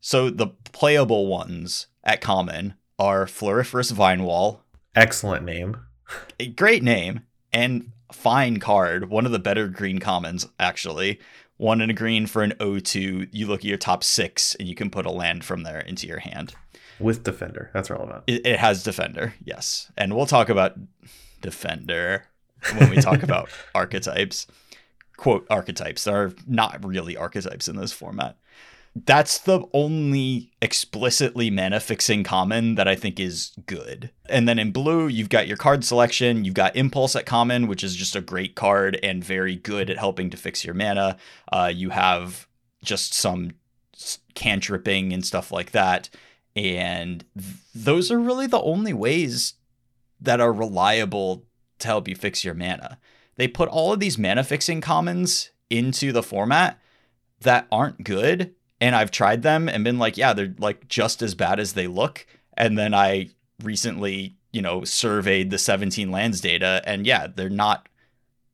so 0.00 0.28
the 0.30 0.48
playable 0.72 1.26
ones 1.26 1.86
at 2.04 2.20
common 2.20 2.74
are 2.98 3.26
Floriferous 3.26 3.92
Vinewall, 3.92 4.60
Excellent 4.96 5.44
name. 5.44 5.76
a 6.40 6.48
great 6.48 6.82
name 6.82 7.20
and 7.52 7.92
fine 8.12 8.58
card. 8.58 9.08
One 9.10 9.24
of 9.26 9.32
the 9.32 9.38
better 9.38 9.68
green 9.68 9.98
commons, 10.00 10.46
actually. 10.58 11.20
One 11.58 11.80
in 11.80 11.90
a 11.90 11.94
green 11.94 12.26
for 12.26 12.42
an 12.42 12.52
O2. 12.60 13.28
You 13.32 13.46
look 13.46 13.60
at 13.60 13.64
your 13.64 13.76
top 13.78 14.02
six 14.04 14.54
and 14.56 14.68
you 14.68 14.74
can 14.74 14.90
put 14.90 15.06
a 15.06 15.10
land 15.10 15.44
from 15.44 15.62
there 15.64 15.80
into 15.80 16.06
your 16.06 16.20
hand. 16.20 16.54
with 16.98 17.22
defender. 17.22 17.70
That's 17.74 17.90
relevant. 17.90 18.24
It, 18.26 18.44
it 18.46 18.58
has 18.58 18.82
defender, 18.82 19.34
yes, 19.44 19.92
and 19.96 20.14
we'll 20.16 20.26
talk 20.26 20.48
about 20.48 20.74
defender 21.40 22.24
when 22.76 22.90
we 22.90 22.96
talk 22.96 23.22
about 23.24 23.48
archetypes. 23.74 24.46
Quote 25.18 25.46
archetypes. 25.50 26.06
Are 26.06 26.32
not 26.46 26.82
really 26.82 27.14
archetypes 27.14 27.68
in 27.68 27.76
this 27.76 27.92
format. 27.92 28.38
That's 29.04 29.38
the 29.38 29.64
only 29.72 30.50
explicitly 30.62 31.50
mana 31.50 31.80
fixing 31.80 32.24
common 32.24 32.76
that 32.76 32.88
I 32.88 32.94
think 32.94 33.20
is 33.20 33.52
good. 33.66 34.10
And 34.28 34.48
then 34.48 34.58
in 34.58 34.72
blue, 34.72 35.08
you've 35.08 35.28
got 35.28 35.46
your 35.46 35.56
card 35.56 35.84
selection. 35.84 36.44
You've 36.44 36.54
got 36.54 36.74
Impulse 36.74 37.14
at 37.14 37.26
common, 37.26 37.66
which 37.66 37.84
is 37.84 37.94
just 37.94 38.16
a 38.16 38.20
great 38.20 38.54
card 38.54 38.98
and 39.02 39.22
very 39.22 39.56
good 39.56 39.90
at 39.90 39.98
helping 39.98 40.30
to 40.30 40.36
fix 40.36 40.64
your 40.64 40.74
mana. 40.74 41.16
Uh, 41.52 41.70
you 41.72 41.90
have 41.90 42.48
just 42.82 43.12
some 43.12 43.50
cantripping 44.34 45.12
and 45.12 45.26
stuff 45.26 45.52
like 45.52 45.72
that. 45.72 46.08
And 46.56 47.24
th- 47.36 47.56
those 47.74 48.10
are 48.10 48.18
really 48.18 48.46
the 48.46 48.62
only 48.62 48.94
ways 48.94 49.54
that 50.20 50.40
are 50.40 50.52
reliable 50.52 51.44
to 51.80 51.86
help 51.86 52.08
you 52.08 52.14
fix 52.14 52.44
your 52.44 52.54
mana. 52.54 52.98
They 53.38 53.48
put 53.48 53.70
all 53.70 53.94
of 53.94 54.00
these 54.00 54.18
mana 54.18 54.44
fixing 54.44 54.82
commons 54.82 55.50
into 55.70 56.12
the 56.12 56.22
format 56.22 56.78
that 57.40 57.66
aren't 57.72 58.04
good 58.04 58.54
and 58.80 58.94
I've 58.94 59.10
tried 59.10 59.42
them 59.42 59.68
and 59.68 59.84
been 59.84 59.98
like, 59.98 60.16
yeah, 60.16 60.32
they're 60.32 60.54
like 60.58 60.88
just 60.88 61.22
as 61.22 61.34
bad 61.34 61.58
as 61.58 61.72
they 61.72 61.86
look. 61.86 62.26
And 62.56 62.78
then 62.78 62.94
I 62.94 63.30
recently, 63.62 64.36
you 64.52 64.62
know, 64.62 64.84
surveyed 64.84 65.50
the 65.50 65.58
17 65.58 66.10
lands 66.10 66.40
data, 66.40 66.82
and 66.84 67.06
yeah, 67.06 67.26
they're 67.26 67.50
not 67.50 67.88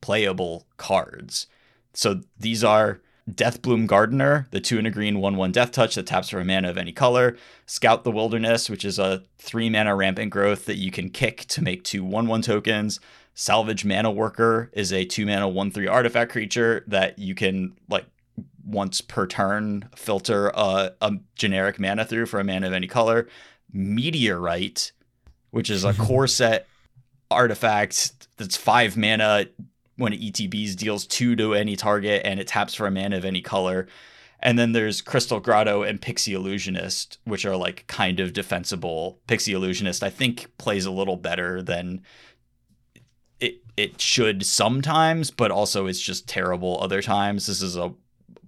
playable 0.00 0.66
cards. 0.76 1.46
So 1.92 2.22
these 2.38 2.64
are 2.64 3.00
Deathbloom 3.30 3.86
Gardener, 3.86 4.46
the 4.50 4.60
two 4.60 4.78
and 4.78 4.86
a 4.86 4.90
green, 4.90 5.20
one 5.20 5.36
one 5.36 5.52
death 5.52 5.72
touch 5.72 5.94
that 5.94 6.06
taps 6.06 6.28
for 6.28 6.40
a 6.40 6.44
mana 6.44 6.70
of 6.70 6.78
any 6.78 6.92
color. 6.92 7.36
Scout 7.66 8.04
the 8.04 8.10
Wilderness, 8.10 8.68
which 8.68 8.84
is 8.84 8.98
a 8.98 9.22
three 9.38 9.70
mana 9.70 9.94
rampant 9.94 10.30
growth 10.30 10.66
that 10.66 10.76
you 10.76 10.90
can 10.90 11.10
kick 11.10 11.46
to 11.46 11.62
make 11.62 11.84
two 11.84 12.04
one 12.04 12.26
one 12.26 12.42
tokens. 12.42 13.00
Salvaged 13.34 13.84
Manaworker 13.84 14.68
is 14.72 14.92
a 14.92 15.04
two 15.04 15.26
mana 15.26 15.48
one 15.48 15.70
three 15.70 15.88
artifact 15.88 16.30
creature 16.30 16.84
that 16.86 17.18
you 17.18 17.34
can 17.34 17.76
like 17.88 18.06
once 18.64 19.00
per 19.00 19.26
turn 19.26 19.88
filter 19.96 20.48
a, 20.54 20.92
a 21.00 21.12
generic 21.34 21.78
mana 21.78 22.04
through 22.04 22.26
for 22.26 22.40
a 22.40 22.44
mana 22.44 22.68
of 22.68 22.72
any 22.72 22.86
color. 22.86 23.28
Meteorite, 23.72 24.92
which 25.50 25.68
is 25.68 25.84
a 25.84 25.92
core 25.98 26.28
set 26.28 26.68
artifact 27.30 28.28
that's 28.36 28.56
five 28.56 28.96
mana 28.96 29.46
when 29.96 30.12
it 30.12 30.20
ETBs 30.20 30.76
deals 30.76 31.06
two 31.06 31.34
to 31.36 31.54
any 31.54 31.76
target 31.76 32.22
and 32.24 32.38
it 32.38 32.46
taps 32.46 32.74
for 32.74 32.86
a 32.86 32.90
mana 32.90 33.16
of 33.16 33.24
any 33.24 33.40
color. 33.40 33.86
And 34.40 34.58
then 34.58 34.72
there's 34.72 35.00
Crystal 35.00 35.40
Grotto 35.40 35.82
and 35.82 36.00
Pixie 36.00 36.34
Illusionist, 36.34 37.18
which 37.24 37.46
are 37.46 37.56
like 37.56 37.86
kind 37.86 38.20
of 38.20 38.32
defensible. 38.32 39.18
Pixie 39.26 39.54
Illusionist, 39.54 40.02
I 40.02 40.10
think, 40.10 40.56
plays 40.58 40.84
a 40.84 40.90
little 40.90 41.16
better 41.16 41.62
than 41.62 42.02
it 43.76 44.00
should 44.00 44.44
sometimes, 44.44 45.30
but 45.30 45.50
also 45.50 45.86
it's 45.86 46.00
just 46.00 46.28
terrible 46.28 46.78
other 46.80 47.02
times. 47.02 47.46
This 47.46 47.62
is 47.62 47.76
a 47.76 47.92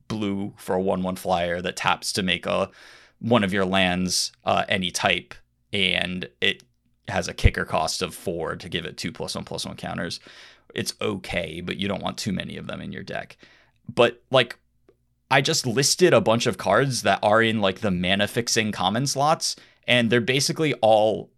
blue 0.09 0.53
for 0.57 0.75
a 0.75 0.81
one 0.81 1.03
one 1.03 1.17
flyer 1.17 1.61
that 1.63 1.77
taps 1.77 2.13
to 2.13 2.23
make 2.23 2.47
a 2.47 2.71
one 3.19 3.43
of 3.45 3.53
your 3.53 3.65
lands 3.65 4.33
uh, 4.45 4.65
any 4.69 4.91
type, 4.91 5.35
and 5.73 6.29
it 6.41 6.63
has 7.09 7.29
a 7.29 7.35
kicker 7.35 7.65
cost 7.65 8.03
of 8.03 8.15
four 8.15 8.57
to 8.57 8.69
give 8.69 8.85
it 8.85 8.97
two 8.97 9.13
plus 9.13 9.35
one 9.35 9.45
plus 9.45 9.67
one 9.67 9.77
counters. 9.77 10.21
It's 10.75 10.95
okay, 11.01 11.61
but 11.61 11.77
you 11.77 11.89
don't 11.89 12.03
want 12.03 12.19
too 12.19 12.33
many 12.33 12.57
of 12.57 12.67
them 12.67 12.81
in 12.81 12.93
your 12.93 13.03
deck. 13.03 13.37
But 13.93 14.23
like 14.31 14.59
I 15.31 15.41
just 15.41 15.67
listed 15.67 16.13
a 16.13 16.21
bunch 16.21 16.47
of 16.47 16.59
cards 16.59 17.03
that 17.03 17.19
are 17.23 17.43
in 17.43 17.61
like 17.61 17.81
the 17.81 17.91
mana 17.91 18.29
fixing 18.29 18.73
common 18.73 19.07
slots, 19.07 19.57
and 19.89 20.11
they're 20.11 20.21
basically 20.21 20.75
all 20.75 21.31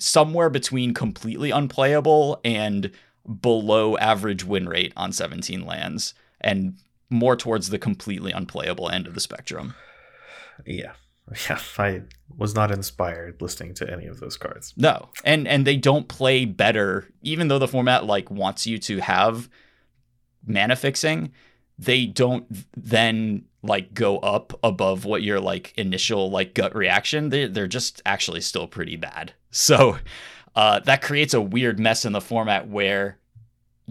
somewhere 0.00 0.50
between 0.50 0.94
completely 0.94 1.50
unplayable 1.50 2.40
and 2.44 2.90
below 3.40 3.96
average 3.98 4.44
win 4.44 4.68
rate 4.68 4.92
on 4.96 5.12
17 5.12 5.64
lands. 5.64 6.14
And 6.40 6.78
more 7.10 7.36
towards 7.36 7.70
the 7.70 7.78
completely 7.78 8.32
unplayable 8.32 8.88
end 8.88 9.06
of 9.06 9.14
the 9.14 9.20
spectrum. 9.20 9.74
Yeah. 10.64 10.92
Yeah, 11.48 11.60
I 11.78 12.02
was 12.36 12.56
not 12.56 12.72
inspired 12.72 13.40
listening 13.40 13.74
to 13.74 13.88
any 13.88 14.06
of 14.06 14.18
those 14.18 14.36
cards. 14.36 14.74
No. 14.76 15.10
And 15.22 15.46
and 15.46 15.64
they 15.64 15.76
don't 15.76 16.08
play 16.08 16.44
better 16.44 17.06
even 17.22 17.46
though 17.46 17.60
the 17.60 17.68
format 17.68 18.04
like 18.04 18.28
wants 18.32 18.66
you 18.66 18.78
to 18.78 18.98
have 18.98 19.48
mana 20.44 20.74
fixing, 20.74 21.30
they 21.78 22.06
don't 22.06 22.46
then 22.76 23.44
like 23.62 23.92
go 23.94 24.18
up 24.18 24.58
above 24.62 25.04
what 25.04 25.22
your 25.22 25.40
like 25.40 25.72
initial 25.76 26.30
like 26.30 26.54
gut 26.54 26.74
reaction. 26.74 27.28
They 27.28 27.46
they're 27.46 27.66
just 27.66 28.00
actually 28.06 28.40
still 28.40 28.66
pretty 28.66 28.96
bad. 28.96 29.34
So 29.52 29.98
uh, 30.54 30.78
that 30.78 31.02
creates 31.02 31.34
a 31.34 31.40
weird 31.40 31.80
mess 31.80 32.04
in 32.04 32.12
the 32.12 32.20
format 32.20 32.68
where 32.68 33.18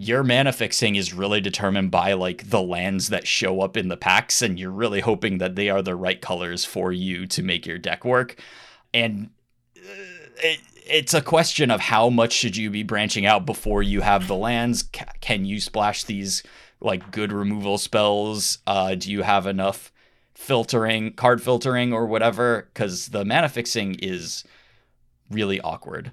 your 0.00 0.22
mana 0.22 0.52
fixing 0.52 0.96
is 0.96 1.12
really 1.12 1.42
determined 1.42 1.90
by 1.90 2.14
like 2.14 2.48
the 2.48 2.62
lands 2.62 3.10
that 3.10 3.26
show 3.26 3.60
up 3.60 3.76
in 3.76 3.88
the 3.88 3.96
packs 3.98 4.40
and 4.40 4.58
you're 4.58 4.70
really 4.70 5.00
hoping 5.00 5.36
that 5.36 5.54
they 5.54 5.68
are 5.68 5.82
the 5.82 5.94
right 5.94 6.22
colors 6.22 6.64
for 6.64 6.92
you 6.92 7.26
to 7.26 7.42
make 7.42 7.66
your 7.66 7.76
deck 7.76 8.06
work 8.06 8.40
and 8.94 9.28
uh, 9.76 9.92
it, 10.42 10.60
it's 10.86 11.12
a 11.12 11.20
question 11.20 11.70
of 11.70 11.80
how 11.80 12.08
much 12.08 12.32
should 12.32 12.56
you 12.56 12.70
be 12.70 12.82
branching 12.82 13.26
out 13.26 13.44
before 13.44 13.82
you 13.82 14.00
have 14.00 14.26
the 14.26 14.34
lands 14.34 14.84
can 15.20 15.44
you 15.44 15.60
splash 15.60 16.04
these 16.04 16.42
like 16.80 17.10
good 17.10 17.32
removal 17.32 17.78
spells 17.78 18.58
uh, 18.66 18.94
do 18.94 19.10
you 19.10 19.22
have 19.22 19.46
enough 19.46 19.92
filtering 20.34 21.12
card 21.12 21.42
filtering 21.42 21.92
or 21.92 22.06
whatever 22.06 22.68
because 22.72 23.08
the 23.08 23.24
mana 23.24 23.48
fixing 23.48 23.94
is 23.96 24.44
really 25.30 25.60
awkward 25.60 26.12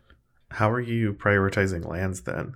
how 0.52 0.70
are 0.70 0.82
you 0.82 1.14
prioritizing 1.14 1.86
lands 1.86 2.22
then 2.22 2.56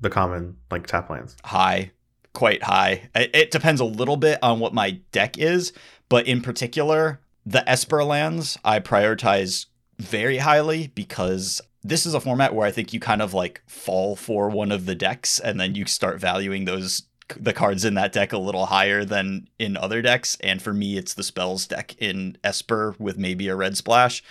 the 0.00 0.10
common 0.10 0.56
like 0.70 0.86
tap 0.86 1.10
lands? 1.10 1.36
High, 1.44 1.92
quite 2.32 2.62
high. 2.62 3.08
It 3.14 3.50
depends 3.50 3.80
a 3.80 3.84
little 3.84 4.16
bit 4.16 4.38
on 4.42 4.60
what 4.60 4.74
my 4.74 5.00
deck 5.12 5.38
is, 5.38 5.72
but 6.08 6.26
in 6.26 6.42
particular, 6.42 7.20
the 7.44 7.68
Esper 7.68 8.04
lands 8.04 8.58
I 8.64 8.80
prioritize 8.80 9.66
very 9.98 10.38
highly 10.38 10.88
because 10.88 11.60
this 11.88 12.06
is 12.06 12.14
a 12.14 12.20
format 12.20 12.54
where 12.54 12.66
I 12.66 12.70
think 12.70 12.92
you 12.92 13.00
kind 13.00 13.22
of 13.22 13.32
like 13.34 13.62
fall 13.66 14.16
for 14.16 14.48
one 14.48 14.72
of 14.72 14.86
the 14.86 14.94
decks 14.94 15.38
and 15.38 15.60
then 15.60 15.74
you 15.74 15.86
start 15.86 16.20
valuing 16.20 16.64
those 16.64 17.02
the 17.36 17.52
cards 17.52 17.84
in 17.84 17.94
that 17.94 18.12
deck 18.12 18.32
a 18.32 18.38
little 18.38 18.66
higher 18.66 19.04
than 19.04 19.48
in 19.58 19.76
other 19.76 20.00
decks. 20.00 20.36
And 20.40 20.62
for 20.62 20.72
me, 20.72 20.96
it's 20.96 21.14
the 21.14 21.24
spells 21.24 21.66
deck 21.66 21.96
in 21.98 22.38
Esper 22.44 22.94
with 22.98 23.18
maybe 23.18 23.48
a 23.48 23.56
red 23.56 23.76
splash 23.76 24.22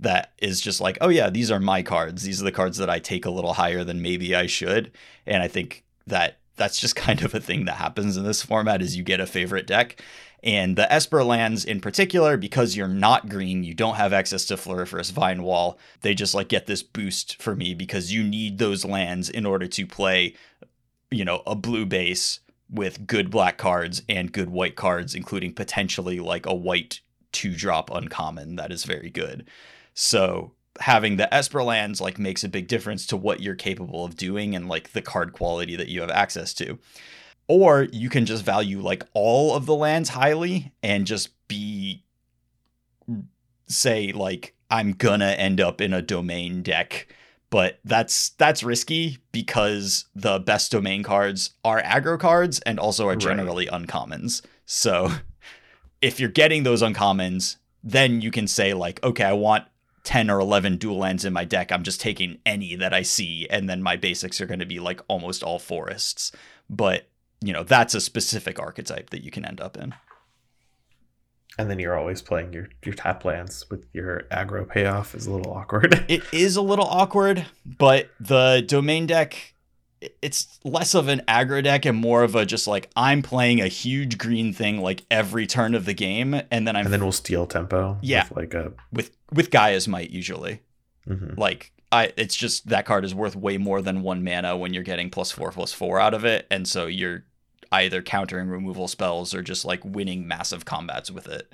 that 0.00 0.32
is 0.38 0.60
just 0.60 0.80
like, 0.80 0.98
oh 1.00 1.08
yeah, 1.08 1.30
these 1.30 1.50
are 1.50 1.60
my 1.60 1.82
cards. 1.82 2.22
These 2.22 2.40
are 2.40 2.44
the 2.44 2.52
cards 2.52 2.78
that 2.78 2.90
I 2.90 2.98
take 2.98 3.24
a 3.24 3.30
little 3.30 3.52
higher 3.52 3.84
than 3.84 4.02
maybe 4.02 4.34
I 4.34 4.46
should. 4.46 4.90
And 5.26 5.42
I 5.42 5.48
think 5.48 5.84
that 6.06 6.38
that's 6.56 6.80
just 6.80 6.96
kind 6.96 7.22
of 7.22 7.34
a 7.34 7.40
thing 7.40 7.66
that 7.66 7.76
happens 7.76 8.16
in 8.16 8.24
this 8.24 8.42
format 8.42 8.82
is 8.82 8.96
you 8.96 9.02
get 9.02 9.20
a 9.20 9.26
favorite 9.26 9.66
deck. 9.66 10.02
And 10.42 10.76
the 10.76 10.90
Esper 10.90 11.22
lands 11.22 11.64
in 11.64 11.80
particular, 11.80 12.36
because 12.36 12.76
you're 12.76 12.88
not 12.88 13.28
green, 13.28 13.62
you 13.62 13.74
don't 13.74 13.96
have 13.96 14.12
access 14.12 14.46
to 14.46 14.56
Floriferous 14.56 15.12
Vinewall. 15.12 15.78
They 16.00 16.14
just 16.14 16.34
like 16.34 16.48
get 16.48 16.66
this 16.66 16.82
boost 16.82 17.40
for 17.42 17.54
me 17.54 17.74
because 17.74 18.12
you 18.12 18.22
need 18.22 18.58
those 18.58 18.84
lands 18.84 19.28
in 19.28 19.44
order 19.44 19.66
to 19.66 19.86
play, 19.86 20.34
you 21.10 21.24
know, 21.24 21.42
a 21.46 21.54
blue 21.54 21.84
base 21.84 22.40
with 22.70 23.06
good 23.06 23.30
black 23.30 23.58
cards 23.58 24.02
and 24.08 24.32
good 24.32 24.48
white 24.48 24.76
cards, 24.76 25.14
including 25.14 25.52
potentially 25.52 26.20
like 26.20 26.46
a 26.46 26.54
white 26.54 27.00
two 27.32 27.54
drop 27.54 27.90
uncommon 27.90 28.56
that 28.56 28.72
is 28.72 28.84
very 28.84 29.10
good. 29.10 29.46
So 29.94 30.52
having 30.80 31.16
the 31.16 31.32
Esper 31.32 31.62
lands 31.62 32.00
like 32.00 32.18
makes 32.18 32.44
a 32.44 32.48
big 32.48 32.66
difference 32.68 33.06
to 33.06 33.16
what 33.16 33.40
you're 33.40 33.54
capable 33.54 34.04
of 34.04 34.16
doing 34.16 34.54
and 34.54 34.68
like 34.68 34.92
the 34.92 35.02
card 35.02 35.32
quality 35.32 35.76
that 35.76 35.88
you 35.88 36.00
have 36.00 36.10
access 36.10 36.54
to. 36.54 36.78
Or 37.50 37.88
you 37.92 38.08
can 38.08 38.26
just 38.26 38.44
value 38.44 38.80
like 38.80 39.02
all 39.12 39.56
of 39.56 39.66
the 39.66 39.74
lands 39.74 40.10
highly 40.10 40.72
and 40.84 41.04
just 41.04 41.30
be 41.48 42.04
say 43.66 44.12
like 44.12 44.54
I'm 44.70 44.92
gonna 44.92 45.30
end 45.30 45.60
up 45.60 45.80
in 45.80 45.92
a 45.92 46.00
domain 46.00 46.62
deck 46.62 47.08
but 47.50 47.80
that's 47.84 48.30
that's 48.30 48.62
risky 48.62 49.18
because 49.32 50.04
the 50.14 50.38
best 50.38 50.70
domain 50.70 51.02
cards 51.02 51.50
are 51.64 51.82
aggro 51.82 52.18
cards 52.18 52.60
and 52.60 52.78
also 52.78 53.08
are 53.08 53.16
generally 53.16 53.68
right. 53.68 53.82
uncommons. 53.82 54.42
So 54.66 55.10
if 56.00 56.20
you're 56.20 56.28
getting 56.28 56.62
those 56.62 56.82
uncommons, 56.82 57.56
then 57.82 58.20
you 58.20 58.30
can 58.30 58.46
say 58.46 58.72
like, 58.72 59.02
okay, 59.02 59.24
I 59.24 59.32
want 59.32 59.64
10 60.04 60.30
or 60.30 60.38
11 60.38 60.76
dual 60.76 60.98
lands 60.98 61.24
in 61.24 61.32
my 61.32 61.44
deck. 61.44 61.72
I'm 61.72 61.82
just 61.82 62.00
taking 62.00 62.38
any 62.46 62.76
that 62.76 62.94
I 62.94 63.02
see, 63.02 63.48
and 63.50 63.68
then 63.68 63.82
my 63.82 63.96
basics 63.96 64.40
are 64.40 64.46
going 64.46 64.60
to 64.60 64.66
be 64.66 64.80
like 64.80 65.00
almost 65.08 65.42
all 65.42 65.58
forests. 65.58 66.32
But, 66.68 67.09
you 67.40 67.52
know, 67.52 67.62
that's 67.62 67.94
a 67.94 68.00
specific 68.00 68.58
archetype 68.58 69.10
that 69.10 69.24
you 69.24 69.30
can 69.30 69.44
end 69.44 69.60
up 69.60 69.76
in. 69.76 69.94
And 71.58 71.70
then 71.70 71.78
you're 71.78 71.98
always 71.98 72.22
playing 72.22 72.52
your, 72.52 72.68
your 72.84 72.94
tap 72.94 73.24
lands 73.24 73.68
with 73.70 73.86
your 73.92 74.22
aggro 74.30 74.66
payoff 74.68 75.14
is 75.14 75.26
a 75.26 75.32
little 75.32 75.52
awkward. 75.52 76.04
it 76.08 76.22
is 76.32 76.56
a 76.56 76.62
little 76.62 76.86
awkward, 76.86 77.44
but 77.66 78.10
the 78.20 78.64
domain 78.66 79.06
deck 79.06 79.54
it's 80.22 80.58
less 80.64 80.94
of 80.94 81.08
an 81.08 81.20
aggro 81.28 81.62
deck 81.62 81.84
and 81.84 81.98
more 81.98 82.22
of 82.22 82.34
a 82.34 82.46
just 82.46 82.66
like 82.66 82.88
I'm 82.96 83.22
playing 83.22 83.60
a 83.60 83.68
huge 83.68 84.18
green 84.18 84.52
thing 84.52 84.80
like 84.80 85.04
every 85.10 85.46
turn 85.46 85.74
of 85.74 85.84
the 85.84 85.94
game, 85.94 86.40
and 86.50 86.66
then 86.66 86.76
I'm 86.76 86.86
and 86.86 86.92
then 86.94 87.02
we'll 87.02 87.12
steal 87.12 87.46
tempo. 87.46 87.98
Yeah. 88.00 88.24
with 88.28 88.36
like 88.36 88.54
a 88.54 88.72
with 88.92 89.10
with 89.32 89.50
Gaea's 89.50 89.88
might 89.88 90.10
usually. 90.10 90.60
mhm. 91.06 91.36
Like 91.36 91.72
I, 91.92 92.12
it's 92.16 92.36
just 92.36 92.68
that 92.68 92.86
card 92.86 93.04
is 93.04 93.14
worth 93.14 93.34
way 93.34 93.58
more 93.58 93.82
than 93.82 94.02
one 94.02 94.22
mana 94.22 94.56
when 94.56 94.72
you're 94.72 94.84
getting 94.84 95.10
plus 95.10 95.32
four 95.32 95.50
plus 95.50 95.72
four 95.72 95.98
out 96.00 96.14
of 96.14 96.24
it, 96.24 96.46
and 96.50 96.66
so 96.66 96.86
you're 96.86 97.24
either 97.72 98.02
countering 98.02 98.48
removal 98.48 98.88
spells 98.88 99.34
or 99.34 99.42
just 99.42 99.64
like 99.64 99.84
winning 99.84 100.26
massive 100.26 100.64
combats 100.64 101.10
with 101.10 101.28
it. 101.28 101.52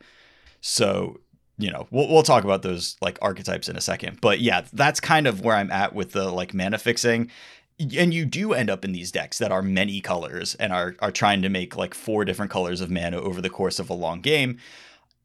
So 0.60 1.20
you 1.58 1.70
know 1.70 1.86
we'll 1.90 2.08
we'll 2.08 2.22
talk 2.22 2.44
about 2.44 2.62
those 2.62 2.96
like 3.00 3.18
archetypes 3.22 3.68
in 3.68 3.76
a 3.76 3.80
second, 3.80 4.20
but 4.20 4.40
yeah, 4.40 4.64
that's 4.72 5.00
kind 5.00 5.26
of 5.26 5.42
where 5.42 5.56
I'm 5.56 5.70
at 5.70 5.94
with 5.94 6.12
the 6.12 6.30
like 6.30 6.54
mana 6.54 6.78
fixing. 6.78 7.30
And 7.78 8.14
you 8.14 8.24
do 8.24 8.54
end 8.54 8.70
up 8.70 8.86
in 8.86 8.92
these 8.92 9.12
decks 9.12 9.36
that 9.38 9.52
are 9.52 9.62
many 9.62 10.00
colors 10.00 10.54
and 10.54 10.72
are 10.72 10.96
are 11.00 11.12
trying 11.12 11.42
to 11.42 11.48
make 11.48 11.76
like 11.76 11.94
four 11.94 12.24
different 12.24 12.50
colors 12.50 12.80
of 12.80 12.90
mana 12.90 13.20
over 13.20 13.40
the 13.40 13.50
course 13.50 13.78
of 13.78 13.90
a 13.90 13.94
long 13.94 14.20
game. 14.20 14.58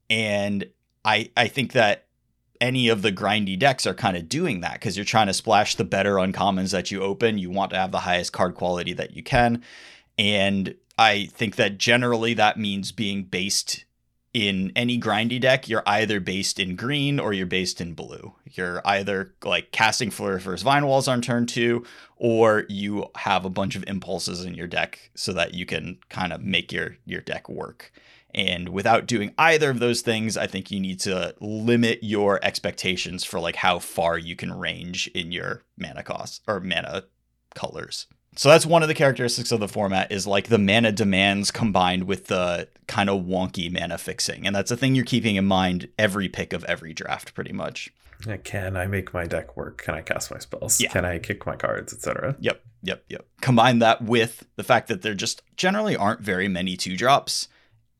And 0.09 0.69
I 1.05 1.31
I 1.37 1.47
think 1.47 1.73
that 1.73 2.05
any 2.61 2.89
of 2.89 3.01
the 3.01 3.11
grindy 3.11 3.57
decks 3.57 3.87
are 3.87 3.93
kind 3.93 4.15
of 4.15 4.29
doing 4.29 4.61
that 4.61 4.73
because 4.73 4.95
you're 4.95 5.03
trying 5.03 5.27
to 5.27 5.33
splash 5.33 5.75
the 5.75 5.83
better 5.83 6.15
uncommons 6.15 6.71
that 6.71 6.91
you 6.91 7.01
open. 7.01 7.39
You 7.39 7.49
want 7.49 7.71
to 7.71 7.77
have 7.77 7.91
the 7.91 7.99
highest 7.99 8.33
card 8.33 8.53
quality 8.53 8.93
that 8.93 9.15
you 9.15 9.23
can. 9.23 9.63
And 10.19 10.75
I 10.97 11.25
think 11.31 11.55
that 11.55 11.77
generally 11.77 12.33
that 12.35 12.57
means 12.57 12.91
being 12.91 13.23
based 13.23 13.85
in 14.33 14.71
any 14.75 14.99
grindy 14.99 15.39
deck, 15.41 15.67
you're 15.67 15.83
either 15.85 16.19
based 16.19 16.59
in 16.59 16.75
green 16.75 17.19
or 17.19 17.33
you're 17.33 17.45
based 17.45 17.81
in 17.81 17.93
blue. 17.93 18.33
You're 18.45 18.81
either 18.85 19.33
like 19.43 19.71
casting 19.71 20.09
Floriferous 20.09 20.63
Vinewalls 20.63 21.11
on 21.11 21.21
turn 21.21 21.45
two, 21.45 21.85
or 22.15 22.65
you 22.69 23.07
have 23.15 23.43
a 23.43 23.49
bunch 23.49 23.75
of 23.75 23.83
impulses 23.87 24.45
in 24.45 24.55
your 24.55 24.67
deck 24.67 25.11
so 25.15 25.33
that 25.33 25.53
you 25.53 25.65
can 25.65 25.97
kind 26.09 26.31
of 26.31 26.41
make 26.41 26.71
your 26.71 26.97
your 27.05 27.21
deck 27.21 27.49
work. 27.49 27.91
And 28.33 28.69
without 28.69 29.07
doing 29.07 29.33
either 29.37 29.69
of 29.69 29.79
those 29.79 30.01
things, 30.01 30.37
I 30.37 30.47
think 30.47 30.71
you 30.71 30.79
need 30.79 31.01
to 31.01 31.35
limit 31.41 31.99
your 32.01 32.39
expectations 32.41 33.25
for 33.25 33.41
like 33.41 33.57
how 33.57 33.79
far 33.79 34.17
you 34.17 34.37
can 34.37 34.53
range 34.53 35.07
in 35.07 35.33
your 35.33 35.63
mana 35.77 36.03
costs 36.03 36.39
or 36.47 36.61
mana 36.61 37.03
colors. 37.53 38.07
So 38.35 38.49
that's 38.49 38.65
one 38.65 38.81
of 38.81 38.87
the 38.87 38.95
characteristics 38.95 39.51
of 39.51 39.59
the 39.59 39.67
format 39.67 40.11
is 40.11 40.25
like 40.25 40.47
the 40.47 40.57
mana 40.57 40.91
demands 40.91 41.51
combined 41.51 42.05
with 42.05 42.27
the 42.27 42.69
kind 42.87 43.09
of 43.09 43.23
wonky 43.23 43.71
mana 43.71 43.97
fixing. 43.97 44.47
And 44.47 44.55
that's 44.55 44.71
a 44.71 44.77
thing 44.77 44.95
you're 44.95 45.05
keeping 45.05 45.35
in 45.35 45.45
mind 45.45 45.89
every 45.99 46.29
pick 46.29 46.53
of 46.53 46.63
every 46.65 46.93
draft 46.93 47.33
pretty 47.33 47.51
much. 47.51 47.91
Can 48.43 48.77
I 48.77 48.87
make 48.87 49.13
my 49.13 49.25
deck 49.25 49.57
work? 49.57 49.81
Can 49.81 49.95
I 49.95 50.01
cast 50.01 50.31
my 50.31 50.37
spells? 50.37 50.79
Yeah. 50.79 50.91
Can 50.91 51.05
I 51.05 51.19
kick 51.19 51.45
my 51.45 51.55
cards, 51.55 51.91
etc.? 51.91 52.35
Yep, 52.39 52.61
yep, 52.83 53.03
yep. 53.09 53.25
Combine 53.41 53.79
that 53.79 54.03
with 54.03 54.45
the 54.55 54.63
fact 54.63 54.87
that 54.89 55.01
there 55.01 55.15
just 55.15 55.41
generally 55.57 55.95
aren't 55.95 56.21
very 56.21 56.47
many 56.47 56.77
two 56.77 56.95
drops, 56.95 57.47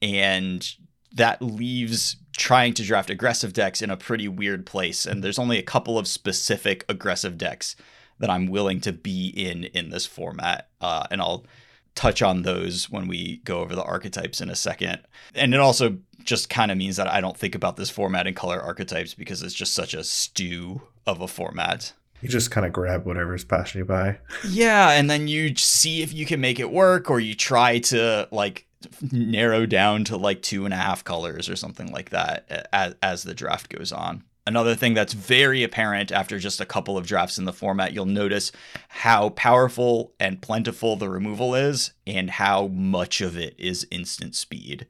and 0.02 0.76
that 1.14 1.42
leaves 1.42 2.18
trying 2.38 2.74
to 2.76 2.84
draft 2.84 3.10
aggressive 3.10 3.52
decks 3.52 3.82
in 3.82 3.90
a 3.90 3.98
pretty 3.98 4.28
weird 4.28 4.66
place. 4.66 5.06
And 5.06 5.24
there's 5.24 5.40
only 5.40 5.58
a 5.58 5.64
couple 5.64 5.98
of 5.98 6.08
specific 6.08 6.86
aggressive 6.88 7.38
decks 7.38 7.76
that 8.22 8.30
I'm 8.30 8.48
willing 8.48 8.80
to 8.82 8.94
be 8.94 9.28
in 9.28 9.66
in 9.66 9.90
this 9.90 10.06
format, 10.06 10.70
uh, 10.80 11.06
and 11.12 11.22
I'll 11.22 11.46
touch 11.94 12.22
on 12.22 12.44
those 12.44 12.90
when 12.90 13.08
we 13.08 13.38
go 13.44 13.60
over 13.60 13.76
the 13.76 13.84
archetypes 13.84 14.40
in 14.40 14.50
a 14.50 14.56
second. 14.56 15.02
And 15.36 15.54
it 15.54 15.60
also 15.60 15.98
just 16.24 16.50
kind 16.50 16.72
of 16.72 16.78
means 16.78 16.96
that 16.96 17.08
I 17.08 17.20
don't 17.20 17.38
think 17.38 17.56
about 17.56 17.76
this 17.76 17.90
format 17.90 18.28
in 18.28 18.34
color 18.34 18.62
archetypes 18.62 19.14
because 19.14 19.42
it's 19.44 19.54
just 19.54 19.74
such 19.74 19.94
a 19.94 20.04
stew 20.04 20.82
of 21.06 21.20
a 21.20 21.28
format. 21.28 21.94
You 22.22 22.30
just 22.30 22.52
kind 22.52 22.66
of 22.66 22.72
grab 22.72 23.06
whatever's 23.06 23.44
passing 23.44 23.80
you 23.80 23.86
by. 23.86 24.20
Yeah, 24.48 24.92
and 24.92 25.10
then 25.10 25.28
you 25.28 25.56
see 25.56 26.04
if 26.04 26.14
you 26.14 26.26
can 26.26 26.40
make 26.40 26.60
it 26.60 26.72
work, 26.72 27.10
or 27.10 27.20
you 27.20 27.34
try 27.34 27.80
to 27.80 28.28
like 28.32 28.68
narrow 29.12 29.66
down 29.66 30.04
to 30.06 30.18
like 30.18 30.42
two 30.42 30.66
and 30.66 30.74
a 30.74 30.78
half 30.78 31.04
colors 31.04 31.50
or 31.50 31.56
something 31.56 31.92
like 31.92 32.12
that 32.12 32.70
as, 32.72 32.96
as 33.02 33.24
the 33.24 33.34
draft 33.34 33.70
goes 33.70 33.92
on. 33.92 34.24
Another 34.52 34.76
thing 34.76 34.94
that's 34.94 35.14
very 35.14 35.64
apparent 35.64 36.12
after 36.12 36.38
just 36.38 36.60
a 36.60 36.66
couple 36.66 36.98
of 36.98 37.08
drafts 37.08 37.38
in 37.38 37.46
the 37.46 37.54
format, 37.54 37.94
you'll 37.94 38.06
notice 38.06 38.52
how 38.90 39.30
powerful 39.30 40.12
and 40.20 40.42
plentiful 40.42 40.98
the 40.98 41.08
removal 41.08 41.56
is 41.56 41.94
and 42.06 42.30
how 42.30 42.68
much 42.68 43.22
of 43.22 43.38
it 43.38 43.56
is 43.58 43.88
instant 43.92 44.36
speed. 44.36 44.88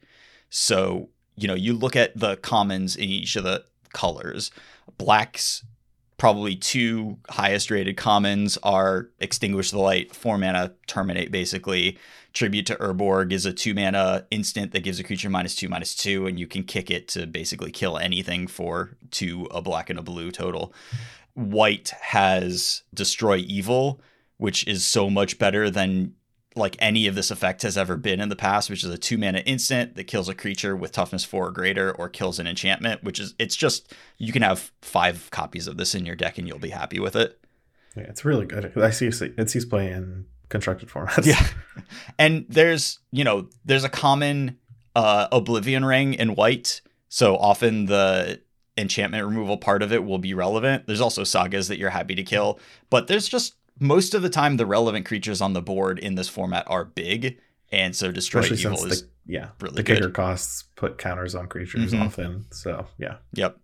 So, 0.49 1.09
you 1.35 1.47
know, 1.47 1.53
you 1.53 1.73
look 1.73 1.95
at 1.95 2.17
the 2.17 2.37
commons 2.37 2.95
in 2.95 3.03
each 3.03 3.35
of 3.35 3.43
the 3.43 3.63
colors. 3.93 4.49
Black's 4.97 5.63
probably 6.21 6.55
two 6.55 7.17
highest 7.29 7.71
rated 7.71 7.97
commons 7.97 8.55
are 8.61 9.09
Extinguish 9.19 9.71
the 9.71 9.79
Light, 9.79 10.15
four 10.15 10.37
mana, 10.37 10.71
terminate 10.85 11.31
basically. 11.31 11.97
Tribute 12.31 12.67
to 12.67 12.75
Urborg 12.75 13.33
is 13.33 13.47
a 13.47 13.51
two 13.51 13.73
mana 13.73 14.27
instant 14.29 14.71
that 14.71 14.83
gives 14.83 14.99
a 14.99 15.03
creature 15.03 15.31
minus 15.31 15.55
two, 15.55 15.67
minus 15.67 15.95
two, 15.95 16.27
and 16.27 16.39
you 16.39 16.45
can 16.45 16.61
kick 16.61 16.91
it 16.91 17.07
to 17.07 17.25
basically 17.25 17.71
kill 17.71 17.97
anything 17.97 18.45
for 18.45 18.91
two, 19.09 19.47
a 19.49 19.63
black 19.63 19.89
and 19.89 19.97
a 19.97 20.03
blue 20.03 20.29
total. 20.29 20.75
White 21.33 21.89
has 21.99 22.83
Destroy 22.93 23.37
Evil, 23.37 23.99
which 24.37 24.67
is 24.67 24.85
so 24.85 25.09
much 25.09 25.39
better 25.39 25.71
than 25.71 26.13
like 26.55 26.75
any 26.79 27.07
of 27.07 27.15
this 27.15 27.31
effect 27.31 27.61
has 27.61 27.77
ever 27.77 27.95
been 27.95 28.19
in 28.19 28.29
the 28.29 28.35
past, 28.35 28.69
which 28.69 28.83
is 28.83 28.89
a 28.89 28.97
two 28.97 29.17
mana 29.17 29.39
instant 29.39 29.95
that 29.95 30.05
kills 30.05 30.27
a 30.27 30.35
creature 30.35 30.75
with 30.75 30.91
toughness 30.91 31.23
four 31.23 31.47
or 31.47 31.51
greater, 31.51 31.91
or 31.91 32.09
kills 32.09 32.39
an 32.39 32.47
enchantment, 32.47 33.03
which 33.03 33.19
is 33.19 33.33
it's 33.39 33.55
just 33.55 33.93
you 34.17 34.33
can 34.33 34.41
have 34.41 34.71
five 34.81 35.29
copies 35.31 35.67
of 35.67 35.77
this 35.77 35.95
in 35.95 36.05
your 36.05 36.15
deck 36.15 36.37
and 36.37 36.47
you'll 36.47 36.59
be 36.59 36.69
happy 36.69 36.99
with 36.99 37.15
it. 37.15 37.39
Yeah, 37.95 38.03
it's 38.03 38.25
really 38.25 38.45
good. 38.45 38.73
I 38.77 38.89
see 38.89 39.07
it's 39.07 39.53
he's 39.53 39.65
playing 39.65 40.25
constructed 40.49 40.89
formats. 40.89 41.25
Yeah. 41.25 41.45
And 42.19 42.45
there's, 42.47 42.99
you 43.11 43.23
know, 43.23 43.49
there's 43.65 43.83
a 43.83 43.89
common 43.89 44.57
uh 44.95 45.27
oblivion 45.31 45.85
ring 45.85 46.13
in 46.13 46.35
white. 46.35 46.81
So 47.09 47.37
often 47.37 47.85
the 47.85 48.41
enchantment 48.77 49.25
removal 49.25 49.57
part 49.57 49.81
of 49.81 49.91
it 49.91 50.03
will 50.03 50.17
be 50.17 50.33
relevant. 50.33 50.87
There's 50.87 51.01
also 51.01 51.23
sagas 51.23 51.67
that 51.67 51.77
you're 51.77 51.89
happy 51.89 52.15
to 52.15 52.23
kill, 52.23 52.59
but 52.89 53.07
there's 53.07 53.27
just 53.27 53.55
most 53.81 54.13
of 54.13 54.21
the 54.21 54.29
time 54.29 54.55
the 54.55 54.65
relevant 54.65 55.05
creatures 55.05 55.41
on 55.41 55.51
the 55.51 55.61
board 55.61 55.99
in 55.99 56.15
this 56.15 56.29
format 56.29 56.63
are 56.67 56.85
big. 56.85 57.37
And 57.73 57.95
so 57.95 58.11
destroy 58.11 58.41
Especially 58.41 58.71
evil 58.71 58.85
is 58.85 59.01
the 59.01 59.07
yeah 59.25 59.49
really 59.59 59.75
the 59.75 59.83
good. 59.83 59.97
kicker 59.97 60.09
costs 60.11 60.63
put 60.75 60.97
counters 60.97 61.35
on 61.35 61.47
creatures 61.47 61.93
Mhm. 61.93 62.05
often. 62.05 62.45
So 62.51 62.85
yeah, 62.97 63.15
Yep. 63.33 63.57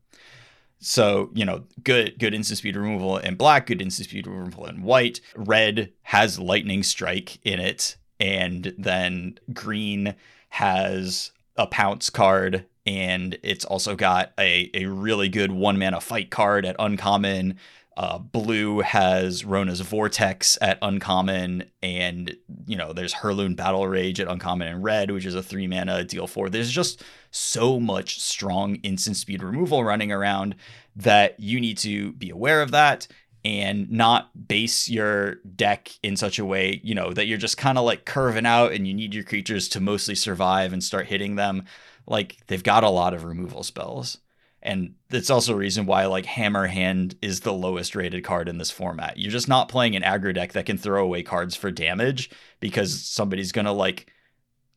So, 0.79 1.31
you 1.33 1.43
know, 1.43 1.63
good 1.83 2.17
good 2.19 2.33
instant 2.33 2.59
speed 2.59 2.75
removal 2.75 3.17
in 3.17 3.35
black, 3.35 3.65
good 3.67 3.81
instant 3.81 4.09
speed 4.09 4.27
removal 4.27 4.65
in 4.67 4.83
white. 4.83 5.21
Red 5.35 5.91
has 6.03 6.37
lightning 6.39 6.83
strike 6.83 7.39
in 7.45 7.59
it, 7.59 7.97
and 8.19 8.73
then 8.77 9.39
green 9.53 10.15
has 10.49 11.31
a 11.55 11.65
pounce 11.67 12.09
card, 12.11 12.65
and 12.85 13.37
it's 13.43 13.65
also 13.65 13.95
got 13.95 14.31
a, 14.39 14.69
a 14.73 14.85
really 14.85 15.29
good 15.29 15.51
one 15.51 15.79
mana 15.79 15.99
fight 15.99 16.29
card 16.29 16.65
at 16.65 16.75
uncommon. 16.79 17.57
Uh, 17.97 18.19
blue 18.19 18.81
has 18.81 19.43
Rona's 19.43 19.81
Vortex 19.81 20.55
at 20.61 20.77
uncommon, 20.83 21.63
and 21.81 22.37
you 22.67 22.77
know 22.77 22.93
there's 22.93 23.11
Hurloon 23.11 23.55
Battle 23.55 23.87
Rage 23.87 24.19
at 24.19 24.27
uncommon 24.27 24.67
and 24.67 24.83
red, 24.83 25.09
which 25.09 25.25
is 25.25 25.33
a 25.33 25.41
three 25.41 25.65
mana 25.65 26.03
deal 26.03 26.27
four. 26.27 26.47
There's 26.47 26.71
just 26.71 27.03
so 27.31 27.79
much 27.79 28.21
strong 28.21 28.75
instant 28.75 29.17
speed 29.17 29.41
removal 29.41 29.83
running 29.83 30.11
around 30.11 30.55
that 30.95 31.39
you 31.39 31.59
need 31.59 31.79
to 31.79 32.13
be 32.13 32.29
aware 32.29 32.61
of 32.61 32.69
that 32.69 33.07
and 33.43 33.89
not 33.89 34.47
base 34.47 34.87
your 34.87 35.35
deck 35.55 35.89
in 36.03 36.17
such 36.17 36.37
a 36.37 36.45
way, 36.45 36.79
you 36.83 36.93
know, 36.93 37.13
that 37.13 37.25
you're 37.25 37.37
just 37.39 37.57
kind 37.57 37.79
of 37.79 37.85
like 37.85 38.05
curving 38.05 38.45
out 38.45 38.73
and 38.73 38.87
you 38.87 38.93
need 38.93 39.15
your 39.15 39.23
creatures 39.23 39.67
to 39.69 39.79
mostly 39.79 40.15
survive 40.15 40.71
and 40.71 40.83
start 40.83 41.07
hitting 41.07 41.35
them. 41.35 41.63
Like 42.05 42.37
they've 42.45 42.63
got 42.63 42.83
a 42.83 42.89
lot 42.89 43.15
of 43.15 43.23
removal 43.23 43.63
spells. 43.63 44.19
And 44.67 44.95
that's 45.07 45.29
also 45.29 45.53
a 45.53 45.57
reason 45.57 45.85
why 45.85 46.05
like 46.05 46.25
Hammer 46.25 46.67
Hand 46.67 47.15
is 47.21 47.39
the 47.39 47.53
lowest 47.53 47.95
rated 47.95 48.23
card 48.25 48.49
in 48.49 48.57
this 48.57 48.69
format. 48.69 49.17
You're 49.17 49.31
just 49.31 49.47
not 49.47 49.69
playing 49.69 49.95
an 49.95 50.03
aggro 50.03 50.35
deck 50.35 50.51
that 50.51 50.65
can 50.65 50.77
throw 50.77 51.03
away 51.03 51.23
cards 51.23 51.55
for 51.55 51.71
damage 51.71 52.29
because 52.59 53.01
somebody's 53.05 53.53
gonna 53.53 53.71
like 53.71 54.11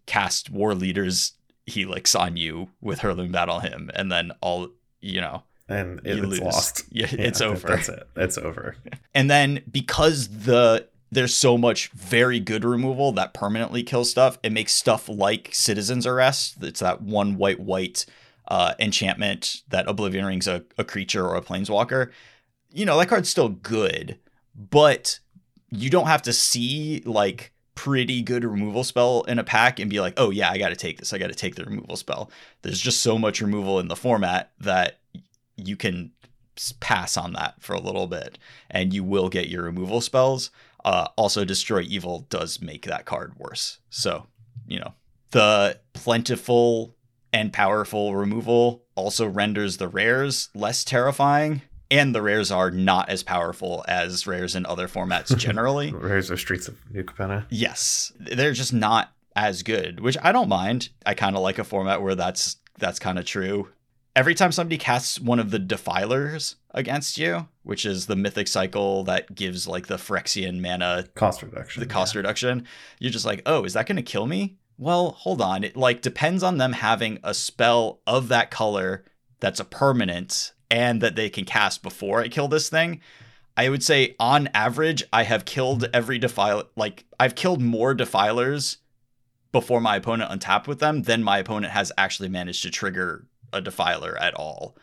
cast 0.07 0.49
War 0.49 0.75
Leader's 0.75 1.33
Helix 1.67 2.15
on 2.15 2.37
you 2.37 2.69
with 2.81 3.01
Hurloon 3.01 3.33
Battle 3.33 3.61
Hymn, 3.61 3.91
and 3.95 4.11
then 4.13 4.33
all 4.41 4.69
you 5.01 5.21
know, 5.21 5.43
and 5.69 6.01
it, 6.05 6.17
you 6.17 6.23
it's 6.23 6.31
lose. 6.31 6.41
lost. 6.41 6.85
Yeah, 6.91 7.07
Yeah, 7.11 7.25
it's 7.25 7.41
over. 7.41 7.69
That's 7.69 7.89
it. 7.89 8.09
It's 8.17 8.39
over. 8.39 8.77
And 9.13 9.29
then 9.29 9.65
because 9.69 10.29
the 10.29 10.87
there's 11.11 11.35
so 11.35 11.59
much 11.59 11.89
very 11.89 12.39
good 12.39 12.65
removal 12.65 13.11
that 13.13 13.35
permanently 13.35 13.83
kills 13.83 14.09
stuff, 14.09 14.39
it 14.45 14.53
makes 14.53 14.73
stuff 14.73 15.09
like 15.09 15.51
Citizen's 15.53 16.07
Arrest. 16.07 16.63
It's 16.63 16.79
that 16.79 17.03
one 17.03 17.37
white 17.37 17.59
white 17.59 18.07
uh, 18.49 18.75
enchantment 18.79 19.63
that 19.69 19.89
Oblivion 19.89 20.25
Rings 20.25 20.49
a, 20.49 20.65
a 20.79 20.85
creature 20.85 21.27
or 21.27 21.37
a 21.37 21.43
planeswalker. 21.43 22.11
You 22.73 22.85
know, 22.85 22.99
that 22.99 23.09
card's 23.09 23.29
still 23.29 23.49
good, 23.49 24.19
but 24.55 25.21
you 25.71 25.91
don't 25.91 26.07
have 26.07 26.23
to 26.23 26.33
see 26.33 27.03
like 27.05 27.53
pretty 27.75 28.21
good 28.21 28.45
removal 28.45 28.85
spell 28.85 29.23
in 29.23 29.39
a 29.39 29.45
pack 29.45 29.79
and 29.79 29.89
be 29.89 30.01
like, 30.01 30.15
oh 30.17 30.31
yeah, 30.31 30.51
I 30.51 30.59
gotta 30.59 30.77
take 30.77 30.99
this. 30.99 31.13
I 31.13 31.19
gotta 31.19 31.35
take 31.35 31.55
the 31.55 31.65
removal 31.65 31.97
spell. 31.97 32.31
There's 32.63 32.81
just 32.81 33.01
so 33.01 33.19
much 33.19 33.41
removal 33.41 33.81
in 33.81 33.89
the 33.89 33.97
format 33.97 34.53
that 34.61 35.01
you 35.57 35.77
can 35.77 36.13
pass 36.81 37.17
on 37.17 37.33
that 37.33 37.55
for 37.61 37.73
a 37.75 37.81
little 37.81 38.07
bit 38.07 38.39
and 38.71 38.93
you 38.93 39.03
will 39.03 39.29
get 39.29 39.49
your 39.49 39.63
removal 39.63 40.01
spells. 40.01 40.51
Uh, 40.85 41.09
also, 41.17 41.45
Destroy 41.45 41.81
Evil 41.81 42.27
does 42.31 42.61
make 42.61 42.87
that 42.87 43.05
card 43.05 43.35
worse. 43.39 43.79
So, 43.91 44.27
you 44.67 44.81
know, 44.81 44.95
the 45.31 45.79
plentiful 45.93 46.95
and 47.33 47.53
powerful 47.53 48.15
removal 48.15 48.85
also 48.95 49.27
renders 49.27 49.77
the 49.77 49.89
rares 49.89 50.49
less 50.55 50.85
terrifying. 50.85 51.63
And 51.93 52.15
the 52.15 52.23
rares 52.23 52.53
are 52.53 52.71
not 52.71 53.09
as 53.09 53.25
powerful 53.25 53.85
as 53.89 54.25
rares 54.25 54.55
in 54.55 54.65
other 54.65 54.87
formats 54.87 55.37
generally. 55.39 55.93
rares 55.93 56.31
are 56.31 56.37
Streets 56.37 56.69
of 56.69 56.79
New 56.93 57.03
Capenna. 57.03 57.47
Yes, 57.51 58.13
they're 58.19 58.53
just 58.53 58.73
not 58.73 59.13
as 59.35 59.63
good, 59.63 60.01
which 60.01 60.17
I 60.23 60.33
don't 60.33 60.49
mind. 60.49 60.91
I 61.05 61.15
kind 61.15 61.35
of 61.35 61.43
like 61.43 61.59
a 61.59 61.65
format 61.65 62.03
where 62.03 62.15
that's 62.15 62.57
that's 62.79 62.99
kind 62.99 63.19
of 63.19 63.25
true. 63.25 63.69
Every 64.17 64.35
time 64.35 64.53
somebody 64.53 64.77
casts 64.77 65.21
one 65.21 65.39
of 65.39 65.51
the 65.51 65.59
defilers 65.59 66.57
against 66.73 67.17
you, 67.17 67.49
which 67.63 67.87
is 67.87 68.07
the 68.07 68.17
mythic 68.17 68.49
cycle 68.49 69.05
that 69.05 69.35
gives 69.35 69.69
like 69.69 69.87
the 69.87 69.97
Phyrexian 69.97 70.61
mana 70.61 71.07
cost 71.15 71.43
reduction, 71.43 71.81
the 71.81 71.87
cost 71.87 72.15
yeah. 72.15 72.19
reduction, 72.19 72.67
you're 72.99 73.13
just 73.13 73.25
like, 73.25 73.43
oh, 73.47 73.65
is 73.65 73.75
that 73.75 73.87
going 73.87 73.97
to 73.97 74.03
kill 74.03 74.27
me? 74.27 74.57
Well, 74.81 75.11
hold 75.11 75.43
on. 75.43 75.63
It 75.63 75.77
like 75.77 76.01
depends 76.01 76.43
on 76.43 76.57
them 76.57 76.73
having 76.73 77.19
a 77.23 77.35
spell 77.35 78.01
of 78.07 78.29
that 78.29 78.51
color 78.51 79.05
that's 79.39 79.61
a 79.61 79.65
permanent 79.65 80.55
and 80.71 81.03
that 81.03 81.17
they 81.17 81.29
can 81.29 81.45
cast 81.45 81.83
before 81.83 82.23
I 82.23 82.29
kill 82.29 82.49
this 82.49 82.71
thing. 82.71 83.03
I 83.59 83.69
would 83.69 83.83
say 83.83 84.17
on 84.19 84.49
average, 84.55 85.05
I 85.13 85.25
have 85.25 85.45
killed 85.45 85.91
every 85.93 86.19
defiler. 86.19 86.65
Like 86.77 87.05
I've 87.21 87.35
killed 87.35 87.61
more 87.61 87.93
defilers 87.93 88.79
before 89.53 89.83
my 89.83 89.97
opponent 89.97 90.33
untapped 90.33 90.67
with 90.67 90.79
them 90.79 91.03
than 91.03 91.23
my 91.23 91.37
opponent 91.37 91.75
has 91.75 91.93
actually 91.99 92.31
managed 92.31 92.63
to 92.63 92.71
trigger 92.71 93.27
a 93.53 93.61
defiler 93.61 94.17
at 94.17 94.33
all. 94.33 94.79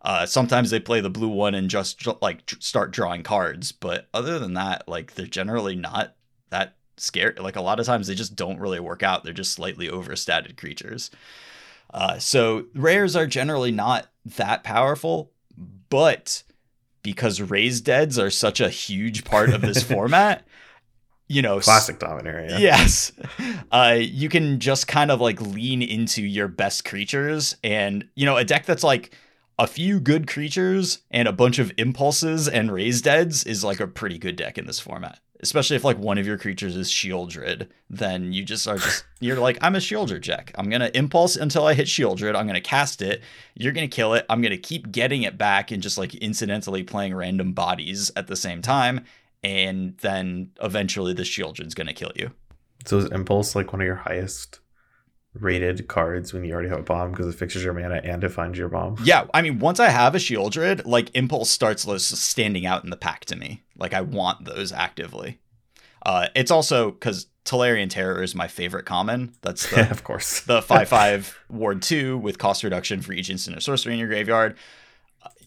Uh, 0.00 0.24
sometimes 0.24 0.70
they 0.70 0.80
play 0.80 1.02
the 1.02 1.10
blue 1.10 1.28
one 1.28 1.54
and 1.54 1.68
just 1.68 2.06
like 2.22 2.50
start 2.58 2.90
drawing 2.90 3.22
cards, 3.22 3.70
but 3.70 4.08
other 4.14 4.38
than 4.38 4.54
that, 4.54 4.88
like 4.88 5.12
they're 5.12 5.26
generally 5.26 5.76
not 5.76 6.14
that 6.48 6.74
scary. 7.02 7.34
Like 7.38 7.56
a 7.56 7.62
lot 7.62 7.80
of 7.80 7.86
times 7.86 8.06
they 8.06 8.14
just 8.14 8.36
don't 8.36 8.58
really 8.58 8.80
work 8.80 9.02
out. 9.02 9.24
They're 9.24 9.32
just 9.32 9.52
slightly 9.52 9.88
overstated 9.88 10.56
creatures. 10.56 11.10
Uh, 11.92 12.18
so 12.18 12.66
rares 12.74 13.16
are 13.16 13.26
generally 13.26 13.70
not 13.70 14.08
that 14.24 14.64
powerful, 14.64 15.30
but 15.90 16.42
because 17.02 17.40
raised 17.40 17.84
deads 17.84 18.18
are 18.18 18.30
such 18.30 18.60
a 18.60 18.70
huge 18.70 19.24
part 19.24 19.50
of 19.50 19.60
this 19.60 19.82
format, 19.90 20.46
you 21.28 21.42
know, 21.42 21.60
classic 21.60 21.98
Dominaria. 21.98 22.50
Yeah. 22.50 22.58
Yes, 22.58 23.12
uh, 23.72 23.98
you 23.98 24.28
can 24.28 24.60
just 24.60 24.88
kind 24.88 25.10
of 25.10 25.20
like 25.20 25.40
lean 25.40 25.82
into 25.82 26.22
your 26.22 26.48
best 26.48 26.84
creatures, 26.84 27.56
and 27.62 28.08
you 28.14 28.24
know, 28.24 28.36
a 28.36 28.44
deck 28.44 28.64
that's 28.64 28.84
like 28.84 29.14
a 29.58 29.66
few 29.66 30.00
good 30.00 30.26
creatures 30.26 31.00
and 31.10 31.28
a 31.28 31.32
bunch 31.32 31.58
of 31.58 31.72
impulses 31.76 32.48
and 32.48 32.72
raised 32.72 33.04
deads 33.04 33.44
is 33.44 33.62
like 33.62 33.80
a 33.80 33.86
pretty 33.86 34.18
good 34.18 34.36
deck 34.36 34.56
in 34.56 34.66
this 34.66 34.80
format 34.80 35.20
especially 35.42 35.76
if 35.76 35.84
like 35.84 35.98
one 35.98 36.18
of 36.18 36.26
your 36.26 36.38
creatures 36.38 36.76
is 36.76 36.88
Sheoldred, 36.88 37.68
then 37.90 38.32
you 38.32 38.44
just 38.44 38.66
are 38.68 38.78
just 38.78 39.04
you're 39.20 39.38
like 39.38 39.58
I'm 39.60 39.74
a 39.74 39.78
Sheoldred 39.78 40.24
deck. 40.24 40.52
I'm 40.54 40.70
gonna 40.70 40.90
impulse 40.94 41.36
until 41.36 41.66
I 41.66 41.74
hit 41.74 41.86
Sheoldred, 41.86 42.36
I'm 42.36 42.46
gonna 42.46 42.60
cast 42.60 43.02
it. 43.02 43.22
You're 43.54 43.72
gonna 43.72 43.88
kill 43.88 44.14
it. 44.14 44.24
I'm 44.30 44.40
gonna 44.40 44.56
keep 44.56 44.92
getting 44.92 45.22
it 45.22 45.36
back 45.36 45.70
and 45.70 45.82
just 45.82 45.98
like 45.98 46.14
incidentally 46.14 46.82
playing 46.82 47.14
random 47.14 47.52
bodies 47.52 48.10
at 48.16 48.28
the 48.28 48.36
same 48.36 48.62
time, 48.62 49.04
and 49.42 49.96
then 49.98 50.50
eventually 50.62 51.12
the 51.12 51.24
Sheoldred's 51.24 51.74
gonna 51.74 51.94
kill 51.94 52.12
you. 52.14 52.30
So 52.86 52.98
is 52.98 53.10
impulse 53.10 53.54
like 53.54 53.72
one 53.72 53.80
of 53.80 53.86
your 53.86 53.96
highest 53.96 54.60
rated 55.34 55.88
cards 55.88 56.32
when 56.32 56.44
you 56.44 56.52
already 56.52 56.68
have 56.68 56.80
a 56.80 56.82
bomb 56.82 57.10
because 57.10 57.26
it 57.26 57.38
fixes 57.38 57.64
your 57.64 57.72
mana 57.72 58.00
and 58.04 58.22
it 58.22 58.28
finds 58.28 58.58
your 58.58 58.68
bomb. 58.68 58.96
Yeah, 59.02 59.26
I 59.32 59.42
mean, 59.42 59.58
once 59.58 59.80
I 59.80 59.88
have 59.88 60.14
a 60.14 60.18
Sheoldred, 60.18 60.82
like 60.84 61.10
Impulse 61.14 61.50
starts 61.50 61.84
standing 62.02 62.66
out 62.66 62.84
in 62.84 62.90
the 62.90 62.96
pack 62.96 63.24
to 63.26 63.36
me. 63.36 63.62
Like 63.76 63.94
I 63.94 64.02
want 64.02 64.44
those 64.44 64.72
actively. 64.72 65.38
Uh, 66.04 66.28
it's 66.34 66.50
also 66.50 66.90
because 66.90 67.26
Tolarian 67.44 67.88
Terror 67.88 68.22
is 68.22 68.34
my 68.34 68.48
favorite 68.48 68.84
common. 68.84 69.34
That's 69.42 69.68
the, 69.74 69.90
of 69.90 70.04
course 70.04 70.40
the 70.40 70.60
five 70.60 70.88
five 70.88 71.38
ward 71.48 71.82
two 71.82 72.18
with 72.18 72.38
cost 72.38 72.62
reduction 72.62 73.00
for 73.00 73.12
each 73.12 73.30
instant 73.30 73.56
or 73.56 73.60
sorcery 73.60 73.94
in 73.94 73.98
your 73.98 74.08
graveyard. 74.08 74.56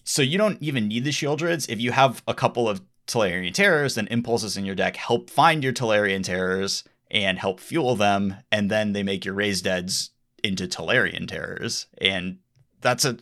So 0.04 0.22
you 0.22 0.38
don't 0.38 0.60
even 0.62 0.88
need 0.88 1.04
the 1.04 1.10
Sheoldreds 1.10 1.68
if 1.68 1.80
you 1.80 1.92
have 1.92 2.22
a 2.28 2.34
couple 2.34 2.68
of 2.68 2.80
Tolarian 3.06 3.52
Terrors. 3.52 3.94
Then 3.94 4.08
impulses 4.08 4.56
in 4.56 4.64
your 4.64 4.74
deck 4.74 4.96
help 4.96 5.30
find 5.30 5.62
your 5.62 5.72
Tolarian 5.72 6.24
Terrors 6.24 6.84
and 7.10 7.38
help 7.38 7.60
fuel 7.60 7.96
them, 7.96 8.36
and 8.50 8.70
then 8.70 8.92
they 8.92 9.02
make 9.02 9.24
your 9.24 9.34
raised 9.34 9.64
deads 9.64 10.10
into 10.42 10.66
Tolarian 10.66 11.28
terrors. 11.28 11.86
And 11.98 12.38
that's 12.80 13.04
a 13.04 13.18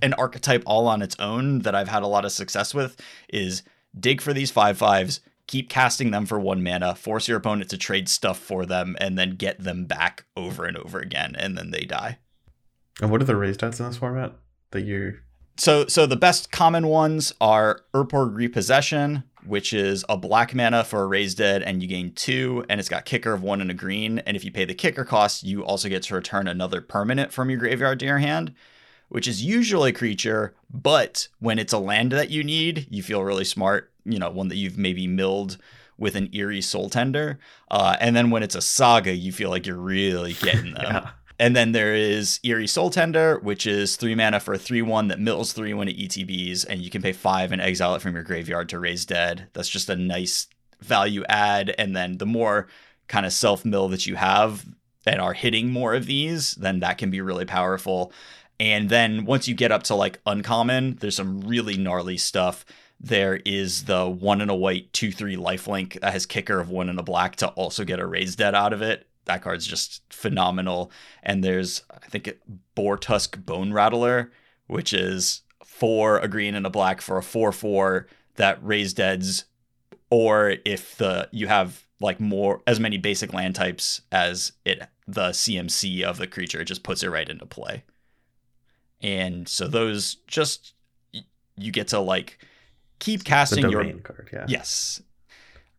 an 0.00 0.14
archetype 0.14 0.62
all 0.64 0.86
on 0.86 1.02
its 1.02 1.16
own 1.18 1.60
that 1.60 1.74
I've 1.74 1.88
had 1.88 2.04
a 2.04 2.06
lot 2.06 2.24
of 2.24 2.30
success 2.30 2.72
with 2.72 2.96
is 3.28 3.62
dig 3.98 4.20
for 4.20 4.32
these 4.32 4.50
five 4.50 4.78
fives, 4.78 5.20
keep 5.48 5.68
casting 5.68 6.12
them 6.12 6.24
for 6.24 6.38
one 6.38 6.62
mana, 6.62 6.94
force 6.94 7.26
your 7.26 7.38
opponent 7.38 7.70
to 7.70 7.78
trade 7.78 8.08
stuff 8.08 8.38
for 8.38 8.64
them, 8.64 8.96
and 9.00 9.18
then 9.18 9.30
get 9.30 9.62
them 9.62 9.86
back 9.86 10.24
over 10.36 10.66
and 10.66 10.76
over 10.76 11.00
again, 11.00 11.34
and 11.36 11.58
then 11.58 11.72
they 11.72 11.80
die. 11.80 12.18
And 13.00 13.10
what 13.10 13.20
are 13.20 13.24
the 13.24 13.36
raised 13.36 13.60
deads 13.60 13.80
in 13.80 13.86
this 13.86 13.96
format 13.96 14.34
that 14.70 14.82
you 14.82 15.18
so 15.56 15.86
so 15.86 16.06
the 16.06 16.16
best 16.16 16.52
common 16.52 16.86
ones 16.86 17.32
are 17.40 17.80
Urborg 17.92 18.36
Repossession, 18.36 19.24
which 19.48 19.72
is 19.72 20.04
a 20.08 20.16
black 20.16 20.54
mana 20.54 20.84
for 20.84 21.02
a 21.02 21.06
raised 21.06 21.38
dead, 21.38 21.62
and 21.62 21.82
you 21.82 21.88
gain 21.88 22.12
two, 22.12 22.64
and 22.68 22.78
it's 22.78 22.88
got 22.88 23.04
kicker 23.04 23.32
of 23.32 23.42
one 23.42 23.60
and 23.60 23.70
a 23.70 23.74
green. 23.74 24.20
And 24.20 24.36
if 24.36 24.44
you 24.44 24.52
pay 24.52 24.64
the 24.64 24.74
kicker 24.74 25.04
cost, 25.04 25.42
you 25.42 25.64
also 25.64 25.88
get 25.88 26.02
to 26.04 26.14
return 26.14 26.46
another 26.46 26.80
permanent 26.80 27.32
from 27.32 27.50
your 27.50 27.58
graveyard 27.58 27.98
to 28.00 28.06
your 28.06 28.18
hand, 28.18 28.54
which 29.08 29.26
is 29.26 29.42
usually 29.42 29.90
a 29.90 29.94
creature, 29.94 30.54
but 30.70 31.28
when 31.40 31.58
it's 31.58 31.72
a 31.72 31.78
land 31.78 32.12
that 32.12 32.30
you 32.30 32.44
need, 32.44 32.86
you 32.90 33.02
feel 33.02 33.24
really 33.24 33.44
smart. 33.44 33.90
You 34.04 34.18
know, 34.18 34.30
one 34.30 34.48
that 34.48 34.56
you've 34.56 34.78
maybe 34.78 35.06
milled 35.06 35.58
with 35.98 36.14
an 36.14 36.30
Eerie 36.32 36.60
Soultender. 36.60 37.38
Uh, 37.70 37.96
and 38.00 38.14
then 38.14 38.30
when 38.30 38.42
it's 38.42 38.54
a 38.54 38.62
saga, 38.62 39.12
you 39.12 39.32
feel 39.32 39.50
like 39.50 39.66
you're 39.66 39.76
really 39.76 40.34
getting 40.34 40.72
them. 40.74 40.84
yeah. 40.84 41.10
And 41.38 41.54
then 41.54 41.72
there 41.72 41.94
is 41.94 42.40
Eerie 42.42 42.66
Soultender, 42.66 43.40
which 43.42 43.66
is 43.66 43.96
three 43.96 44.14
mana 44.14 44.40
for 44.40 44.54
a 44.54 44.58
3 44.58 44.82
1 44.82 45.08
that 45.08 45.20
mills 45.20 45.52
3 45.52 45.72
when 45.74 45.88
it 45.88 45.96
ETBs, 45.96 46.66
and 46.68 46.82
you 46.82 46.90
can 46.90 47.00
pay 47.00 47.12
five 47.12 47.52
and 47.52 47.62
exile 47.62 47.94
it 47.94 48.02
from 48.02 48.14
your 48.14 48.24
graveyard 48.24 48.68
to 48.70 48.78
raise 48.78 49.06
dead. 49.06 49.48
That's 49.52 49.68
just 49.68 49.88
a 49.88 49.96
nice 49.96 50.48
value 50.80 51.24
add. 51.28 51.74
And 51.78 51.94
then 51.94 52.18
the 52.18 52.26
more 52.26 52.66
kind 53.06 53.24
of 53.24 53.32
self 53.32 53.64
mill 53.64 53.88
that 53.88 54.06
you 54.06 54.16
have 54.16 54.66
and 55.06 55.20
are 55.20 55.32
hitting 55.32 55.70
more 55.70 55.94
of 55.94 56.06
these, 56.06 56.52
then 56.52 56.80
that 56.80 56.98
can 56.98 57.10
be 57.10 57.20
really 57.20 57.44
powerful. 57.44 58.12
And 58.58 58.90
then 58.90 59.24
once 59.24 59.46
you 59.46 59.54
get 59.54 59.70
up 59.70 59.84
to 59.84 59.94
like 59.94 60.20
uncommon, 60.26 60.96
there's 60.96 61.14
some 61.16 61.40
really 61.42 61.76
gnarly 61.76 62.18
stuff. 62.18 62.64
There 63.00 63.36
is 63.44 63.84
the 63.84 64.08
one 64.08 64.40
in 64.40 64.50
a 64.50 64.56
white, 64.56 64.92
two, 64.92 65.12
three 65.12 65.36
lifelink 65.36 66.00
that 66.00 66.12
has 66.12 66.26
kicker 66.26 66.58
of 66.58 66.68
one 66.68 66.88
in 66.88 66.98
a 66.98 67.04
black 67.04 67.36
to 67.36 67.48
also 67.50 67.84
get 67.84 68.00
a 68.00 68.06
raise 68.06 68.34
dead 68.34 68.56
out 68.56 68.72
of 68.72 68.82
it 68.82 69.07
that 69.28 69.42
card's 69.42 69.66
just 69.66 70.02
phenomenal. 70.12 70.90
And 71.22 71.44
there's 71.44 71.82
I 71.90 72.08
think 72.08 72.36
Bortuk 72.76 73.44
Bonerattler, 73.44 74.30
which 74.66 74.92
is 74.92 75.42
four 75.64 76.18
a 76.18 76.26
green 76.26 76.56
and 76.56 76.66
a 76.66 76.70
black 76.70 77.00
for 77.00 77.16
a 77.16 77.22
four 77.22 77.52
four 77.52 78.08
that 78.34 78.58
raise 78.62 78.92
deads, 78.92 79.44
or 80.10 80.56
if 80.64 80.96
the 80.96 81.28
you 81.30 81.46
have 81.46 81.84
like 82.00 82.18
more 82.18 82.62
as 82.66 82.80
many 82.80 82.96
basic 82.96 83.32
land 83.32 83.54
types 83.54 84.00
as 84.10 84.52
it 84.64 84.82
the 85.06 85.30
CMC 85.30 86.02
of 86.02 86.18
the 86.18 86.26
creature, 86.26 86.60
it 86.60 86.66
just 86.66 86.82
puts 86.82 87.02
it 87.02 87.10
right 87.10 87.28
into 87.28 87.46
play. 87.46 87.84
And 89.00 89.48
so 89.48 89.68
those 89.68 90.16
just 90.26 90.74
you 91.56 91.70
get 91.70 91.88
to 91.88 92.00
like 92.00 92.38
keep 92.98 93.24
casting 93.24 93.68
your 93.70 93.84
card, 94.00 94.30
yeah. 94.32 94.46
Yes. 94.48 95.02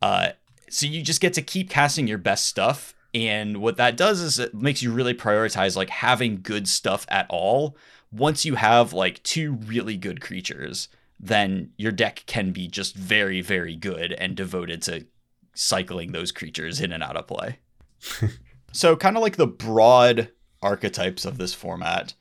Uh 0.02 0.30
so 0.70 0.86
you 0.86 1.02
just 1.02 1.20
get 1.20 1.34
to 1.34 1.42
keep 1.42 1.70
casting 1.70 2.08
your 2.08 2.20
best 2.20 2.46
stuff 2.46 2.94
and 3.14 3.58
what 3.58 3.78
that 3.78 3.98
does 3.98 4.22
is 4.22 4.40
it 4.40 4.54
makes 4.54 4.82
you 4.82 4.92
really 4.92 5.14
prioritize 5.14 5.76
like 5.76 5.90
having 5.90 6.42
good 6.42 6.68
stuff 6.68 7.06
at 7.10 7.26
all. 7.30 7.76
Once 8.12 8.46
you 8.46 8.56
have 8.56 8.94
like 8.94 9.22
two 9.24 9.54
really 9.54 9.98
good 9.98 10.22
creatures, 10.22 10.90
then 11.20 11.72
your 11.78 11.92
deck 11.92 12.24
can 12.28 12.52
be 12.52 12.68
just 12.68 12.96
very, 12.96 13.42
very 13.42 13.76
good 13.76 14.14
and 14.14 14.36
devoted 14.36 14.82
to 14.84 15.06
cycling 15.54 16.12
those 16.12 16.32
creatures 16.32 16.80
in 16.80 16.92
and 16.92 17.04
out 17.04 17.18
of 17.18 17.28
play. 17.28 17.60
so, 18.72 18.96
kind 18.96 19.18
of 19.18 19.24
like 19.24 19.36
the 19.36 19.48
broad 19.48 20.30
archetypes 20.62 21.26
of 21.26 21.38
this 21.38 21.54
format. 21.54 22.14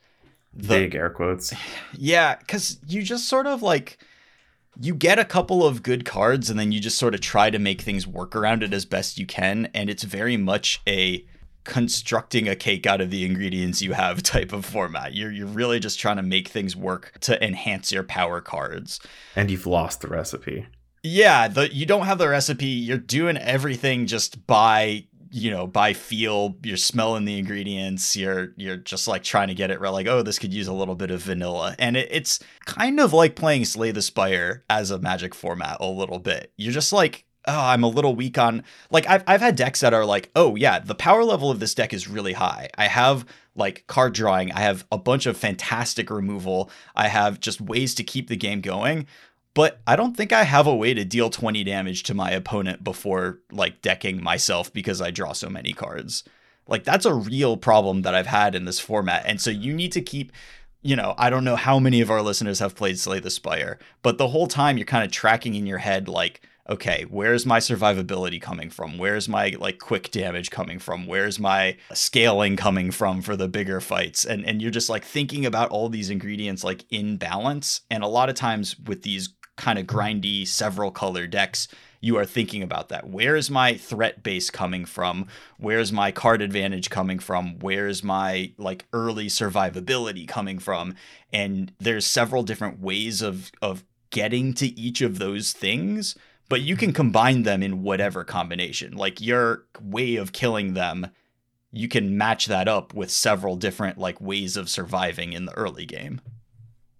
The, 0.53 0.67
Big 0.67 0.95
air 0.95 1.09
quotes. 1.09 1.53
Yeah, 1.97 2.35
because 2.35 2.79
you 2.87 3.03
just 3.03 3.27
sort 3.27 3.47
of 3.47 3.61
like 3.61 3.99
you 4.81 4.95
get 4.95 5.19
a 5.19 5.25
couple 5.25 5.65
of 5.65 5.83
good 5.83 6.05
cards 6.05 6.49
and 6.49 6.59
then 6.59 6.71
you 6.71 6.79
just 6.79 6.97
sort 6.97 7.13
of 7.13 7.21
try 7.21 7.49
to 7.49 7.59
make 7.59 7.81
things 7.81 8.07
work 8.07 8.35
around 8.35 8.63
it 8.63 8.73
as 8.73 8.85
best 8.85 9.17
you 9.17 9.25
can 9.25 9.69
and 9.73 9.89
it's 9.89 10.03
very 10.03 10.37
much 10.37 10.81
a 10.87 11.25
constructing 11.63 12.47
a 12.47 12.55
cake 12.55 12.87
out 12.87 13.01
of 13.01 13.11
the 13.11 13.25
ingredients 13.25 13.81
you 13.81 13.93
have 13.93 14.23
type 14.23 14.51
of 14.51 14.65
format. 14.65 15.13
You're 15.13 15.31
you're 15.31 15.47
really 15.47 15.79
just 15.79 15.99
trying 15.99 16.17
to 16.17 16.23
make 16.23 16.47
things 16.47 16.75
work 16.75 17.17
to 17.21 17.43
enhance 17.43 17.91
your 17.91 18.03
power 18.03 18.41
cards. 18.41 18.99
And 19.35 19.51
you've 19.51 19.67
lost 19.67 20.01
the 20.01 20.07
recipe. 20.07 20.67
Yeah, 21.03 21.47
the 21.47 21.73
you 21.73 21.85
don't 21.85 22.05
have 22.05 22.17
the 22.17 22.27
recipe. 22.27 22.65
You're 22.65 22.97
doing 22.97 23.37
everything 23.37 24.05
just 24.05 24.45
by 24.47 25.05
you 25.31 25.51
know 25.51 25.67
by 25.67 25.93
feel 25.93 26.55
you're 26.63 26.77
smelling 26.77 27.25
the 27.25 27.37
ingredients 27.37 28.15
you're 28.15 28.49
you're 28.57 28.77
just 28.77 29.07
like 29.07 29.23
trying 29.23 29.47
to 29.47 29.53
get 29.53 29.71
it 29.71 29.79
right 29.79 29.89
like 29.89 30.07
oh 30.07 30.21
this 30.21 30.39
could 30.39 30.53
use 30.53 30.67
a 30.67 30.73
little 30.73 30.95
bit 30.95 31.11
of 31.11 31.21
vanilla 31.21 31.75
and 31.77 31.95
it, 31.95 32.07
it's 32.11 32.39
kind 32.65 32.99
of 32.99 33.13
like 33.13 33.35
playing 33.35 33.65
slay 33.65 33.91
the 33.91 34.01
spire 34.01 34.63
as 34.69 34.91
a 34.91 34.99
magic 34.99 35.35
format 35.35 35.77
a 35.79 35.87
little 35.87 36.19
bit 36.19 36.51
you're 36.57 36.73
just 36.73 36.91
like 36.91 37.25
oh, 37.47 37.59
I'm 37.59 37.83
a 37.83 37.87
little 37.87 38.15
weak 38.15 38.37
on 38.37 38.63
like 38.91 39.07
I've 39.07 39.23
I've 39.27 39.41
had 39.41 39.55
decks 39.55 39.79
that 39.79 39.93
are 39.93 40.05
like, 40.05 40.29
oh 40.35 40.55
yeah, 40.55 40.79
the 40.79 40.95
power 40.95 41.23
level 41.23 41.49
of 41.49 41.59
this 41.59 41.73
deck 41.73 41.93
is 41.93 42.07
really 42.07 42.33
high. 42.33 42.69
I 42.77 42.85
have 42.85 43.25
like 43.55 43.85
card 43.87 44.13
drawing, 44.13 44.51
I 44.51 44.59
have 44.61 44.85
a 44.91 44.97
bunch 44.97 45.25
of 45.25 45.35
fantastic 45.35 46.09
removal, 46.09 46.69
I 46.95 47.07
have 47.07 47.39
just 47.39 47.59
ways 47.59 47.95
to 47.95 48.03
keep 48.03 48.29
the 48.29 48.37
game 48.37 48.61
going. 48.61 49.07
But 49.53 49.81
I 49.87 49.95
don't 49.95 50.15
think 50.15 50.31
I 50.31 50.43
have 50.43 50.67
a 50.67 50.75
way 50.75 50.93
to 50.93 51.03
deal 51.03 51.29
20 51.29 51.63
damage 51.63 52.03
to 52.03 52.13
my 52.13 52.31
opponent 52.31 52.83
before 52.83 53.39
like 53.51 53.81
decking 53.81 54.23
myself 54.23 54.71
because 54.71 55.01
I 55.01 55.11
draw 55.11 55.33
so 55.33 55.49
many 55.49 55.73
cards. 55.73 56.23
Like 56.67 56.83
that's 56.83 57.05
a 57.05 57.13
real 57.13 57.57
problem 57.57 58.03
that 58.03 58.13
I've 58.13 58.27
had 58.27 58.53
in 58.53 58.65
this 58.65 58.79
format. 58.79 59.23
And 59.25 59.41
so 59.41 59.49
you 59.49 59.73
need 59.73 59.91
to 59.93 60.01
keep 60.01 60.31
you 60.81 60.95
know, 60.95 61.13
I 61.17 61.29
don't 61.29 61.43
know 61.43 61.57
how 61.57 61.77
many 61.77 61.99
of 61.99 62.09
our 62.09 62.21
listeners 62.21 62.59
have 62.59 62.73
played 62.73 62.97
Slay 62.97 63.19
the 63.19 63.29
Spire, 63.29 63.79
but 64.01 64.17
the 64.17 64.29
whole 64.29 64.47
time 64.47 64.77
you're 64.77 64.85
kind 64.85 65.03
of 65.03 65.11
tracking 65.11 65.55
in 65.55 65.67
your 65.67 65.79
head 65.79 66.07
like 66.07 66.41
okay, 66.69 67.03
where's 67.09 67.47
my 67.47 67.57
survivability 67.57 68.39
coming 68.39 68.69
from? 68.69 68.99
Where's 68.99 69.27
my 69.27 69.55
like 69.59 69.79
quick 69.79 70.11
damage 70.11 70.51
coming 70.51 70.77
from? 70.77 71.07
Where's 71.07 71.39
my 71.39 71.77
scaling 71.93 72.55
coming 72.55 72.91
from 72.91 73.23
for 73.23 73.35
the 73.35 73.47
bigger 73.47 73.81
fights? 73.81 74.23
And 74.23 74.45
and 74.45 74.61
you're 74.61 74.71
just 74.71 74.89
like 74.89 75.03
thinking 75.03 75.45
about 75.45 75.71
all 75.71 75.89
these 75.89 76.09
ingredients 76.09 76.63
like 76.63 76.85
in 76.91 77.17
balance. 77.17 77.81
And 77.89 78.03
a 78.03 78.07
lot 78.07 78.29
of 78.29 78.35
times 78.35 78.77
with 78.79 79.01
these 79.01 79.29
kind 79.59 79.77
of 79.77 79.85
grindy 79.85 80.47
several 80.47 80.89
color 80.89 81.27
decks, 81.27 81.67
you 82.01 82.17
are 82.17 82.25
thinking 82.25 82.63
about 82.63 82.89
that. 82.89 83.09
Where's 83.09 83.51
my 83.51 83.75
threat 83.75 84.23
base 84.23 84.49
coming 84.49 84.85
from? 84.85 85.27
Where's 85.57 85.91
my 85.91 86.11
card 86.11 86.41
advantage 86.41 86.89
coming 86.89 87.19
from? 87.19 87.59
Where's 87.59 88.03
my 88.03 88.53
like 88.57 88.85
early 88.93 89.27
survivability 89.27 90.27
coming 90.27 90.59
from? 90.59 90.95
And 91.31 91.71
there's 91.79 92.05
several 92.05 92.43
different 92.43 92.79
ways 92.79 93.21
of 93.21 93.51
of 93.61 93.83
getting 94.09 94.53
to 94.55 94.67
each 94.79 95.01
of 95.01 95.19
those 95.19 95.53
things 95.53 96.15
but 96.49 96.61
you 96.61 96.75
can 96.75 96.91
combine 96.91 97.43
them 97.43 97.61
in 97.63 97.83
whatever 97.83 98.23
combination. 98.23 98.97
Like 98.97 99.21
your 99.21 99.65
way 99.79 100.15
of 100.15 100.33
killing 100.33 100.73
them, 100.73 101.11
you 101.71 101.87
can 101.87 102.17
match 102.17 102.47
that 102.47 102.67
up 102.67 102.93
with 102.93 103.11
several 103.11 103.55
different 103.55 103.99
like 103.99 104.19
ways 104.19 104.57
of 104.57 104.67
surviving 104.67 105.31
in 105.31 105.45
the 105.45 105.53
early 105.53 105.85
game. 105.85 106.19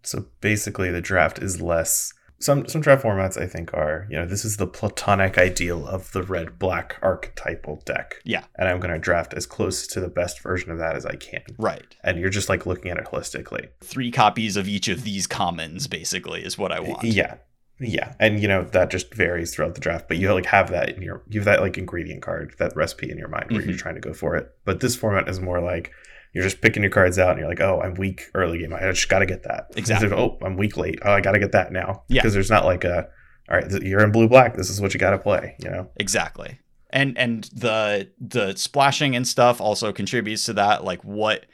So 0.04 0.28
basically 0.40 0.92
the 0.92 1.02
draft 1.02 1.40
is 1.40 1.60
less 1.60 2.14
some 2.40 2.68
some 2.68 2.82
draft 2.82 3.04
formats 3.04 3.40
I 3.40 3.46
think 3.48 3.74
are, 3.74 4.08
you 4.10 4.18
know, 4.18 4.26
this 4.26 4.46
is 4.46 4.58
the 4.58 4.68
platonic 4.68 5.38
ideal 5.38 5.86
of 5.88 6.12
the 6.12 6.24
red 6.24 6.58
black 6.58 6.98
archetypal 7.02 7.82
deck. 7.86 8.16
Yeah. 8.24 8.46
And 8.56 8.68
I'm 8.68 8.80
going 8.80 8.94
to 8.94 9.00
draft 9.00 9.34
as 9.34 9.46
close 9.46 9.86
to 9.88 10.00
the 10.00 10.08
best 10.08 10.42
version 10.42 10.72
of 10.72 10.78
that 10.80 10.96
as 10.96 11.06
I 11.06 11.16
can. 11.16 11.44
Right. 11.58 11.96
And 12.04 12.18
you're 12.18 12.30
just 12.30 12.50
like 12.50 12.66
looking 12.66 12.92
at 12.92 12.98
it 12.98 13.06
holistically. 13.06 13.70
Three 13.82 14.12
copies 14.12 14.56
of 14.58 14.68
each 14.68 14.88
of 14.88 15.04
these 15.04 15.28
commons 15.28 15.88
basically 15.88 16.44
is 16.44 16.58
what 16.58 16.72
I 16.72 16.80
want. 16.80 17.04
Yeah. 17.04 17.36
Yeah, 17.82 18.14
and 18.20 18.42
you 18.42 18.48
know 18.50 18.66
that 18.66 18.90
just 18.90 19.14
varies 19.14 19.56
throughout 19.56 19.74
the 19.74 19.80
draft, 19.80 20.10
but 20.10 20.18
you 20.18 20.34
like 20.34 20.46
have 20.48 20.70
that 20.72 20.90
in 20.90 21.02
your 21.02 21.24
you 21.30 21.40
have 21.40 21.46
that 21.46 21.62
like 21.62 21.78
ingredient 21.78 22.22
card, 22.22 22.54
that 22.60 22.76
recipe 22.76 23.10
in 23.10 23.18
your 23.18 23.30
mind 23.30 23.50
where 23.50 23.62
mm-hmm. 23.62 23.70
you're 23.70 23.80
trying 23.80 23.96
to 23.96 24.02
go 24.02 24.14
for 24.14 24.36
it. 24.36 24.54
But 24.66 24.82
this 24.82 24.98
format 24.98 25.30
is 25.30 25.40
more 25.40 25.62
like 25.62 25.94
you're 26.34 26.44
just 26.44 26.62
picking 26.62 26.84
your 26.84 26.92
cards 26.92 27.18
out 27.18 27.32
and 27.32 27.40
you're 27.40 27.50
like, 27.50 27.62
oh, 27.62 27.82
I'm 27.82 27.96
weak 27.96 28.30
early 28.36 28.60
game. 28.60 28.74
I 28.74 28.80
just 28.92 29.10
got 29.10 29.20
to 29.20 29.26
get 29.26 29.44
that. 29.44 29.68
Exactly. 29.76 30.12
oh, 30.12 30.38
I'm 30.42 30.58
weak 30.58 30.78
late. 30.78 31.00
Oh, 31.04 31.12
I 31.12 31.22
got 31.22 31.32
to 31.32 31.40
get 31.40 31.52
that 31.54 31.72
now. 31.72 32.04
Yeah. 32.08 32.22
Because 32.22 32.34
there's 32.34 32.50
not 32.50 32.66
like 32.66 32.84
a, 32.84 33.10
all 33.50 33.58
right, 33.58 33.72
you're 33.82 34.04
in 34.04 34.12
blue 34.12 34.28
black. 34.28 34.56
This 34.56 34.70
is 34.70 34.80
what 34.80 34.94
you 34.94 35.00
got 35.00 35.12
to 35.12 35.18
play. 35.18 35.56
You 35.60 35.70
know. 35.70 35.90
Exactly. 35.98 36.60
And 36.92 37.18
and 37.18 37.44
the 37.54 38.10
the 38.20 38.56
splashing 38.56 39.16
and 39.16 39.28
stuff 39.28 39.62
also 39.62 39.92
contributes 39.92 40.46
to 40.46 40.54
that. 40.54 40.84
Like 40.84 41.04
what, 41.04 41.46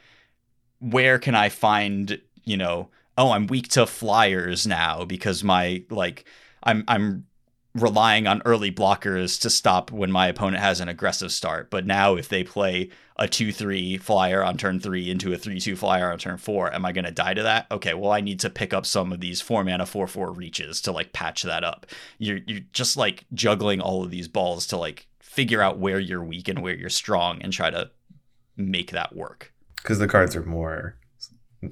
where 0.78 1.18
can 1.18 1.34
I 1.34 1.48
find 1.48 2.20
you 2.44 2.56
know 2.56 2.90
oh, 3.18 3.30
I'm 3.30 3.46
weak 3.46 3.68
to 3.68 3.86
flyers 3.86 4.66
now 4.66 5.04
because 5.04 5.42
my 5.42 5.82
like 5.90 6.24
I'm 6.62 6.84
I'm 6.88 7.26
relying 7.76 8.26
on 8.26 8.42
early 8.44 8.72
blockers 8.72 9.40
to 9.42 9.50
stop 9.50 9.90
when 9.90 10.10
my 10.10 10.28
opponent 10.28 10.62
has 10.62 10.80
an 10.80 10.88
aggressive 10.88 11.30
start. 11.30 11.70
But 11.70 11.86
now 11.86 12.16
if 12.16 12.28
they 12.28 12.42
play 12.42 12.90
a 13.16 13.26
2-3 13.26 14.00
flyer 14.00 14.42
on 14.42 14.56
turn 14.56 14.80
3 14.80 15.10
into 15.10 15.32
a 15.32 15.36
3-2 15.36 15.76
flyer 15.76 16.10
on 16.10 16.18
turn 16.18 16.38
4, 16.38 16.74
am 16.74 16.86
I 16.86 16.92
going 16.92 17.04
to 17.04 17.10
die 17.10 17.34
to 17.34 17.42
that? 17.42 17.66
Okay, 17.70 17.94
well 17.94 18.12
I 18.12 18.20
need 18.20 18.40
to 18.40 18.50
pick 18.50 18.72
up 18.72 18.86
some 18.86 19.12
of 19.12 19.20
these 19.20 19.40
4 19.40 19.62
mana 19.62 19.84
4-4 19.84 20.36
reaches 20.36 20.80
to 20.82 20.92
like 20.92 21.12
patch 21.12 21.42
that 21.42 21.64
up. 21.64 21.86
You're 22.18 22.40
you're 22.46 22.60
just 22.72 22.96
like 22.96 23.24
juggling 23.34 23.80
all 23.80 24.02
of 24.02 24.10
these 24.10 24.28
balls 24.28 24.66
to 24.68 24.76
like 24.76 25.06
figure 25.20 25.60
out 25.60 25.78
where 25.78 26.00
you're 26.00 26.24
weak 26.24 26.48
and 26.48 26.62
where 26.62 26.74
you're 26.74 26.88
strong 26.88 27.42
and 27.42 27.52
try 27.52 27.70
to 27.70 27.90
make 28.56 28.90
that 28.92 29.14
work. 29.14 29.52
Cuz 29.84 29.98
the 29.98 30.08
cards 30.08 30.34
are 30.34 30.44
more 30.44 30.96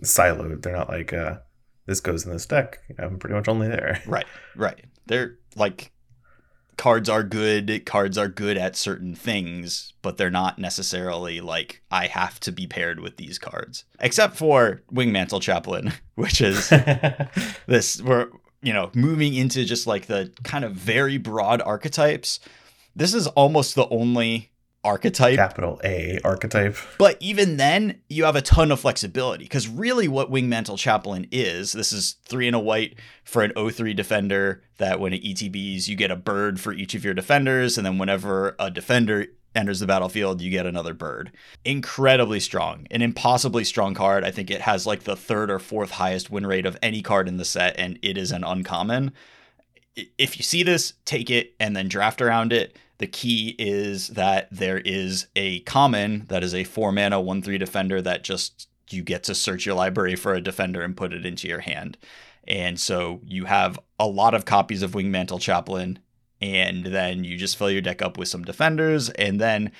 siloed. 0.02 0.62
They're 0.62 0.76
not 0.76 0.90
like 0.90 1.14
uh 1.14 1.38
this 1.86 2.00
goes 2.00 2.24
in 2.24 2.32
this 2.32 2.46
deck. 2.46 2.80
I'm 2.98 3.18
pretty 3.18 3.34
much 3.34 3.48
only 3.48 3.68
there. 3.68 4.02
Right, 4.06 4.26
right. 4.56 4.84
They're 5.06 5.36
like 5.56 5.92
cards 6.76 7.08
are 7.08 7.22
good. 7.22 7.84
Cards 7.84 8.18
are 8.18 8.28
good 8.28 8.56
at 8.56 8.76
certain 8.76 9.14
things, 9.14 9.92
but 10.02 10.16
they're 10.16 10.30
not 10.30 10.58
necessarily 10.58 11.40
like 11.40 11.82
I 11.90 12.06
have 12.06 12.40
to 12.40 12.52
be 12.52 12.66
paired 12.66 13.00
with 13.00 13.16
these 13.16 13.38
cards. 13.38 13.84
Except 14.00 14.36
for 14.36 14.82
Wingmantle 14.92 15.42
Chaplain, 15.42 15.92
which 16.14 16.40
is 16.40 16.68
this. 17.66 18.00
We're 18.00 18.28
you 18.62 18.72
know 18.72 18.90
moving 18.94 19.34
into 19.34 19.64
just 19.64 19.86
like 19.86 20.06
the 20.06 20.32
kind 20.42 20.64
of 20.64 20.72
very 20.72 21.18
broad 21.18 21.60
archetypes. 21.62 22.40
This 22.96 23.14
is 23.14 23.26
almost 23.28 23.74
the 23.74 23.88
only 23.88 24.52
archetype. 24.84 25.36
Capital 25.36 25.80
A 25.82 26.20
archetype. 26.24 26.76
But 26.98 27.16
even 27.20 27.56
then, 27.56 28.00
you 28.08 28.24
have 28.24 28.36
a 28.36 28.42
ton 28.42 28.70
of 28.70 28.80
flexibility 28.80 29.44
because 29.44 29.66
really 29.68 30.06
what 30.08 30.30
Wing 30.30 30.44
Wingmantle 30.50 30.78
Chaplain 30.78 31.26
is 31.30 31.72
this 31.72 31.92
is 31.92 32.16
three 32.24 32.46
and 32.46 32.54
a 32.54 32.60
white 32.60 32.96
for 33.24 33.42
an 33.42 33.52
03 33.54 33.94
defender 33.94 34.62
that 34.76 35.00
when 35.00 35.12
it 35.12 35.22
ETBs, 35.22 35.88
you 35.88 35.96
get 35.96 36.10
a 36.10 36.16
bird 36.16 36.60
for 36.60 36.72
each 36.72 36.94
of 36.94 37.04
your 37.04 37.14
defenders. 37.14 37.78
And 37.78 37.86
then 37.86 37.98
whenever 37.98 38.54
a 38.58 38.70
defender 38.70 39.26
enters 39.54 39.80
the 39.80 39.86
battlefield, 39.86 40.40
you 40.40 40.50
get 40.50 40.66
another 40.66 40.94
bird. 40.94 41.32
Incredibly 41.64 42.40
strong, 42.40 42.86
an 42.90 43.02
impossibly 43.02 43.64
strong 43.64 43.94
card. 43.94 44.24
I 44.24 44.30
think 44.30 44.50
it 44.50 44.60
has 44.62 44.86
like 44.86 45.04
the 45.04 45.16
third 45.16 45.50
or 45.50 45.58
fourth 45.58 45.92
highest 45.92 46.30
win 46.30 46.46
rate 46.46 46.66
of 46.66 46.76
any 46.82 47.02
card 47.02 47.28
in 47.28 47.36
the 47.36 47.44
set, 47.44 47.78
and 47.78 47.98
it 48.02 48.18
is 48.18 48.32
an 48.32 48.44
uncommon. 48.44 49.12
If 50.18 50.36
you 50.36 50.42
see 50.42 50.64
this, 50.64 50.94
take 51.04 51.30
it 51.30 51.54
and 51.60 51.76
then 51.76 51.88
draft 51.88 52.20
around 52.20 52.52
it 52.52 52.76
the 52.98 53.06
key 53.06 53.56
is 53.58 54.08
that 54.08 54.48
there 54.50 54.78
is 54.78 55.26
a 55.34 55.60
common 55.60 56.26
that 56.28 56.44
is 56.44 56.54
a 56.54 56.64
four 56.64 56.92
mana, 56.92 57.20
one 57.20 57.42
three 57.42 57.58
defender 57.58 58.00
that 58.02 58.24
just 58.24 58.68
you 58.90 59.02
get 59.02 59.24
to 59.24 59.34
search 59.34 59.66
your 59.66 59.74
library 59.74 60.14
for 60.16 60.34
a 60.34 60.40
defender 60.40 60.82
and 60.82 60.96
put 60.96 61.12
it 61.12 61.26
into 61.26 61.48
your 61.48 61.60
hand. 61.60 61.96
And 62.46 62.78
so 62.78 63.20
you 63.24 63.46
have 63.46 63.78
a 63.98 64.06
lot 64.06 64.34
of 64.34 64.44
copies 64.44 64.82
of 64.82 64.92
Wingmantle 64.92 65.40
Chaplain, 65.40 65.98
and 66.40 66.84
then 66.84 67.24
you 67.24 67.36
just 67.38 67.56
fill 67.56 67.70
your 67.70 67.80
deck 67.80 68.02
up 68.02 68.18
with 68.18 68.28
some 68.28 68.44
defenders, 68.44 69.08
and 69.10 69.40
then 69.40 69.72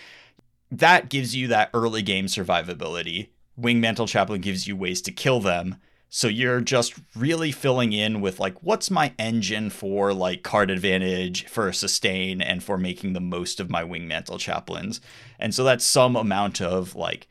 that 0.70 1.10
gives 1.10 1.36
you 1.36 1.48
that 1.48 1.70
early 1.74 2.02
game 2.02 2.26
survivability. 2.26 3.28
Wingmantle 3.60 4.08
Chaplain 4.08 4.40
gives 4.40 4.66
you 4.66 4.76
ways 4.76 5.02
to 5.02 5.12
kill 5.12 5.40
them, 5.40 5.76
so 6.16 6.28
you're 6.28 6.60
just 6.60 6.94
really 7.16 7.50
filling 7.50 7.92
in 7.92 8.20
with 8.20 8.38
like 8.38 8.62
what's 8.62 8.88
my 8.88 9.12
engine 9.18 9.68
for 9.68 10.14
like 10.14 10.44
card 10.44 10.70
advantage, 10.70 11.48
for 11.48 11.72
sustain, 11.72 12.40
and 12.40 12.62
for 12.62 12.78
making 12.78 13.14
the 13.14 13.20
most 13.20 13.58
of 13.58 13.68
my 13.68 13.82
wingmantle 13.82 14.38
chaplains. 14.38 15.00
And 15.40 15.52
so 15.52 15.64
that's 15.64 15.84
some 15.84 16.14
amount 16.14 16.62
of 16.62 16.94
like 16.94 17.26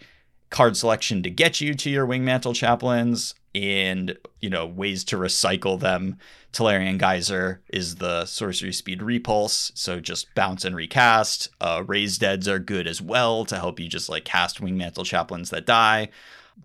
card 0.50 0.76
selection 0.76 1.24
to 1.24 1.30
get 1.30 1.62
you 1.62 1.76
to 1.76 1.90
your 1.90 2.06
wingmantle 2.06 2.56
chaplains 2.56 3.36
and 3.56 4.18
you 4.42 4.50
know 4.50 4.66
ways 4.66 5.06
to 5.06 5.16
recycle 5.16 5.80
them. 5.80 6.18
Tolarian 6.52 6.98
Geyser 6.98 7.62
is 7.70 7.96
the 7.96 8.26
sorcery 8.26 8.74
speed 8.74 9.02
repulse, 9.02 9.72
so 9.76 10.02
just 10.02 10.36
bounce 10.36 10.66
and 10.66 10.76
recast. 10.76 11.48
Uh, 11.62 11.86
Raise 11.88 12.18
Deads 12.18 12.50
are 12.50 12.60
good 12.60 12.86
as 12.86 13.02
well 13.02 13.46
to 13.46 13.56
help 13.56 13.80
you 13.80 13.88
just 13.88 14.10
like 14.10 14.26
cast 14.26 14.60
wingmantle 14.60 15.06
chaplains 15.06 15.52
that 15.52 15.66
die 15.66 16.10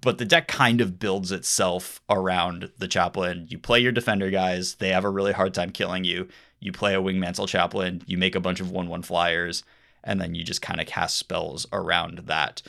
but 0.01 0.19
the 0.19 0.25
deck 0.25 0.49
kind 0.49 0.81
of 0.81 0.99
builds 0.99 1.33
itself 1.33 2.01
around 2.09 2.71
the 2.79 2.89
chaplain. 2.89 3.47
You 3.49 3.59
play 3.59 3.81
your 3.81 3.93
defender 3.93 4.31
guys, 4.31 4.77
they 4.77 4.89
have 4.91 5.05
a 5.05 5.11
really 5.11 5.33
hard 5.33 5.55
time 5.55 5.71
killing 5.71 6.05
you. 6.05 6.29
You 6.61 6.73
play 6.73 6.95
a 6.95 7.03
wing 7.03 7.21
mantle 7.21 7.47
chaplain, 7.47 8.03
you 8.07 8.19
make 8.19 8.35
a 8.35 8.41
bunch 8.41 8.61
of 8.61 8.71
1 8.71 8.89
1 8.89 9.03
flyers, 9.03 9.63
and 10.05 10.21
then 10.21 10.35
you 10.35 10.45
just 10.45 10.63
kind 10.63 10.81
of 10.81 10.87
cast 10.87 11.17
spells 11.17 11.67
around 11.73 12.19
that. 12.27 12.63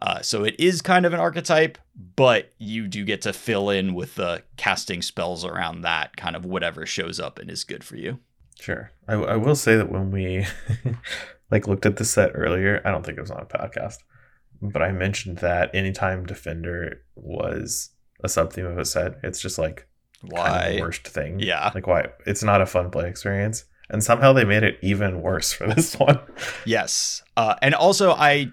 Uh, 0.00 0.20
so 0.20 0.42
it 0.44 0.56
is 0.58 0.82
kind 0.82 1.06
of 1.06 1.12
an 1.12 1.20
archetype, 1.20 1.78
but 2.16 2.50
you 2.58 2.88
do 2.88 3.04
get 3.04 3.22
to 3.22 3.32
fill 3.32 3.70
in 3.70 3.94
with 3.94 4.16
the 4.16 4.42
casting 4.56 5.00
spells 5.00 5.44
around 5.44 5.82
that, 5.82 6.16
kind 6.16 6.34
of 6.34 6.44
whatever 6.44 6.84
shows 6.86 7.20
up 7.20 7.38
and 7.38 7.50
is 7.50 7.62
good 7.62 7.84
for 7.84 7.96
you. 7.96 8.18
Sure. 8.58 8.90
I, 9.06 9.14
I 9.14 9.36
will 9.36 9.54
say 9.54 9.76
that 9.76 9.90
when 9.90 10.10
we 10.10 10.46
like 11.52 11.68
looked 11.68 11.86
at 11.86 11.96
the 11.96 12.04
set 12.04 12.32
earlier, 12.34 12.82
I 12.84 12.90
don't 12.90 13.04
think 13.04 13.18
it 13.18 13.20
was 13.20 13.30
on 13.30 13.42
a 13.42 13.46
podcast, 13.46 13.98
but 14.62 14.82
I 14.82 14.92
mentioned 14.92 15.38
that 15.38 15.74
anytime 15.74 16.24
Defender 16.24 17.02
was 17.14 17.90
a 18.22 18.28
sub 18.28 18.52
theme 18.52 18.66
of 18.66 18.78
a 18.78 18.84
set, 18.84 19.16
it's 19.22 19.40
just 19.40 19.58
like 19.58 19.86
why 20.22 20.48
kind 20.48 20.66
of 20.66 20.76
the 20.76 20.80
worst 20.80 21.08
thing. 21.08 21.40
Yeah, 21.40 21.70
like 21.74 21.86
why 21.86 22.08
it's 22.26 22.42
not 22.42 22.62
a 22.62 22.66
fun 22.66 22.90
play 22.90 23.08
experience, 23.08 23.64
and 23.90 24.02
somehow 24.02 24.32
they 24.32 24.44
made 24.44 24.62
it 24.62 24.78
even 24.82 25.20
worse 25.20 25.52
for 25.52 25.66
this 25.66 25.94
one. 25.98 26.20
yes, 26.64 27.22
uh, 27.36 27.56
and 27.60 27.74
also 27.74 28.12
I 28.12 28.50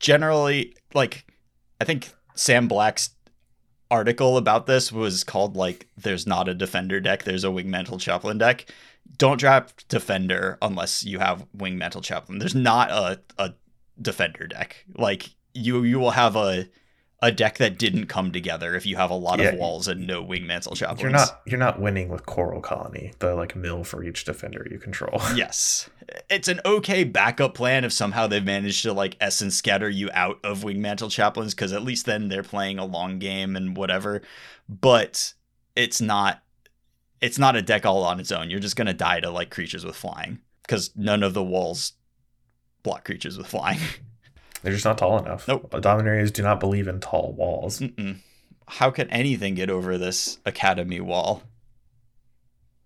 generally 0.00 0.74
like. 0.94 1.26
I 1.80 1.84
think 1.84 2.12
Sam 2.36 2.68
Black's 2.68 3.10
article 3.90 4.36
about 4.36 4.66
this 4.66 4.90
was 4.90 5.24
called 5.24 5.56
like 5.56 5.88
"There's 5.96 6.26
not 6.26 6.48
a 6.48 6.54
Defender 6.54 7.00
deck, 7.00 7.24
there's 7.24 7.44
a 7.44 7.50
Wing 7.50 7.66
Wingmantle 7.66 8.00
Chaplain 8.00 8.38
deck." 8.38 8.66
don't 9.18 9.38
draft 9.38 9.86
defender 9.88 10.58
unless 10.62 11.04
you 11.04 11.18
have 11.18 11.46
wing 11.52 11.78
mantle 11.78 12.00
chaplain. 12.00 12.38
There's 12.38 12.54
not 12.54 12.90
a, 12.90 13.20
a 13.38 13.54
defender 14.00 14.46
deck. 14.46 14.84
Like 14.96 15.30
you 15.54 15.82
you 15.84 15.98
will 15.98 16.12
have 16.12 16.36
a 16.36 16.68
a 17.24 17.30
deck 17.30 17.58
that 17.58 17.78
didn't 17.78 18.06
come 18.06 18.32
together 18.32 18.74
if 18.74 18.84
you 18.84 18.96
have 18.96 19.08
a 19.10 19.14
lot 19.14 19.38
Yeah. 19.38 19.50
of 19.50 19.54
walls 19.58 19.86
and 19.86 20.08
no 20.08 20.20
wing 20.22 20.44
mantle 20.44 20.74
chaplains. 20.74 21.02
You're 21.02 21.10
not 21.12 21.40
you're 21.46 21.58
not 21.58 21.80
winning 21.80 22.08
with 22.08 22.26
Coral 22.26 22.60
Colony, 22.60 23.12
the 23.20 23.34
like 23.36 23.54
mill 23.54 23.84
for 23.84 24.02
each 24.02 24.24
defender 24.24 24.66
you 24.70 24.78
control. 24.78 25.20
Yes. 25.36 25.88
It's 26.28 26.48
an 26.48 26.60
okay 26.66 27.04
backup 27.04 27.54
plan 27.54 27.84
if 27.84 27.92
somehow 27.92 28.26
they've 28.26 28.44
managed 28.44 28.82
to 28.82 28.92
like 28.92 29.16
essence 29.20 29.54
scatter 29.54 29.88
you 29.88 30.10
out 30.12 30.40
of 30.42 30.64
wing 30.64 30.82
mantle 30.82 31.08
chaplains, 31.08 31.54
because 31.54 31.72
at 31.72 31.84
least 31.84 32.06
then 32.06 32.28
they're 32.28 32.42
playing 32.42 32.78
a 32.80 32.84
long 32.84 33.20
game 33.20 33.54
and 33.54 33.76
whatever. 33.76 34.20
But 34.68 35.32
it's 35.76 36.00
not 36.00 36.42
it's 37.20 37.38
not 37.38 37.54
a 37.54 37.62
deck 37.62 37.86
all 37.86 38.02
on 38.02 38.18
its 38.18 38.32
own. 38.32 38.50
You're 38.50 38.58
just 38.58 38.74
gonna 38.74 38.92
die 38.92 39.20
to 39.20 39.30
like 39.30 39.50
creatures 39.50 39.84
with 39.84 39.94
flying. 39.94 40.40
Because 40.62 40.90
none 40.96 41.22
of 41.22 41.34
the 41.34 41.42
walls 41.42 41.92
block 42.82 43.04
creatures 43.04 43.38
with 43.38 43.46
flying. 43.46 43.78
They're 44.62 44.72
just 44.72 44.84
not 44.84 44.98
tall 44.98 45.18
enough. 45.18 45.48
Nope. 45.48 45.74
Dominators 45.80 46.30
do 46.30 46.42
not 46.42 46.60
believe 46.60 46.86
in 46.88 47.00
tall 47.00 47.32
walls. 47.36 47.80
Mm-mm. 47.80 48.16
How 48.68 48.90
can 48.90 49.10
anything 49.10 49.54
get 49.54 49.68
over 49.70 49.98
this 49.98 50.38
academy 50.46 51.00
wall? 51.00 51.42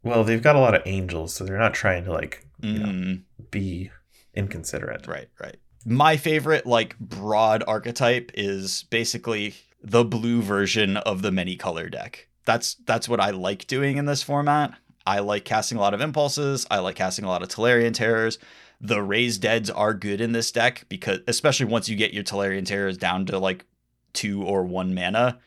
Well, 0.02 0.24
they've 0.24 0.42
got 0.42 0.56
a 0.56 0.60
lot 0.60 0.74
of 0.74 0.82
angels, 0.86 1.34
so 1.34 1.44
they're 1.44 1.58
not 1.58 1.74
trying 1.74 2.04
to 2.04 2.12
like 2.12 2.46
you 2.60 2.78
know 2.78 2.86
Mm. 2.86 3.22
be 3.50 3.90
inconsiderate. 4.34 5.06
Right, 5.06 5.28
right. 5.40 5.56
My 5.84 6.16
favorite, 6.16 6.66
like, 6.66 6.98
broad 6.98 7.62
archetype 7.66 8.30
is 8.34 8.84
basically 8.90 9.54
the 9.82 10.04
blue 10.04 10.42
version 10.42 10.96
of 10.96 11.22
the 11.22 11.30
many 11.30 11.54
color 11.56 11.88
deck. 11.88 12.28
That's 12.44 12.74
that's 12.86 13.08
what 13.08 13.20
I 13.20 13.30
like 13.30 13.66
doing 13.66 13.96
in 13.96 14.06
this 14.06 14.22
format. 14.22 14.74
I 15.06 15.20
like 15.20 15.44
casting 15.44 15.78
a 15.78 15.80
lot 15.80 15.94
of 15.94 16.00
impulses. 16.00 16.66
I 16.70 16.78
like 16.78 16.96
casting 16.96 17.24
a 17.24 17.28
lot 17.28 17.42
of 17.42 17.48
Tolarian 17.48 17.94
terrors. 17.94 18.38
The 18.80 19.02
raised 19.02 19.42
deads 19.42 19.70
are 19.70 19.94
good 19.94 20.20
in 20.20 20.32
this 20.32 20.52
deck 20.52 20.84
because 20.88 21.20
especially 21.26 21.66
once 21.66 21.88
you 21.88 21.96
get 21.96 22.12
your 22.12 22.24
Tolarian 22.24 22.66
terrors 22.66 22.98
down 22.98 23.26
to 23.26 23.38
like 23.38 23.64
two 24.12 24.42
or 24.42 24.64
one 24.64 24.94
mana, 24.94 25.38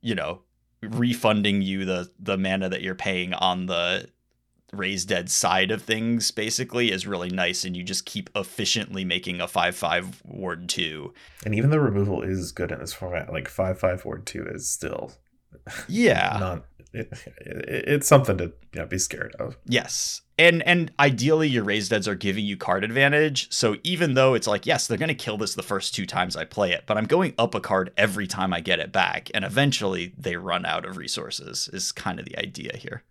you 0.00 0.14
know, 0.14 0.42
refunding 0.82 1.62
you 1.62 1.84
the 1.84 2.10
the 2.18 2.36
mana 2.36 2.68
that 2.68 2.82
you're 2.82 2.94
paying 2.94 3.34
on 3.34 3.66
the 3.66 4.08
raised 4.72 5.08
dead 5.08 5.30
side 5.30 5.70
of 5.70 5.82
things 5.82 6.30
basically 6.30 6.90
is 6.90 7.06
really 7.06 7.30
nice 7.30 7.64
and 7.64 7.76
you 7.76 7.82
just 7.82 8.04
keep 8.04 8.28
efficiently 8.34 9.04
making 9.04 9.40
a 9.40 9.46
5-5 9.46 10.24
ward 10.24 10.68
2 10.68 11.14
And 11.44 11.54
even 11.54 11.70
the 11.70 11.80
removal 11.80 12.22
is 12.22 12.52
good 12.52 12.72
in 12.72 12.80
this 12.80 12.92
format. 12.92 13.32
Like 13.32 13.48
five 13.48 13.78
five 13.78 14.04
ward 14.04 14.26
two 14.26 14.44
is 14.46 14.68
still 14.68 15.12
yeah 15.88 16.36
not. 16.40 16.64
It, 16.92 17.12
it, 17.38 17.84
it's 17.88 18.08
something 18.08 18.36
to 18.38 18.44
you 18.72 18.80
know, 18.80 18.86
be 18.86 18.98
scared 18.98 19.34
of. 19.38 19.56
yes 19.66 20.22
and 20.38 20.62
and 20.64 20.90
ideally 20.98 21.48
your 21.48 21.64
raised 21.64 21.90
deads 21.90 22.06
are 22.06 22.14
giving 22.14 22.44
you 22.44 22.56
card 22.56 22.84
advantage 22.84 23.50
so 23.52 23.76
even 23.82 24.14
though 24.14 24.34
it's 24.34 24.46
like 24.46 24.66
yes 24.66 24.86
they're 24.86 24.98
going 24.98 25.08
to 25.08 25.14
kill 25.14 25.36
this 25.36 25.54
the 25.54 25.62
first 25.62 25.94
two 25.94 26.06
times 26.06 26.36
i 26.36 26.44
play 26.44 26.72
it 26.72 26.84
but 26.86 26.96
i'm 26.96 27.06
going 27.06 27.34
up 27.38 27.54
a 27.54 27.60
card 27.60 27.92
every 27.96 28.26
time 28.26 28.52
i 28.52 28.60
get 28.60 28.80
it 28.80 28.92
back 28.92 29.30
and 29.34 29.44
eventually 29.44 30.12
they 30.18 30.36
run 30.36 30.66
out 30.66 30.84
of 30.84 30.96
resources 30.96 31.68
is 31.72 31.92
kind 31.92 32.18
of 32.18 32.26
the 32.26 32.38
idea 32.38 32.76
here 32.76 33.02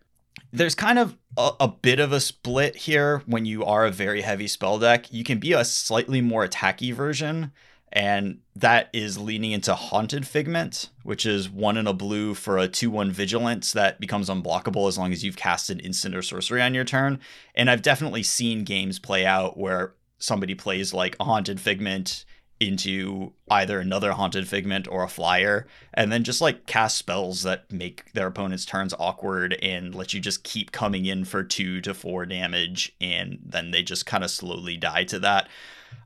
there's 0.52 0.74
kind 0.74 0.98
of 0.98 1.16
a, 1.36 1.50
a 1.60 1.68
bit 1.68 2.00
of 2.00 2.12
a 2.12 2.20
split 2.20 2.76
here 2.76 3.22
when 3.26 3.44
you 3.44 3.64
are 3.64 3.84
a 3.84 3.90
very 3.90 4.22
heavy 4.22 4.46
spell 4.46 4.78
deck. 4.78 5.12
You 5.12 5.24
can 5.24 5.38
be 5.38 5.52
a 5.52 5.64
slightly 5.64 6.20
more 6.20 6.46
attacky 6.46 6.94
version, 6.94 7.52
and 7.92 8.40
that 8.54 8.90
is 8.92 9.18
leaning 9.18 9.52
into 9.52 9.74
Haunted 9.74 10.26
Figment, 10.26 10.90
which 11.02 11.24
is 11.24 11.48
one 11.48 11.76
in 11.76 11.86
a 11.86 11.92
blue 11.92 12.34
for 12.34 12.58
a 12.58 12.68
2 12.68 12.90
1 12.90 13.10
Vigilance 13.10 13.72
that 13.72 14.00
becomes 14.00 14.28
unblockable 14.28 14.88
as 14.88 14.98
long 14.98 15.12
as 15.12 15.24
you've 15.24 15.36
cast 15.36 15.70
an 15.70 15.80
instant 15.80 16.14
or 16.14 16.22
sorcery 16.22 16.60
on 16.60 16.74
your 16.74 16.84
turn. 16.84 17.20
And 17.54 17.70
I've 17.70 17.82
definitely 17.82 18.22
seen 18.22 18.64
games 18.64 18.98
play 18.98 19.24
out 19.24 19.56
where 19.56 19.94
somebody 20.18 20.54
plays 20.54 20.92
like 20.92 21.16
a 21.20 21.24
Haunted 21.24 21.60
Figment 21.60 22.24
into 22.58 23.32
either 23.50 23.80
another 23.80 24.12
haunted 24.12 24.48
figment 24.48 24.88
or 24.88 25.02
a 25.02 25.08
flyer 25.08 25.66
and 25.92 26.10
then 26.10 26.24
just 26.24 26.40
like 26.40 26.66
cast 26.66 26.96
spells 26.96 27.42
that 27.42 27.70
make 27.70 28.10
their 28.14 28.26
opponent's 28.26 28.64
turns 28.64 28.94
awkward 28.98 29.52
and 29.62 29.94
let 29.94 30.14
you 30.14 30.20
just 30.20 30.42
keep 30.42 30.72
coming 30.72 31.04
in 31.04 31.24
for 31.24 31.42
2 31.42 31.82
to 31.82 31.92
4 31.92 32.24
damage 32.24 32.94
and 33.00 33.38
then 33.44 33.72
they 33.72 33.82
just 33.82 34.06
kind 34.06 34.24
of 34.24 34.30
slowly 34.30 34.76
die 34.76 35.04
to 35.04 35.18
that. 35.18 35.48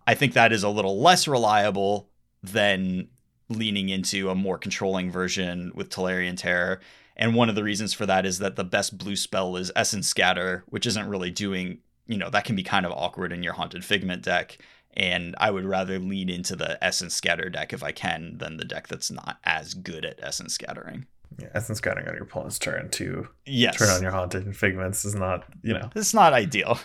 I 0.06 0.14
think 0.14 0.32
that 0.34 0.52
is 0.52 0.62
a 0.62 0.68
little 0.68 1.00
less 1.00 1.28
reliable 1.28 2.08
than 2.42 3.08
leaning 3.48 3.88
into 3.88 4.30
a 4.30 4.34
more 4.34 4.58
controlling 4.58 5.10
version 5.10 5.72
with 5.74 5.90
Tolarian 5.90 6.36
Terror. 6.36 6.80
And 7.16 7.34
one 7.34 7.48
of 7.48 7.54
the 7.54 7.64
reasons 7.64 7.92
for 7.92 8.06
that 8.06 8.24
is 8.24 8.38
that 8.38 8.56
the 8.56 8.64
best 8.64 8.96
blue 8.96 9.16
spell 9.16 9.56
is 9.56 9.70
Essence 9.76 10.08
Scatter, 10.08 10.64
which 10.68 10.86
isn't 10.86 11.08
really 11.08 11.30
doing, 11.30 11.78
you 12.06 12.16
know, 12.16 12.30
that 12.30 12.44
can 12.44 12.56
be 12.56 12.62
kind 12.62 12.86
of 12.86 12.92
awkward 12.92 13.32
in 13.32 13.42
your 13.42 13.52
Haunted 13.52 13.84
Figment 13.84 14.22
deck 14.22 14.58
and 14.94 15.34
I 15.38 15.50
would 15.50 15.64
rather 15.64 15.98
lean 15.98 16.28
into 16.28 16.56
the 16.56 16.82
essence 16.84 17.14
scatter 17.14 17.48
deck 17.48 17.72
if 17.72 17.82
I 17.82 17.92
can 17.92 18.38
than 18.38 18.56
the 18.56 18.64
deck 18.64 18.88
that's 18.88 19.10
not 19.10 19.38
as 19.44 19.74
good 19.74 20.04
at 20.04 20.18
essence 20.22 20.54
scattering. 20.54 21.06
Yeah, 21.38 21.48
essence 21.54 21.78
scattering 21.78 22.08
on 22.08 22.14
your 22.14 22.24
opponent's 22.24 22.58
turn 22.58 22.90
to 22.90 23.28
Yes. 23.46 23.76
turn 23.76 23.88
on 23.88 24.02
your 24.02 24.10
haunted 24.10 24.56
figments 24.56 25.04
is 25.04 25.14
not 25.14 25.44
you 25.62 25.74
know 25.74 25.90
It's 25.94 26.14
not 26.14 26.32
ideal. 26.32 26.78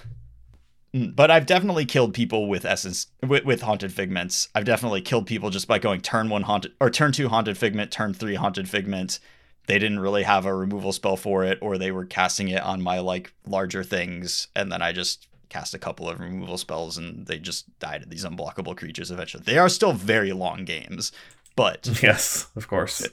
Mm, 0.96 1.16
But 1.16 1.30
I've 1.30 1.46
definitely 1.46 1.86
killed 1.86 2.14
people 2.14 2.48
with 2.48 2.64
essence 2.66 3.08
with, 3.28 3.44
with 3.44 3.62
haunted 3.62 3.92
figments. 3.92 4.48
I've 4.56 4.66
definitely 4.66 5.02
killed 5.02 5.28
people 5.28 5.50
just 5.50 5.68
by 5.68 5.78
going 5.80 6.02
turn 6.02 6.30
one 6.30 6.44
haunted 6.44 6.72
or 6.80 6.90
turn 6.90 7.12
two 7.12 7.28
haunted 7.30 7.58
figment, 7.58 7.92
turn 7.92 8.14
three 8.14 8.36
haunted 8.36 8.70
figment. 8.70 9.20
They 9.68 9.80
didn't 9.80 10.00
really 10.00 10.24
have 10.24 10.46
a 10.46 10.54
removal 10.56 10.94
spell 10.94 11.18
for 11.18 11.44
it, 11.44 11.58
or 11.62 11.78
they 11.78 11.92
were 11.92 12.06
casting 12.06 12.48
it 12.50 12.62
on 12.62 12.82
my 12.82 13.00
like 13.00 13.34
larger 13.48 13.84
things, 13.84 14.48
and 14.56 14.72
then 14.72 14.82
I 14.82 14.92
just 14.92 15.28
cast 15.50 15.74
a 15.74 15.80
couple 15.80 16.10
of 16.10 16.20
removal 16.20 16.58
spells 16.58 16.98
and 16.98 17.26
they 17.28 17.38
just 17.38 17.78
died 17.80 18.02
to 18.04 18.10
these 18.10 18.26
unblockable 18.26 18.76
creatures 18.78 19.12
eventually. 19.12 19.44
They 19.46 19.58
are 19.58 19.70
still 19.70 19.94
very 19.94 20.34
long 20.34 20.66
games, 20.66 21.12
but 21.56 21.88
yes 22.04 22.48
of 22.56 22.68
course. 22.68 23.08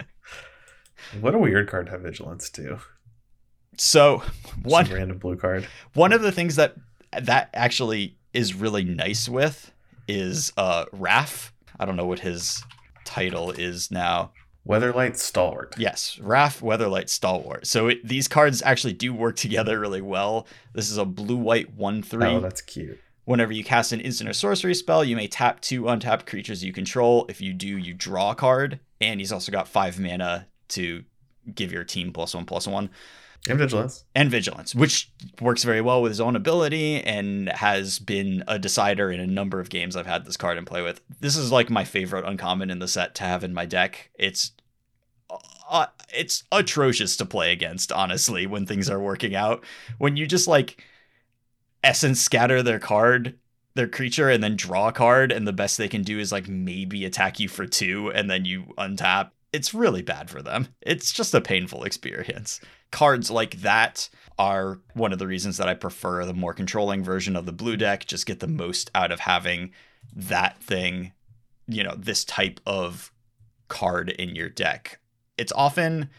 what 1.20 1.34
a 1.34 1.38
weird 1.38 1.68
card 1.68 1.86
to 1.86 1.92
have 1.92 2.00
vigilance 2.02 2.48
too. 2.50 2.78
so 3.76 4.22
one 4.62 4.86
Some 4.86 4.94
random 4.94 5.18
blue 5.18 5.36
card. 5.36 5.66
one 5.94 6.12
of 6.12 6.22
the 6.22 6.32
things 6.32 6.56
that 6.56 6.74
that 7.20 7.50
actually 7.54 8.16
is 8.32 8.54
really 8.54 8.84
nice 8.84 9.28
with 9.28 9.72
is 10.08 10.52
uh 10.56 10.86
Raff. 10.92 11.52
I 11.78 11.84
don't 11.84 11.96
know 11.96 12.06
what 12.06 12.20
his 12.20 12.62
title 13.04 13.50
is 13.50 13.90
now. 13.90 14.32
Weatherlight 14.66 15.16
Stalwart. 15.16 15.74
Yes, 15.76 16.18
Raff 16.20 16.60
Weatherlight 16.60 17.08
Stalwart. 17.08 17.66
So 17.66 17.88
it, 17.88 18.06
these 18.06 18.28
cards 18.28 18.62
actually 18.62 18.92
do 18.92 19.12
work 19.12 19.36
together 19.46 19.78
really 19.80 20.00
well. 20.00 20.46
This 20.72 20.90
is 20.90 20.98
a 20.98 21.04
blue 21.04 21.36
white 21.36 21.74
1 21.74 22.02
3. 22.02 22.26
Oh, 22.26 22.40
that's 22.40 22.60
cute. 22.60 22.98
Whenever 23.24 23.52
you 23.52 23.62
cast 23.62 23.92
an 23.92 24.00
instant 24.00 24.28
or 24.28 24.32
sorcery 24.32 24.74
spell, 24.74 25.04
you 25.04 25.14
may 25.14 25.28
tap 25.28 25.60
two 25.60 25.88
untapped 25.88 26.26
creatures 26.26 26.64
you 26.64 26.72
control. 26.72 27.26
If 27.28 27.40
you 27.40 27.52
do, 27.52 27.66
you 27.66 27.94
draw 27.94 28.32
a 28.32 28.34
card. 28.34 28.80
And 29.00 29.20
he's 29.20 29.32
also 29.32 29.52
got 29.52 29.68
five 29.68 29.98
mana 29.98 30.48
to 30.68 31.04
give 31.54 31.72
your 31.72 31.84
team 31.84 32.12
plus 32.12 32.34
one 32.34 32.46
plus 32.46 32.66
one 32.66 32.90
And 33.48 33.58
vigilance. 33.58 34.04
and 34.14 34.30
vigilance, 34.30 34.72
which 34.72 35.10
works 35.40 35.64
very 35.64 35.80
well 35.80 36.00
with 36.00 36.12
his 36.12 36.20
own 36.20 36.36
ability 36.36 37.02
and 37.02 37.48
has 37.48 37.98
been 37.98 38.44
a 38.46 38.56
decider 38.56 39.10
in 39.10 39.18
a 39.18 39.26
number 39.26 39.58
of 39.58 39.68
games 39.68 39.96
I've 39.96 40.06
had 40.06 40.24
this 40.24 40.36
card 40.36 40.58
and 40.58 40.66
play 40.66 40.80
with. 40.80 41.00
This 41.18 41.36
is 41.36 41.50
like 41.50 41.68
my 41.68 41.82
favorite 41.82 42.24
uncommon 42.24 42.70
in 42.70 42.78
the 42.78 42.86
set 42.86 43.16
to 43.16 43.24
have 43.24 43.42
in 43.42 43.52
my 43.52 43.66
deck. 43.66 44.10
It's 44.14 44.52
uh, 45.68 45.86
it's 46.14 46.44
atrocious 46.52 47.16
to 47.16 47.24
play 47.24 47.52
against, 47.52 47.90
honestly, 47.90 48.46
when 48.46 48.66
things 48.66 48.88
are 48.88 49.00
working 49.00 49.34
out. 49.34 49.64
When 49.98 50.16
you 50.16 50.26
just 50.26 50.46
like 50.46 50.84
essence 51.82 52.20
scatter 52.20 52.62
their 52.62 52.78
card, 52.78 53.38
their 53.74 53.88
creature, 53.88 54.28
and 54.28 54.44
then 54.44 54.54
draw 54.54 54.88
a 54.88 54.92
card, 54.92 55.32
and 55.32 55.48
the 55.48 55.52
best 55.52 55.78
they 55.78 55.88
can 55.88 56.02
do 56.02 56.18
is 56.18 56.30
like 56.30 56.48
maybe 56.48 57.04
attack 57.04 57.40
you 57.40 57.48
for 57.48 57.66
two, 57.66 58.12
and 58.12 58.30
then 58.30 58.44
you 58.44 58.66
untap. 58.78 59.30
It's 59.52 59.74
really 59.74 60.02
bad 60.02 60.30
for 60.30 60.42
them. 60.42 60.68
It's 60.80 61.12
just 61.12 61.34
a 61.34 61.40
painful 61.40 61.84
experience 61.84 62.60
cards 62.92 63.30
like 63.30 63.62
that 63.62 64.08
are 64.38 64.78
one 64.94 65.12
of 65.12 65.18
the 65.18 65.26
reasons 65.26 65.56
that 65.56 65.68
I 65.68 65.74
prefer 65.74 66.24
the 66.24 66.32
more 66.32 66.54
controlling 66.54 67.02
version 67.02 67.34
of 67.34 67.46
the 67.46 67.52
blue 67.52 67.76
deck. 67.76 68.06
Just 68.06 68.26
get 68.26 68.38
the 68.38 68.46
most 68.46 68.90
out 68.94 69.10
of 69.10 69.20
having 69.20 69.72
that 70.14 70.62
thing, 70.62 71.12
you 71.66 71.82
know, 71.82 71.96
this 71.96 72.24
type 72.24 72.60
of 72.64 73.10
card 73.66 74.10
in 74.10 74.36
your 74.36 74.48
deck. 74.48 75.00
It's 75.36 75.52
often 75.52 76.10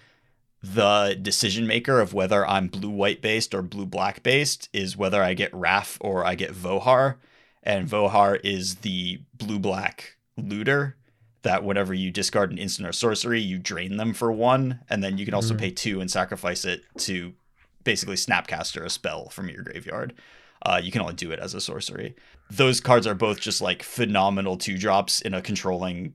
the 0.62 1.18
decision 1.22 1.68
maker 1.68 2.00
of 2.00 2.14
whether 2.14 2.46
I'm 2.48 2.68
blue 2.68 2.90
white 2.90 3.22
based 3.22 3.54
or 3.54 3.62
blue 3.62 3.86
black 3.86 4.24
based 4.24 4.70
is 4.74 4.98
whether 4.98 5.22
I 5.22 5.34
get 5.34 5.54
Raff 5.54 5.98
or 6.02 6.26
I 6.26 6.36
get 6.36 6.54
Vohar. 6.54 7.16
And 7.62 7.88
Vohar 7.88 8.40
is 8.44 8.78
the 8.78 9.22
blue 9.38 9.60
black 9.60 10.18
looter 10.38 10.98
that 11.44 11.64
whenever 11.64 11.94
you 11.94 12.10
discard 12.12 12.52
an 12.52 12.58
instant 12.58 12.88
or 12.88 12.92
sorcery, 12.92 13.40
you 13.40 13.58
drain 13.58 13.98
them 13.98 14.14
for 14.14 14.32
one, 14.32 14.80
and 14.90 15.04
then 15.04 15.18
you 15.18 15.26
can 15.26 15.34
also 15.34 15.54
Mhm. 15.54 15.60
pay 15.60 15.72
two 15.72 16.02
and 16.02 16.10
sacrifice 16.10 16.66
it 16.66 16.84
to 16.98 17.34
basically 17.84 18.16
snapcaster 18.16 18.84
a 18.84 18.90
spell 18.90 19.30
from 19.30 19.50
your 19.50 19.62
graveyard. 19.62 20.14
Uh, 20.66 20.80
you 20.82 20.92
can 20.92 21.02
only 21.02 21.14
do 21.14 21.32
it 21.32 21.40
as 21.40 21.54
a 21.54 21.60
sorcery. 21.62 22.16
Those 22.50 22.80
cards 22.80 23.06
are 23.06 23.14
both 23.14 23.42
just 23.42 23.62
like 23.62 23.84
phenomenal 23.84 24.58
two 24.58 24.78
drops 24.78 25.20
in 25.20 25.34
a 25.34 25.42
controlling 25.42 26.14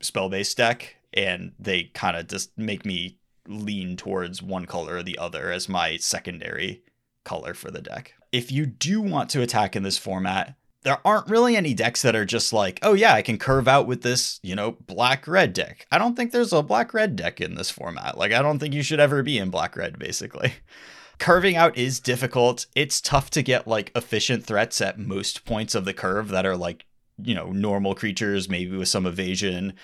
spell 0.00 0.30
based 0.30 0.56
deck, 0.56 0.96
and 1.12 1.52
they 1.58 1.84
kind 1.94 2.16
of 2.16 2.26
just 2.28 2.56
make 2.56 2.86
me 2.86 3.18
lean 3.46 3.96
towards 3.96 4.40
one 4.42 4.64
color 4.64 4.96
or 4.96 5.02
the 5.02 5.18
other 5.18 5.52
as 5.52 5.68
my 5.68 5.98
secondary 5.98 6.82
color 7.24 7.52
for 7.52 7.70
the 7.70 7.82
deck. 7.82 8.14
If 8.30 8.50
you 8.50 8.64
do 8.64 9.02
want 9.02 9.28
to 9.30 9.42
attack 9.42 9.76
in 9.76 9.82
this 9.82 9.98
format, 9.98 10.56
there 10.84 10.98
aren't 11.06 11.28
really 11.28 11.56
any 11.56 11.74
decks 11.74 12.02
that 12.02 12.16
are 12.16 12.24
just 12.24 12.52
like, 12.52 12.78
oh 12.82 12.94
yeah, 12.94 13.14
I 13.14 13.22
can 13.22 13.38
curve 13.38 13.68
out 13.68 13.86
with 13.86 14.02
this, 14.02 14.40
you 14.42 14.54
know, 14.54 14.72
black 14.86 15.28
red 15.28 15.52
deck. 15.52 15.86
I 15.92 15.98
don't 15.98 16.16
think 16.16 16.32
there's 16.32 16.52
a 16.52 16.62
black 16.62 16.92
red 16.92 17.14
deck 17.14 17.40
in 17.40 17.54
this 17.54 17.70
format. 17.70 18.18
Like, 18.18 18.32
I 18.32 18.42
don't 18.42 18.58
think 18.58 18.74
you 18.74 18.82
should 18.82 19.00
ever 19.00 19.22
be 19.22 19.38
in 19.38 19.50
black 19.50 19.76
red, 19.76 19.98
basically. 19.98 20.54
Curving 21.18 21.54
out 21.54 21.76
is 21.78 22.00
difficult. 22.00 22.66
It's 22.74 23.00
tough 23.00 23.30
to 23.30 23.42
get 23.42 23.68
like 23.68 23.92
efficient 23.94 24.44
threats 24.44 24.80
at 24.80 24.98
most 24.98 25.44
points 25.44 25.76
of 25.76 25.84
the 25.84 25.94
curve 25.94 26.28
that 26.30 26.44
are 26.44 26.56
like, 26.56 26.84
you 27.22 27.34
know, 27.34 27.52
normal 27.52 27.94
creatures, 27.94 28.48
maybe 28.48 28.76
with 28.76 28.88
some 28.88 29.06
evasion. 29.06 29.74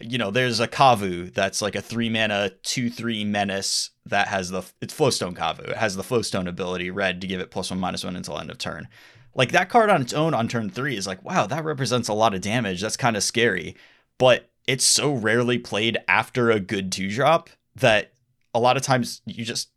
You 0.00 0.16
know, 0.16 0.30
there's 0.30 0.58
a 0.58 0.68
Kavu 0.68 1.34
that's 1.34 1.60
like 1.60 1.74
a 1.74 1.82
three 1.82 2.08
mana, 2.08 2.50
two, 2.62 2.88
three 2.88 3.26
menace 3.26 3.90
that 4.06 4.28
has 4.28 4.48
the, 4.48 4.62
it's 4.80 4.94
Flowstone 4.94 5.34
Kavu. 5.34 5.68
It 5.68 5.76
has 5.76 5.96
the 5.96 6.02
Flowstone 6.02 6.48
ability, 6.48 6.90
red, 6.90 7.20
to 7.20 7.26
give 7.26 7.40
it 7.40 7.50
plus 7.50 7.68
one, 7.68 7.80
minus 7.80 8.04
one 8.04 8.16
until 8.16 8.38
end 8.38 8.50
of 8.50 8.56
turn 8.56 8.88
like 9.36 9.52
that 9.52 9.68
card 9.68 9.90
on 9.90 10.00
its 10.00 10.14
own 10.14 10.34
on 10.34 10.48
turn 10.48 10.70
three 10.70 10.96
is 10.96 11.06
like, 11.06 11.22
wow, 11.22 11.46
that 11.46 11.64
represents 11.64 12.08
a 12.08 12.14
lot 12.14 12.34
of 12.34 12.40
damage. 12.40 12.80
That's 12.80 12.96
kind 12.96 13.16
of 13.16 13.22
scary. 13.22 13.76
But 14.18 14.50
it's 14.66 14.84
so 14.84 15.12
rarely 15.12 15.58
played 15.58 15.98
after 16.08 16.50
a 16.50 16.58
good 16.58 16.90
two 16.90 17.10
drop 17.10 17.50
that 17.76 18.14
a 18.54 18.58
lot 18.58 18.78
of 18.78 18.82
times 18.82 19.20
you 19.26 19.44
just 19.44 19.68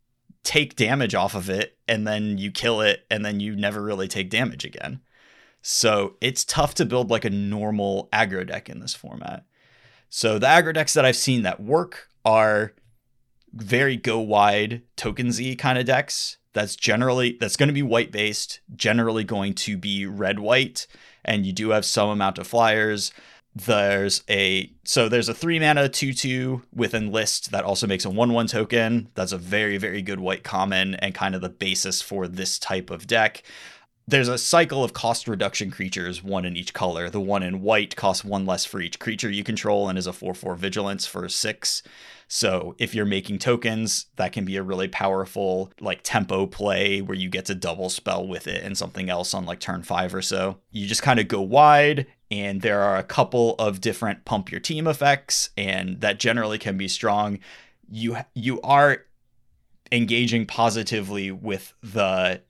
take 0.44 0.78
damage 0.78 1.14
off 1.14 1.36
of 1.36 1.50
it 1.50 1.78
and 1.88 2.08
then 2.08 2.38
you 2.38 2.50
kill 2.50 2.80
it 2.80 3.06
and 3.12 3.26
then 3.26 3.42
you 3.42 3.56
never 3.56 3.82
really 3.82 4.08
take 4.08 4.30
damage 4.30 4.64
again. 4.64 5.02
So 5.62 6.16
it's 6.22 6.46
tough 6.46 6.74
to 6.76 6.86
build 6.86 7.12
like 7.12 7.26
a 7.26 7.30
normal 7.30 8.08
aggro 8.14 8.48
deck 8.48 8.70
in 8.70 8.80
this 8.80 8.96
format. 8.96 9.44
So 10.10 10.40
the 10.40 10.48
aggro 10.48 10.74
decks 10.74 10.94
that 10.94 11.04
I've 11.04 11.18
seen 11.18 11.44
that 11.44 11.60
work 11.60 12.08
are 12.24 12.74
very 13.54 13.98
go 13.98 14.20
wide 14.20 14.84
tokensy 14.96 15.58
kind 15.58 15.78
of 15.78 15.86
decks 15.86 16.38
that's 16.54 16.76
generally 16.76 17.38
that's 17.40 17.56
going 17.56 17.68
to 17.68 17.74
be 17.74 17.84
white 17.84 18.12
based 18.12 18.60
generally 18.76 19.24
going 19.24 19.54
to 19.54 19.78
be 19.78 20.06
red 20.06 20.40
white 20.40 20.88
and 21.26 21.46
you 21.46 21.54
do 21.54 21.70
have 21.70 21.86
some 21.86 22.10
amount 22.10 22.38
of 22.38 22.48
flyers. 22.48 23.12
There's 23.56 24.24
a 24.30 24.72
so 24.84 25.10
there's 25.10 25.30
a 25.30 25.34
three 25.34 25.60
mana 25.60 25.90
two 25.90 26.14
two 26.14 26.64
with 26.74 26.94
enlist 26.94 27.52
that 27.52 27.66
also 27.66 27.88
makes 27.88 28.06
a 28.06 28.10
one 28.10 28.32
one 28.32 28.48
token. 28.48 29.10
That's 29.16 29.32
a 29.32 29.38
very 29.38 29.78
very 29.78 30.02
good 30.02 30.20
white 30.20 30.44
common 30.44 30.96
and 30.96 31.16
kind 31.16 31.36
of 31.36 31.42
the 31.42 31.50
basis 31.50 32.02
for 32.02 32.28
this 32.28 32.60
type 32.60 32.90
of 32.90 33.08
deck 33.08 33.44
there's 34.10 34.28
a 34.28 34.40
cycle 34.40 34.84
of 34.84 34.94
cost 34.94 35.28
reduction 35.28 35.70
creatures, 35.70 36.24
one 36.24 36.44
in 36.44 36.58
each 36.58 36.74
color. 36.74 37.10
The 37.10 37.22
one 37.22 37.44
in 37.44 37.62
white 37.62 37.96
costs 37.96 38.26
one 38.26 38.46
less 38.46 38.66
for 38.66 38.82
each 38.82 38.98
creature 38.98 39.30
you 39.30 39.44
control 39.44 39.88
and 39.88 40.00
is 40.00 40.08
a 40.08 40.14
4 40.14 40.34
4 40.34 40.56
vigilance 40.56 41.06
for 41.06 41.30
six. 41.30 41.84
So 42.28 42.76
if 42.80 42.96
you're 42.96 43.06
making 43.06 43.40
tokens, 43.40 44.08
that 44.16 44.32
can 44.32 44.46
be 44.46 44.56
a 44.56 44.64
really 44.64 44.88
powerful 44.88 45.72
like 45.80 46.00
tempo 46.02 46.48
play 46.48 47.02
where 47.02 47.18
you 47.18 47.30
get 47.30 47.46
to 47.46 47.56
double 47.56 47.90
spell 47.90 48.28
with 48.28 48.48
it 48.48 48.64
and 48.64 48.78
something 48.78 49.10
else 49.10 49.34
on 49.34 49.46
like 49.46 49.60
turn 49.60 49.84
five 49.84 50.16
or 50.16 50.24
so. 50.24 50.58
You 50.72 50.88
just 50.88 51.04
kind 51.04 51.20
of 51.20 51.28
go 51.28 51.42
wide 51.42 52.08
and 52.32 52.62
there 52.62 52.82
are 52.82 52.98
a 52.98 53.04
couple 53.04 53.56
of 53.60 53.80
different 53.80 54.26
pump 54.26 54.52
your 54.52 54.60
team 54.60 54.88
effects 54.88 55.52
and 55.56 56.02
that 56.02 56.20
generally 56.20 56.58
can 56.58 56.78
be 56.78 56.88
strong. 56.88 57.40
You 57.88 58.18
you 58.34 58.60
are 58.62 59.06
engaging 59.92 60.48
positively 60.48 61.32
with 61.32 61.74
the 61.82 62.42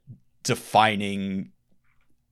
defining 0.49 1.51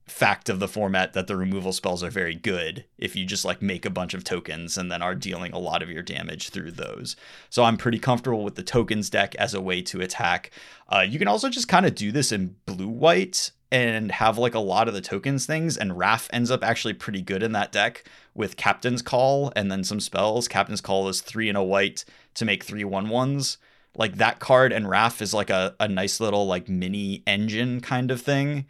fact 0.08 0.50
of 0.50 0.60
the 0.60 0.68
format 0.68 1.14
that 1.14 1.28
the 1.28 1.36
removal 1.36 1.72
spells 1.72 2.02
are 2.02 2.10
very 2.10 2.34
good 2.34 2.84
if 2.98 3.16
you 3.16 3.26
just 3.26 3.46
like 3.46 3.62
make 3.62 3.86
a 3.86 3.92
bunch 3.92 4.16
of 4.16 4.24
tokens 4.24 4.76
and 4.76 4.92
then 4.92 5.04
are 5.04 5.14
dealing 5.14 5.54
a 5.54 5.60
lot 5.60 5.84
of 5.84 5.92
your 5.92 6.02
damage 6.02 6.50
through 6.50 6.72
those. 6.72 7.16
So 7.52 7.64
I'm 7.64 7.78
pretty 7.78 8.00
comfortable 8.00 8.44
with 8.44 8.56
the 8.56 8.64
tokens 8.64 9.12
deck 9.12 9.36
as 9.36 9.54
a 9.54 9.62
way 9.62 9.84
to 9.84 10.02
attack. 10.02 10.50
Uh, 10.90 11.06
you 11.08 11.20
can 11.20 11.28
also 11.28 11.48
just 11.48 11.68
kind 11.68 11.86
of 11.86 11.94
do 11.94 12.12
this 12.12 12.32
in 12.32 12.56
blue 12.66 12.88
white 12.88 13.52
and 13.72 14.12
have 14.14 14.40
like 14.40 14.56
a 14.56 14.60
lot 14.60 14.88
of 14.88 14.96
the 14.96 15.02
tokens 15.02 15.46
things 15.46 15.78
and 15.78 15.96
Raff 15.96 16.28
ends 16.34 16.50
up 16.50 16.64
actually 16.64 16.96
pretty 16.96 17.22
good 17.22 17.44
in 17.44 17.52
that 17.52 17.72
deck 17.72 18.04
with 18.34 18.58
Captain's 18.58 19.04
Call 19.04 19.54
and 19.56 19.72
then 19.72 19.84
some 19.84 20.00
spells. 20.00 20.48
Captain's 20.48 20.82
Call 20.82 21.08
is 21.10 21.22
three 21.22 21.50
and 21.50 21.58
a 21.58 21.64
white 21.64 22.06
to 22.34 22.46
make 22.46 22.64
three 22.64 22.84
one 22.84 23.10
ones. 23.10 23.60
Like 23.98 24.18
that 24.18 24.40
card 24.40 24.72
and 24.72 24.90
Raff 24.90 25.22
is 25.22 25.34
like 25.34 25.50
a, 25.50 25.76
a 25.80 25.88
nice 25.88 26.20
little 26.20 26.48
like 26.48 26.70
mini 26.70 27.24
engine 27.28 27.82
kind 27.82 28.12
of 28.12 28.22
thing 28.22 28.66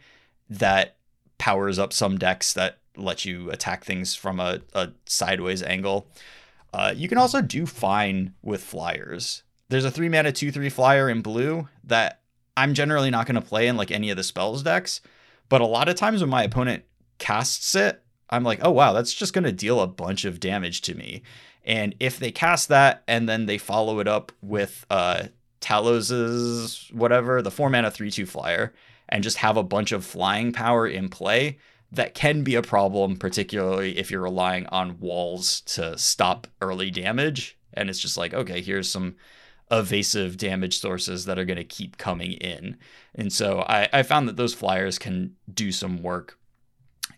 that 0.50 0.96
powers 1.36 1.78
up 1.78 1.92
some 1.92 2.18
decks 2.18 2.52
that 2.54 2.78
let 2.96 3.24
you 3.24 3.50
attack 3.50 3.84
things 3.84 4.14
from 4.14 4.40
a, 4.40 4.60
a 4.72 4.90
sideways 5.06 5.62
angle. 5.62 6.08
Uh, 6.72 6.92
you 6.96 7.08
can 7.08 7.18
also 7.18 7.40
do 7.40 7.66
fine 7.66 8.34
with 8.42 8.62
flyers. 8.62 9.42
There's 9.68 9.84
a 9.84 9.90
three 9.90 10.08
mana 10.08 10.32
two 10.32 10.50
three 10.50 10.70
flyer 10.70 11.08
in 11.08 11.22
blue 11.22 11.68
that 11.84 12.20
I'm 12.56 12.74
generally 12.74 13.10
not 13.10 13.26
going 13.26 13.40
to 13.40 13.46
play 13.46 13.68
in 13.68 13.76
like 13.76 13.90
any 13.90 14.10
of 14.10 14.16
the 14.16 14.24
spells 14.24 14.62
decks, 14.62 15.00
but 15.48 15.60
a 15.60 15.66
lot 15.66 15.88
of 15.88 15.94
times 15.94 16.20
when 16.20 16.30
my 16.30 16.42
opponent 16.42 16.84
casts 17.18 17.74
it, 17.74 18.02
I'm 18.30 18.44
like, 18.44 18.60
oh 18.62 18.70
wow, 18.70 18.92
that's 18.92 19.14
just 19.14 19.32
going 19.32 19.44
to 19.44 19.52
deal 19.52 19.80
a 19.80 19.86
bunch 19.86 20.24
of 20.24 20.40
damage 20.40 20.82
to 20.82 20.94
me. 20.94 21.22
And 21.68 21.94
if 22.00 22.18
they 22.18 22.32
cast 22.32 22.68
that 22.70 23.04
and 23.06 23.28
then 23.28 23.44
they 23.44 23.58
follow 23.58 24.00
it 24.00 24.08
up 24.08 24.32
with 24.40 24.86
uh, 24.90 25.24
Talas's 25.60 26.88
whatever, 26.92 27.42
the 27.42 27.50
four 27.50 27.68
mana 27.68 27.90
three 27.90 28.10
two 28.10 28.24
flyer, 28.24 28.72
and 29.08 29.22
just 29.22 29.36
have 29.36 29.58
a 29.58 29.62
bunch 29.62 29.92
of 29.92 30.04
flying 30.04 30.50
power 30.52 30.86
in 30.86 31.10
play, 31.10 31.58
that 31.92 32.14
can 32.14 32.42
be 32.42 32.54
a 32.54 32.62
problem, 32.62 33.16
particularly 33.16 33.98
if 33.98 34.10
you're 34.10 34.22
relying 34.22 34.66
on 34.68 34.98
walls 34.98 35.60
to 35.62 35.96
stop 35.98 36.46
early 36.62 36.90
damage. 36.90 37.58
And 37.74 37.90
it's 37.90 38.00
just 38.00 38.16
like, 38.16 38.32
okay, 38.32 38.62
here's 38.62 38.90
some 38.90 39.16
evasive 39.70 40.38
damage 40.38 40.80
sources 40.80 41.26
that 41.26 41.38
are 41.38 41.44
going 41.44 41.58
to 41.58 41.64
keep 41.64 41.98
coming 41.98 42.32
in. 42.32 42.78
And 43.14 43.30
so 43.30 43.60
I, 43.68 43.88
I 43.92 44.02
found 44.02 44.26
that 44.28 44.36
those 44.36 44.54
flyers 44.54 44.98
can 44.98 45.36
do 45.52 45.70
some 45.70 46.02
work. 46.02 46.38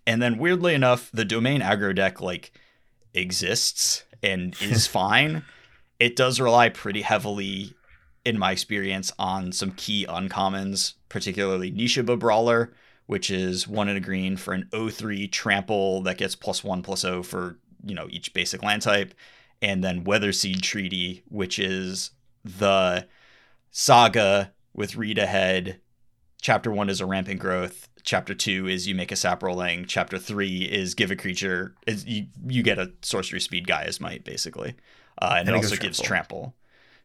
And 0.07 0.21
then 0.21 0.39
weirdly 0.39 0.75
enough, 0.75 1.09
the 1.13 1.25
domain 1.25 1.61
aggro 1.61 1.95
deck 1.95 2.21
like 2.21 2.53
exists 3.15 4.05
and 4.23 4.55
is 4.61 4.87
fine. 4.87 5.45
It 5.99 6.17
does 6.17 6.41
rely 6.41 6.69
pretty 6.69 7.03
heavily 7.03 7.75
in 8.25 8.39
my 8.39 8.53
experience, 8.53 9.13
on 9.19 9.53
some 9.53 9.73
key 9.73 10.07
uncommons, 10.09 10.95
particularly 11.09 11.73
Nishoba 11.73 12.19
Brawler, 12.19 12.73
which 13.07 13.31
is 13.31 13.67
one 13.67 13.89
in 13.89 13.97
a 13.97 14.01
green 14.01 14.37
for 14.37 14.55
an 14.55 14.69
03 14.73 15.29
trample 15.29 16.03
that 16.03 16.19
gets 16.19 16.35
plus 16.35 16.63
one 16.63 16.83
plus 16.83 17.05
O 17.05 17.23
for, 17.23 17.59
you 17.85 17.95
know, 17.95 18.07
each 18.11 18.33
basic 18.33 18.63
land 18.63 18.83
type. 18.83 19.15
And 19.63 19.85
then 19.85 20.05
Weatherseed 20.05 20.63
Treaty, 20.63 21.23
which 21.29 21.59
is 21.59 22.13
the 22.45 23.07
saga 23.71 24.53
with 24.75 24.97
read 24.97 25.19
ahead. 25.19 25.81
Chapter 26.41 26.71
one 26.71 26.89
is 26.89 27.01
a 27.01 27.07
rampant 27.07 27.41
growth. 27.41 27.90
Chapter 28.11 28.35
two 28.35 28.67
is 28.67 28.89
you 28.89 28.97
make 28.97 29.13
a 29.13 29.15
saproling. 29.15 29.85
Chapter 29.87 30.19
three 30.19 30.63
is 30.63 30.97
give 30.97 31.13
a 31.13 31.15
creature 31.17 31.77
is 31.87 32.05
you, 32.05 32.27
you 32.45 32.65
get 32.65 32.77
a 32.77 32.91
sorcery 33.03 33.39
speed 33.39 33.69
Gaea's 33.69 34.01
Might 34.01 34.25
basically, 34.25 34.75
uh, 35.23 35.37
and, 35.39 35.49
and 35.49 35.57
it 35.57 35.63
also 35.63 35.77
gives 35.77 36.01
trample. 36.01 36.57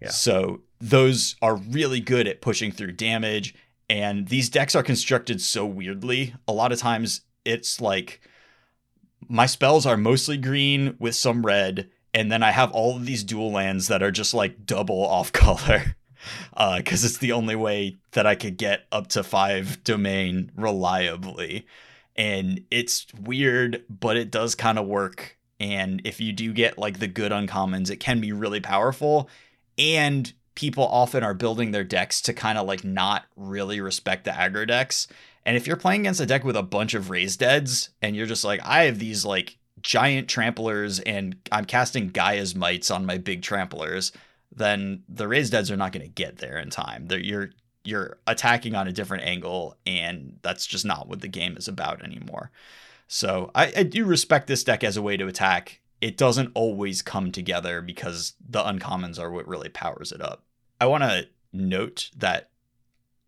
Yeah. 0.02 0.10
So 0.10 0.62
those 0.82 1.36
are 1.44 1.58
really 1.58 2.00
good 2.00 2.28
at 2.28 2.42
pushing 2.42 2.72
through 2.72 2.94
damage. 2.94 3.54
And 3.88 4.30
these 4.30 4.50
decks 4.50 4.74
are 4.74 4.82
constructed 4.82 5.42
so 5.42 5.64
weirdly. 5.64 6.34
A 6.48 6.54
lot 6.54 6.72
of 6.72 6.80
times 6.80 7.22
it's 7.46 7.80
like 7.80 8.28
my 9.30 9.46
spells 9.46 9.86
are 9.86 9.98
mostly 9.98 10.38
green 10.38 10.96
with 10.98 11.14
some 11.14 11.46
red, 11.46 11.88
and 12.16 12.32
then 12.32 12.42
I 12.42 12.50
have 12.50 12.72
all 12.72 12.96
of 12.96 13.06
these 13.06 13.24
dual 13.24 13.52
lands 13.52 13.90
that 13.90 14.02
are 14.02 14.10
just 14.10 14.34
like 14.34 14.66
double 14.66 15.06
off 15.06 15.32
color. 15.32 15.98
Because 16.52 17.04
uh, 17.04 17.08
it's 17.08 17.18
the 17.18 17.32
only 17.32 17.56
way 17.56 17.98
that 18.12 18.26
I 18.26 18.36
could 18.36 18.58
get 18.58 18.86
up 18.92 19.08
to 19.10 19.24
five 19.24 19.84
domain 19.84 20.52
reliably. 20.56 21.66
And 22.16 22.64
it's 22.72 23.08
weird, 23.22 23.84
but 23.90 24.18
it 24.18 24.32
does 24.32 24.56
kind 24.56 24.80
of 24.80 24.88
work. 24.88 25.38
And 25.60 26.02
if 26.06 26.20
you 26.22 26.34
do 26.34 26.54
get 26.54 26.78
like 26.78 27.00
the 27.00 27.08
good 27.08 27.32
uncommons, 27.32 27.90
it 27.90 27.98
can 27.98 28.22
be 28.22 28.32
really 28.32 28.60
powerful 28.60 29.30
and 29.78 30.32
people 30.56 30.86
often 30.86 31.24
are 31.24 31.34
building 31.34 31.72
their 31.72 31.84
decks 31.84 32.22
to 32.22 32.34
kind 32.34 32.58
of 32.58 32.66
like 32.66 32.84
not 32.84 33.26
really 33.36 33.82
respect 33.82 34.24
the 34.24 34.32
aggro 34.32 34.68
decks. 34.68 35.08
And 35.46 35.56
if 35.56 35.68
you're 35.68 35.76
playing 35.76 36.02
against 36.02 36.22
a 36.22 36.26
deck 36.26 36.44
with 36.44 36.56
a 36.56 36.64
bunch 36.64 36.94
of 36.94 37.10
raised 37.10 37.40
deads 37.40 37.90
and 38.02 38.16
you're 38.16 38.26
just 38.26 38.44
like, 38.44 38.62
I 38.64 38.84
have 38.84 38.98
these 38.98 39.26
like 39.26 39.58
giant 39.82 40.28
tramplers 40.28 41.02
and 41.06 41.36
I'm 41.52 41.66
casting 41.66 42.10
Gaea's 42.10 42.56
mights 42.56 42.90
on 42.90 43.06
my 43.06 43.18
big 43.18 43.42
tramplers, 43.42 44.12
then 44.56 45.04
the 45.10 45.28
raised 45.28 45.52
deads 45.52 45.70
are 45.70 45.78
not 45.78 45.92
going 45.92 46.06
to 46.06 46.12
get 46.12 46.38
there 46.38 46.58
in 46.58 46.70
time. 46.70 47.08
They're, 47.08 47.20
you're 47.20 47.50
you're 47.84 48.18
attacking 48.26 48.74
on 48.74 48.88
a 48.88 48.92
different 48.92 49.26
angle, 49.26 49.78
and 49.86 50.40
that's 50.42 50.66
just 50.66 50.86
not 50.86 51.08
what 51.08 51.22
the 51.22 51.28
game 51.28 51.56
is 51.56 51.68
about 51.68 52.04
anymore. 52.04 52.50
So 53.08 53.52
I, 53.54 53.72
I 53.78 53.84
do 53.84 54.06
respect 54.06 54.48
this 54.48 54.64
deck 54.64 54.84
as 54.84 54.98
a 54.98 55.02
way 55.04 55.18
to 55.18 55.28
attack 55.28 55.82
it 56.02 56.18
doesn't 56.18 56.52
always 56.54 57.02
come 57.02 57.32
together 57.32 57.82
because 57.82 58.34
the 58.48 58.62
uncommons 58.62 59.20
are 59.20 59.32
what 59.32 59.48
really 59.48 59.70
powers 59.70 60.12
it 60.12 60.22
up. 60.22 60.44
I 60.80 60.86
want 60.88 61.04
to 61.04 61.28
note 61.54 62.12
that 62.18 62.50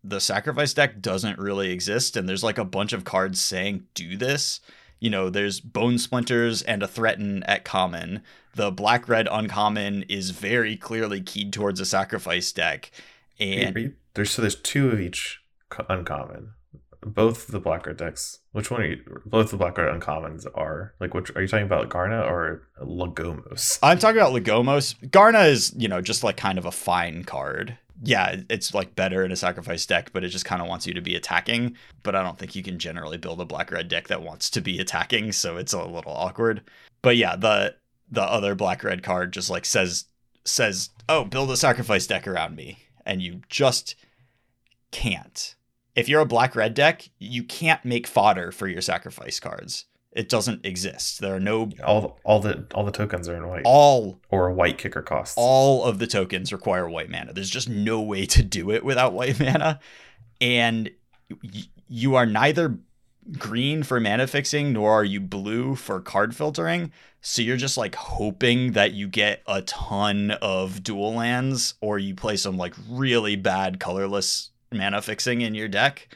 the 0.04 0.20
sacrifice 0.20 0.74
deck 0.74 1.00
doesn't 1.00 1.38
really 1.38 1.70
exist, 1.70 2.16
and 2.16 2.28
there's 2.28 2.44
like 2.44 2.58
a 2.58 2.64
bunch 2.64 2.92
of 2.92 3.04
cards 3.04 3.40
saying 3.40 3.86
do 3.94 4.16
this. 4.16 4.60
You 5.00 5.10
know, 5.10 5.30
there's 5.30 5.60
bone 5.60 5.98
splinters 5.98 6.62
and 6.62 6.82
a 6.82 6.88
threaten 6.88 7.42
at 7.44 7.64
common. 7.64 8.22
The 8.58 8.72
black 8.72 9.08
red 9.08 9.28
uncommon 9.30 10.02
is 10.08 10.30
very 10.30 10.76
clearly 10.76 11.20
keyed 11.20 11.52
towards 11.52 11.78
a 11.78 11.86
sacrifice 11.86 12.50
deck. 12.50 12.90
And 13.38 13.94
there's 14.14 14.32
so 14.32 14.42
there's 14.42 14.56
two 14.56 14.90
of 14.90 15.00
each 15.00 15.40
uncommon. 15.88 16.54
Both 17.00 17.46
the 17.46 17.60
black 17.60 17.86
red 17.86 17.98
decks. 17.98 18.40
Which 18.50 18.68
one 18.68 18.80
are 18.80 18.86
you? 18.86 19.22
Both 19.24 19.52
the 19.52 19.58
black 19.58 19.78
red 19.78 19.86
uncommons 19.88 20.44
are 20.56 20.92
like. 20.98 21.14
Which 21.14 21.30
are 21.36 21.42
you 21.42 21.46
talking 21.46 21.66
about, 21.66 21.88
Garna 21.88 22.28
or 22.28 22.68
Lagomos? 22.82 23.78
I'm 23.80 24.00
talking 24.00 24.20
about 24.20 24.32
Lagomos. 24.32 24.96
Garna 25.08 25.48
is, 25.48 25.72
you 25.76 25.86
know, 25.86 26.00
just 26.00 26.24
like 26.24 26.36
kind 26.36 26.58
of 26.58 26.66
a 26.66 26.72
fine 26.72 27.22
card. 27.22 27.78
Yeah, 28.02 28.40
it's 28.50 28.74
like 28.74 28.96
better 28.96 29.24
in 29.24 29.30
a 29.30 29.36
sacrifice 29.36 29.86
deck, 29.86 30.10
but 30.12 30.24
it 30.24 30.30
just 30.30 30.44
kind 30.44 30.60
of 30.60 30.66
wants 30.66 30.84
you 30.84 30.94
to 30.94 31.00
be 31.00 31.14
attacking. 31.14 31.76
But 32.02 32.16
I 32.16 32.24
don't 32.24 32.36
think 32.36 32.56
you 32.56 32.64
can 32.64 32.80
generally 32.80 33.18
build 33.18 33.40
a 33.40 33.44
black 33.44 33.70
red 33.70 33.86
deck 33.86 34.08
that 34.08 34.22
wants 34.22 34.50
to 34.50 34.60
be 34.60 34.80
attacking, 34.80 35.30
so 35.30 35.58
it's 35.58 35.72
a 35.72 35.84
little 35.84 36.12
awkward. 36.12 36.62
But 37.02 37.16
yeah, 37.16 37.36
the 37.36 37.76
the 38.10 38.22
other 38.22 38.54
black 38.54 38.82
red 38.84 39.02
card 39.02 39.32
just 39.32 39.50
like 39.50 39.64
says 39.64 40.04
says, 40.44 40.90
"Oh, 41.08 41.24
build 41.24 41.50
a 41.50 41.56
sacrifice 41.56 42.06
deck 42.06 42.26
around 42.26 42.56
me." 42.56 42.78
And 43.04 43.22
you 43.22 43.40
just 43.48 43.94
can't. 44.90 45.54
If 45.94 46.08
you're 46.08 46.20
a 46.20 46.26
black 46.26 46.54
red 46.54 46.74
deck, 46.74 47.08
you 47.18 47.42
can't 47.42 47.84
make 47.84 48.06
fodder 48.06 48.52
for 48.52 48.66
your 48.68 48.80
sacrifice 48.82 49.40
cards. 49.40 49.86
It 50.12 50.28
doesn't 50.28 50.64
exist. 50.64 51.20
There 51.20 51.34
are 51.34 51.40
no 51.40 51.70
All 51.84 52.18
all 52.24 52.40
the 52.40 52.66
all 52.74 52.84
the 52.84 52.90
tokens 52.92 53.28
are 53.28 53.36
in 53.36 53.46
white 53.46 53.62
all 53.64 54.20
or 54.30 54.48
a 54.48 54.54
white 54.54 54.78
kicker 54.78 55.02
costs. 55.02 55.34
all 55.36 55.84
of 55.84 55.98
the 55.98 56.06
tokens 56.06 56.52
require 56.52 56.88
white 56.88 57.10
mana. 57.10 57.32
There's 57.32 57.50
just 57.50 57.68
no 57.68 58.00
way 58.00 58.26
to 58.26 58.42
do 58.42 58.70
it 58.70 58.84
without 58.84 59.12
white 59.12 59.38
mana. 59.40 59.80
And 60.40 60.90
y- 61.30 61.62
you 61.88 62.14
are 62.14 62.26
neither 62.26 62.78
green 63.36 63.82
for 63.82 64.00
mana 64.00 64.26
fixing 64.26 64.72
nor 64.72 64.92
are 64.92 65.04
you 65.04 65.20
blue 65.20 65.74
for 65.74 66.00
card 66.00 66.34
filtering. 66.34 66.92
So 67.20 67.42
you're 67.42 67.56
just 67.56 67.76
like 67.76 67.94
hoping 67.94 68.72
that 68.72 68.92
you 68.92 69.08
get 69.08 69.42
a 69.46 69.62
ton 69.62 70.30
of 70.42 70.82
dual 70.82 71.14
lands 71.14 71.74
or 71.80 71.98
you 71.98 72.14
play 72.14 72.36
some 72.36 72.56
like 72.56 72.74
really 72.88 73.36
bad 73.36 73.80
colorless 73.80 74.50
mana 74.72 75.02
fixing 75.02 75.40
in 75.40 75.54
your 75.54 75.68
deck. 75.68 76.08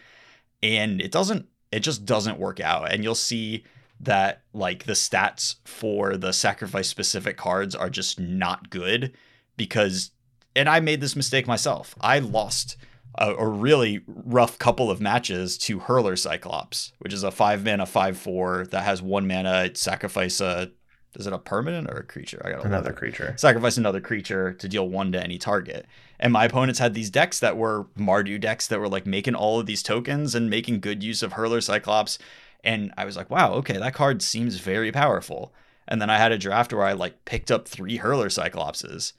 And 0.62 1.00
it 1.00 1.10
doesn't 1.10 1.48
it 1.70 1.80
just 1.80 2.04
doesn't 2.04 2.38
work 2.38 2.60
out. 2.60 2.92
And 2.92 3.02
you'll 3.02 3.14
see 3.14 3.64
that 4.00 4.42
like 4.52 4.84
the 4.84 4.92
stats 4.92 5.56
for 5.64 6.16
the 6.16 6.32
sacrifice 6.32 6.88
specific 6.88 7.36
cards 7.36 7.74
are 7.74 7.90
just 7.90 8.18
not 8.18 8.70
good 8.70 9.12
because 9.56 10.10
and 10.54 10.68
I 10.68 10.80
made 10.80 11.00
this 11.00 11.16
mistake 11.16 11.46
myself. 11.46 11.94
I 12.00 12.18
lost 12.18 12.76
a, 13.16 13.34
a 13.34 13.46
really 13.46 14.02
rough 14.06 14.58
couple 14.58 14.90
of 14.90 15.00
matches 15.00 15.58
to 15.58 15.80
Hurler 15.80 16.16
Cyclops, 16.16 16.92
which 16.98 17.12
is 17.12 17.22
a 17.22 17.30
five 17.30 17.64
mana 17.64 17.86
five 17.86 18.16
four 18.16 18.66
that 18.70 18.84
has 18.84 19.02
one 19.02 19.26
mana 19.26 19.70
sacrifice 19.74 20.40
a 20.40 20.70
is 21.18 21.26
it 21.26 21.32
a 21.32 21.38
permanent 21.38 21.90
or 21.90 21.98
a 21.98 22.04
creature? 22.04 22.40
I 22.42 22.52
got 22.52 22.64
Another 22.64 22.92
creature. 22.92 23.34
sacrifice 23.36 23.76
another 23.76 24.00
creature 24.00 24.54
to 24.54 24.68
deal 24.68 24.88
one 24.88 25.12
to 25.12 25.22
any 25.22 25.36
target. 25.36 25.86
And 26.18 26.32
my 26.32 26.46
opponents 26.46 26.78
had 26.78 26.94
these 26.94 27.10
decks 27.10 27.38
that 27.40 27.58
were 27.58 27.84
Mardu 27.98 28.40
decks 28.40 28.66
that 28.68 28.80
were 28.80 28.88
like 28.88 29.04
making 29.04 29.34
all 29.34 29.60
of 29.60 29.66
these 29.66 29.82
tokens 29.82 30.34
and 30.34 30.48
making 30.48 30.80
good 30.80 31.02
use 31.02 31.22
of 31.22 31.34
Hurler 31.34 31.60
Cyclops. 31.60 32.18
And 32.64 32.94
I 32.96 33.04
was 33.04 33.16
like, 33.16 33.28
wow, 33.28 33.52
okay, 33.54 33.76
that 33.76 33.92
card 33.92 34.22
seems 34.22 34.56
very 34.56 34.90
powerful. 34.90 35.52
And 35.86 36.00
then 36.00 36.08
I 36.08 36.16
had 36.16 36.32
a 36.32 36.38
draft 36.38 36.72
where 36.72 36.84
I 36.86 36.92
like 36.92 37.26
picked 37.26 37.50
up 37.50 37.68
three 37.68 37.98
Hurler 37.98 38.28
Cyclopses 38.28 39.12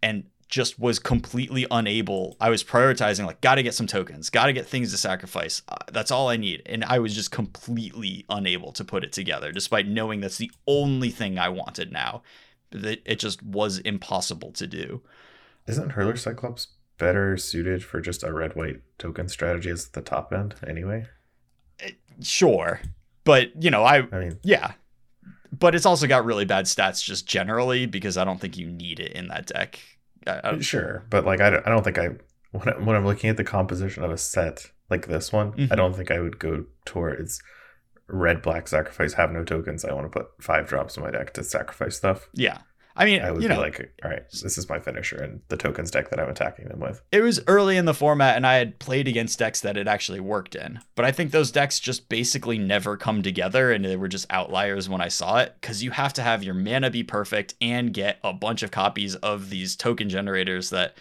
and 0.00 0.24
just 0.52 0.78
was 0.78 0.98
completely 0.98 1.66
unable. 1.70 2.36
I 2.38 2.50
was 2.50 2.62
prioritizing 2.62 3.24
like 3.24 3.40
got 3.40 3.54
to 3.54 3.62
get 3.62 3.72
some 3.72 3.86
tokens, 3.86 4.28
got 4.28 4.46
to 4.46 4.52
get 4.52 4.66
things 4.66 4.92
to 4.92 4.98
sacrifice. 4.98 5.62
Uh, 5.66 5.76
that's 5.90 6.10
all 6.10 6.28
I 6.28 6.36
need. 6.36 6.62
And 6.66 6.84
I 6.84 6.98
was 6.98 7.14
just 7.14 7.30
completely 7.30 8.26
unable 8.28 8.70
to 8.72 8.84
put 8.84 9.02
it 9.02 9.12
together 9.12 9.50
despite 9.50 9.88
knowing 9.88 10.20
that's 10.20 10.36
the 10.36 10.52
only 10.66 11.08
thing 11.08 11.38
I 11.38 11.48
wanted 11.48 11.90
now. 11.90 12.22
That 12.70 13.00
it 13.06 13.18
just 13.18 13.42
was 13.42 13.78
impossible 13.78 14.52
to 14.52 14.66
do. 14.66 15.00
Isn't 15.66 15.92
Hurler 15.92 16.16
Cyclops 16.16 16.68
better 16.98 17.38
suited 17.38 17.82
for 17.82 18.02
just 18.02 18.22
a 18.22 18.32
red 18.32 18.54
white 18.54 18.82
token 18.98 19.28
strategy 19.28 19.70
as 19.70 19.88
the 19.88 20.02
top 20.02 20.34
end 20.34 20.54
anyway? 20.66 21.06
Sure. 22.20 22.82
But, 23.24 23.62
you 23.62 23.70
know, 23.70 23.84
I 23.84 24.06
I 24.12 24.18
mean, 24.18 24.38
yeah. 24.42 24.72
But 25.50 25.74
it's 25.74 25.86
also 25.86 26.06
got 26.06 26.26
really 26.26 26.44
bad 26.44 26.66
stats 26.66 27.02
just 27.02 27.26
generally 27.26 27.86
because 27.86 28.18
I 28.18 28.24
don't 28.24 28.40
think 28.40 28.58
you 28.58 28.66
need 28.66 29.00
it 29.00 29.12
in 29.12 29.28
that 29.28 29.46
deck. 29.46 29.80
I, 30.26 30.58
sure, 30.60 31.04
but 31.10 31.24
like 31.24 31.40
I 31.40 31.50
don't, 31.50 31.66
I 31.66 31.70
don't 31.70 31.82
think 31.84 31.98
I 31.98 32.08
when, 32.52 32.68
I 32.68 32.72
when 32.78 32.96
I'm 32.96 33.06
looking 33.06 33.30
at 33.30 33.36
the 33.36 33.44
composition 33.44 34.04
of 34.04 34.10
a 34.10 34.18
set 34.18 34.70
like 34.90 35.06
this 35.06 35.32
one, 35.32 35.52
Mhm. 35.52 35.72
I 35.72 35.74
don't 35.74 35.94
think 35.96 36.10
I 36.10 36.20
would 36.20 36.38
go 36.38 36.64
towards 36.84 37.40
red 38.08 38.42
black 38.42 38.68
sacrifice 38.68 39.14
have 39.14 39.30
no 39.32 39.42
tokens. 39.44 39.84
I 39.84 39.92
want 39.92 40.10
to 40.12 40.18
put 40.18 40.28
five 40.40 40.68
drops 40.68 40.96
in 40.96 41.02
my 41.02 41.10
deck 41.10 41.32
to 41.34 41.44
sacrifice 41.44 41.96
stuff. 41.96 42.28
yeah. 42.34 42.58
I 42.94 43.04
mean, 43.04 43.22
I 43.22 43.30
would 43.30 43.42
you 43.42 43.48
be 43.48 43.54
know, 43.54 43.60
like, 43.60 43.92
all 44.04 44.10
right, 44.10 44.22
this 44.30 44.58
is 44.58 44.68
my 44.68 44.78
finisher 44.78 45.16
and 45.16 45.40
the 45.48 45.56
tokens 45.56 45.90
deck 45.90 46.10
that 46.10 46.20
I'm 46.20 46.28
attacking 46.28 46.68
them 46.68 46.80
with. 46.80 47.02
it 47.10 47.22
was 47.22 47.40
early 47.46 47.76
in 47.76 47.86
the 47.86 47.94
format 47.94 48.36
and 48.36 48.46
I 48.46 48.54
had 48.54 48.78
played 48.78 49.08
against 49.08 49.38
decks 49.38 49.60
that 49.60 49.76
it 49.76 49.88
actually 49.88 50.20
worked 50.20 50.54
in. 50.54 50.80
But 50.94 51.04
I 51.04 51.12
think 51.12 51.30
those 51.30 51.50
decks 51.50 51.80
just 51.80 52.08
basically 52.08 52.58
never 52.58 52.96
come 52.96 53.22
together 53.22 53.72
and 53.72 53.84
they 53.84 53.96
were 53.96 54.08
just 54.08 54.26
outliers 54.30 54.88
when 54.88 55.00
I 55.00 55.08
saw 55.08 55.38
it 55.38 55.54
because 55.60 55.82
you 55.82 55.90
have 55.92 56.12
to 56.14 56.22
have 56.22 56.44
your 56.44 56.54
mana 56.54 56.90
be 56.90 57.02
perfect 57.02 57.54
and 57.60 57.94
get 57.94 58.18
a 58.22 58.32
bunch 58.32 58.62
of 58.62 58.70
copies 58.70 59.14
of 59.16 59.50
these 59.50 59.74
token 59.76 60.08
generators 60.08 60.70
that 60.70 60.96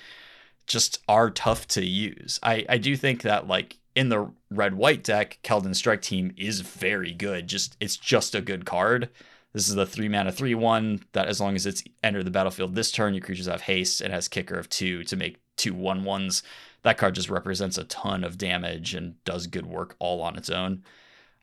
just 0.67 0.99
are 1.07 1.29
tough 1.29 1.67
to 1.69 1.85
use. 1.85 2.39
I, 2.41 2.65
I 2.69 2.77
do 2.77 2.95
think 2.95 3.23
that 3.23 3.47
like 3.47 3.77
in 3.95 4.09
the 4.09 4.31
red 4.49 4.75
white 4.75 5.03
deck, 5.03 5.39
Keldon 5.43 5.75
Strike 5.75 6.01
Team 6.01 6.33
is 6.37 6.61
very 6.61 7.11
good. 7.13 7.47
Just 7.47 7.75
it's 7.79 7.97
just 7.97 8.35
a 8.35 8.41
good 8.41 8.65
card. 8.65 9.09
This 9.53 9.67
is 9.67 9.75
the 9.75 9.85
three 9.85 10.07
mana 10.07 10.31
three 10.31 10.55
one 10.55 11.01
that 11.11 11.27
as 11.27 11.41
long 11.41 11.55
as 11.55 11.65
it's 11.65 11.83
entered 12.03 12.25
the 12.25 12.31
battlefield 12.31 12.75
this 12.75 12.91
turn, 12.91 13.13
your 13.13 13.23
creatures 13.23 13.47
have 13.47 13.61
haste 13.61 14.01
and 14.01 14.13
has 14.13 14.27
kicker 14.27 14.55
of 14.55 14.69
two 14.69 15.03
to 15.05 15.15
make 15.15 15.41
two 15.57 15.73
one 15.73 16.03
ones. 16.03 16.43
That 16.83 16.97
card 16.97 17.15
just 17.15 17.29
represents 17.29 17.77
a 17.77 17.83
ton 17.83 18.23
of 18.23 18.37
damage 18.37 18.95
and 18.95 19.23
does 19.23 19.47
good 19.47 19.65
work 19.65 19.95
all 19.99 20.21
on 20.21 20.37
its 20.37 20.49
own. 20.49 20.83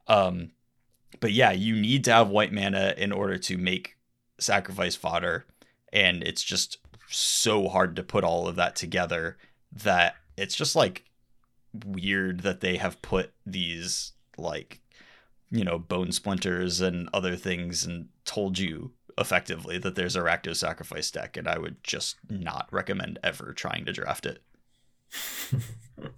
Um, 0.09 0.51
but 1.21 1.33
yeah, 1.33 1.53
you 1.53 1.77
need 1.77 2.05
to 2.05 2.13
have 2.13 2.29
white 2.29 2.53
mana 2.53 2.95
in 2.97 3.13
order 3.13 3.39
to 3.39 3.59
make 3.59 3.97
sacrifice 4.41 4.97
fodder, 4.97 5.47
and 5.93 6.23
it's 6.23 6.43
just 6.43 6.79
so 7.09 7.69
hard 7.69 7.97
to 7.97 8.03
put 8.03 8.25
all 8.25 8.49
of 8.49 8.57
that 8.57 8.77
together 8.77 9.37
that 9.73 10.17
it's 10.37 10.55
just 10.55 10.77
like 10.77 11.05
weird 11.85 12.41
that 12.41 12.61
they 12.61 12.77
have 12.77 13.01
put 13.03 13.33
these 13.45 14.13
like 14.37 14.81
you 15.51 15.65
know 15.65 15.79
bone 15.79 16.13
splinters 16.13 16.81
and 16.81 17.09
other 17.13 17.37
things 17.37 17.85
and 17.85 18.09
told 18.25 18.59
you 18.59 18.93
effectively 19.17 19.79
that 19.79 19.95
there's 19.95 20.17
a 20.17 20.21
Rakdos 20.21 20.57
sacrifice 20.57 21.11
deck 21.11 21.37
and 21.37 21.49
I 21.49 21.59
would 21.59 21.83
just 21.83 22.17
not 22.29 22.69
recommend 22.71 23.19
ever 23.23 23.53
trying 23.53 23.85
to 23.87 23.93
draft 23.93 24.27
it. 24.27 24.43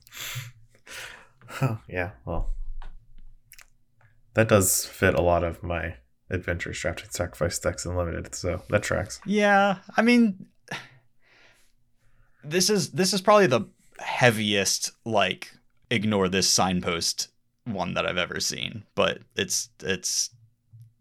Oh, 1.62 1.80
yeah, 1.88 2.10
well, 2.24 2.50
that 4.34 4.48
does 4.48 4.86
fit 4.86 5.14
a 5.14 5.20
lot 5.20 5.42
of 5.42 5.64
my 5.64 5.96
adventure 6.30 6.70
drafted 6.70 7.12
sacrifice 7.12 7.58
decks 7.58 7.84
in 7.84 7.96
limited, 7.96 8.34
so 8.36 8.62
that 8.70 8.84
tracks. 8.84 9.20
Yeah, 9.26 9.78
I 9.96 10.02
mean 10.02 10.46
this 12.44 12.70
is 12.70 12.90
this 12.92 13.12
is 13.12 13.20
probably 13.20 13.46
the 13.46 13.62
heaviest 13.98 14.92
like 15.04 15.52
ignore 15.90 16.28
this 16.28 16.48
signpost 16.48 17.28
one 17.72 17.94
that 17.94 18.06
I've 18.06 18.18
ever 18.18 18.40
seen, 18.40 18.84
but 18.94 19.20
it's 19.36 19.68
it's 19.82 20.30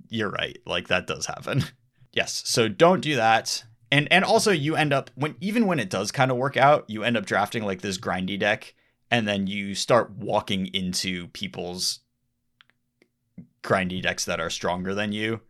you're 0.10 0.32
right. 0.32 0.58
Like 0.66 0.88
that 0.88 1.08
does 1.08 1.26
happen. 1.26 1.64
yes, 2.14 2.42
so 2.46 2.68
don't 2.68 3.02
do 3.02 3.16
that. 3.16 3.64
And 3.92 4.08
and 4.12 4.24
also 4.24 4.52
you 4.52 4.76
end 4.76 4.94
up 4.94 5.10
when 5.16 5.36
even 5.40 5.66
when 5.66 5.80
it 5.80 5.90
does 5.90 6.12
kind 6.12 6.32
of 6.32 6.38
work 6.38 6.58
out, 6.58 6.86
you 6.88 7.04
end 7.04 7.18
up 7.18 7.26
drafting 7.26 7.64
like 7.64 7.82
this 7.82 7.98
grindy 7.98 8.38
deck 8.38 8.74
and 9.12 9.28
then 9.28 9.48
you 9.48 9.74
start 9.76 10.12
walking 10.12 10.68
into 10.68 11.28
people's 11.30 12.00
grindy 13.64 14.02
decks 14.02 14.26
that 14.26 14.40
are 14.40 14.50
stronger 14.50 14.94
than 14.94 15.12
you. 15.12 15.42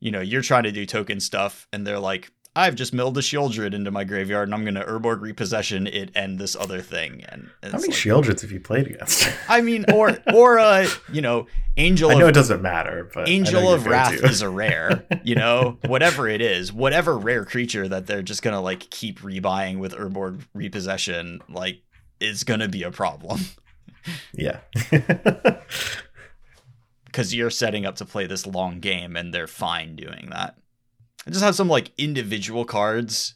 You 0.00 0.10
know, 0.10 0.20
you're 0.20 0.42
trying 0.42 0.64
to 0.64 0.72
do 0.72 0.86
token 0.86 1.20
stuff 1.20 1.66
and 1.72 1.86
they're 1.86 1.98
like, 1.98 2.30
I've 2.58 2.74
just 2.74 2.92
milled 2.92 3.16
a 3.18 3.20
Sheoldred 3.20 3.74
into 3.74 3.90
my 3.90 4.04
graveyard 4.04 4.48
and 4.48 4.54
I'm 4.54 4.64
gonna 4.64 4.84
Urborg 4.84 5.20
repossession 5.20 5.86
it 5.86 6.10
and 6.14 6.38
this 6.38 6.56
other 6.56 6.80
thing. 6.80 7.24
And 7.28 7.50
How 7.62 7.72
many 7.72 7.88
like- 7.88 7.96
Sheoldreds 7.96 8.40
have 8.42 8.52
you 8.52 8.60
played 8.60 8.88
against? 8.88 9.30
I 9.48 9.60
mean, 9.60 9.84
or 9.92 10.18
or 10.34 10.58
uh, 10.58 10.88
you 11.12 11.20
know, 11.20 11.46
Angel 11.76 12.10
I 12.10 12.14
of 12.14 12.18
know 12.20 12.26
it 12.26 12.34
doesn't 12.34 12.62
matter, 12.62 13.10
but 13.14 13.28
Angel 13.28 13.72
of 13.72 13.86
Wrath 13.86 14.20
to. 14.20 14.26
is 14.26 14.42
a 14.42 14.48
rare, 14.48 15.06
you 15.22 15.34
know, 15.34 15.78
whatever 15.86 16.28
it 16.28 16.40
is, 16.40 16.72
whatever 16.72 17.16
rare 17.16 17.44
creature 17.44 17.86
that 17.88 18.06
they're 18.06 18.22
just 18.22 18.42
gonna 18.42 18.60
like 18.60 18.90
keep 18.90 19.20
rebuying 19.20 19.78
with 19.78 19.92
Urborg 19.92 20.42
repossession, 20.54 21.40
like 21.48 21.82
is 22.20 22.42
gonna 22.42 22.68
be 22.68 22.82
a 22.82 22.90
problem 22.90 23.40
yeah. 24.32 24.60
because 27.06 27.34
you're 27.34 27.50
setting 27.50 27.86
up 27.86 27.96
to 27.96 28.04
play 28.04 28.26
this 28.26 28.46
long 28.46 28.80
game 28.80 29.16
and 29.16 29.32
they're 29.32 29.46
fine 29.46 29.96
doing 29.96 30.28
that. 30.30 30.56
I 31.26 31.30
just 31.30 31.44
have 31.44 31.54
some 31.54 31.68
like 31.68 31.92
individual 31.98 32.64
cards 32.64 33.34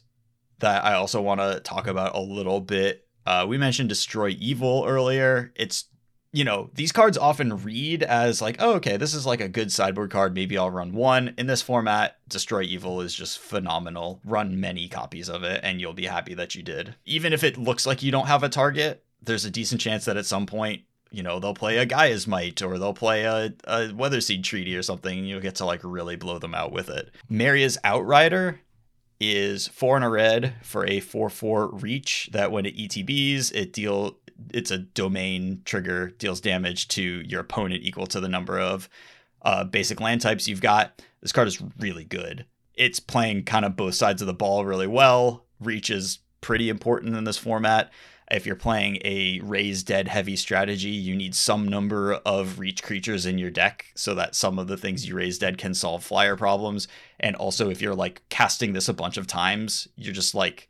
that 0.59 0.83
I 0.83 0.93
also 0.93 1.21
want 1.21 1.41
to 1.41 1.59
talk 1.59 1.87
about 1.87 2.15
a 2.15 2.21
little 2.21 2.61
bit. 2.61 3.07
Uh, 3.25 3.45
we 3.47 3.57
mentioned 3.57 3.89
Destroy 3.89 4.35
Evil 4.39 4.85
earlier. 4.87 5.51
It's 5.55 5.85
you 6.33 6.43
know, 6.43 6.71
these 6.73 6.91
cards 6.91 7.15
often 7.15 7.63
read 7.63 8.01
as 8.01 8.41
like, 8.41 8.55
oh, 8.57 8.73
okay, 8.73 8.97
this 8.97 9.13
is 9.13 9.23
like 9.23 9.39
a 9.39 9.47
good 9.47 9.71
sideboard 9.71 10.09
card. 10.09 10.33
Maybe 10.33 10.57
I'll 10.57 10.71
run 10.71 10.91
one. 10.91 11.35
In 11.37 11.45
this 11.45 11.61
format, 11.61 12.17
Destroy 12.27 12.63
Evil 12.63 13.01
is 13.01 13.13
just 13.13 13.37
phenomenal. 13.37 14.19
Run 14.25 14.59
many 14.59 14.87
copies 14.87 15.29
of 15.29 15.43
it, 15.43 15.61
and 15.63 15.79
you'll 15.79 15.93
be 15.93 16.07
happy 16.07 16.33
that 16.33 16.55
you 16.55 16.63
did. 16.63 16.95
Even 17.05 17.33
if 17.33 17.43
it 17.43 17.59
looks 17.59 17.85
like 17.85 18.01
you 18.01 18.11
don't 18.11 18.25
have 18.25 18.41
a 18.41 18.49
target, 18.49 19.05
there's 19.21 19.45
a 19.45 19.51
decent 19.51 19.79
chance 19.79 20.05
that 20.05 20.17
at 20.17 20.25
some 20.25 20.47
point, 20.47 20.81
you 21.13 21.21
know, 21.21 21.39
they'll 21.39 21.53
play 21.53 21.77
a 21.77 21.85
Gaea's 21.85 22.27
Might 22.27 22.61
or 22.61 22.79
they'll 22.79 22.93
play 22.93 23.23
a, 23.23 23.53
a 23.65 23.89
Weatherseed 23.89 24.43
Treaty 24.43 24.75
or 24.75 24.81
something, 24.81 25.17
and 25.17 25.27
you'll 25.27 25.39
get 25.39 25.55
to 25.55 25.65
like 25.65 25.81
really 25.83 26.15
blow 26.15 26.39
them 26.39 26.55
out 26.55 26.71
with 26.71 26.89
it. 26.89 27.11
Meria's 27.29 27.77
Outrider 27.83 28.59
is 29.19 29.67
four 29.67 29.95
and 29.95 30.03
a 30.03 30.09
red 30.09 30.55
for 30.63 30.85
a 30.87 30.99
four 30.99 31.29
four 31.29 31.67
reach 31.67 32.29
that 32.33 32.51
when 32.51 32.65
it 32.65 32.75
ETBs, 32.75 33.53
it 33.53 33.71
deal 33.71 34.17
it's 34.51 34.71
a 34.71 34.79
domain 34.79 35.61
trigger 35.65 36.09
deals 36.17 36.41
damage 36.41 36.87
to 36.89 37.01
your 37.01 37.41
opponent 37.41 37.83
equal 37.83 38.07
to 38.07 38.19
the 38.19 38.27
number 38.27 38.59
of 38.59 38.89
uh, 39.43 39.63
basic 39.63 40.01
land 40.01 40.21
types 40.21 40.47
you've 40.47 40.61
got. 40.61 41.01
This 41.21 41.31
card 41.31 41.47
is 41.47 41.61
really 41.79 42.03
good. 42.03 42.45
It's 42.73 42.99
playing 42.99 43.43
kind 43.43 43.65
of 43.65 43.75
both 43.75 43.93
sides 43.93 44.21
of 44.21 44.25
the 44.25 44.33
ball 44.33 44.65
really 44.65 44.87
well. 44.87 45.45
Reach 45.59 45.91
is 45.91 46.19
pretty 46.41 46.69
important 46.69 47.15
in 47.15 47.23
this 47.23 47.37
format. 47.37 47.91
If 48.31 48.45
you're 48.45 48.55
playing 48.55 48.99
a 49.03 49.39
raise 49.43 49.83
dead 49.83 50.07
heavy 50.07 50.35
strategy, 50.35 50.89
you 50.89 51.15
need 51.15 51.35
some 51.35 51.67
number 51.67 52.13
of 52.25 52.59
reach 52.59 52.81
creatures 52.83 53.25
in 53.25 53.37
your 53.37 53.51
deck 53.51 53.85
so 53.95 54.15
that 54.15 54.35
some 54.35 54.57
of 54.57 54.67
the 54.67 54.77
things 54.77 55.07
you 55.07 55.15
raise 55.15 55.37
dead 55.37 55.57
can 55.57 55.73
solve 55.73 56.03
flyer 56.03 56.35
problems. 56.35 56.87
And 57.19 57.35
also, 57.35 57.69
if 57.69 57.81
you're 57.81 57.95
like 57.95 58.21
casting 58.29 58.73
this 58.73 58.89
a 58.89 58.93
bunch 58.93 59.17
of 59.17 59.27
times, 59.27 59.87
you're 59.95 60.13
just 60.13 60.33
like, 60.33 60.69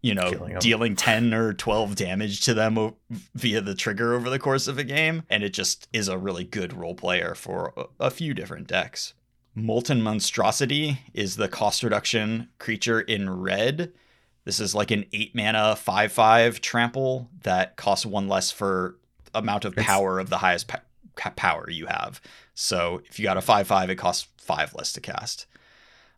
you 0.00 0.14
know, 0.14 0.58
dealing 0.60 0.94
10 0.94 1.34
or 1.34 1.52
12 1.52 1.96
damage 1.96 2.40
to 2.42 2.54
them 2.54 2.94
via 3.34 3.60
the 3.60 3.74
trigger 3.74 4.14
over 4.14 4.30
the 4.30 4.38
course 4.38 4.68
of 4.68 4.78
a 4.78 4.84
game. 4.84 5.24
And 5.28 5.42
it 5.42 5.50
just 5.50 5.88
is 5.92 6.08
a 6.08 6.16
really 6.16 6.44
good 6.44 6.72
role 6.72 6.94
player 6.94 7.34
for 7.34 7.72
a 7.98 8.10
few 8.10 8.32
different 8.34 8.68
decks. 8.68 9.14
Molten 9.54 10.00
Monstrosity 10.00 11.00
is 11.14 11.36
the 11.36 11.48
cost 11.48 11.82
reduction 11.82 12.48
creature 12.58 13.00
in 13.00 13.28
red 13.28 13.92
this 14.48 14.60
is 14.60 14.74
like 14.74 14.90
an 14.90 15.04
eight 15.12 15.34
mana 15.34 15.76
five 15.76 16.10
five 16.10 16.62
trample 16.62 17.28
that 17.42 17.76
costs 17.76 18.06
one 18.06 18.28
less 18.28 18.50
for 18.50 18.96
amount 19.34 19.66
of 19.66 19.76
power 19.76 20.18
of 20.18 20.30
the 20.30 20.38
highest 20.38 20.68
pa- 20.68 20.80
power 21.36 21.68
you 21.68 21.84
have. 21.84 22.18
So 22.54 23.02
if 23.04 23.18
you 23.18 23.24
got 23.24 23.36
a 23.36 23.42
five 23.42 23.66
five, 23.66 23.90
it 23.90 23.96
costs 23.96 24.26
five 24.38 24.74
less 24.74 24.94
to 24.94 25.02
cast. 25.02 25.44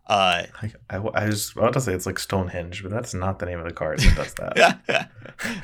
Uh, 0.07 0.45
I, 0.63 0.73
I, 0.89 0.97
I 0.99 1.27
was 1.27 1.51
about 1.57 1.73
to 1.73 1.81
say 1.81 1.93
it's 1.93 2.07
like 2.07 2.21
Stonehenge, 2.21 2.85
but 2.85 2.93
that's 2.93 3.15
not 3.15 3.41
the 3.41 3.47
name 3.47 3.59
of 3.59 3.65
the 3.65 3.73
card 3.73 3.99
that 3.99 4.15
does 4.15 4.35
that. 4.35 5.11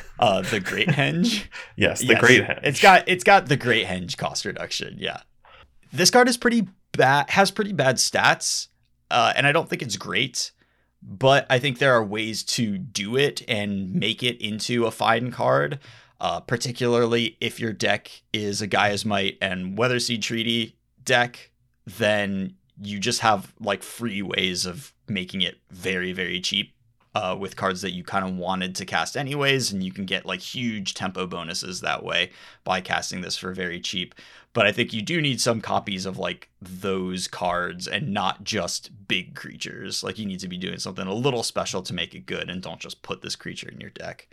uh, 0.18 0.42
the 0.42 0.58
Great 0.58 0.88
Henge. 0.88 1.44
yes, 1.76 2.00
the 2.00 2.06
yes. 2.06 2.20
Great 2.20 2.42
Henge. 2.42 2.60
It's 2.64 2.80
got 2.80 3.08
it's 3.08 3.22
got 3.22 3.46
the 3.46 3.56
Great 3.56 3.86
Henge 3.86 4.16
cost 4.16 4.44
reduction. 4.44 4.96
Yeah, 4.98 5.20
this 5.92 6.10
card 6.10 6.28
is 6.28 6.36
pretty 6.36 6.66
bad. 6.90 7.30
Has 7.30 7.52
pretty 7.52 7.72
bad 7.72 7.98
stats, 7.98 8.66
uh, 9.08 9.32
and 9.36 9.46
I 9.46 9.52
don't 9.52 9.70
think 9.70 9.82
it's 9.82 9.96
great 9.96 10.50
but 11.02 11.46
I 11.48 11.58
think 11.58 11.78
there 11.78 11.94
are 11.94 12.04
ways 12.04 12.42
to 12.44 12.78
do 12.78 13.16
it 13.16 13.42
and 13.48 13.94
make 13.94 14.22
it 14.22 14.40
into 14.40 14.86
a 14.86 14.90
fine 14.90 15.30
card. 15.30 15.78
Uh, 16.18 16.40
particularly 16.40 17.36
if 17.42 17.60
your 17.60 17.74
deck 17.74 18.22
is 18.32 18.62
a 18.62 18.66
Gaea's 18.66 19.04
Might 19.04 19.36
and 19.42 19.76
Weatherseed 19.76 20.22
Treaty 20.22 20.78
deck, 21.04 21.50
then 21.86 22.54
you 22.80 22.98
just 22.98 23.20
have 23.20 23.52
like 23.60 23.82
free 23.82 24.22
ways 24.22 24.64
of 24.64 24.94
making 25.08 25.42
it 25.42 25.58
very, 25.70 26.12
very 26.12 26.40
cheap 26.40 26.72
uh, 27.16 27.36
with 27.36 27.56
cards 27.56 27.82
that 27.82 27.92
you 27.92 28.04
kind 28.04 28.24
of 28.24 28.36
wanted 28.36 28.74
to 28.76 28.84
cast 28.84 29.16
anyways, 29.16 29.72
and 29.72 29.82
you 29.82 29.92
can 29.92 30.04
get 30.04 30.26
like 30.26 30.40
huge 30.40 30.94
tempo 30.94 31.26
bonuses 31.26 31.80
that 31.80 32.04
way 32.04 32.30
by 32.64 32.80
casting 32.80 33.20
this 33.20 33.36
for 33.36 33.52
very 33.52 33.80
cheap 33.80 34.14
but 34.56 34.64
I 34.64 34.72
think 34.72 34.94
you 34.94 35.02
do 35.02 35.20
need 35.20 35.38
some 35.38 35.60
copies 35.60 36.06
of 36.06 36.16
like 36.16 36.48
those 36.62 37.28
cards 37.28 37.86
and 37.86 38.14
not 38.14 38.42
just 38.42 39.06
big 39.06 39.34
creatures. 39.34 40.02
Like 40.02 40.18
you 40.18 40.24
need 40.24 40.40
to 40.40 40.48
be 40.48 40.56
doing 40.56 40.78
something 40.78 41.06
a 41.06 41.12
little 41.12 41.42
special 41.42 41.82
to 41.82 41.92
make 41.92 42.14
it 42.14 42.24
good 42.24 42.48
and 42.48 42.62
don't 42.62 42.80
just 42.80 43.02
put 43.02 43.20
this 43.20 43.36
creature 43.36 43.68
in 43.68 43.82
your 43.82 43.90
deck. 43.90 44.28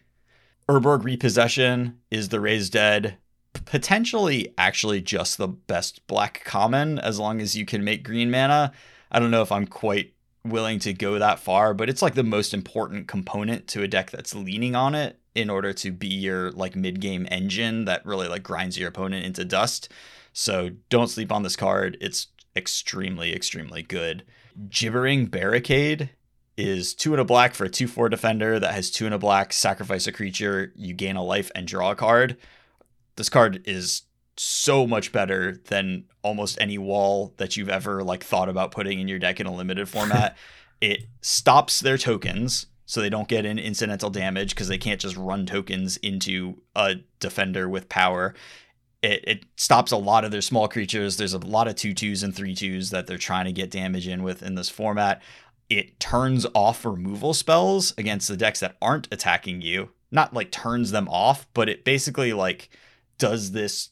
Urborg 0.70 1.04
Repossession 1.04 2.00
is 2.10 2.30
the 2.30 2.40
raised 2.40 2.72
dead, 2.72 3.18
potentially 3.66 4.54
actually 4.58 5.02
just 5.02 5.38
the 5.38 5.50
best 5.50 6.08
black 6.08 6.42
common 6.46 7.00
as 7.00 7.20
long 7.20 7.42
as 7.42 7.58
you 7.58 7.66
can 7.66 7.84
make 7.84 8.06
green 8.06 8.32
mana. 8.32 8.72
I 9.12 9.20
don't 9.20 9.30
know 9.30 9.42
if 9.42 9.52
I'm 9.52 9.68
quite 9.68 10.14
willing 10.46 10.80
to 10.80 10.94
go 10.94 11.18
that 11.20 11.40
far, 11.40 11.74
but 11.74 11.90
it's 11.90 12.02
like 12.02 12.16
the 12.16 12.24
most 12.24 12.54
important 12.54 13.08
component 13.08 13.68
to 13.70 13.82
a 13.82 13.88
deck 13.88 14.12
that's 14.12 14.36
leaning 14.36 14.76
on 14.76 14.94
it 14.94 15.20
in 15.36 15.50
order 15.50 15.74
to 15.74 15.92
be 15.92 16.08
your 16.08 16.52
like 16.52 16.76
mid-game 16.76 17.28
engine 17.32 17.86
that 17.86 18.06
really 18.06 18.28
like 18.28 18.44
grinds 18.44 18.78
your 18.78 18.90
opponent 18.90 19.26
into 19.26 19.46
dust. 19.46 19.90
So 20.34 20.72
don't 20.90 21.10
sleep 21.10 21.32
on 21.32 21.44
this 21.44 21.56
card. 21.56 21.98
It's 22.02 22.28
extremely, 22.56 23.34
extremely 23.34 23.84
good. 23.84 24.24
Gibbering 24.70 25.28
Barricade 25.28 26.12
is 26.58 26.94
two 26.94 27.14
and 27.14 27.22
a 27.22 27.26
black 27.26 27.56
for 27.56 27.66
a 27.66 27.70
2 27.70 27.88
4 27.88 28.10
defender 28.10 28.60
that 28.60 28.74
has 28.74 28.92
two 28.92 29.06
and 29.06 29.14
a 29.14 29.20
black, 29.20 29.54
sacrifice 29.54 30.06
a 30.08 30.12
creature, 30.12 30.72
you 30.76 30.94
gain 30.94 31.16
a 31.16 31.24
life 31.24 31.50
and 31.56 31.68
draw 31.68 31.92
a 31.92 31.96
card. 31.96 32.38
This 33.16 33.30
card 33.30 33.64
is 33.66 34.04
so 34.38 34.88
much 34.88 35.12
better 35.12 35.60
than 35.68 36.06
almost 36.22 36.58
any 36.60 36.78
wall 36.78 37.34
that 37.38 37.56
you've 37.56 37.70
ever 37.70 38.04
like 38.04 38.24
thought 38.24 38.50
about 38.50 38.72
putting 38.72 39.00
in 39.00 39.08
your 39.08 39.20
deck 39.20 39.40
in 39.40 39.46
a 39.46 39.54
limited 39.54 39.88
format. 39.88 40.38
it 40.82 41.06
stops 41.22 41.80
their 41.80 41.98
tokens 41.98 42.66
so 42.86 43.00
they 43.00 43.10
don't 43.10 43.28
get 43.28 43.46
an 43.46 43.60
incidental 43.60 44.10
damage 44.10 44.50
because 44.50 44.68
they 44.68 44.78
can't 44.78 45.00
just 45.00 45.16
run 45.16 45.46
tokens 45.46 45.98
into 45.98 46.62
a 46.76 46.96
defender 47.20 47.70
with 47.70 47.88
power 47.90 48.34
it, 49.04 49.24
it 49.28 49.46
stops 49.58 49.92
a 49.92 49.98
lot 49.98 50.24
of 50.24 50.32
their 50.32 50.42
small 50.42 50.68
creatures. 50.68 51.18
There's 51.18 51.34
a 51.34 51.40
lot 51.40 51.68
of 51.68 51.76
two 51.76 51.94
twos 51.94 52.24
and 52.24 52.34
three 52.34 52.56
twos 52.56 52.90
that 52.90 53.06
they're 53.06 53.18
trying 53.18 53.46
to 53.46 53.52
get 53.52 53.70
damage 53.70 54.08
in 54.08 54.24
with 54.24 54.42
in 54.42 54.56
this 54.56 54.70
format. 54.70 55.22
It 55.70 56.00
turns 56.00 56.46
off 56.56 56.86
removal 56.86 57.34
spells 57.34 57.94
against 57.98 58.30
the 58.30 58.38
decks 58.38 58.62
that 58.62 58.78
aren't 58.82 59.10
attacking 59.12 59.62
you. 59.62 59.90
Not 60.10 60.34
like 60.34 60.52
turns 60.52 60.92
them 60.92 61.10
off, 61.10 61.48
but 61.54 61.68
it 61.68 61.84
basically 61.84 62.32
like 62.34 62.70
does 63.18 63.52
this 63.52 63.90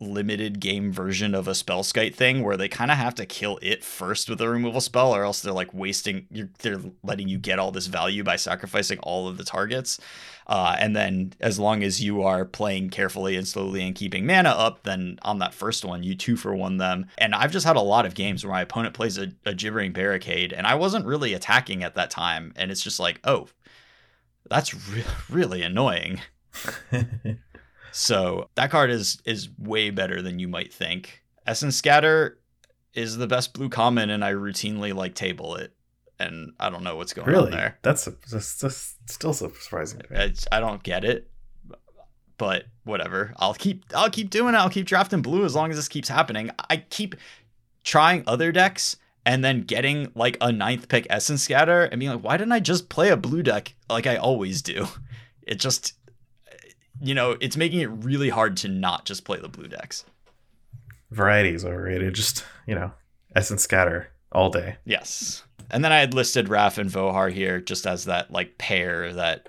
limited 0.00 0.60
game 0.60 0.90
version 0.90 1.34
of 1.34 1.46
a 1.46 1.52
spellskite 1.52 2.14
thing 2.14 2.42
where 2.42 2.56
they 2.56 2.68
kind 2.68 2.90
of 2.90 2.96
have 2.96 3.14
to 3.14 3.26
kill 3.26 3.58
it 3.60 3.84
first 3.84 4.30
with 4.30 4.40
a 4.40 4.48
removal 4.48 4.80
spell 4.80 5.14
or 5.14 5.24
else 5.24 5.42
they're 5.42 5.52
like 5.52 5.72
wasting 5.74 6.26
they're 6.60 6.80
letting 7.02 7.28
you 7.28 7.36
get 7.36 7.58
all 7.58 7.70
this 7.70 7.86
value 7.86 8.24
by 8.24 8.36
sacrificing 8.36 8.98
all 9.00 9.28
of 9.28 9.36
the 9.36 9.44
targets. 9.44 10.00
Uh, 10.46 10.74
and 10.80 10.96
then 10.96 11.32
as 11.38 11.58
long 11.60 11.82
as 11.82 12.02
you 12.02 12.22
are 12.22 12.44
playing 12.44 12.90
carefully 12.90 13.36
and 13.36 13.46
slowly 13.46 13.82
and 13.86 13.94
keeping 13.94 14.26
mana 14.26 14.48
up 14.48 14.82
then 14.84 15.18
on 15.22 15.38
that 15.38 15.54
first 15.54 15.84
one 15.84 16.02
you 16.02 16.14
two 16.14 16.36
for 16.36 16.54
one 16.54 16.78
them. 16.78 17.06
And 17.18 17.34
i've 17.34 17.52
just 17.52 17.66
had 17.66 17.76
a 17.76 17.80
lot 17.80 18.06
of 18.06 18.14
games 18.14 18.44
where 18.44 18.52
my 18.52 18.62
opponent 18.62 18.94
plays 18.94 19.18
a, 19.18 19.28
a 19.44 19.54
gibbering 19.54 19.92
barricade 19.92 20.52
and 20.52 20.66
i 20.66 20.74
wasn't 20.74 21.06
really 21.06 21.34
attacking 21.34 21.84
at 21.84 21.94
that 21.94 22.10
time 22.10 22.52
and 22.56 22.70
it's 22.70 22.82
just 22.82 22.98
like 22.98 23.20
oh 23.24 23.48
that's 24.48 24.74
re- 24.88 25.04
really 25.28 25.62
annoying 25.62 26.20
So 27.92 28.48
that 28.54 28.70
card 28.70 28.90
is 28.90 29.20
is 29.24 29.48
way 29.58 29.90
better 29.90 30.22
than 30.22 30.38
you 30.38 30.48
might 30.48 30.72
think. 30.72 31.22
Essence 31.46 31.76
Scatter 31.76 32.38
is 32.94 33.16
the 33.16 33.26
best 33.26 33.54
blue 33.54 33.68
common, 33.68 34.10
and 34.10 34.24
I 34.24 34.32
routinely 34.32 34.94
like 34.94 35.14
table 35.14 35.56
it. 35.56 35.72
And 36.18 36.52
I 36.60 36.68
don't 36.68 36.84
know 36.84 36.96
what's 36.96 37.14
going 37.14 37.28
really? 37.28 37.46
on 37.46 37.52
there. 37.52 37.78
That's, 37.80 38.04
that's, 38.04 38.56
that's 38.58 38.96
still 39.06 39.32
surprising. 39.32 40.02
I, 40.14 40.34
I 40.52 40.60
don't 40.60 40.82
get 40.82 41.02
it, 41.02 41.30
but 42.36 42.64
whatever. 42.84 43.32
I'll 43.38 43.54
keep 43.54 43.84
I'll 43.94 44.10
keep 44.10 44.28
doing 44.28 44.54
it. 44.54 44.58
I'll 44.58 44.68
keep 44.68 44.86
drafting 44.86 45.22
blue 45.22 45.46
as 45.46 45.54
long 45.54 45.70
as 45.70 45.76
this 45.76 45.88
keeps 45.88 46.08
happening. 46.08 46.50
I 46.68 46.78
keep 46.78 47.14
trying 47.84 48.22
other 48.26 48.52
decks 48.52 48.96
and 49.24 49.42
then 49.42 49.62
getting 49.62 50.12
like 50.14 50.36
a 50.40 50.52
ninth 50.52 50.88
pick 50.88 51.06
Essence 51.08 51.42
Scatter 51.42 51.84
and 51.84 51.98
being 51.98 52.12
like, 52.12 52.24
why 52.24 52.36
didn't 52.36 52.52
I 52.52 52.60
just 52.60 52.90
play 52.90 53.08
a 53.08 53.16
blue 53.16 53.42
deck 53.42 53.74
like 53.88 54.06
I 54.06 54.16
always 54.16 54.60
do? 54.60 54.88
It 55.42 55.58
just 55.58 55.94
you 57.00 57.14
know, 57.14 57.36
it's 57.40 57.56
making 57.56 57.80
it 57.80 57.86
really 57.86 58.28
hard 58.28 58.56
to 58.58 58.68
not 58.68 59.04
just 59.04 59.24
play 59.24 59.38
the 59.38 59.48
blue 59.48 59.68
decks. 59.68 60.04
Variety 61.10 61.54
is 61.54 61.64
overrated. 61.64 62.14
Just, 62.14 62.44
you 62.66 62.74
know, 62.74 62.92
Essence 63.34 63.62
Scatter 63.62 64.08
all 64.32 64.50
day. 64.50 64.76
Yes. 64.84 65.44
And 65.70 65.84
then 65.84 65.92
I 65.92 66.00
had 66.00 66.14
listed 66.14 66.48
Raff 66.48 66.78
and 66.78 66.90
Vohar 66.90 67.32
here 67.32 67.60
just 67.60 67.86
as 67.86 68.04
that 68.04 68.30
like 68.30 68.58
pair 68.58 69.12
that 69.12 69.48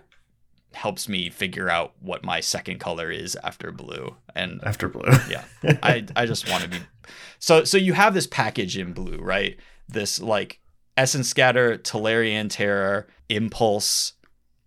helps 0.73 1.09
me 1.09 1.29
figure 1.29 1.69
out 1.69 1.93
what 1.99 2.23
my 2.23 2.39
second 2.39 2.79
color 2.79 3.11
is 3.11 3.35
after 3.43 3.71
blue. 3.71 4.15
And 4.35 4.61
after 4.63 4.87
blue. 4.87 5.11
yeah. 5.29 5.43
I 5.83 6.05
I 6.15 6.25
just 6.25 6.49
want 6.49 6.63
to 6.63 6.69
be 6.69 6.77
so 7.39 7.63
so 7.63 7.77
you 7.77 7.93
have 7.93 8.13
this 8.13 8.27
package 8.27 8.77
in 8.77 8.93
blue, 8.93 9.17
right? 9.17 9.57
This 9.87 10.21
like 10.21 10.59
Essence 10.97 11.29
Scatter, 11.29 11.77
Tolarian 11.77 12.49
Terror, 12.49 13.07
Impulse, 13.29 14.13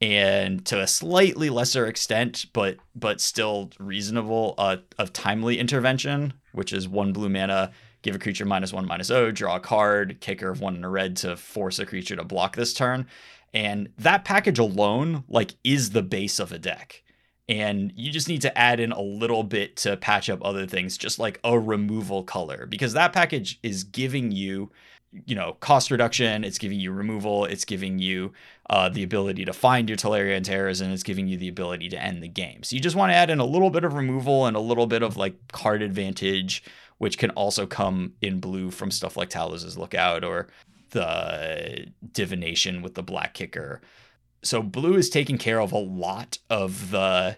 and 0.05 0.67
to 0.67 0.83
a 0.83 0.87
slightly 0.87 1.49
lesser 1.49 1.87
extent, 1.87 2.45
but 2.53 2.77
but 2.95 3.23
still 3.23 3.71
reasonable, 3.79 4.55
uh, 4.59 4.77
of 4.99 5.15
timely 5.15 5.59
intervention, 5.59 6.35
which 6.53 6.75
is 6.75 6.87
one 6.87 7.15
blue 7.15 7.31
mana, 7.31 7.73
give 8.03 8.15
a 8.15 8.19
creature 8.19 8.45
minus 8.45 8.71
one 8.71 8.87
minus 8.87 9.11
O, 9.11 9.31
draw 9.31 9.57
a 9.57 9.61
card, 9.61 10.19
kicker 10.21 10.51
of 10.51 10.61
one 10.61 10.77
in 10.77 10.85
a 10.85 10.91
red 10.91 11.17
to 11.17 11.39
force 11.39 11.79
a 11.79 11.87
creature 11.87 12.17
to 12.17 12.25
block 12.25 12.55
this 12.55 12.75
turn, 12.75 13.07
and 13.55 13.89
that 13.97 14.27
package 14.27 14.59
alone 14.59 15.25
like 15.27 15.55
is 15.65 15.91
the 15.91 16.03
base 16.03 16.39
of 16.39 16.53
a 16.53 16.59
deck. 16.59 17.03
And 17.49 17.91
you 17.97 18.13
just 18.13 18.29
need 18.29 18.43
to 18.43 18.59
add 18.59 18.81
in 18.81 18.93
a 18.93 19.01
little 19.01 19.43
bit 19.43 19.77
to 19.79 19.97
patch 19.97 20.29
up 20.29 20.45
other 20.45 20.67
things, 20.67 20.99
just 20.99 21.19
like 21.19 21.41
a 21.45 21.59
removal 21.59 22.25
color, 22.25 22.67
because 22.67 22.93
that 22.93 23.15
package 23.15 23.59
is 23.63 23.85
giving 23.85 24.33
you 24.33 24.71
you 25.27 25.35
know 25.35 25.57
cost 25.61 25.91
reduction 25.91 26.43
it's 26.45 26.59
giving 26.59 26.81
you 26.81 26.91
removal 26.91 27.45
it's 27.45 27.65
giving 27.65 27.99
you 27.99 28.33
uh, 28.71 28.89
the 28.89 29.03
ability 29.03 29.45
to 29.45 29.53
find 29.53 29.89
your 29.89 29.99
Tolarian 29.99 30.43
Terrors 30.43 30.81
and 30.81 30.93
it's 30.93 31.03
giving 31.03 31.29
you 31.29 31.37
the 31.37 31.49
ability 31.49 31.89
to 31.91 32.03
end 32.03 32.23
the 32.23 32.29
game. 32.29 32.63
So 32.63 32.75
you 32.77 32.81
just 32.81 32.97
want 32.97 33.11
to 33.11 33.17
add 33.17 33.31
in 33.31 33.41
a 33.41 33.45
little 33.45 33.71
bit 33.71 33.85
of 33.85 33.95
removal 33.95 34.47
and 34.47 34.57
a 34.57 34.61
little 34.61 34.87
bit 34.87 35.03
of 35.03 35.17
like 35.17 35.35
card 35.53 35.83
advantage 35.83 36.63
which 36.99 37.19
can 37.19 37.31
also 37.31 37.67
come 37.67 38.15
in 38.23 38.41
blue 38.41 38.71
from 38.71 38.91
stuff 38.91 39.17
like 39.17 39.29
Talas's 39.29 39.77
Lookout 39.77 40.25
or 40.25 40.49
the 40.91 41.87
divination 42.13 42.83
with 42.83 42.95
the 42.95 43.03
black 43.03 43.35
kicker. 43.35 43.81
So 44.43 44.63
blue 44.63 44.95
is 44.95 45.11
taking 45.11 45.39
care 45.39 45.61
of 45.61 45.73
a 45.73 45.79
lot 45.79 46.39
of 46.49 46.91
the 46.91 47.37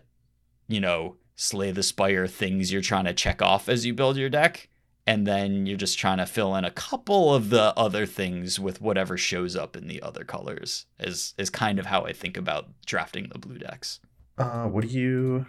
you 0.68 0.80
know 0.80 1.16
slay 1.36 1.70
the 1.70 1.82
spire 1.82 2.26
things 2.26 2.72
you're 2.72 2.82
trying 2.82 3.04
to 3.04 3.14
check 3.14 3.40
off 3.40 3.68
as 3.68 3.86
you 3.86 3.94
build 3.94 4.16
your 4.16 4.28
deck 4.28 4.68
and 5.06 5.26
then 5.26 5.66
you're 5.66 5.76
just 5.76 5.98
trying 5.98 6.18
to 6.18 6.26
fill 6.26 6.54
in 6.56 6.64
a 6.64 6.70
couple 6.70 7.34
of 7.34 7.50
the 7.50 7.72
other 7.76 8.06
things 8.06 8.58
with 8.58 8.80
whatever 8.80 9.16
shows 9.16 9.54
up 9.56 9.76
in 9.76 9.86
the 9.86 10.02
other 10.02 10.24
colors 10.24 10.86
is 10.98 11.34
is 11.38 11.50
kind 11.50 11.78
of 11.78 11.86
how 11.86 12.02
I 12.04 12.12
think 12.12 12.36
about 12.36 12.68
drafting 12.86 13.28
the 13.32 13.38
blue 13.38 13.58
decks. 13.58 14.00
Uh, 14.38 14.66
what 14.66 14.82
do 14.82 14.88
you? 14.88 15.46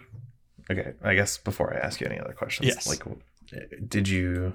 Okay, 0.70 0.92
I 1.02 1.14
guess 1.14 1.38
before 1.38 1.74
I 1.74 1.78
ask 1.78 2.00
you 2.00 2.06
any 2.06 2.18
other 2.18 2.32
questions, 2.34 2.68
Yes. 2.68 2.86
like, 2.86 3.02
did 3.88 4.08
you 4.08 4.54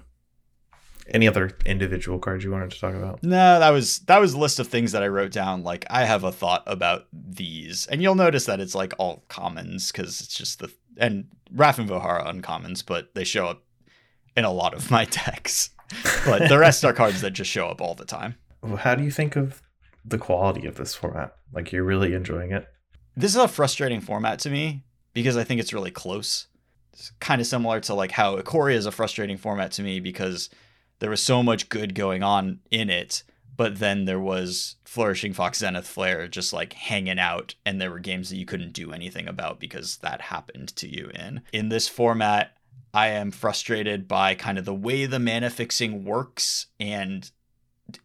any 1.09 1.27
other 1.27 1.51
individual 1.65 2.17
cards 2.17 2.43
you 2.45 2.51
wanted 2.51 2.71
to 2.71 2.79
talk 2.79 2.93
about? 2.95 3.21
No, 3.23 3.59
that 3.59 3.69
was 3.71 3.99
that 4.01 4.19
was 4.21 4.33
a 4.33 4.39
list 4.39 4.59
of 4.59 4.67
things 4.67 4.91
that 4.93 5.03
I 5.03 5.07
wrote 5.07 5.31
down. 5.31 5.63
Like 5.63 5.85
I 5.89 6.05
have 6.05 6.23
a 6.23 6.31
thought 6.31 6.63
about 6.65 7.07
these, 7.11 7.87
and 7.87 8.01
you'll 8.01 8.15
notice 8.15 8.45
that 8.45 8.59
it's 8.59 8.75
like 8.75 8.93
all 8.97 9.23
commons 9.27 9.91
because 9.91 10.21
it's 10.21 10.35
just 10.37 10.59
the 10.59 10.71
and 10.97 11.25
Raff 11.51 11.77
and 11.79 11.89
Vohara 11.89 12.25
uncommons, 12.25 12.85
but 12.85 13.13
they 13.15 13.23
show 13.23 13.47
up 13.47 13.63
in 14.35 14.45
a 14.45 14.51
lot 14.51 14.73
of 14.73 14.91
my 14.91 15.05
decks. 15.05 15.69
But 16.25 16.49
the 16.49 16.57
rest 16.57 16.83
are 16.85 16.93
cards 16.93 17.21
that 17.21 17.31
just 17.31 17.51
show 17.51 17.67
up 17.67 17.81
all 17.81 17.95
the 17.95 18.05
time. 18.05 18.35
How 18.79 18.95
do 18.95 19.03
you 19.03 19.11
think 19.11 19.35
of 19.35 19.61
the 20.05 20.17
quality 20.17 20.65
of 20.65 20.75
this 20.75 20.95
format? 20.95 21.35
Like, 21.51 21.71
you're 21.71 21.83
really 21.83 22.13
enjoying 22.13 22.51
it? 22.51 22.67
This 23.15 23.31
is 23.31 23.41
a 23.41 23.47
frustrating 23.47 24.01
format 24.01 24.39
to 24.39 24.49
me 24.49 24.83
because 25.13 25.37
I 25.37 25.43
think 25.43 25.59
it's 25.59 25.73
really 25.73 25.91
close. 25.91 26.47
It's 26.93 27.11
kind 27.19 27.41
of 27.41 27.47
similar 27.47 27.79
to 27.81 27.93
like 27.93 28.11
how 28.11 28.37
Ikoria 28.37 28.75
is 28.75 28.85
a 28.85 28.91
frustrating 28.91 29.37
format 29.37 29.71
to 29.73 29.83
me 29.83 29.99
because 29.99 30.49
there 30.99 31.09
was 31.09 31.21
so 31.21 31.43
much 31.43 31.69
good 31.69 31.95
going 31.95 32.23
on 32.23 32.59
in 32.71 32.89
it, 32.89 33.23
but 33.55 33.79
then 33.79 34.05
there 34.05 34.19
was 34.19 34.75
Flourishing 34.85 35.33
Fox 35.33 35.59
Zenith 35.59 35.87
Flare 35.87 36.27
just 36.27 36.53
like 36.53 36.73
hanging 36.73 37.19
out, 37.19 37.55
and 37.65 37.79
there 37.79 37.91
were 37.91 37.99
games 37.99 38.29
that 38.29 38.37
you 38.37 38.45
couldn't 38.45 38.73
do 38.73 38.91
anything 38.91 39.27
about 39.27 39.59
because 39.59 39.97
that 39.97 40.21
happened 40.21 40.75
to 40.75 40.87
you 40.87 41.11
in. 41.13 41.41
In 41.51 41.69
this 41.69 41.87
format, 41.87 42.55
I 42.93 43.07
am 43.07 43.31
frustrated 43.31 44.07
by 44.07 44.35
kind 44.35 44.57
of 44.57 44.65
the 44.65 44.73
way 44.73 45.05
the 45.05 45.19
mana 45.19 45.49
fixing 45.49 46.05
works 46.05 46.67
and 46.79 47.29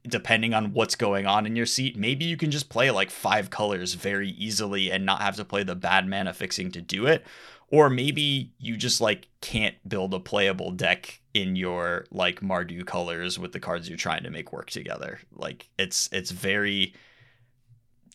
depending 0.06 0.54
on 0.54 0.72
what's 0.72 0.94
going 0.94 1.26
on 1.26 1.46
in 1.46 1.56
your 1.56 1.66
seat, 1.66 1.96
maybe 1.96 2.24
you 2.24 2.36
can 2.36 2.50
just 2.50 2.68
play 2.68 2.90
like 2.90 3.10
five 3.10 3.50
colors 3.50 3.94
very 3.94 4.30
easily 4.30 4.90
and 4.90 5.04
not 5.04 5.22
have 5.22 5.36
to 5.36 5.44
play 5.44 5.62
the 5.62 5.74
bad 5.74 6.08
mana 6.08 6.32
fixing 6.32 6.70
to 6.72 6.80
do 6.80 7.06
it. 7.06 7.24
Or 7.70 7.90
maybe 7.90 8.52
you 8.58 8.76
just 8.76 9.00
like 9.00 9.28
can't 9.40 9.76
build 9.86 10.14
a 10.14 10.20
playable 10.20 10.70
deck 10.70 11.20
in 11.34 11.54
your 11.54 12.06
like 12.10 12.40
Mardu 12.40 12.86
colors 12.86 13.38
with 13.38 13.52
the 13.52 13.60
cards 13.60 13.88
you're 13.88 13.98
trying 13.98 14.22
to 14.22 14.30
make 14.30 14.52
work 14.52 14.70
together. 14.70 15.20
Like 15.34 15.68
it's 15.78 16.08
it's 16.12 16.30
very 16.30 16.94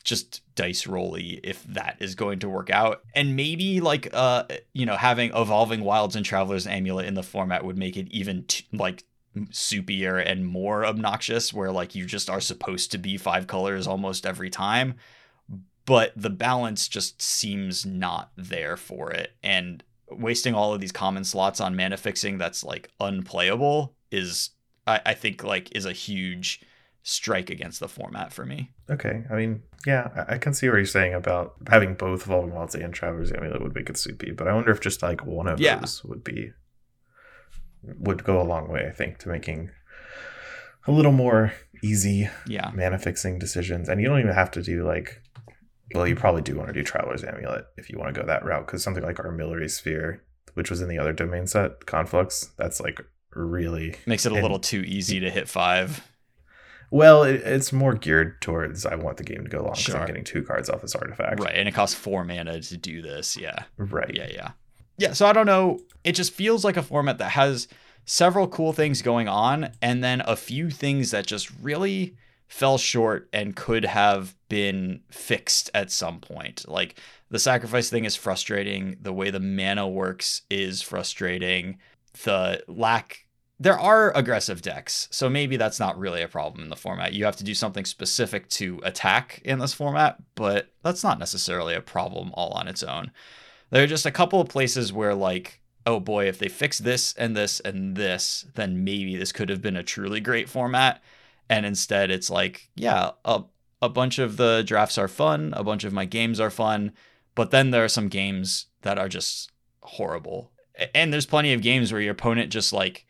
just 0.04 0.42
dice 0.56 0.86
rolly 0.86 1.40
if 1.44 1.64
that 1.64 1.98
is 2.00 2.16
going 2.16 2.40
to 2.40 2.50
work 2.50 2.70
out. 2.70 3.02
And 3.16 3.36
maybe 3.36 3.82
like 3.82 4.10
uh 4.14 4.46
you 4.74 4.86
know 4.86 4.98
having 4.98 5.32
evolving 5.36 5.84
wilds 5.84 6.16
and 6.16 6.26
travelers 6.26 6.68
amulet 6.68 7.06
in 7.06 7.14
the 7.14 7.24
format 7.24 7.64
would 7.64 7.78
make 7.78 7.98
it 7.98 8.08
even 8.12 8.44
t- 8.44 8.66
like 8.72 9.04
soupier 9.50 10.24
and 10.24 10.46
more 10.46 10.86
obnoxious 10.86 11.54
where 11.54 11.72
like 11.72 11.96
you 11.96 12.06
just 12.06 12.30
are 12.30 12.42
supposed 12.42 12.92
to 12.92 12.98
be 12.98 13.18
five 13.18 13.48
colors 13.48 13.88
almost 13.88 14.26
every 14.26 14.50
time 14.50 14.94
but 15.86 16.14
the 16.16 16.30
balance 16.30 16.88
just 16.88 17.20
seems 17.20 17.86
not 17.86 18.32
there 18.38 18.78
for 18.78 19.12
it 19.12 19.32
and 19.42 19.84
wasting 20.12 20.54
all 20.54 20.72
of 20.72 20.80
these 20.80 20.92
common 20.92 21.24
slots 21.24 21.60
on 21.60 21.76
mana 21.76 21.98
fixing 21.98 22.38
that's 22.38 22.64
like 22.64 22.92
unplayable 23.00 23.96
is 24.12 24.52
I, 24.86 25.02
I 25.08 25.14
think 25.16 25.44
like 25.44 25.76
is 25.76 25.86
a 25.86 25.94
huge 25.94 26.62
strike 27.04 27.50
against 27.50 27.80
the 27.80 27.88
format 27.88 28.32
for 28.34 28.46
me 28.46 28.72
Okay, 28.90 29.24
I 29.30 29.36
mean, 29.36 29.62
yeah, 29.86 30.26
I, 30.28 30.38
can 30.38 30.54
see 30.54 30.68
what 30.70 30.76
you're 30.78 30.86
saying 30.86 31.14
about 31.14 31.54
having 31.68 31.96
both 31.96 32.28
Wilds 32.28 32.76
and 32.76 32.94
Traveler's 32.94 33.32
Amulet 33.32 33.62
would 33.62 33.76
make 33.76 33.90
it 33.90 33.98
soupy, 33.98 34.32
but 34.32 34.48
I 34.48 34.54
wonder 34.54 34.72
if 34.72 34.80
just 34.80 35.02
like 35.04 35.26
one 35.26 35.48
of 35.48 35.60
Yeah. 35.60 35.80
those 35.80 36.04
would 36.06 36.24
be 36.24 36.52
would 38.00 38.24
go 38.24 38.42
a 38.42 38.44
long 38.44 38.70
way. 38.70 38.86
I 38.88 38.92
think 38.92 39.18
to 39.20 39.30
making 39.30 39.72
a 40.88 40.92
little 40.92 41.12
more 41.12 41.54
easy 41.84 42.30
yeah 42.48 42.72
mana 42.74 42.98
fixing 43.00 43.40
decisions, 43.40 43.90
and 43.90 44.00
you 44.02 44.08
don't 44.08 44.20
even 44.20 44.34
have 44.34 44.52
to 44.52 44.62
do 44.62 44.86
like. 44.86 45.22
Well, 45.94 46.08
you 46.08 46.16
probably 46.16 46.42
do 46.42 46.56
want 46.56 46.70
to 46.70 46.74
do 46.74 46.82
Traveler's 46.84 47.24
Amulet 47.24 47.66
if 47.78 47.90
you 47.90 48.00
want 48.00 48.14
to 48.16 48.20
go 48.20 48.26
that 48.26 48.44
route, 48.46 48.66
because 48.66 48.82
something 48.84 49.04
like 49.04 49.18
Armillary 49.18 49.70
Sphere, 49.70 50.24
which 50.56 50.70
was 50.72 50.82
in 50.82 50.88
the 50.88 50.98
other 50.98 51.14
domain 51.14 51.46
set, 51.46 51.86
Conflux, 51.86 52.52
that's 52.58 52.80
like 52.80 53.02
really 53.36 53.96
makes 54.06 54.26
it 54.26 54.32
a 54.32 54.36
little 54.36 54.60
too 54.60 54.82
easy 54.86 55.20
to 55.20 55.30
hit 55.30 55.48
five 55.50 56.02
well. 56.92 57.24
It, 57.24 57.36
it's 57.44 57.72
more 57.74 57.94
geared 57.94 58.42
towards 58.42 58.86
I 58.86 58.96
want 58.96 59.18
the 59.18 59.24
game 59.24 59.44
to 59.44 59.50
go 59.50 59.60
long 59.60 59.72
because 59.72 59.84
Sure. 59.84 59.98
I'm 59.98 60.08
getting 60.08 60.24
two 60.24 60.44
cards 60.44 60.70
off 60.70 60.82
this 60.82 60.96
artifact. 60.96 61.40
right 61.40 61.56
and 61.56 61.68
it 61.68 61.74
costs 61.74 61.96
four 61.96 62.24
mana 62.24 62.60
to 62.62 62.78
do 62.78 63.02
this 63.02 63.36
yeah 63.38 63.64
Right. 63.78 64.16
Yeah, 64.16 64.30
yeah. 64.32 64.52
Yeah, 64.98 65.14
so 65.14 65.26
I 65.26 65.34
don't 65.34 65.48
know. 65.48 65.80
It 66.04 66.12
just 66.14 66.34
feels 66.34 66.64
like 66.64 66.78
a 66.78 66.84
format 66.84 67.18
that 67.18 67.32
has 67.32 67.68
several 68.06 68.48
cool 68.48 68.74
things 68.74 69.02
going 69.02 69.28
on 69.28 69.72
and 69.82 70.04
then 70.04 70.22
a 70.22 70.36
few 70.36 70.70
things 70.70 71.10
that 71.12 71.26
just 71.26 71.50
really 71.62 72.16
fell 72.48 72.78
short 72.78 73.28
and 73.34 73.56
could 73.56 73.86
have 73.86 74.36
been 74.50 75.02
fixed 75.10 75.72
at 75.74 75.90
some 75.90 76.20
point. 76.20 76.66
Like 76.68 77.00
the 77.32 77.40
sacrifice 77.40 77.90
thing 77.90 78.06
is 78.06 78.16
frustrating, 78.16 78.98
the 79.02 79.12
way 79.14 79.32
the 79.32 79.40
mana 79.40 79.88
works 79.88 80.44
is 80.52 80.84
frustrating. 80.84 81.80
The 82.24 82.64
lack 82.68 83.23
there 83.60 83.80
are 83.80 84.16
aggressive 84.16 84.62
decks, 84.62 85.08
so 85.12 85.30
maybe 85.30 85.58
that's 85.58 85.80
not 85.80 85.98
really 85.98 86.22
a 86.22 86.28
problem 86.28 86.64
in 86.64 86.70
the 86.70 86.76
format. 86.76 87.14
You 87.14 87.26
have 87.26 87.38
to 87.38 87.44
do 87.44 87.54
something 87.54 87.86
specific 87.86 88.50
to 88.50 88.82
attack 88.84 89.42
in 89.46 89.60
this 89.60 89.74
format, 89.74 90.18
but 90.36 90.74
that's 90.84 91.04
not 91.04 91.20
necessarily 91.20 91.76
a 91.76 91.82
problem 91.82 92.32
all 92.34 92.50
on 92.52 92.68
its 92.68 92.84
own. 92.84 93.12
There 93.70 93.84
are 93.84 93.88
just 93.88 94.06
a 94.06 94.12
couple 94.12 94.42
of 94.42 94.50
places 94.50 94.92
where, 94.92 95.16
like, 95.16 95.62
oh 95.86 96.00
boy, 96.00 96.28
if 96.28 96.40
they 96.40 96.50
fix 96.50 96.80
this 96.80 97.14
and 97.14 97.36
this 97.36 97.60
and 97.60 97.96
this, 97.96 98.46
then 98.56 98.84
maybe 98.84 99.16
this 99.16 99.32
could 99.32 99.50
have 99.50 99.62
been 99.62 99.78
a 99.78 99.84
truly 99.84 100.20
great 100.20 100.50
format. 100.50 101.02
And 101.50 101.66
instead, 101.66 102.10
it's 102.10 102.30
like, 102.30 102.70
yeah, 102.76 103.12
a, 103.26 103.44
a 103.82 103.90
bunch 103.90 104.18
of 104.18 104.38
the 104.38 104.64
drafts 104.66 104.98
are 104.98 105.08
fun, 105.08 105.54
a 105.56 105.64
bunch 105.64 105.84
of 105.84 105.94
my 105.94 106.06
games 106.06 106.40
are 106.40 106.50
fun, 106.50 106.94
but 107.36 107.52
then 107.52 107.72
there 107.72 107.84
are 107.84 107.90
some 107.90 108.08
games 108.08 108.68
that 108.82 108.98
are 108.98 109.10
just 109.10 109.52
horrible. 109.82 110.52
And 110.96 111.12
there's 111.12 111.26
plenty 111.26 111.54
of 111.54 111.62
games 111.62 111.92
where 111.92 112.02
your 112.02 112.14
opponent 112.14 112.52
just 112.52 112.74
like 112.74 113.06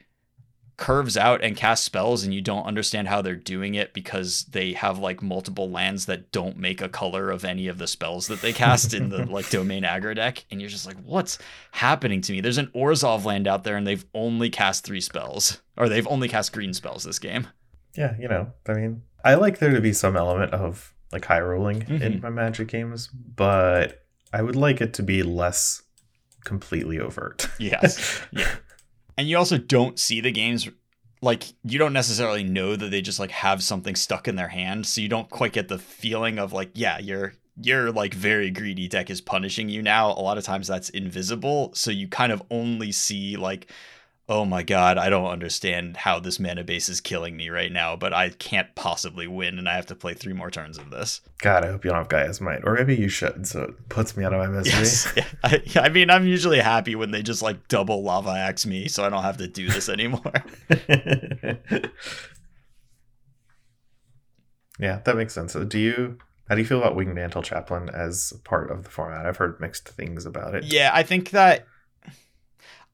curves 0.78 1.16
out 1.18 1.44
and 1.44 1.56
casts 1.56 1.86
spells 1.86 2.24
and 2.24 2.34
you 2.34 2.42
don't 2.42 2.66
understand 2.66 3.08
how 3.08 3.22
they're 3.22 3.36
doing 3.36 3.76
it 3.76 3.94
because 3.94 4.44
they 4.46 4.74
have 4.74 4.98
like 5.00 5.22
multiple 5.22 5.70
lands 5.70 6.08
that 6.08 6.32
don't 6.32 6.58
make 6.58 6.82
a 6.82 6.90
color 6.90 7.30
of 7.30 7.46
any 7.46 7.68
of 7.68 7.78
the 7.78 7.86
spells 7.88 8.28
that 8.28 8.42
they 8.42 8.52
cast 8.52 8.94
in 8.94 9.10
the 9.10 9.24
like 9.26 9.48
domain 9.52 9.84
aggro 9.84 10.16
deck 10.16 10.44
and 10.50 10.60
you're 10.60 10.70
just 10.70 10.88
like 10.88 10.98
what's 11.06 11.38
happening 11.72 12.22
to 12.22 12.32
me 12.32 12.42
there's 12.42 12.58
an 12.58 12.72
Orzhov 12.76 13.24
land 13.24 13.48
out 13.48 13.64
there 13.64 13.78
and 13.78 13.86
they've 13.86 14.06
only 14.16 14.50
cast 14.50 14.84
three 14.84 15.02
spells 15.02 15.62
or 15.78 15.88
they've 15.88 16.08
only 16.08 16.28
cast 16.28 16.52
green 16.54 16.74
spells 16.74 17.04
this 17.04 17.20
game 17.20 17.48
Yeah, 17.96 18.16
you 18.20 18.28
know, 18.28 18.52
I 18.68 18.74
mean, 18.74 19.04
I 19.24 19.36
like 19.36 19.60
there 19.60 19.72
to 19.72 19.80
be 19.82 19.94
some 19.94 20.18
element 20.18 20.54
of 20.54 20.94
like 21.12 21.26
high 21.26 21.40
rolling 21.40 21.84
in 21.84 22.00
Mhm. 22.14 22.22
my 22.24 22.30
Magic 22.32 22.68
games, 22.68 23.08
but 23.08 24.04
I 24.34 24.42
would 24.42 24.56
like 24.56 24.82
it 24.82 24.96
to 24.96 25.04
be 25.04 25.22
less 25.22 25.84
completely 26.44 27.00
overt. 27.00 27.48
Yes. 27.60 28.20
Yeah. 28.32 28.50
And 29.18 29.28
you 29.28 29.38
also 29.38 29.58
don't 29.58 30.00
see 30.00 30.22
the 30.22 30.32
games 30.32 30.70
like 31.22 31.46
you 31.64 31.80
don't 31.80 31.94
necessarily 31.94 32.44
know 32.44 32.76
that 32.76 32.92
they 32.92 33.02
just 33.02 33.20
like 33.20 33.32
have 33.32 33.64
something 33.64 33.96
stuck 33.96 34.28
in 34.28 34.36
their 34.36 34.50
hand 34.50 34.86
so 34.86 35.00
you 35.00 35.08
don't 35.08 35.30
quite 35.30 35.54
get 35.54 35.68
the 35.68 35.80
feeling 35.80 36.38
of 36.38 36.52
like 36.52 36.72
yeah 36.74 37.00
your 37.00 37.34
your 37.62 37.92
like 37.92 38.14
very 38.14 38.50
greedy 38.50 38.88
deck 38.88 39.10
is 39.10 39.22
punishing 39.22 39.70
you 39.70 39.82
now. 39.82 40.10
A 40.10 40.22
lot 40.22 40.38
of 40.38 40.44
times 40.44 40.68
that's 40.68 40.90
invisible 40.90 41.72
so 41.76 41.92
you 41.92 42.08
kind 42.08 42.32
of 42.32 42.42
only 42.50 42.92
see 42.92 43.38
like 43.38 43.68
oh 44.30 44.46
my 44.46 44.64
god 44.64 44.98
i 44.98 45.10
don't 45.10 45.28
understand 45.28 45.98
how 45.98 46.20
this 46.20 46.40
mana 46.40 46.64
base 46.64 46.90
is 46.90 47.02
killing 47.02 47.36
me 47.36 47.50
right 47.50 47.72
now 47.72 47.96
but 47.96 48.14
i 48.14 48.30
can't 48.30 48.74
possibly 48.76 49.28
win 49.28 49.58
and 49.60 49.68
i 49.68 49.76
have 49.76 49.86
to 49.86 49.96
play 49.96 50.14
three 50.14 50.34
more 50.34 50.52
turns 50.52 50.78
of 50.78 50.90
this 50.90 51.22
God, 51.44 51.66
I 51.66 51.72
hope 51.72 51.84
you 51.84 51.92
don't 51.92 51.98
have 51.98 52.08
Gaea's 52.08 52.40
Might. 52.40 52.62
Or 52.64 52.74
maybe 52.74 52.96
you 52.96 53.10
should, 53.10 53.46
so 53.46 53.64
it 53.64 53.90
puts 53.90 54.16
me 54.16 54.24
out 54.24 54.34
of 54.34 54.40
my 54.40 54.48
misery. 54.48 54.80
Yes. 54.80 55.12
Yeah. 55.14 55.26
I, 55.44 55.62
I 55.76 55.90
mean, 55.90 56.10
I'm 56.10 56.26
usually 56.26 56.60
happy 56.60 56.96
when 56.96 57.12
they 57.12 57.22
just 57.22 57.42
like 57.42 57.68
double 57.68 58.02
lava 58.02 58.30
axe 58.30 58.66
me, 58.66 58.88
so 58.88 59.04
I 59.04 59.10
don't 59.10 59.24
have 59.24 59.36
to 59.38 59.48
do 59.50 59.68
this 59.68 59.90
anymore. 59.90 60.22
yeah, 64.80 65.02
that 65.04 65.18
makes 65.18 65.34
sense. 65.34 65.52
So 65.52 65.66
do 65.66 65.78
you 65.78 66.18
how 66.48 66.56
do 66.56 66.62
you 66.62 66.68
feel 66.68 66.78
about 66.78 66.96
Wingmantle 66.96 67.44
Chaplain 67.44 67.90
as 67.90 68.32
part 68.46 68.72
of 68.72 68.86
the 68.86 68.90
format? 68.90 69.26
I've 69.26 69.36
heard 69.36 69.60
mixed 69.60 69.90
things 69.90 70.26
about 70.26 70.56
it. 70.56 70.64
yeah, 70.64 70.92
I 70.94 71.04
think 71.04 71.32
that. 71.32 71.68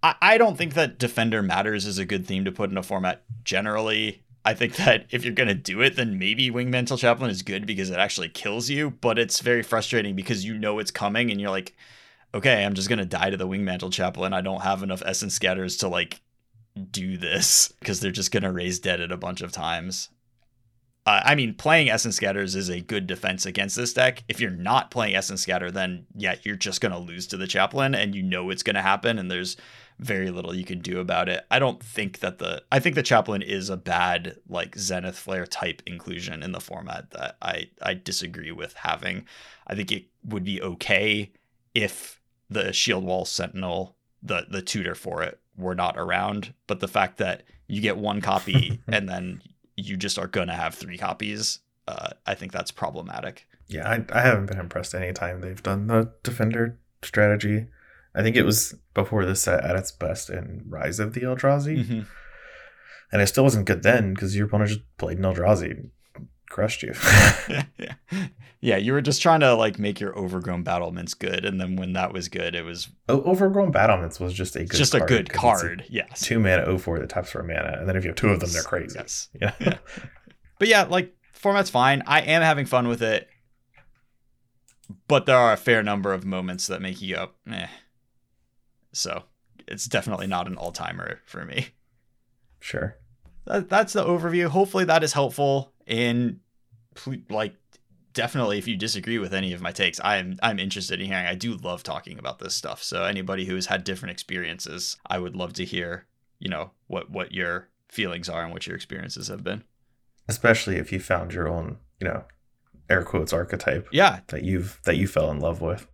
I, 0.01 0.15
I 0.21 0.37
don't 0.37 0.57
think 0.57 0.73
that 0.73 0.97
Defender 0.97 1.41
Matters 1.41 1.85
is 1.85 1.97
a 1.97 2.05
good 2.05 2.25
theme 2.25 2.45
to 2.45 2.51
put 2.51 2.71
in 2.71 2.77
a 2.77 2.83
format 2.83 3.23
generally. 3.43 4.23
I 4.45 4.53
think 4.53 4.77
that 4.77 5.05
if 5.11 5.23
you're 5.23 5.33
gonna 5.33 5.53
do 5.53 5.81
it, 5.81 5.95
then 5.95 6.17
maybe 6.17 6.49
Wingmantle 6.49 6.99
Chaplain 6.99 7.29
is 7.29 7.41
good 7.41 7.65
because 7.65 7.89
it 7.89 7.99
actually 7.99 8.29
kills 8.29 8.69
you, 8.69 8.91
but 8.91 9.19
it's 9.19 9.41
very 9.41 9.63
frustrating 9.63 10.15
because 10.15 10.45
you 10.45 10.57
know 10.57 10.79
it's 10.79 10.91
coming 10.91 11.29
and 11.29 11.41
you're 11.41 11.49
like, 11.49 11.75
okay, 12.33 12.63
I'm 12.63 12.73
just 12.73 12.89
gonna 12.89 13.05
die 13.05 13.29
to 13.29 13.37
the 13.37 13.47
Wingmantle 13.47 13.91
Chaplain. 13.91 14.33
I 14.33 14.41
don't 14.41 14.61
have 14.61 14.81
enough 14.81 15.03
Essence 15.05 15.33
Scatters 15.33 15.77
to 15.77 15.87
like 15.89 16.21
do 16.91 17.17
this 17.17 17.73
because 17.79 17.99
they're 17.99 18.11
just 18.11 18.31
gonna 18.31 18.51
raise 18.51 18.79
dead 18.79 19.01
it 19.01 19.11
a 19.11 19.17
bunch 19.17 19.41
of 19.41 19.51
times. 19.51 20.09
Uh, 21.05 21.21
I 21.23 21.35
mean, 21.35 21.55
playing 21.55 21.89
Essence 21.89 22.17
Scatters 22.17 22.55
is 22.55 22.69
a 22.69 22.81
good 22.81 23.07
defense 23.07 23.45
against 23.45 23.75
this 23.75 23.93
deck. 23.93 24.23
If 24.27 24.39
you're 24.39 24.51
not 24.51 24.91
playing 24.91 25.15
Essence 25.15 25.41
Scatter, 25.41 25.71
then 25.71 26.05
yeah, 26.15 26.35
you're 26.43 26.55
just 26.55 26.81
gonna 26.81 26.99
lose 26.99 27.27
to 27.27 27.37
the 27.37 27.47
Chaplain, 27.47 27.95
and 27.95 28.13
you 28.15 28.23
know 28.23 28.49
it's 28.49 28.63
gonna 28.63 28.81
happen, 28.81 29.17
and 29.17 29.29
there's 29.29 29.57
very 29.99 30.31
little 30.31 30.55
you 30.55 30.63
can 30.63 30.79
do 30.79 30.99
about 30.99 31.27
it. 31.27 31.45
I 31.51 31.59
don't 31.59 31.83
think 31.83 32.19
that 32.19 32.39
the 32.39 32.63
I 32.71 32.79
think 32.79 32.95
the 32.95 33.03
Chaplain 33.03 33.41
is 33.41 33.69
a 33.69 33.77
bad 33.77 34.37
like 34.47 34.77
Zenith 34.77 35.17
Flare 35.17 35.45
type 35.45 35.81
inclusion 35.85 36.41
in 36.41 36.53
the 36.53 36.61
format 36.61 37.11
that 37.11 37.35
I 37.41 37.69
I 37.81 37.93
disagree 37.93 38.51
with 38.51 38.73
having. 38.73 39.25
I 39.67 39.75
think 39.75 39.91
it 39.91 40.05
would 40.23 40.43
be 40.43 40.61
okay 40.61 41.31
if 41.75 42.19
the 42.49 42.71
Shield 42.73 43.03
Wall 43.03 43.25
Sentinel, 43.25 43.95
the 44.23 44.45
the 44.49 44.61
tutor 44.61 44.95
for 44.95 45.21
it, 45.21 45.39
were 45.57 45.75
not 45.75 45.97
around, 45.97 46.53
but 46.65 46.79
the 46.79 46.87
fact 46.87 47.17
that 47.17 47.43
you 47.67 47.81
get 47.81 47.97
one 47.97 48.21
copy 48.21 48.81
and 48.87 49.07
then 49.07 49.41
you 49.75 49.97
just 49.97 50.17
are 50.17 50.27
gonna 50.27 50.55
have 50.55 50.75
three 50.75 50.97
copies, 50.97 51.59
uh, 51.87 52.11
I 52.25 52.35
think 52.35 52.53
that's 52.53 52.71
problematic. 52.71 53.47
Yeah, 53.67 53.87
I, 53.87 54.05
I 54.17 54.21
haven't 54.21 54.47
been 54.47 54.59
impressed 54.59 54.95
any 54.95 55.13
time 55.13 55.41
they've 55.41 55.61
done 55.61 55.87
the 55.87 56.11
defender 56.23 56.79
strategy. 57.03 57.67
I 58.15 58.23
think 58.23 58.35
it 58.35 58.43
was 58.43 58.75
before 58.93 59.25
this 59.25 59.41
set 59.41 59.63
at 59.63 59.75
its 59.75 59.91
best 59.91 60.29
in 60.29 60.63
Rise 60.67 60.99
of 60.99 61.13
the 61.13 61.21
Eldrazi. 61.21 61.83
Mm-hmm. 61.83 62.01
And 63.11 63.21
it 63.21 63.27
still 63.27 63.43
wasn't 63.43 63.65
good 63.65 63.83
then 63.83 64.13
because 64.13 64.35
your 64.35 64.47
opponent 64.47 64.69
just 64.69 64.81
played 64.97 65.17
an 65.17 65.23
Eldrazi 65.23 65.71
and 65.71 65.91
crushed 66.49 66.83
you. 66.83 66.93
yeah. 68.61 68.77
you 68.77 68.93
were 68.93 69.01
just 69.01 69.21
trying 69.21 69.39
to 69.39 69.53
like 69.53 69.79
make 69.79 69.99
your 69.99 70.17
overgrown 70.17 70.63
battlements 70.63 71.13
good, 71.13 71.45
and 71.45 71.59
then 71.59 71.75
when 71.75 71.93
that 71.93 72.13
was 72.13 72.27
good, 72.29 72.55
it 72.55 72.63
was 72.63 72.89
Overgrown 73.07 73.71
Battlements 73.71 74.19
was 74.19 74.33
just 74.33 74.55
a 74.55 74.59
good 74.65 74.77
just 74.77 74.93
a 74.93 74.99
card 74.99 75.09
good 75.09 75.29
'cause 75.31 75.53
it's 75.53 75.63
a 75.63 75.67
card. 75.67 75.85
Yes. 75.89 76.21
two 76.21 76.39
mana 76.39 76.77
04 76.77 76.99
that 76.99 77.09
taps 77.09 77.31
for 77.31 77.39
a 77.41 77.43
mana. 77.47 77.77
And 77.79 77.87
then 77.87 77.95
if 77.95 78.03
you 78.03 78.09
have 78.09 78.17
two 78.17 78.29
of 78.29 78.39
them, 78.39 78.51
they're 78.51 78.63
crazy. 78.63 78.97
Yes. 78.97 79.29
Yeah. 79.41 79.53
Yeah. 79.59 79.77
But 80.59 80.67
yeah, 80.67 80.83
like 80.83 81.15
format's 81.33 81.69
fine. 81.69 82.03
I 82.05 82.21
am 82.21 82.41
having 82.41 82.65
fun 82.65 82.87
with 82.87 83.01
it, 83.01 83.27
but 85.07 85.25
there 85.25 85.37
are 85.37 85.53
a 85.53 85.57
fair 85.57 85.81
number 85.83 86.11
of 86.13 86.25
moments 86.25 86.67
that 86.67 86.81
make 86.81 87.01
you 87.01 87.15
go, 87.15 87.29
eh. 87.51 87.67
So 88.91 89.23
it's 89.67 89.85
definitely 89.85 90.27
not 90.27 90.47
an 90.47 90.55
all 90.55 90.71
timer 90.71 91.19
for 91.25 91.45
me. 91.45 91.67
Sure. 92.59 92.97
That, 93.45 93.69
that's 93.69 93.93
the 93.93 94.03
overview. 94.03 94.47
Hopefully 94.47 94.85
that 94.85 95.03
is 95.03 95.13
helpful. 95.13 95.73
And 95.87 96.39
ple- 96.95 97.23
like, 97.29 97.55
definitely, 98.13 98.57
if 98.57 98.67
you 98.67 98.75
disagree 98.75 99.17
with 99.17 99.33
any 99.33 99.53
of 99.53 99.61
my 99.61 99.71
takes, 99.71 99.99
I'm 100.03 100.37
I'm 100.43 100.59
interested 100.59 100.99
in 100.99 101.07
hearing. 101.07 101.25
I 101.25 101.35
do 101.35 101.55
love 101.55 101.83
talking 101.83 102.19
about 102.19 102.39
this 102.39 102.55
stuff. 102.55 102.83
So 102.83 103.03
anybody 103.05 103.45
who 103.45 103.55
has 103.55 103.67
had 103.67 103.83
different 103.83 104.11
experiences, 104.11 104.97
I 105.05 105.19
would 105.19 105.35
love 105.35 105.53
to 105.53 105.65
hear. 105.65 106.05
You 106.39 106.49
know 106.49 106.71
what 106.87 107.09
what 107.09 107.31
your 107.33 107.69
feelings 107.89 108.29
are 108.29 108.43
and 108.43 108.53
what 108.53 108.65
your 108.67 108.75
experiences 108.75 109.27
have 109.27 109.43
been. 109.43 109.63
Especially 110.27 110.77
if 110.77 110.91
you 110.91 110.99
found 110.99 111.33
your 111.33 111.47
own, 111.47 111.77
you 111.99 112.07
know, 112.07 112.23
air 112.89 113.03
quotes 113.03 113.33
archetype 113.33 113.87
Yeah, 113.91 114.19
that 114.27 114.43
you've 114.43 114.79
that 114.85 114.97
you 114.97 115.07
fell 115.07 115.31
in 115.31 115.39
love 115.39 115.61
with. 115.61 115.87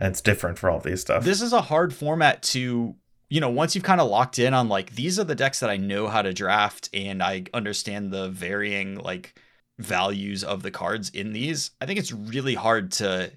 And 0.00 0.12
it's 0.12 0.20
different 0.20 0.58
for 0.58 0.70
all 0.70 0.80
these 0.80 1.00
stuff. 1.00 1.24
this 1.24 1.42
is 1.42 1.52
a 1.52 1.60
hard 1.62 1.92
format 1.92 2.42
to 2.42 2.94
you 3.30 3.40
know 3.40 3.50
once 3.50 3.74
you've 3.74 3.84
kind 3.84 4.00
of 4.00 4.08
locked 4.08 4.38
in 4.38 4.54
on 4.54 4.68
like 4.68 4.94
these 4.94 5.18
are 5.18 5.24
the 5.24 5.34
decks 5.34 5.60
that 5.60 5.70
i 5.70 5.76
know 5.76 6.08
how 6.08 6.22
to 6.22 6.32
draft 6.32 6.88
and 6.94 7.22
i 7.22 7.44
understand 7.52 8.10
the 8.10 8.28
varying 8.30 8.96
like 8.96 9.34
values 9.78 10.42
of 10.42 10.62
the 10.62 10.70
cards 10.70 11.10
in 11.10 11.32
these 11.32 11.72
i 11.80 11.86
think 11.86 11.98
it's 11.98 12.12
really 12.12 12.54
hard 12.54 12.90
to 12.90 13.30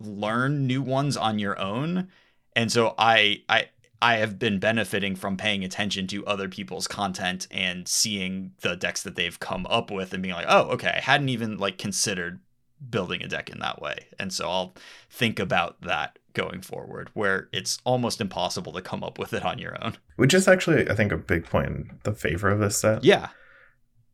learn 0.00 0.66
new 0.66 0.82
ones 0.82 1.16
on 1.16 1.38
your 1.38 1.58
own 1.60 2.08
and 2.56 2.72
so 2.72 2.94
i 2.98 3.42
i 3.48 3.68
i 4.02 4.16
have 4.16 4.38
been 4.38 4.58
benefiting 4.58 5.14
from 5.14 5.36
paying 5.36 5.64
attention 5.64 6.06
to 6.06 6.26
other 6.26 6.48
people's 6.48 6.88
content 6.88 7.46
and 7.50 7.86
seeing 7.86 8.52
the 8.62 8.74
decks 8.74 9.02
that 9.02 9.16
they've 9.16 9.38
come 9.38 9.66
up 9.66 9.90
with 9.90 10.12
and 10.12 10.22
being 10.22 10.34
like 10.34 10.46
oh 10.48 10.62
okay 10.70 10.92
i 10.96 11.00
hadn't 11.00 11.28
even 11.28 11.58
like 11.58 11.78
considered 11.78 12.40
building 12.90 13.22
a 13.22 13.28
deck 13.28 13.50
in 13.50 13.58
that 13.60 13.80
way. 13.80 14.06
And 14.18 14.32
so 14.32 14.48
I'll 14.48 14.74
think 15.10 15.38
about 15.38 15.80
that 15.82 16.18
going 16.32 16.60
forward, 16.60 17.10
where 17.14 17.48
it's 17.52 17.78
almost 17.84 18.20
impossible 18.20 18.72
to 18.72 18.82
come 18.82 19.04
up 19.04 19.18
with 19.18 19.32
it 19.32 19.44
on 19.44 19.58
your 19.58 19.76
own. 19.82 19.96
Which 20.16 20.34
is 20.34 20.48
actually, 20.48 20.88
I 20.90 20.94
think, 20.94 21.12
a 21.12 21.16
big 21.16 21.44
point 21.44 21.68
in 21.68 21.98
the 22.02 22.12
favor 22.12 22.50
of 22.50 22.60
this 22.60 22.76
set. 22.78 23.04
Yeah. 23.04 23.28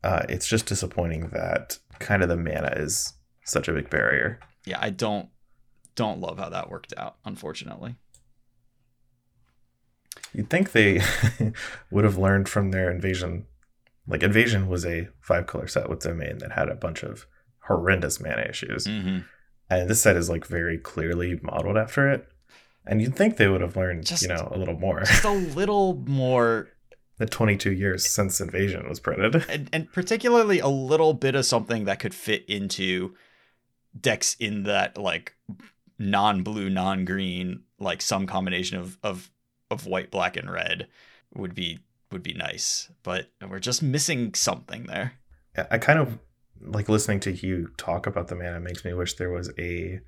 Uh, 0.05 0.25
it's 0.29 0.47
just 0.47 0.67
disappointing 0.67 1.31
that 1.31 1.79
kind 1.99 2.23
of 2.23 2.29
the 2.29 2.37
mana 2.37 2.73
is 2.77 3.15
such 3.45 3.69
a 3.69 3.73
big 3.73 3.91
barrier. 3.91 4.41
Yeah, 4.65 4.79
I 4.81 4.91
don't 4.91 5.29
don't 5.95 6.21
love 6.21 6.39
how 6.39 6.49
that 6.49 6.71
worked 6.71 6.95
out, 6.97 7.17
unfortunately. 7.25 7.97
You'd 10.33 10.49
think 10.49 10.73
they 10.73 11.03
would 11.91 12.05
have 12.05 12.17
learned 12.17 12.49
from 12.49 12.71
their 12.71 12.91
invasion. 12.91 13.47
Like 14.07 14.23
invasion 14.23 14.69
was 14.69 14.87
a 14.87 15.09
five 15.21 15.47
color 15.47 15.67
set 15.67 15.91
with 15.91 16.01
domain 16.01 16.39
that 16.39 16.53
had 16.53 16.69
a 16.69 16.75
bunch 16.75 17.03
of 17.03 17.27
horrendous 17.77 18.21
mana 18.21 18.43
issues, 18.49 18.87
Mm-hmm. 18.87 19.19
and 19.71 19.89
this 19.91 20.03
set 20.03 20.17
is 20.17 20.29
like 20.29 20.47
very 20.47 20.79
clearly 20.79 21.39
modeled 21.43 21.77
after 21.77 22.11
it. 22.11 22.27
And 22.87 23.01
you'd 23.03 23.15
think 23.15 23.37
they 23.37 23.47
would 23.49 23.61
have 23.61 23.77
learned, 23.77 24.07
Just- 24.07 24.23
you 24.23 24.29
know, 24.29 24.49
a 24.53 24.59
little 24.59 24.79
more. 24.79 25.01
Just 25.01 25.25
a 25.25 25.31
little 25.33 26.03
more 26.07 26.69
the 27.19 27.27
22 27.27 27.73
years 27.73 28.05
since 28.09 28.41
invasion 28.41 28.89
was 28.89 28.99
printed. 29.01 29.45
and, 29.49 29.69
and 29.73 29.93
particularly 29.93 30.59
a 30.61 30.69
little 30.69 31.13
bit 31.15 31.35
of 31.35 31.45
something 31.45 31.85
that 31.85 32.01
could 32.01 32.15
fit 32.15 32.45
into 32.49 33.15
decks 33.99 34.35
in 34.41 34.63
that 34.65 34.97
like 34.97 35.35
non-blue, 35.99 36.71
non-green, 36.71 37.63
like 37.79 38.01
some 38.03 38.27
combination 38.27 38.79
of 38.79 38.99
of 39.03 39.31
of 39.71 39.87
white, 39.87 40.11
black, 40.11 40.37
and 40.37 40.51
red 40.51 40.89
would 41.35 41.55
be 41.55 41.79
would 42.11 42.23
be 42.23 42.33
nice. 42.35 42.91
But 43.03 43.31
we're 43.47 43.59
just 43.61 43.83
missing 43.83 44.35
something 44.35 44.85
there. 44.85 45.13
I 45.71 45.79
kind 45.79 45.99
of 45.99 46.19
like 46.63 46.89
listening 46.89 47.21
to 47.21 47.33
you 47.33 47.69
talk 47.77 48.07
about 48.07 48.29
the 48.29 48.37
mana 48.37 48.61
makes 48.61 48.85
me 48.85 48.93
wish 48.93 49.15
there 49.15 49.31
was 49.31 49.51
a 49.59 50.01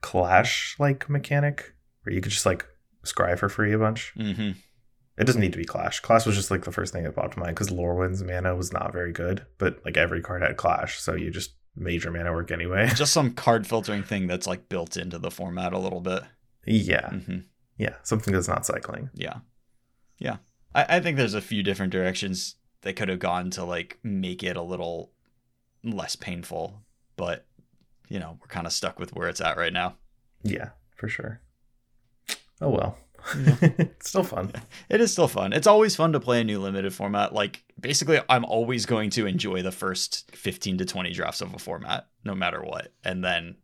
clash 0.00 0.76
like 0.78 1.08
mechanic 1.08 1.74
where 2.02 2.14
you 2.14 2.20
could 2.20 2.32
just 2.32 2.46
like 2.46 2.66
scry 3.04 3.38
for 3.38 3.48
free 3.48 3.72
a 3.72 3.78
bunch. 3.78 4.12
Mm-hmm. 4.18 4.50
It 5.18 5.24
doesn't 5.24 5.40
need 5.40 5.52
to 5.52 5.58
be 5.58 5.64
clash. 5.64 6.00
Clash 6.00 6.24
was 6.24 6.36
just 6.36 6.50
like 6.50 6.64
the 6.64 6.72
first 6.72 6.92
thing 6.92 7.04
that 7.04 7.14
popped 7.14 7.34
to 7.34 7.40
mind 7.40 7.54
because 7.54 7.68
Lorwyn's 7.70 8.22
mana 8.22 8.56
was 8.56 8.72
not 8.72 8.92
very 8.92 9.12
good, 9.12 9.44
but 9.58 9.78
like 9.84 9.96
every 9.98 10.22
card 10.22 10.42
had 10.42 10.56
clash, 10.56 10.98
so 10.98 11.14
you 11.14 11.30
just 11.30 11.54
made 11.76 12.02
your 12.02 12.12
mana 12.12 12.32
work 12.32 12.50
anyway. 12.50 12.88
Just 12.94 13.12
some 13.12 13.32
card 13.32 13.64
filtering 13.66 14.02
thing 14.02 14.26
that's 14.26 14.46
like 14.46 14.68
built 14.68 14.96
into 14.96 15.18
the 15.18 15.30
format 15.30 15.72
a 15.72 15.78
little 15.78 16.00
bit. 16.00 16.22
yeah, 16.66 17.08
Mm-hmm. 17.10 17.38
yeah, 17.78 17.94
something 18.02 18.34
that's 18.34 18.48
not 18.48 18.66
cycling. 18.66 19.08
Yeah. 19.14 19.36
Yeah. 20.18 20.38
I, 20.74 20.96
I 20.96 21.00
think 21.00 21.16
there's 21.16 21.34
a 21.34 21.40
few 21.40 21.62
different 21.62 21.92
directions 21.92 22.56
they 22.82 22.92
could 22.92 23.08
have 23.08 23.20
gone 23.20 23.50
to 23.50 23.64
like 23.64 23.98
make 24.02 24.42
it 24.42 24.56
a 24.56 24.62
little 24.62 25.12
less 25.84 26.16
painful, 26.16 26.82
but 27.16 27.46
you 28.08 28.18
know, 28.18 28.38
we're 28.40 28.48
kind 28.48 28.66
of 28.66 28.72
stuck 28.72 28.98
with 28.98 29.14
where 29.14 29.28
it's 29.28 29.40
at 29.40 29.56
right 29.56 29.72
now. 29.72 29.96
Yeah, 30.42 30.70
for 30.96 31.08
sure. 31.08 31.40
Oh 32.60 32.70
well, 32.70 32.98
it's 33.34 34.08
still 34.10 34.24
fun. 34.24 34.52
It 34.88 35.00
is 35.00 35.12
still 35.12 35.28
fun. 35.28 35.52
It's 35.52 35.68
always 35.68 35.94
fun 35.94 36.12
to 36.12 36.20
play 36.20 36.40
a 36.40 36.44
new 36.44 36.58
limited 36.58 36.92
format. 36.92 37.32
Like 37.32 37.62
basically 37.80 38.20
I'm 38.28 38.44
always 38.44 38.86
going 38.86 39.10
to 39.10 39.26
enjoy 39.26 39.62
the 39.62 39.70
first 39.70 40.34
15 40.34 40.78
to 40.78 40.84
20 40.84 41.12
drafts 41.12 41.40
of 41.40 41.54
a 41.54 41.58
format 41.58 42.08
no 42.24 42.34
matter 42.34 42.60
what. 42.60 42.92
And 43.04 43.22
then 43.24 43.56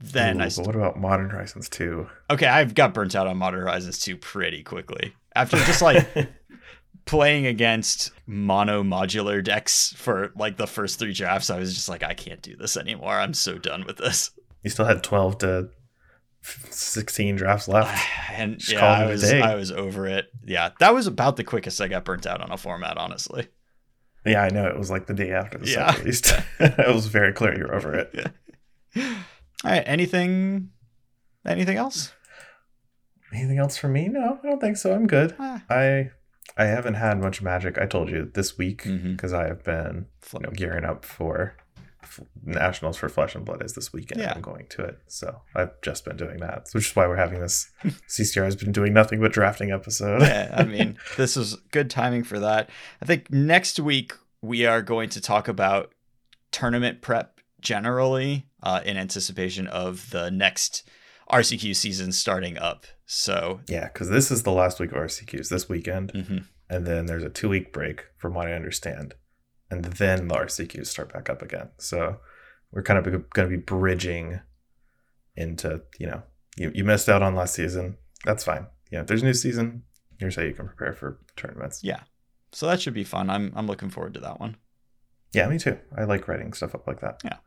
then 0.00 0.36
Ooh, 0.36 0.40
I 0.40 0.44
but 0.46 0.52
st- 0.52 0.66
what 0.66 0.76
about 0.76 0.98
Modern 0.98 1.30
Horizons 1.30 1.70
2? 1.70 2.06
Okay, 2.30 2.46
I've 2.46 2.74
got 2.74 2.92
burnt 2.92 3.14
out 3.14 3.26
on 3.26 3.38
Modern 3.38 3.60
Horizons 3.60 3.98
2 4.00 4.18
pretty 4.18 4.62
quickly. 4.62 5.14
After 5.34 5.56
just 5.58 5.80
like 5.80 6.06
playing 7.06 7.46
against 7.46 8.10
mono 8.26 8.82
modular 8.82 9.42
decks 9.42 9.92
for 9.96 10.32
like 10.36 10.56
the 10.56 10.66
first 10.66 10.98
three 10.98 11.12
drafts, 11.12 11.50
I 11.50 11.58
was 11.58 11.74
just 11.74 11.88
like, 11.88 12.02
I 12.02 12.14
can't 12.14 12.42
do 12.42 12.56
this 12.56 12.76
anymore. 12.76 13.12
I'm 13.18 13.34
so 13.34 13.58
done 13.58 13.84
with 13.86 13.96
this. 13.98 14.30
you 14.62 14.70
still 14.70 14.86
had 14.86 15.02
12 15.02 15.38
to 15.38 15.68
16 16.42 17.36
drafts 17.36 17.68
left. 17.68 17.98
And 18.34 18.58
Just 18.58 18.72
yeah, 18.72 18.84
I 18.84 19.06
was. 19.06 19.32
I 19.32 19.54
was 19.54 19.70
over 19.70 20.08
it. 20.08 20.26
Yeah, 20.44 20.70
that 20.80 20.92
was 20.92 21.06
about 21.06 21.36
the 21.36 21.44
quickest 21.44 21.80
I 21.80 21.86
got 21.86 22.04
burnt 22.04 22.26
out 22.26 22.40
on 22.40 22.50
a 22.50 22.56
format, 22.56 22.98
honestly. 22.98 23.46
Yeah, 24.26 24.42
I 24.42 24.48
know. 24.48 24.66
It 24.66 24.76
was 24.76 24.90
like 24.90 25.06
the 25.06 25.14
day 25.14 25.30
after 25.30 25.58
the 25.58 25.70
Yeah. 25.70 25.94
it 26.58 26.94
was 26.94 27.06
very 27.06 27.32
clear 27.32 27.56
you 27.56 27.62
were 27.64 27.74
over 27.76 27.94
it. 27.94 28.32
All 28.96 29.04
right, 29.70 29.84
anything 29.86 30.70
anything 31.46 31.76
else? 31.76 32.12
Anything 33.32 33.58
else 33.58 33.76
for 33.76 33.86
me? 33.86 34.08
No, 34.08 34.40
I 34.42 34.46
don't 34.46 34.60
think 34.60 34.76
so. 34.78 34.92
I'm 34.92 35.06
good. 35.06 35.36
Ah, 35.38 35.62
I 35.70 36.10
I 36.56 36.64
haven't 36.64 36.94
had 36.94 37.20
much 37.20 37.42
magic. 37.42 37.78
I 37.78 37.86
told 37.86 38.10
you 38.10 38.30
this 38.32 38.56
week 38.56 38.84
because 38.84 39.32
I 39.32 39.46
have 39.46 39.64
been 39.64 40.06
you 40.32 40.40
know, 40.40 40.50
gearing 40.50 40.84
up 40.84 41.04
for 41.04 41.56
f- 42.02 42.20
nationals 42.44 42.96
for 42.96 43.08
Flesh 43.08 43.34
and 43.34 43.44
Blood 43.44 43.62
is 43.64 43.74
this 43.74 43.92
weekend. 43.92 44.20
Yeah. 44.20 44.32
I'm 44.36 44.40
going 44.40 44.66
to 44.70 44.82
it, 44.84 44.98
so 45.08 45.42
I've 45.56 45.80
just 45.82 46.04
been 46.04 46.16
doing 46.16 46.38
that, 46.38 46.68
which 46.72 46.90
is 46.90 46.96
why 46.96 47.06
we're 47.08 47.16
having 47.16 47.40
this. 47.40 47.70
CCR 48.08 48.44
has 48.44 48.56
been 48.56 48.72
doing 48.72 48.92
nothing 48.92 49.20
but 49.20 49.32
drafting 49.32 49.72
episode. 49.72 50.22
yeah, 50.22 50.54
I 50.56 50.64
mean, 50.64 50.96
this 51.16 51.36
is 51.36 51.56
good 51.72 51.90
timing 51.90 52.22
for 52.22 52.38
that. 52.38 52.70
I 53.02 53.04
think 53.06 53.30
next 53.32 53.80
week 53.80 54.12
we 54.40 54.64
are 54.66 54.82
going 54.82 55.08
to 55.10 55.20
talk 55.20 55.48
about 55.48 55.92
tournament 56.52 57.00
prep 57.02 57.40
generally 57.60 58.46
uh, 58.62 58.80
in 58.84 58.96
anticipation 58.96 59.66
of 59.66 60.10
the 60.10 60.30
next 60.30 60.88
RCQ 61.30 61.74
season 61.74 62.12
starting 62.12 62.58
up. 62.58 62.86
So 63.06 63.60
Yeah, 63.68 63.88
because 63.92 64.08
this 64.08 64.30
is 64.30 64.42
the 64.42 64.52
last 64.52 64.80
week 64.80 64.92
of 64.92 64.98
RCQs 64.98 65.48
this 65.48 65.68
weekend, 65.68 66.12
mhm. 66.12 66.44
and 66.68 66.86
then 66.86 67.06
there's 67.06 67.24
a 67.24 67.30
two 67.30 67.48
week 67.48 67.72
break, 67.72 68.06
from 68.16 68.34
what 68.34 68.46
I 68.46 68.52
understand, 68.52 69.14
and 69.70 69.84
then 69.84 70.28
the 70.28 70.34
RCQs 70.34 70.86
start 70.86 71.12
back 71.12 71.28
up 71.28 71.42
again. 71.42 71.70
So 71.78 72.20
we're 72.72 72.82
kind 72.82 72.98
of 72.98 73.04
going 73.04 73.50
to 73.50 73.56
be 73.56 73.62
bridging 73.62 74.40
into 75.36 75.82
you 75.98 76.06
know 76.06 76.22
you, 76.56 76.70
you 76.74 76.84
missed 76.84 77.08
out 77.08 77.22
on 77.22 77.34
last 77.34 77.54
season. 77.54 77.96
That's 78.24 78.44
fine. 78.44 78.66
Yeah, 78.90 79.00
if 79.00 79.06
there's 79.06 79.22
a 79.22 79.26
new 79.26 79.34
season, 79.34 79.82
here's 80.18 80.36
how 80.36 80.42
you 80.42 80.54
can 80.54 80.66
prepare 80.66 80.92
for 80.92 81.20
tournaments. 81.36 81.80
Yeah. 81.82 82.00
so 82.52 82.66
that 82.66 82.80
should 82.80 82.94
be 82.94 83.04
fun. 83.04 83.30
I'm 83.30 83.52
I'm 83.56 83.66
looking 83.66 83.90
forward 83.90 84.14
to 84.14 84.20
that 84.20 84.40
one. 84.40 84.56
Yeah, 85.32 85.48
me 85.48 85.58
too. 85.58 85.78
I 85.96 86.04
like 86.04 86.28
writing 86.28 86.52
stuff 86.52 86.74
up 86.74 86.86
like 86.86 87.00
that. 87.00 87.20
Yeah. 87.24 87.38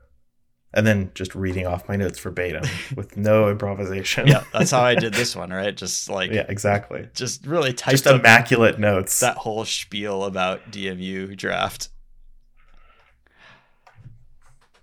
And 0.77 0.85
then 0.85 1.09
just 1.15 1.33
reading 1.33 1.65
off 1.65 1.89
my 1.89 1.95
notes 1.95 2.19
verbatim 2.19 2.63
with 2.95 3.17
no 3.17 3.49
improvisation. 3.49 4.27
Yeah, 4.27 4.43
that's 4.53 4.69
how 4.69 4.81
I 4.83 4.93
did 4.93 5.11
this 5.15 5.35
one, 5.35 5.49
right? 5.49 5.75
Just 5.75 6.07
like 6.07 6.31
yeah, 6.31 6.45
exactly. 6.47 7.09
just 7.15 7.45
really 7.47 7.73
typed 7.73 7.91
Just 7.93 8.05
up 8.07 8.19
immaculate 8.19 8.77
notes. 8.79 9.19
that 9.21 9.37
whole 9.37 9.65
spiel 9.65 10.23
about 10.23 10.71
DMU 10.71 11.35
draft. 11.35 11.89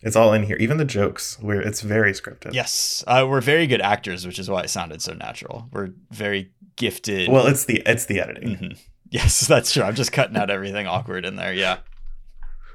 It's 0.03 0.17
all 0.17 0.33
in 0.35 0.43
here. 0.43 0.57
Even 0.57 0.77
the 0.77 0.85
jokes, 0.85 1.39
where 1.41 1.61
it's 1.61 1.81
very 1.81 2.13
scripted. 2.13 2.53
Yes, 2.53 3.03
uh, 3.07 3.25
we're 3.29 3.41
very 3.41 3.67
good 3.67 3.81
actors, 3.81 4.27
which 4.27 4.39
is 4.39 4.51
why 4.51 4.63
it 4.63 4.71
sounded 4.71 5.01
so 5.01 5.15
natural. 5.15 5.69
We're 5.73 5.91
very 6.11 6.51
gifted. 6.77 7.31
Well, 7.31 7.47
it's 7.47 7.65
the 7.65 7.83
it's 7.87 8.05
the 8.07 8.21
editing. 8.21 8.57
Mhm. 8.57 8.79
yes, 9.11 9.41
that's 9.47 9.73
true. 9.73 9.83
I'm 9.85 9.95
just 9.95 10.13
cutting 10.13 10.37
out 10.37 10.51
everything 10.51 10.87
awkward 10.87 11.25
in 11.25 11.37
there. 11.37 11.55
Yeah, 11.55 11.79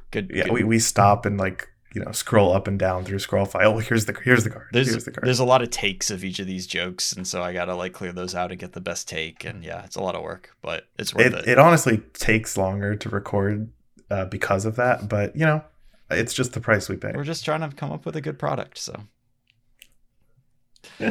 good. 0.10 0.32
Yeah, 0.34 0.46
good. 0.46 0.54
we, 0.54 0.64
we 0.64 0.80
stop 0.80 1.26
and 1.28 1.38
like 1.38 1.68
you 1.94 2.04
know 2.04 2.12
scroll 2.12 2.54
up 2.54 2.68
and 2.68 2.78
down 2.78 3.04
through 3.06 3.20
scroll 3.20 3.46
file. 3.46 3.74
Oh, 3.74 3.78
here's 3.80 4.06
the 4.06 4.14
here's 4.24 4.44
the 4.44 4.50
card. 4.50 4.68
there's 4.72 4.90
here's 4.92 5.06
the 5.06 5.12
card. 5.12 5.26
there's 5.26 5.40
a 5.40 5.46
lot 5.46 5.62
of 5.62 5.70
takes 5.70 6.12
of 6.12 6.24
each 6.24 6.40
of 6.40 6.48
these 6.48 6.68
jokes, 6.68 7.14
and 7.14 7.28
so 7.28 7.42
I 7.42 7.54
gotta 7.54 7.76
like 7.76 7.94
clear 7.94 8.12
those 8.12 8.36
out 8.36 8.52
and 8.52 8.60
get 8.60 8.74
the 8.74 8.82
best 8.82 9.08
take. 9.08 9.44
And 9.46 9.64
yeah, 9.64 9.84
it's 9.86 9.96
a 9.96 10.02
lot 10.02 10.16
of 10.16 10.22
work, 10.24 10.56
but 10.62 10.86
it's 10.98 11.14
worth 11.14 11.26
It, 11.28 11.34
it. 11.34 11.48
it 11.48 11.58
honestly 11.60 11.98
takes 12.14 12.58
longer 12.58 12.96
to 12.96 13.10
record 13.10 13.70
uh, 14.12 14.26
because 14.26 14.66
of 14.66 14.76
that, 14.76 15.10
but 15.10 15.36
you 15.36 15.46
know, 15.46 15.64
it's 16.12 16.34
just 16.34 16.54
the 16.54 16.62
price 16.62 16.90
we 16.90 16.96
pay. 16.96 17.12
We're 17.16 17.24
just 17.24 17.44
trying 17.46 17.62
to 17.62 17.76
come 17.76 17.92
up 17.92 18.06
with 18.06 18.16
a 18.16 18.22
good 18.22 18.38
product. 18.40 18.78
So. 18.78 18.96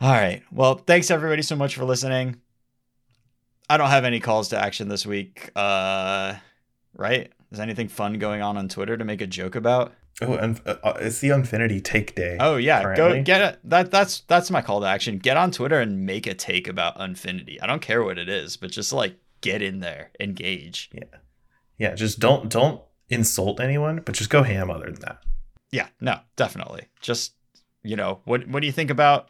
All 0.00 0.12
right. 0.12 0.42
Well, 0.52 0.76
thanks 0.76 1.10
everybody 1.10 1.42
so 1.42 1.56
much 1.56 1.74
for 1.74 1.84
listening. 1.84 2.36
I 3.68 3.76
don't 3.76 3.90
have 3.90 4.04
any 4.04 4.20
calls 4.20 4.48
to 4.50 4.58
action 4.58 4.88
this 4.88 5.04
week. 5.04 5.50
Uh, 5.56 6.34
right? 6.94 7.32
Is 7.50 7.60
anything 7.60 7.88
fun 7.88 8.14
going 8.18 8.42
on 8.42 8.56
on 8.56 8.68
Twitter 8.68 8.96
to 8.96 9.04
make 9.04 9.20
a 9.20 9.26
joke 9.26 9.54
about? 9.54 9.94
Oh, 10.20 10.34
and 10.34 10.60
uh, 10.66 10.94
it's 11.00 11.20
the 11.20 11.30
Unfinity 11.30 11.80
Take 11.80 12.14
Day. 12.14 12.36
Oh 12.40 12.56
yeah, 12.56 12.82
Currently. 12.82 13.18
go 13.18 13.22
get 13.22 13.40
it. 13.40 13.60
That 13.64 13.90
that's 13.90 14.20
that's 14.22 14.50
my 14.50 14.60
call 14.62 14.80
to 14.80 14.86
action. 14.86 15.18
Get 15.18 15.36
on 15.36 15.50
Twitter 15.52 15.80
and 15.80 16.04
make 16.04 16.26
a 16.26 16.34
take 16.34 16.66
about 16.68 16.94
Unfinity. 17.00 17.60
I 17.60 17.66
don't 17.66 17.80
care 17.82 18.02
what 18.02 18.18
it 18.18 18.28
is, 18.28 18.56
but 18.56 18.70
just 18.70 18.92
like 18.92 19.16
get 19.40 19.62
in 19.62 19.78
there, 19.80 20.10
engage. 20.18 20.90
Yeah, 20.92 21.04
yeah, 21.78 21.94
just 21.94 22.18
don't 22.18 22.50
don't 22.50 22.82
insult 23.08 23.60
anyone, 23.60 24.02
but 24.04 24.14
just 24.16 24.28
go 24.28 24.42
ham. 24.42 24.70
Other 24.70 24.86
than 24.86 25.00
that, 25.02 25.22
Yeah, 25.70 25.86
no, 26.00 26.18
definitely. 26.36 26.88
Just 27.00 27.34
you 27.84 27.94
know, 27.94 28.20
what 28.24 28.46
what 28.48 28.60
do 28.60 28.66
you 28.66 28.72
think 28.72 28.90
about 28.90 29.28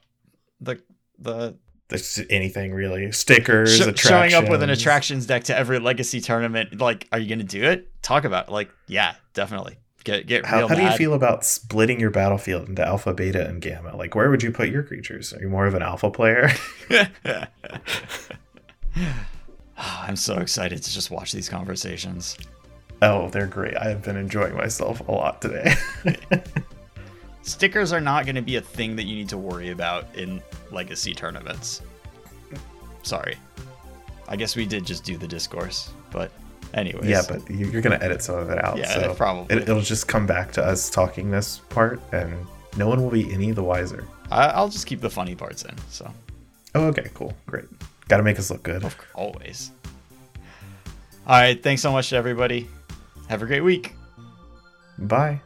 the 0.61 0.81
the 1.19 1.55
There's 1.89 2.21
anything 2.29 2.75
really. 2.75 3.11
Stickers, 3.13 3.77
Sho- 3.77 3.95
showing 3.95 4.35
up 4.35 4.49
with 4.49 4.63
an 4.63 4.71
attractions. 4.71 5.27
deck 5.27 5.45
to 5.45 5.57
every 5.57 5.79
legacy 5.79 6.21
tournament? 6.21 6.79
Like, 6.81 7.09
are 7.13 7.19
you 7.19 7.29
gonna 7.29 7.45
do 7.45 7.65
it? 7.65 7.91
Talk 8.03 8.25
about 8.25 8.49
it. 8.49 8.53
like, 8.53 8.71
yeah, 8.87 9.15
definitely. 9.33 9.79
Get 10.05 10.27
get 10.27 10.45
How, 10.47 10.59
real 10.59 10.69
how 10.69 10.75
do 10.75 10.83
you 10.83 10.93
feel 10.93 11.15
about 11.15 11.45
splitting 11.45 11.99
your 11.99 12.11
battlefield 12.11 12.69
into 12.69 12.87
alpha, 12.87 13.13
beta, 13.15 13.47
and 13.47 13.61
gamma? 13.61 13.97
Like, 13.97 14.15
where 14.15 14.31
would 14.31 14.43
you 14.43 14.53
put 14.53 14.69
your 14.69 14.83
creatures? 14.83 15.33
Are 15.33 15.41
you 15.41 15.49
more 15.49 15.67
of 15.67 15.75
an 15.75 15.83
alpha 15.83 16.11
player? 16.11 16.51
I'm 19.77 20.17
so 20.17 20.39
excited 20.39 20.83
to 20.83 20.93
just 20.93 21.11
watch 21.11 21.33
these 21.33 21.49
conversations. 21.49 22.37
oh, 23.03 23.29
they're 23.31 23.47
great. 23.47 23.77
I 23.77 23.89
have 23.89 24.03
been 24.03 24.17
enjoying 24.17 24.57
myself 24.57 25.07
a 25.09 25.13
lot 25.13 25.41
today. 25.41 25.75
Stickers 27.49 27.93
are 27.93 28.01
not 28.01 28.25
going 28.27 28.35
to 28.37 28.43
be 28.43 28.57
a 28.57 28.61
thing 28.61 28.95
that 28.97 29.05
you 29.05 29.17
need 29.17 29.29
to 29.31 29.39
worry 29.39 29.71
about 29.71 30.07
in 30.15 30.43
legacy 30.71 31.15
tournaments. 31.15 31.83
Sorry. 33.03 33.37
I 34.29 34.37
guess 34.37 34.55
we 34.57 34.67
did 34.67 34.85
just 34.85 35.05
do 35.05 35.17
the 35.17 35.27
discourse, 35.27 35.91
but 36.11 36.31
anyways. 36.75 37.09
yeah, 37.09 37.23
but 37.27 37.49
you- 37.51 37.71
you're 37.71 37.81
gonna 37.81 37.99
edit 38.03 38.23
some 38.23 38.35
of 38.37 38.51
it 38.51 38.63
out. 38.63 38.77
Yeah, 38.77 38.93
so 38.93 39.15
probably. 39.15 39.57
It, 39.57 39.63
it'll 39.63 39.81
just 39.81 40.07
come 40.07 40.27
back 40.27 40.53
to 40.53 40.63
us 40.65 40.91
talking 40.91 41.31
this 41.31 41.59
part, 41.71 42.01
and 42.13 42.47
no 42.77 42.87
one 42.89 43.03
will 43.03 43.11
be 43.11 43.33
any 43.33 43.53
the 43.53 43.63
wiser. 43.63 44.07
I, 44.31 44.49
I'll 44.49 44.69
just 44.69 44.87
keep 44.87 45.01
the 45.01 45.09
funny 45.09 45.35
parts 45.35 45.65
in. 45.65 45.75
So 45.89 46.13
Oh, 46.75 46.89
okay, 46.89 47.09
cool, 47.15 47.33
great. 47.47 47.65
Got 48.09 48.19
to 48.19 48.23
make 48.23 48.39
us 48.39 48.51
look 48.51 48.63
good. 48.63 48.85
always. 49.15 49.71
All 51.27 51.41
right. 51.41 51.63
Thanks 51.63 51.81
so 51.83 51.91
much 51.93 52.11
to 52.11 52.17
everybody. 52.17 52.69
Have 53.31 53.43
a 53.43 53.47
great 53.47 53.63
week. 53.63 53.95
Bye. 54.99 55.41